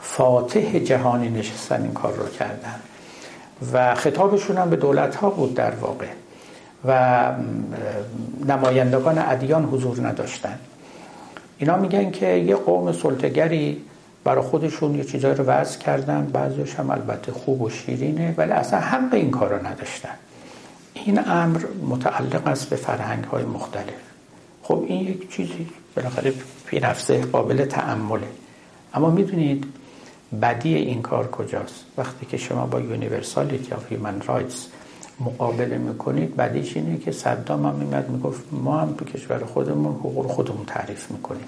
فاتح 0.00 0.78
جهانی 0.78 1.28
نشستن 1.28 1.82
این 1.82 1.92
کار 1.92 2.12
رو 2.12 2.28
کردن. 2.28 2.74
و 3.72 3.94
خطابشون 3.94 4.56
هم 4.56 4.70
به 4.70 4.76
دولت 4.76 5.16
ها 5.16 5.30
بود 5.30 5.54
در 5.54 5.70
واقع. 5.70 6.06
و 6.84 7.32
نمایندگان 8.46 9.18
ادیان 9.18 9.64
حضور 9.64 10.06
نداشتن. 10.08 10.58
اینا 11.58 11.76
میگن 11.76 12.10
که 12.10 12.26
یه 12.26 12.56
قوم 12.56 12.92
سلطگری 12.92 13.80
برای 14.24 14.42
خودشون 14.44 14.94
یه 14.94 15.04
چیزایی 15.04 15.34
رو 15.34 15.44
وضع 15.44 15.78
کردن 15.78 16.26
بعضیش 16.26 16.74
هم 16.74 16.90
البته 16.90 17.32
خوب 17.32 17.62
و 17.62 17.70
شیرینه 17.70 18.34
ولی 18.36 18.52
اصلا 18.52 18.80
حق 18.80 19.14
این 19.14 19.30
کار 19.30 19.54
رو 19.54 19.66
نداشتن. 19.66 20.14
این 20.94 21.18
امر 21.28 21.64
متعلق 21.88 22.46
است 22.46 22.70
به 22.70 22.76
فرهنگ 22.76 23.24
های 23.24 23.44
مختلف. 23.44 24.00
خب 24.62 24.84
این 24.86 25.08
یک 25.08 25.32
چیزی 25.32 25.66
بالاخره 25.96 26.32
فی 26.66 26.80
نفسه 26.80 27.20
قابل 27.20 27.64
تأمله 27.64 28.28
اما 28.94 29.10
می‌دونید 29.10 29.64
بدی 30.42 30.74
این 30.74 31.02
کار 31.02 31.30
کجاست؟ 31.30 31.84
وقتی 31.96 32.26
که 32.26 32.36
شما 32.36 32.66
با 32.66 32.80
universality 32.80 33.72
of 33.72 33.92
human 33.92 34.20
rights 34.20 34.66
مقابله 35.20 35.78
می‌کنید 35.78 36.36
بدیش 36.36 36.76
اینه 36.76 36.98
که 36.98 37.12
صدام 37.12 37.66
هم 37.66 37.74
میمد 37.74 38.10
می‌گفت 38.10 38.42
ما 38.52 38.78
هم 38.78 38.94
تو 38.98 39.04
کشور 39.04 39.38
خودمون 39.38 39.92
حقوق 39.92 40.26
خودمون 40.26 40.64
تعریف 40.66 41.10
می‌کنیم. 41.10 41.44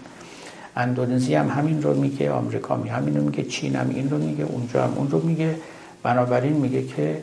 اندونزی 0.76 1.34
هم 1.34 1.48
همین 1.48 1.82
رو 1.82 1.94
میگه 1.94 2.30
آمریکا 2.30 2.76
می 2.76 2.88
همین 2.88 3.16
رو 3.16 3.22
میگه 3.22 3.42
چین 3.42 3.76
هم 3.76 3.88
این 3.88 4.10
رو 4.10 4.18
میگه 4.18 4.44
اونجا 4.44 4.84
هم 4.84 4.92
اون 4.96 5.10
رو 5.10 5.20
میگه. 5.20 5.54
بنابراین 6.02 6.52
میگه 6.52 6.82
که 6.82 7.22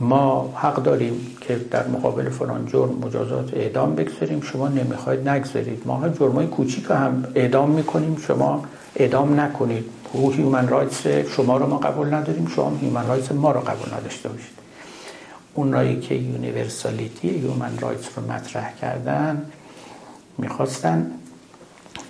ما 0.00 0.54
حق 0.56 0.82
داریم 0.82 1.36
که 1.40 1.56
در 1.70 1.88
مقابل 1.88 2.30
فلان 2.30 2.66
جرم 2.66 2.98
مجازات 3.04 3.54
اعدام 3.54 3.94
بگذاریم. 3.94 4.40
شما 4.40 4.68
نمی‌خواید 4.68 5.28
نگذارید. 5.28 5.82
ما 5.86 6.08
جرمای 6.08 6.46
کوچیک 6.46 6.84
هم 6.90 7.24
اعدام 7.34 7.70
می‌کنیم. 7.70 8.16
شما 8.16 8.64
اعدام 8.96 9.40
نکنید. 9.40 9.84
human 10.14 10.68
rights 10.68 11.06
شما 11.06 11.56
رو 11.56 11.66
ما 11.66 11.78
قبول 11.78 12.14
نداریم. 12.14 12.46
شما 12.46 12.72
human 12.80 13.06
rights 13.08 13.32
ما 13.32 13.52
رو 13.52 13.60
قبول 13.60 13.94
نداشته 13.94 14.28
باشید. 14.28 14.62
اونایی 15.54 16.00
که 16.00 16.14
universality 16.14 17.28
human 17.28 17.78
rights 17.78 18.08
رو 18.16 18.32
مطرح 18.32 18.72
کردن 18.80 19.42
می‌خواستن 20.38 21.10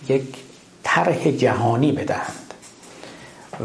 یک 0.09 0.23
طرح 0.83 1.31
جهانی 1.31 1.93
بدهند. 1.93 2.55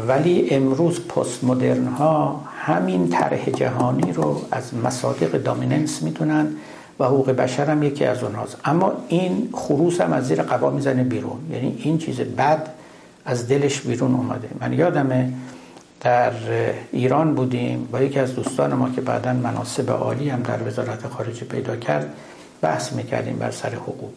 ولی 0.08 0.50
امروز 0.50 1.00
پست 1.00 1.44
مدرن 1.44 1.86
ها 1.86 2.44
همین 2.58 3.08
طرح 3.08 3.50
جهانی 3.50 4.12
رو 4.12 4.42
از 4.50 4.74
مصادیق 4.74 5.42
dominance 5.42 6.02
می‌دونن 6.02 6.46
و 6.98 7.04
حقوق 7.04 7.30
بشر 7.30 7.70
هم 7.70 7.82
یکی 7.82 8.04
از 8.04 8.22
اونهاست. 8.22 8.56
اما 8.64 8.92
این 9.08 9.48
خروس 9.52 10.00
هم 10.00 10.12
از 10.12 10.26
زیر 10.26 10.42
قبا 10.42 10.70
می‌زنه 10.70 11.04
بیرون. 11.04 11.38
یعنی 11.52 11.80
این 11.82 11.98
چیز 11.98 12.20
بد 12.20 12.68
از 13.24 13.48
دلش 13.48 13.80
بیرون 13.80 14.14
اومده. 14.14 14.48
من 14.60 14.72
یادمه 14.72 15.32
در 16.00 16.32
ایران 16.92 17.34
بودیم. 17.34 17.88
با 17.92 18.00
یکی 18.00 18.18
از 18.18 18.34
دوستان 18.34 18.74
ما 18.74 18.90
که 18.90 19.00
بعدا 19.00 19.32
مناسب 19.32 19.90
عالی 19.90 20.28
هم 20.28 20.42
در 20.42 20.68
وزارت 20.68 21.08
خارجه 21.08 21.44
پیدا 21.44 21.76
کرد 21.76 22.14
بحث 22.60 22.92
می‌کردیم 22.92 23.36
بر 23.36 23.50
سر 23.50 23.74
حقوق. 23.74 24.10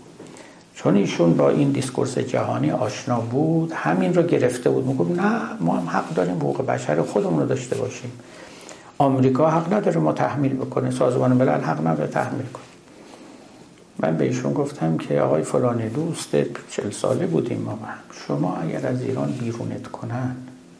چون 0.75 0.95
ایشون 0.95 1.33
با 1.33 1.49
این 1.49 1.71
discourse 1.71 2.17
جهانی 2.17 2.71
آشنا 2.71 3.19
بود 3.19 3.71
همین 3.75 4.13
رو 4.13 4.23
گرفته 4.23 4.69
بود. 4.69 4.87
می‌گفت 4.87 5.11
نه 5.11 5.41
ما 5.59 5.77
هم 5.77 5.89
حق 5.89 6.13
داریم 6.13 6.35
حقوق 6.35 6.65
بشر 6.65 7.01
خودمون 7.01 7.39
رو 7.39 7.45
داشته 7.45 7.75
باشیم. 7.75 8.11
آمریکا 8.97 9.49
حق 9.49 9.73
نداره 9.73 9.99
ما 9.99 10.13
تحمیل 10.13 10.53
بکنه 10.53 10.91
سازمان 10.91 11.31
ملل 11.31 11.61
حق 11.61 11.87
نداره 11.87 12.11
تحمیل 12.11 12.45
کنه 12.53 12.63
من 13.99 14.17
به 14.17 14.25
ایشون 14.25 14.53
گفتم 14.53 14.97
که 14.97 15.21
آقای 15.21 15.43
فلانی 15.43 15.89
دوست 15.89 16.35
چل 16.69 16.91
ساله 16.91 17.25
بودیم 17.25 17.61
ما. 17.61 17.79
شما 18.27 18.55
اگر 18.55 18.87
از 18.87 19.01
ایران 19.01 19.31
بیرونت 19.31 19.87
کنن 19.87 20.35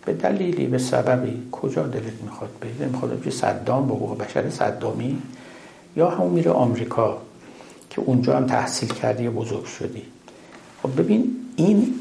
به 0.06 0.14
دلیلی 0.14 0.68
به 0.68 0.78
سببی 0.78 1.41
کجا 1.52 1.84
دلت 1.88 2.22
می‌خواد 2.23 2.49
بری؟ 2.61 2.90
می‌خواد 2.90 3.19
بری 3.19 3.32
صدام 3.32 3.88
به 3.88 3.94
حقوق 3.94 4.18
بشر 4.18 4.49
صدامی؟ 4.49 5.22
یا 5.95 6.10
همون 6.10 6.30
میره 6.30 6.52
آمریکا 6.52 7.18
که 7.90 8.02
اونجا 8.02 8.38
هم 8.38 8.45
تحصیل 8.45 8.90
کردی 8.90 9.30
بزرگ 9.30 9.65
شدی؟ 9.65 10.03
خب 10.84 11.02
ببین 11.02 11.36
این 11.56 11.94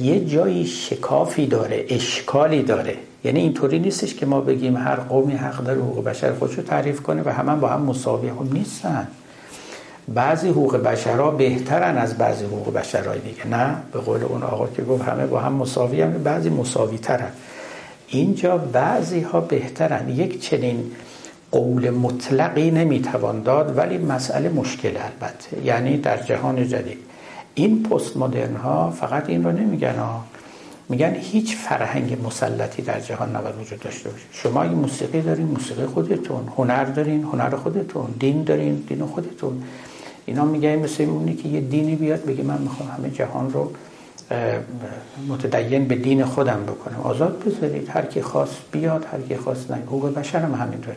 یه 0.00 0.24
جایی 0.24 0.66
شکافی 0.66 1.46
داره 1.46 1.86
اشکالی 1.88 2.62
داره. 2.62 2.96
یعنی 3.24 3.40
اینطوری 3.40 3.78
نیستش 3.78 4.14
که 4.14 4.26
ما 4.26 4.40
بگیم 4.40 4.76
هر 4.76 4.96
قومی 4.96 5.32
حق 5.32 5.64
داره 5.64 5.80
حقوق 5.80 6.04
بشر 6.04 6.32
خودشو 6.32 6.62
تعریف 6.62 7.02
کنه 7.02 7.22
و 7.22 7.28
همه 7.28 7.56
با 7.56 7.68
هم 7.68 7.82
مساوی 7.82 8.32
خب 8.32 8.54
نیستن. 8.54 9.08
بعضی 10.08 10.48
حقوق 10.48 10.76
بشرها 10.76 11.30
بهترن 11.30 11.98
از 11.98 12.18
بعضی 12.18 12.44
حقوق 12.44 12.74
بشرهای 12.74 13.18
دیگه 13.18 13.46
نه 13.46 13.76
به 13.92 14.00
قول 14.00 14.22
اون 14.22 14.42
آقا 14.42 14.66
که 14.66 14.82
گفت 14.82 15.02
همه 15.02 15.26
با 15.26 15.40
هم 15.40 15.52
مساوی 15.52 16.02
هم 16.02 16.22
بعضی 16.22 16.50
مساوی 16.50 16.98
ترن 16.98 17.32
اینجا 18.08 18.58
بعضی 18.58 19.20
ها 19.20 19.40
بهترن. 19.40 20.08
یک 20.08 20.42
چنین 20.42 20.92
قول 21.50 21.90
مطلقی 21.90 22.70
نمی‌توان 22.70 23.42
داد 23.42 23.78
ولی 23.78 23.98
مسئله 23.98 24.48
مشکل 24.48 24.88
البته 24.96 25.64
یعنی 25.64 25.96
در 25.96 26.22
جهان 26.22 26.68
جدید. 26.68 26.98
این 27.54 27.82
پست 27.82 28.16
مدرن 28.16 28.56
ها 28.56 28.90
فقط 28.90 29.28
این 29.28 29.44
رو 29.44 29.52
نمیگن 29.52 29.94
ها. 29.94 30.24
میگن 30.88 31.14
هیچ 31.14 31.56
فرهنگ 31.56 32.26
مسلطی 32.26 32.82
در 32.82 33.00
جهان 33.00 33.36
نباید 33.36 33.54
وجود 33.60 33.80
داشته 33.80 34.10
باشه. 34.10 34.24
شما 34.32 34.62
اگه 34.62 34.74
موسیقی 34.74 35.20
دارین 35.20 35.46
موسیقی 35.46 35.86
خودتون 35.86 36.48
هنر 36.56 36.84
دارین 36.84 37.22
هنر 37.22 37.56
خودتون 37.56 38.14
دین 38.18 38.42
دارین 38.44 38.74
دین 38.74 39.06
خودتون. 39.06 39.62
اینا 40.30 40.44
میگه 40.44 40.76
مثل 40.76 41.02
اونی 41.02 41.34
که 41.34 41.48
یه 41.48 41.60
دینی 41.60 41.96
بیاد 41.96 42.24
بگه 42.24 42.42
من 42.42 42.58
می‌خوام 42.62 42.88
همه 42.88 43.10
جهان 43.10 43.52
رو 43.52 43.72
متدین 45.28 45.88
به 45.88 45.94
دین 45.94 46.24
خودم 46.24 46.62
بکنم. 46.66 47.00
آزاد 47.00 47.44
بذارید 47.44 47.88
هر 47.88 48.04
کی 48.06 48.22
خواست 48.22 48.56
بیاد 48.72 49.06
هر 49.12 49.20
کی 49.20 49.36
خواست 49.36 49.70
نه 49.70 49.76
حقوق 49.76 50.14
بشر 50.14 50.38
هم 50.38 50.54
همینطوره. 50.54 50.96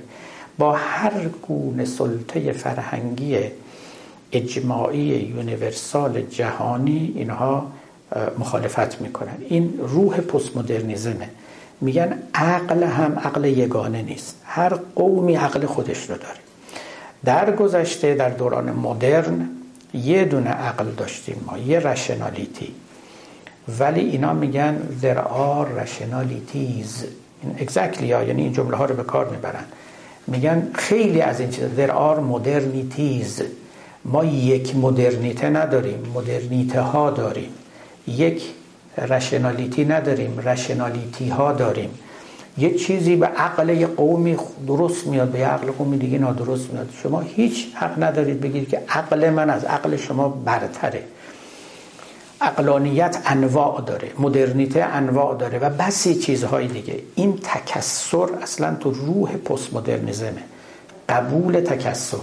با 0.58 0.72
هر 0.72 1.12
گونه 1.48 1.86
سلطه 1.86 2.52
فرهنگی 2.52 3.38
اجماعی 4.32 5.34
یونیورسال 5.36 6.22
جهانی 6.22 7.14
اینها 7.16 7.68
مخالفت 8.40 9.02
می‌کنن. 9.02 9.38
این 9.50 9.74
روح 9.80 10.18
پست 10.18 10.58
مدرنیزمه 10.58 11.30
میگن 11.82 12.18
عقل 12.34 12.84
هم 12.84 13.20
عقل 13.20 13.46
یگانه 13.46 14.02
نیست. 14.02 14.36
هر 14.44 14.74
قومی 14.96 15.36
عقل 15.36 15.66
خودش 15.66 16.10
رو 16.10 16.16
داره. 16.16 16.44
در 17.26 17.56
گذشته 17.56 18.16
در 18.16 18.30
دوران 18.30 18.72
مدرن 18.72 19.50
یه 19.94 20.26
دونه 20.26 20.50
عقل 20.50 20.86
داشتیم 20.98 21.44
ما 21.48 21.58
یه 21.58 21.80
رشنالیتی 21.80 22.74
ولی 23.80 24.00
اینا 24.00 24.34
میگن 24.34 24.78
there 25.02 25.18
are 25.18 25.68
rationalities. 25.82 27.06
exactly 27.60 28.02
یعنی 28.02 28.42
این 28.42 28.54
جمله 28.54 28.78
ها 28.78 28.86
رو 28.86 28.96
به 28.96 29.04
کار 29.04 29.30
می‌برن. 29.30 29.64
میگن 30.28 30.72
خیلی 30.74 31.22
از 31.22 31.40
این 31.40 31.50
چیزا 31.50 31.68
there 31.78 31.90
are 31.90 32.20
modernities. 32.34 33.44
ما 34.06 34.26
یک 34.26 34.76
مدرنیته 34.76 35.50
نداریم 35.50 36.04
مدرنیته 36.16 36.82
ها 36.82 37.10
داریم. 37.12 37.50
یک 38.08 38.44
رشنالیتی 38.98 39.86
نداریم 39.86 40.40
رشنالیتی 40.40 41.30
ها 41.30 41.54
داریم. 41.54 41.90
یه 42.58 42.76
چیزی 42.76 43.16
به 43.16 43.26
عقل 43.26 43.70
یه 43.70 43.88
قومی 43.88 44.38
درست 44.68 45.08
میاد 45.08 45.28
به 45.28 45.46
عقل 45.46 45.72
قومی 45.72 45.98
دیگه 45.98 46.18
نادرست 46.18 46.74
میاد. 46.74 46.90
شما 47.04 47.20
هیچ 47.20 47.68
حق 47.76 48.04
ندارید 48.04 48.42
بگید 48.42 48.70
که 48.70 48.82
عقل 48.90 49.30
من 49.30 49.50
از 49.50 49.66
عقل 49.66 49.98
شما 49.98 50.30
برتره. 50.30 51.04
اقلانیت 52.42 53.18
انواع 53.26 53.82
داره 53.82 54.12
مدرنیته 54.20 54.84
انواع 54.84 55.38
داره 55.38 55.60
و 55.60 55.70
بسی 55.70 56.16
چیزهای 56.16 56.68
دیگه. 56.68 57.00
این 57.16 57.40
تکسر 57.44 58.28
اصلا 58.42 58.76
تو 58.76 58.92
روح 58.92 59.38
پست 59.38 59.74
مدرنیزمه 59.74 60.44
قبول 61.10 61.54
تکسر. 61.54 62.18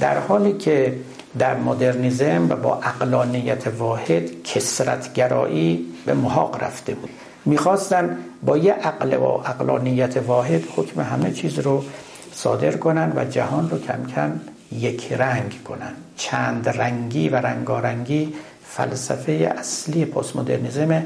در 0.00 0.18
حالی 0.18 0.52
که 0.52 0.96
در 1.38 1.56
مدرنیزم 1.56 2.46
و 2.50 2.56
با 2.56 2.74
اقلانیت 2.74 3.66
واحد 3.78 4.42
کسرتگرایی 4.42 5.86
به 6.06 6.14
محاق 6.14 6.64
رفته 6.64 6.94
بود. 6.94 7.10
می‌خواستن 7.46 8.16
با 8.42 8.58
یه 8.58 8.72
عقل 8.72 9.14
و 9.14 9.24
اقلانیت 9.24 10.16
واحد 10.16 10.62
حکم 10.76 11.00
همه 11.00 11.30
چیز 11.30 11.58
رو 11.58 11.84
صادر 12.32 12.76
کنن 12.76 13.12
و 13.16 13.24
جهان 13.24 13.70
رو 13.70 13.78
کم 13.78 14.06
کم 14.14 14.40
یک 14.72 15.12
رنگ 15.12 15.62
کنن. 15.64 15.92
چند 16.16 16.68
رنگی 16.68 17.28
و 17.28 17.36
رنگارنگی 17.36 18.34
فلسفه 18.64 19.54
اصلی 19.58 20.04
پست 20.04 20.36
مدرنیزم 20.36 21.02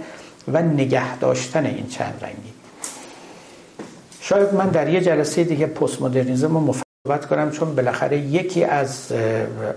و 0.53 0.63
نگه 0.63 1.17
داشتن 1.17 1.67
این 1.67 1.87
چند 1.87 2.15
رنگی. 2.23 2.53
شاید 4.21 4.55
من 4.55 4.69
در 4.69 4.89
یه 4.89 5.01
جلسه 5.01 5.45
دیگه 5.45 5.67
پست 5.67 6.03
مدرنیزم 6.03 6.55
رو 6.55 6.61
مفاوت 6.61 7.27
کنم 7.27 7.51
چون 7.51 7.75
بالاخره 7.75 8.19
یکی 8.19 8.65
از 8.65 9.13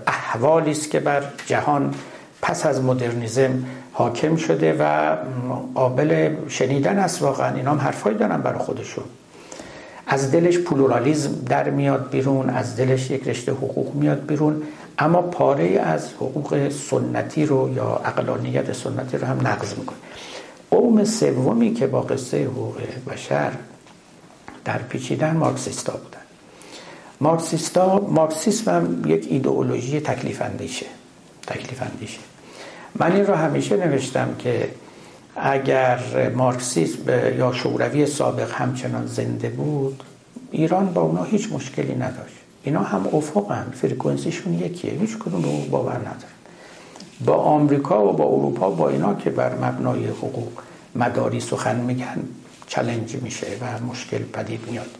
احوالی 0.06 0.70
است 0.70 0.90
که 0.90 1.00
بر 1.00 1.22
جهان 1.46 1.94
پس 2.42 2.66
از 2.66 2.82
مدرنیزم 2.82 3.64
حاکم 3.96 4.36
شده 4.36 4.76
و 4.80 5.16
قابل 5.74 6.36
شنیدن 6.48 6.98
است 6.98 7.22
واقعا. 7.22 7.54
اینا 7.54 7.70
هم 7.70 7.78
حرفایی 7.78 8.16
دارن 8.16 8.42
برای 8.42 8.58
خودشون. 8.58 9.04
از 10.06 10.32
دلش 10.32 10.58
پلورالیزم 10.58 11.34
در 11.48 11.70
میاد 11.70 12.10
بیرون 12.10 12.50
از 12.50 12.76
دلش 12.76 13.10
یک 13.10 13.28
رشته 13.28 13.52
حقوق 13.52 13.94
میاد 13.94 14.26
بیرون. 14.26 14.62
اما 14.98 15.22
پاره 15.22 15.80
از 15.80 16.12
حقوق 16.12 16.68
سنتی 16.68 17.46
رو 17.46 17.74
یا 17.74 18.00
عقلانیت 18.04 18.72
سنتی 18.72 19.16
رو 19.16 19.26
هم 19.26 19.46
نقض 19.46 19.78
می‌کنه. 19.78 19.98
قوم 20.70 21.04
سومی 21.04 21.74
که 21.74 21.86
با 21.86 22.00
قصه 22.00 22.44
حقوق 22.44 22.76
بشر 23.12 23.52
در 24.64 24.78
پیچیدن 24.78 25.36
مارکسیستا 25.36 25.92
بودن. 25.92 26.24
مارکسیستا 27.20 27.98
مارکسیسم 27.98 28.70
هم 28.70 29.02
یک 29.10 29.26
ایدئولوژی 29.30 30.00
تکلیف 30.00 30.42
اندیشه 30.42 30.86
تکلیف 31.46 31.82
اندیشه 31.82 32.18
من 32.94 33.12
این 33.12 33.26
رو 33.26 33.34
همیشه 33.34 33.76
نوشتم 33.76 34.34
که 34.38 34.68
اگر 35.36 35.98
مارکسیسم 36.34 37.36
یا 37.38 37.52
شوروی 37.52 38.06
سابق 38.06 38.50
همچنان 38.52 39.06
زنده 39.06 39.48
بود 39.48 40.02
ایران 40.50 40.92
با 40.92 41.02
اونا 41.02 41.22
هیچ 41.24 41.52
مشکلی 41.52 41.94
نداشت. 41.94 42.34
اینا 42.62 42.82
هم 42.82 43.06
افق 43.12 43.52
هم 43.52 43.70
فرکانسیشون 43.70 44.54
یکیه. 44.54 44.92
هیچ 44.92 45.18
کدوم 45.18 45.42
به 45.42 45.48
باور 45.70 45.96
ندارن. 45.96 46.34
با 47.24 47.34
آمریکا 47.34 48.08
و 48.08 48.12
با 48.12 48.24
اروپا 48.24 48.70
با 48.70 48.88
اینا 48.88 49.14
که 49.14 49.30
بر 49.30 49.54
مبنای 49.54 50.06
حقوق 50.06 50.52
مداری 50.94 51.40
سخن 51.40 51.76
میگن 51.76 52.18
چلنج 52.66 53.16
میشه 53.22 53.46
و 53.60 53.84
مشکل 53.84 54.18
پدید 54.18 54.60
میاد. 54.70 54.90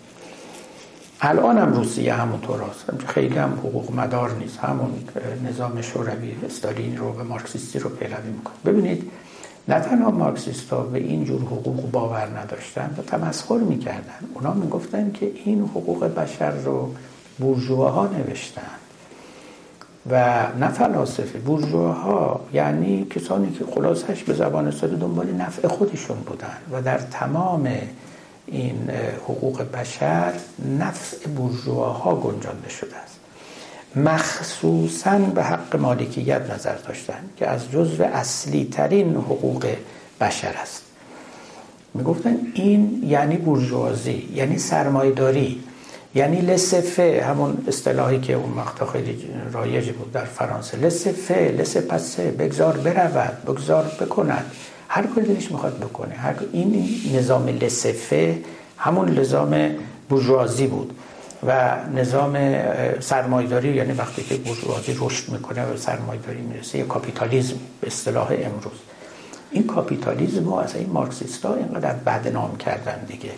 الان 1.27 1.59
هم 1.59 1.73
روسیه 1.73 2.15
همونطور 2.15 2.61
هست 2.61 3.07
خیلی 3.07 3.39
هم 3.39 3.53
حقوق 3.53 3.95
مدار 3.95 4.31
نیست. 4.33 4.59
همون 4.59 4.91
نظام 5.49 5.83
شوروی 5.83 6.37
استالین 6.47 6.97
رو 6.97 7.13
به 7.13 7.23
مارکسیستی 7.23 7.79
رو 7.79 7.91
پیروی 7.91 8.31
می‌کنه. 8.31 8.55
ببینید 8.65 9.11
نه 9.69 9.81
تنها 9.81 10.11
مارکسیست 10.11 10.71
ها 10.71 10.83
به 10.83 10.99
این 10.99 11.25
جور 11.25 11.41
حقوق 11.41 11.91
باور 11.91 12.39
نداشتن 12.39 12.95
و 12.99 13.03
تمسخر 13.03 13.59
می‌کردن. 13.59 14.21
اونا 14.35 14.55
می‌گفتن 14.55 15.13
که 15.13 15.33
این 15.45 15.61
حقوق 15.61 16.05
بشر 16.05 16.51
رو 16.51 16.95
بورژواها 17.39 18.07
نوشتن. 18.07 18.63
و 20.11 20.47
نه 20.61 20.69
فلاسفه 20.69 21.39
بورژواها 21.39 22.41
یعنی 22.53 23.05
کسانی 23.05 23.51
که 23.51 23.65
خلاصش 23.75 24.23
به 24.23 24.35
زبان 24.35 24.71
ساده 24.71 24.97
دنبال 24.97 25.27
نفع 25.27 25.69
خودشون 25.69 26.17
بودن 26.17 26.57
و 26.73 26.83
در 26.83 26.99
تمام 26.99 27.69
این 28.47 28.91
حقوق 29.25 29.63
بشر 29.63 30.33
نفع 30.79 31.29
بورژواها 31.29 32.15
گنجانده 32.15 32.69
شده 32.69 32.97
است. 32.97 33.19
مخصوصا 33.97 35.19
به 35.19 35.43
حق 35.43 35.77
مالکیت 35.77 36.51
نظر 36.51 36.75
داشتن 36.75 37.21
که 37.37 37.47
از 37.47 37.71
جزو 37.71 38.03
اصلی 38.03 38.69
ترین 38.73 39.17
حقوق 39.17 39.67
بشر 40.21 40.55
است. 40.63 40.83
می‌گفتن 41.95 42.37
این 42.55 43.03
یعنی 43.07 43.37
بورژوازی 43.37 44.29
یعنی 44.35 44.59
سرمایداری 44.59 45.65
یعنی 46.15 46.41
laissez-faire 46.41 47.25
همون 47.29 47.65
اصطلاحی 47.69 48.21
که 48.21 48.33
اون 48.33 48.53
وقتا 48.57 48.87
خیلی 48.87 49.29
رایج 49.53 49.91
بود 49.91 50.13
در 50.13 50.25
فرانسه. 50.25 50.77
laissez-faire 50.77 51.55
laissez-passer 51.59 52.31
بگذار 52.31 52.77
برود 52.77 53.45
بگذار 53.47 53.85
بکند. 54.01 54.45
هر 54.95 55.07
کاری 55.07 55.27
دلش 55.27 55.51
می‌خواد 55.51 55.79
بکنه. 55.79 56.15
هر 56.15 56.35
این 56.53 56.89
نظام 57.15 57.49
laissez-faire 57.49 58.39
همون 58.79 59.19
نظام 59.19 59.71
بورژوازی 60.09 60.67
بود 60.67 60.95
و 61.47 61.77
نظام 61.95 62.35
سرمایداری 63.01 63.75
یعنی 63.75 63.93
وقتی 63.93 64.23
که 64.23 64.35
بورژوازی 64.35 64.97
رشد 65.01 65.33
می‌کنه 65.33 65.65
و 65.65 65.77
سرمایداری 65.77 66.41
می‌رسه 66.41 66.79
یه 66.79 66.85
کاپیتالیزم 66.85 67.57
به 67.81 67.87
اصطلاح 67.87 68.29
امروز. 68.31 68.79
این 69.51 69.67
کاپیتالیزم 69.67 70.45
رو 70.45 70.55
از 70.55 70.77
این 70.77 70.91
مارکسیستا 70.91 71.55
اینقدر 71.55 71.93
بدنام 71.93 72.57
کردن 72.57 73.05
دیگه. 73.09 73.31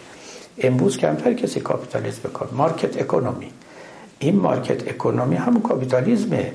امروز 0.58 0.96
کمتر 0.96 1.32
کسی 1.32 1.60
کاپیتالیسم 1.60 2.28
بکن. 2.28 2.48
market 2.52 3.00
economy. 3.00 3.50
این 4.18 4.36
market 4.36 4.88
economy 4.88 5.36
همون 5.36 5.62
کاپیتالیزمه. 5.62 6.52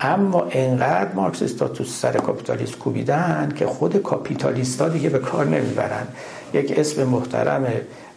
اما 0.00 0.46
انقدر 0.50 1.12
مارکسیستا 1.14 1.68
تو 1.68 1.84
سر 1.84 2.12
کاپیتالیسم 2.12 2.78
کوبیدن 2.78 3.52
که 3.56 3.66
خود 3.66 3.96
کاپیتالیستا 3.96 4.88
دیگه 4.88 5.08
به 5.08 5.18
کار 5.18 5.44
نمی‌برن. 5.44 6.06
یک 6.52 6.78
اسم 6.78 7.04
محترم 7.04 7.66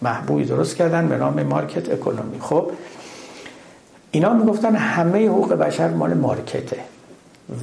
محبوبی 0.01 0.45
درست 0.45 0.76
کردن 0.76 1.07
به 1.07 1.18
نام 1.18 1.43
market 1.44 1.90
economy. 1.90 2.40
خب 2.39 2.72
اینا 4.11 4.34
می‌گفتن 4.34 4.76
همه 4.76 5.27
حقوق 5.27 5.53
بشر 5.53 5.88
مال 5.88 6.14
market 6.14 6.68
ه 6.68 6.78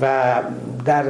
و 0.01 0.34
در 0.84 1.05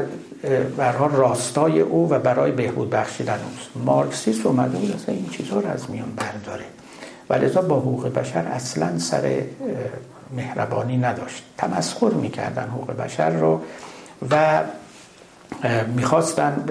برها 0.76 1.06
راستای 1.06 1.80
او 1.80 2.10
و 2.10 2.18
برای 2.18 2.52
بهبود 2.52 2.90
بخشیدن 2.90 3.32
اوست. 3.32 3.86
مارکسیست 3.86 4.46
اومده 4.46 4.78
بود 4.78 4.92
اصلا 4.92 5.14
این 5.14 5.28
چیزها 5.28 5.60
رو 5.60 5.68
از 5.68 5.90
میان 5.90 6.08
برداره. 6.16 6.64
و 7.30 7.34
لذا 7.34 7.62
با 7.62 7.76
حقوق 7.76 8.08
بشر 8.08 8.38
اصلا 8.38 8.98
سر 8.98 9.42
مهربانی 10.30 10.96
نداشت. 10.96 11.42
تمسخر 11.58 12.10
می‌کردن 12.10 12.68
حقوق 12.68 12.90
بشر 12.96 13.30
رو 13.30 13.60
و 14.30 14.62
می‌خواستن 15.96 16.64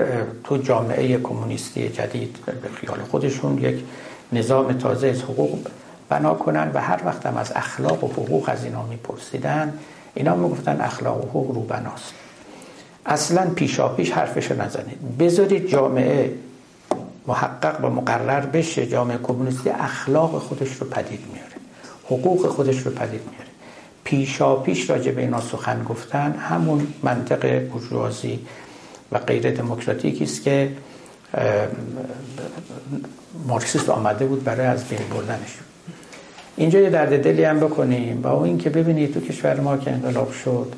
تو 0.43 0.57
جامعه 0.57 1.17
کمونیستی 1.17 1.89
جدید 1.89 2.37
به 2.45 2.69
خیال 2.69 2.99
خودشون 3.11 3.57
یک 3.57 3.83
نظام 4.33 4.73
تازه 4.73 5.07
از 5.07 5.21
حقوق 5.21 5.67
بنا 6.09 6.33
کنن 6.33 6.71
و 6.73 6.81
هر 6.81 7.01
وقت 7.05 7.25
هم 7.25 7.37
از 7.37 7.51
اخلاق 7.55 8.03
و 8.03 8.07
حقوق 8.07 8.49
از 8.49 8.63
اینا 8.63 8.83
میپرسیدن 8.83 9.73
اینا 10.13 10.35
می‌گفتن 10.35 10.81
اخلاق 10.81 11.17
و 11.17 11.29
حقوق 11.29 11.55
رو 11.55 11.61
بناست 11.61 12.13
اصلا 13.05 13.49
پیشا 13.49 13.87
پیش 13.87 14.11
حرفش 14.11 14.51
نزنید. 14.51 15.17
بذارید 15.19 15.67
جامعه 15.67 16.33
محقق 17.27 17.85
و 17.85 17.89
مقرر 17.89 18.45
بشه 18.45 18.87
جامعه 18.87 19.17
کمونیستی 19.17 19.69
اخلاق 19.69 20.39
خودش 20.39 20.73
رو 20.73 20.87
پدید 20.87 21.19
میاره. 21.33 21.54
حقوق 22.05 22.47
خودش 22.47 22.79
رو 22.79 22.91
پدید 22.91 23.21
میاره. 23.31 23.49
پیشا 24.03 24.55
پیش 24.55 24.89
راجع 24.89 25.11
به 25.11 25.21
اینا 25.21 25.41
سخن 25.41 25.83
گفتن 25.83 26.31
همون 26.31 26.87
منطق 27.03 27.59
بورژوازی 27.59 28.39
و 29.11 29.19
غیر 29.19 29.51
دموکراتیکی 29.51 30.23
است 30.23 30.43
که 30.43 30.71
مارکسیست 33.47 33.89
آمده 33.89 34.25
بود 34.25 34.43
برای 34.43 34.67
از 34.67 34.83
بین 34.83 34.99
بردنش. 35.13 35.57
اینجا 36.55 36.79
یه 36.79 36.89
درد 36.89 37.23
دلی 37.23 37.43
هم 37.43 37.59
بکنیم 37.59 38.21
با 38.21 38.45
این 38.45 38.57
که 38.57 38.69
ببینید 38.69 39.13
تو 39.13 39.19
کشور 39.19 39.59
ما 39.59 39.77
که 39.77 39.91
انقلاب 39.91 40.33
شد 40.33 40.73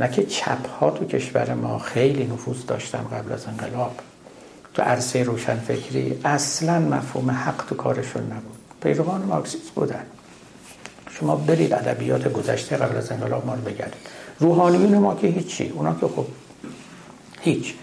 نه 0.00 0.08
که 0.08 0.22
چپ 0.22 0.68
ها 0.68 0.90
تو 0.90 1.04
کشور 1.04 1.54
ما 1.54 1.78
خیلی 1.78 2.24
نفوذ 2.24 2.66
داشتن 2.66 3.04
قبل 3.12 3.32
از 3.32 3.46
انقلاب. 3.46 3.94
تو 4.74 4.82
عرصه 4.82 5.22
روشنفکری 5.22 6.18
اصلا 6.24 6.78
مفهوم 6.78 7.30
حق 7.30 7.64
تو 7.68 7.74
کارشون 7.74 8.22
نبود. 8.22 8.58
پیروان 8.82 9.22
مارکسیست 9.22 9.70
بودن. 9.70 10.04
شما 11.22 11.36
برید 11.36 11.72
ادبیات 11.72 12.32
گذشته 12.32 12.76
قبل 12.76 12.96
از 12.96 13.12
انقلاب 13.12 13.46
ما 13.46 13.54
رو 13.54 13.60
بگردید. 13.60 14.06
روحانیون 14.38 14.98
ما 14.98 15.14
که 15.14 15.26
هیچی 15.26 15.68
اونا 15.68 15.94
که 15.94 16.06
خب 16.06 16.26
هیچ. 17.40 17.74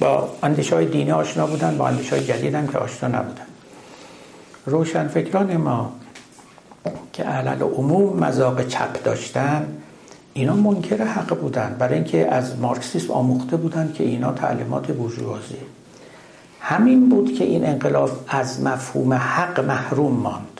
با 0.00 0.28
اندیشه 0.42 0.74
های 0.74 0.86
دینی 0.86 1.12
آشنا 1.12 1.46
بودن 1.46 1.78
با 1.78 1.88
اندیشه 1.88 2.16
های 2.16 2.24
جدید 2.24 2.54
هم 2.54 2.68
که 2.68 2.78
آشنا 2.78 3.08
نبودن. 3.08 3.46
روشنفکران 4.66 5.56
ما 5.56 5.92
که 7.12 7.22
علل 7.22 7.62
عموم 7.62 8.18
مذاق 8.18 8.66
چپ 8.66 9.04
داشتن 9.04 9.76
اینا 10.32 10.54
منکر 10.54 11.04
حق 11.04 11.40
بودن. 11.40 11.76
برای 11.78 11.94
اینکه 11.94 12.28
از 12.28 12.58
مارکسیسم 12.58 13.12
آموخته 13.12 13.56
بودن 13.56 13.92
که 13.92 14.04
اینا 14.04 14.32
تعلیمات 14.32 14.92
بورژوازی. 14.92 15.58
همین 16.60 17.08
بود 17.08 17.34
که 17.34 17.44
این 17.44 17.66
انقلاب 17.66 18.10
از 18.28 18.62
مفهوم 18.62 19.12
حق 19.12 19.60
محروم 19.60 20.12
ماند. 20.12 20.51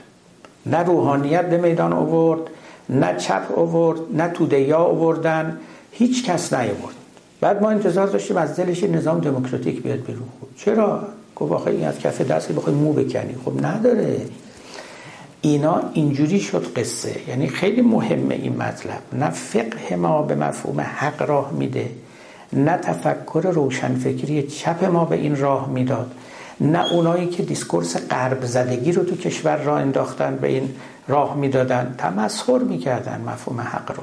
نه 0.66 0.78
روحانیت 0.78 1.48
به 1.48 1.56
میدان 1.56 1.92
آورد 1.92 2.40
نه 2.88 3.16
چپ 3.16 3.58
آورد 3.58 4.00
نه 4.12 4.28
تودیا 4.28 4.78
آوردن 4.78 5.58
هیچ 5.92 6.24
کس 6.24 6.52
نیاورد. 6.52 6.94
بعد 7.40 7.62
ما 7.62 7.70
انتظار 7.70 8.06
داشتیم 8.06 8.36
از 8.36 8.56
دلش 8.56 8.84
نظام 8.84 9.20
دموکراتیک 9.20 9.82
بیاد 9.82 9.98
بیرون. 9.98 10.28
چرا؟ 10.56 11.02
گفت 11.36 11.52
آخه 11.52 11.70
این 11.70 11.86
از 11.86 11.98
کف 11.98 12.20
دست 12.20 12.52
بخوای 12.52 12.74
مو 12.74 12.92
بکنی. 12.92 13.34
خب 13.44 13.66
نداره. 13.66 14.20
اینا 15.40 15.80
اینجوری 15.92 16.40
شد 16.40 16.72
قصه. 16.76 17.16
یعنی 17.28 17.48
خیلی 17.48 17.82
مهمه 17.82 18.34
این 18.34 18.56
مطلب. 18.56 19.02
نه 19.12 19.30
فقه 19.30 19.96
ما 19.96 20.22
به 20.22 20.34
مفهوم 20.34 20.80
حق 20.80 21.22
راه 21.22 21.52
میده 21.52 21.90
نه 22.52 22.76
تفکر 22.76 23.50
روشنفکری 23.52 24.42
چپ 24.42 24.84
ما 24.84 25.04
به 25.04 25.16
این 25.16 25.36
راه 25.36 25.70
می‌داد. 25.70 26.12
نه 26.62 26.92
اونایی 26.92 27.28
که 27.28 27.42
دیسکورس 27.42 27.96
قرب 27.96 28.44
زدگی 28.44 28.92
رو 28.92 29.04
تو 29.04 29.16
کشور 29.16 29.56
راه 29.56 29.80
انداختن 29.80 30.36
به 30.36 30.48
این 30.48 30.74
راه 31.08 31.36
می‌دادن. 31.36 31.94
تمسخر 31.98 32.58
می‌کردن 32.58 33.20
مفهوم 33.20 33.60
حق 33.60 33.90
رو. 33.96 34.02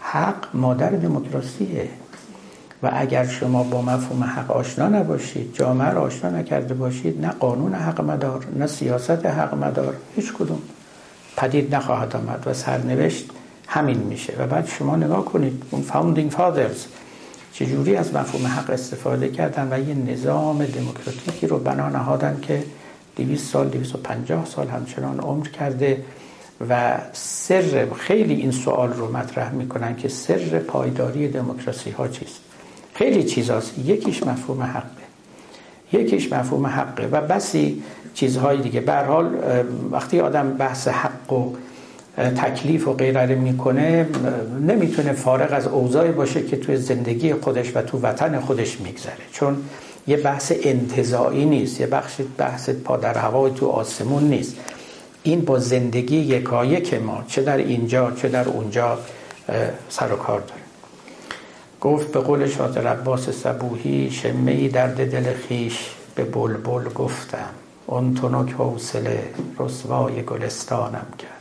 حق 0.00 0.46
مادر 0.54 0.90
دموکراسیه. 0.90 1.88
و 2.82 2.90
اگر 2.92 3.26
شما 3.26 3.62
با 3.62 3.82
مفهوم 3.82 4.24
حق 4.24 4.50
آشنا 4.50 4.88
نباشید 4.88 5.54
جامعه 5.54 5.90
را 5.90 6.00
آشنا 6.00 6.30
نکرده 6.30 6.74
باشید 6.74 7.20
نه 7.20 7.30
قانون 7.30 7.74
حق 7.74 8.00
مدار 8.00 8.44
نه 8.56 8.66
سیاست 8.66 9.26
حق 9.26 9.54
مدار 9.54 9.94
هیچ 10.16 10.32
کدوم 10.32 10.58
پدید 11.36 11.74
نخواهد 11.74 12.16
آمد 12.16 12.42
و 12.46 12.54
سرنوشت 12.54 13.30
همین 13.66 13.98
میشه. 13.98 14.32
و 14.38 14.46
بعد 14.46 14.66
شما 14.66 14.96
نگاه 14.96 15.24
کنید 15.24 15.62
اون 15.70 15.82
فاوندینگ 15.82 16.30
فادرز 16.30 16.84
چجوری 17.58 17.96
از 17.96 18.14
مفهوم 18.14 18.46
حق 18.46 18.70
استفاده 18.70 19.28
کردن 19.28 19.68
و 19.72 19.88
یه 19.88 19.94
نظام 19.94 20.64
دموکراتیکی 20.64 21.46
رو 21.46 21.58
بنا 21.58 21.88
نهادن 21.88 22.38
که 22.42 22.62
200 23.16 23.52
سال 23.52 23.68
250 23.68 24.46
سال 24.46 24.68
همچنان 24.68 25.20
عمر 25.20 25.46
کرده 25.48 26.04
و 26.68 26.98
سر 27.12 27.88
خیلی 27.96 28.34
این 28.34 28.50
سوال 28.50 28.92
رو 28.92 29.16
مطرح 29.16 29.52
می‌کنن 29.52 29.96
که 29.96 30.08
سر 30.08 30.58
پایداری 30.58 31.28
دموکراسی 31.28 31.90
ها 31.90 32.08
چیست؟ 32.08 32.40
خیلی 32.94 33.24
چیزاست. 33.24 33.78
یکیش 33.78 34.22
مفهوم 34.22 34.62
حقه. 34.62 35.08
یکیش 35.92 36.32
مفهوم 36.32 36.66
حقه 36.66 37.06
و 37.06 37.20
بسی 37.20 37.82
چیزهای 38.14 38.60
دیگه. 38.60 38.80
به 38.80 38.94
حال 38.94 39.34
وقتی 39.90 40.20
آدم 40.20 40.52
بحث 40.52 40.88
حق 40.88 41.32
و 41.32 41.52
تکلیف 42.18 42.88
و 42.88 42.92
غیره 42.92 43.34
می‌کنه 43.34 44.06
نمی‌تونه 44.60 45.12
فارغ 45.12 45.52
از 45.52 45.66
اوضاعی 45.66 46.12
باشه 46.12 46.42
که 46.42 46.56
توی 46.56 46.76
زندگی 46.76 47.34
خودش 47.34 47.76
و 47.76 47.82
تو 47.82 47.98
وطن 47.98 48.40
خودش 48.40 48.80
میگذره. 48.80 49.24
چون 49.32 49.56
یه 50.06 50.16
بحث 50.16 50.52
انتظایی 50.62 51.44
نیست 51.44 51.80
یه 51.80 51.86
بخش 51.86 52.20
بحث 52.38 52.70
پا 52.70 52.96
در 52.96 53.18
هوای 53.18 53.52
تو 53.52 53.68
آسمون 53.68 54.22
نیست. 54.22 54.56
این 55.22 55.40
با 55.40 55.58
زندگی 55.58 56.16
یکایک 56.16 56.94
ما 56.94 57.24
چه 57.28 57.42
در 57.42 57.56
اینجا 57.56 58.10
چه 58.10 58.28
در 58.28 58.48
اونجا 58.48 58.98
سر 59.88 60.12
و 60.12 60.16
کار 60.16 60.40
داره. 60.40 60.60
گفت 61.80 62.12
به 62.12 62.20
قول 62.20 62.46
شاطر 62.46 62.86
عباس 62.86 63.30
صبوهی 63.30 64.10
شمه 64.10 64.68
درد 64.68 65.10
دل 65.10 65.32
خیش 65.32 65.90
به 66.14 66.24
بلبل 66.24 66.88
گفتم. 66.94 67.50
اون 67.86 68.14
تنک 68.14 68.52
حوصله 68.52 69.24
رسوای 69.58 70.22
گلستانم 70.22 71.06
کرد. 71.18 71.37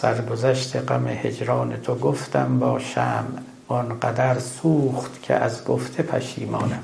سرگذشت 0.00 0.76
غم 0.76 1.06
هجران 1.06 1.76
تو 1.76 1.94
گفتم 1.94 2.58
با 2.58 2.78
شم 2.78 3.26
آنقدر 3.68 4.38
سوخت 4.38 5.22
که 5.22 5.34
از 5.34 5.64
گفته 5.64 6.02
پشیمانم. 6.02 6.82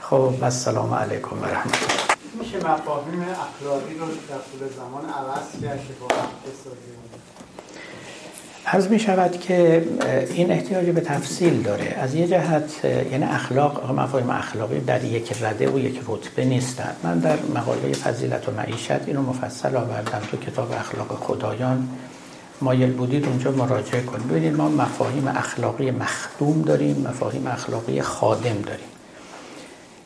خب 0.00 0.34
السلام 0.42 0.94
علیکم 0.94 1.42
و 1.42 1.44
رحمت 1.44 2.04
میشه 2.38 2.56
مفاهیم 2.56 3.22
اخلاقی 3.22 3.94
رو 3.98 4.06
در 4.06 4.40
طول 4.50 4.68
زمان 4.76 5.04
عوض 5.10 5.62
کرد 5.62 5.78
که 5.78 5.94
با 6.00 6.08
از 8.66 8.90
می 8.90 8.98
شود 8.98 9.40
که 9.40 9.84
این 10.34 10.52
احتیاج 10.52 10.86
به 10.86 11.00
تفصیل 11.00 11.62
داره. 11.62 11.84
از 11.84 12.14
یه 12.14 12.26
جهت 12.26 12.84
یعنی 12.84 13.24
اخلاق 13.24 13.92
مفاهیم 13.92 14.30
اخلاقی 14.30 14.80
در 14.80 15.04
یک 15.04 15.42
رده 15.42 15.68
و 15.70 15.78
یک 15.78 16.00
رتبه 16.08 16.44
نیستند. 16.44 16.96
من 17.02 17.18
در 17.18 17.38
مقاله 17.54 17.92
فضیلت 17.92 18.48
و 18.48 18.52
معیشت 18.52 18.90
اینو 19.06 19.22
مفصل 19.22 19.76
آوردم 19.76 20.20
تو 20.30 20.36
کتاب 20.36 20.72
اخلاق 20.72 21.08
خدایان. 21.08 21.88
مایل 22.60 22.92
بودید 22.92 23.26
اونجا 23.26 23.50
مراجعه 23.50 24.02
کنید 24.02 24.28
ببینید 24.28 24.56
ما 24.56 24.68
مفاهیم 24.68 25.28
اخلاقی 25.28 25.90
مخدوم 25.90 26.62
داریم 26.62 27.06
مفاهیم 27.08 27.46
اخلاقی 27.46 28.02
خادم 28.02 28.62
داریم. 28.66 28.86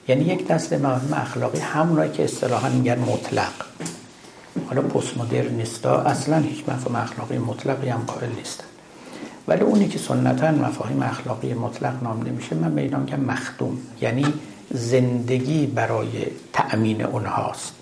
یعنی 0.09 0.24
یک 0.24 0.47
دست 0.47 0.72
مفاهیم 0.72 1.12
اخلاقی 1.12 1.59
همونایی 1.59 2.10
که 2.10 2.24
اصطلاحا 2.24 2.68
میگن 2.68 2.98
مطلق. 2.98 3.52
حالا 4.68 4.82
پست 4.82 5.18
مدرنیستا 5.18 6.01
اصلا 6.01 6.39
هیچ 6.39 6.64
مفهوم 6.68 6.97
اخلاقی 6.97 7.39
مطلقی 7.39 7.89
هم 7.89 8.02
قائل 8.06 8.28
نیستن 8.36 8.64
ولی 9.48 9.60
اونی 9.60 9.89
که 9.89 9.98
سنتا 9.98 10.51
مفاهیم 10.51 11.02
اخلاقی 11.02 11.55
مطلق 11.55 12.02
نام 12.02 12.22
نمیشه 12.22 12.56
من 12.56 12.74
به 12.74 12.80
اینا 12.80 12.98
میگم 12.98 13.20
مخدوم 13.20 13.78
یعنی 14.01 14.24
زندگی 14.70 15.66
برای 15.66 16.09
تأمین 16.52 17.02
اونهاست 17.02 17.72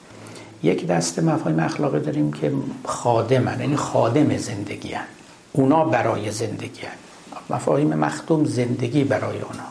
یک 0.62 0.86
دست 0.86 1.18
مفاهیم 1.18 1.60
اخلاقی 1.60 2.00
داریم 2.00 2.32
که 2.32 2.52
خادمن 2.84 3.60
یعنی 3.60 3.76
خادم 3.76 4.36
زندگی 4.36 4.92
هن. 4.92 5.04
اونا 5.52 5.84
برای 5.84 6.30
زندگی 6.30 6.80
هن. 6.80 6.96
مفاهیم 7.50 7.94
مخدوم 7.94 8.44
زندگی 8.44 9.04
برای 9.04 9.40
اونها 9.40 9.66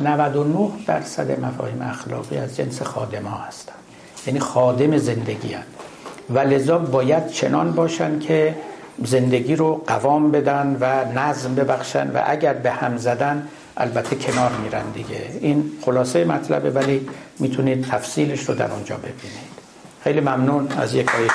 99 0.00 0.70
درصد 0.86 1.40
مفاهیم 1.40 1.82
اخلاقی 1.82 2.36
از 2.36 2.56
جنس 2.56 2.82
خادم 2.82 3.24
ها 3.24 3.38
هستن 3.38 3.72
یعنی 4.26 4.40
خادم 4.40 4.96
زندگی 4.96 5.52
هن. 5.52 5.62
و 6.34 6.38
لذا 6.38 6.78
باید 6.78 7.28
چنان 7.28 7.72
باشن 7.72 8.18
که 8.18 8.54
زندگی 9.04 9.56
رو 9.56 9.82
قوام 9.86 10.30
بدن 10.30 10.76
و 10.80 11.04
نظم 11.18 11.54
ببخشن 11.54 12.10
و 12.10 12.22
اگر 12.26 12.54
به 12.54 12.70
هم 12.70 12.96
زدن 12.96 13.48
البته 13.76 14.16
کنار 14.16 14.50
میرن 14.62 14.90
دیگه. 14.94 15.20
این 15.40 15.70
خلاصه 15.84 16.24
مطلبه 16.24 16.70
ولی 16.70 17.08
می‌تونید 17.38 17.86
تفصیلش 17.86 18.40
رو 18.40 18.54
در 18.54 18.70
اونجا 18.70 18.96
ببینید. 18.96 19.52
خیلی 20.04 20.20
ممنون 20.20 20.68
از 20.78 20.94
یک 20.94 21.14
آیه 21.14 21.28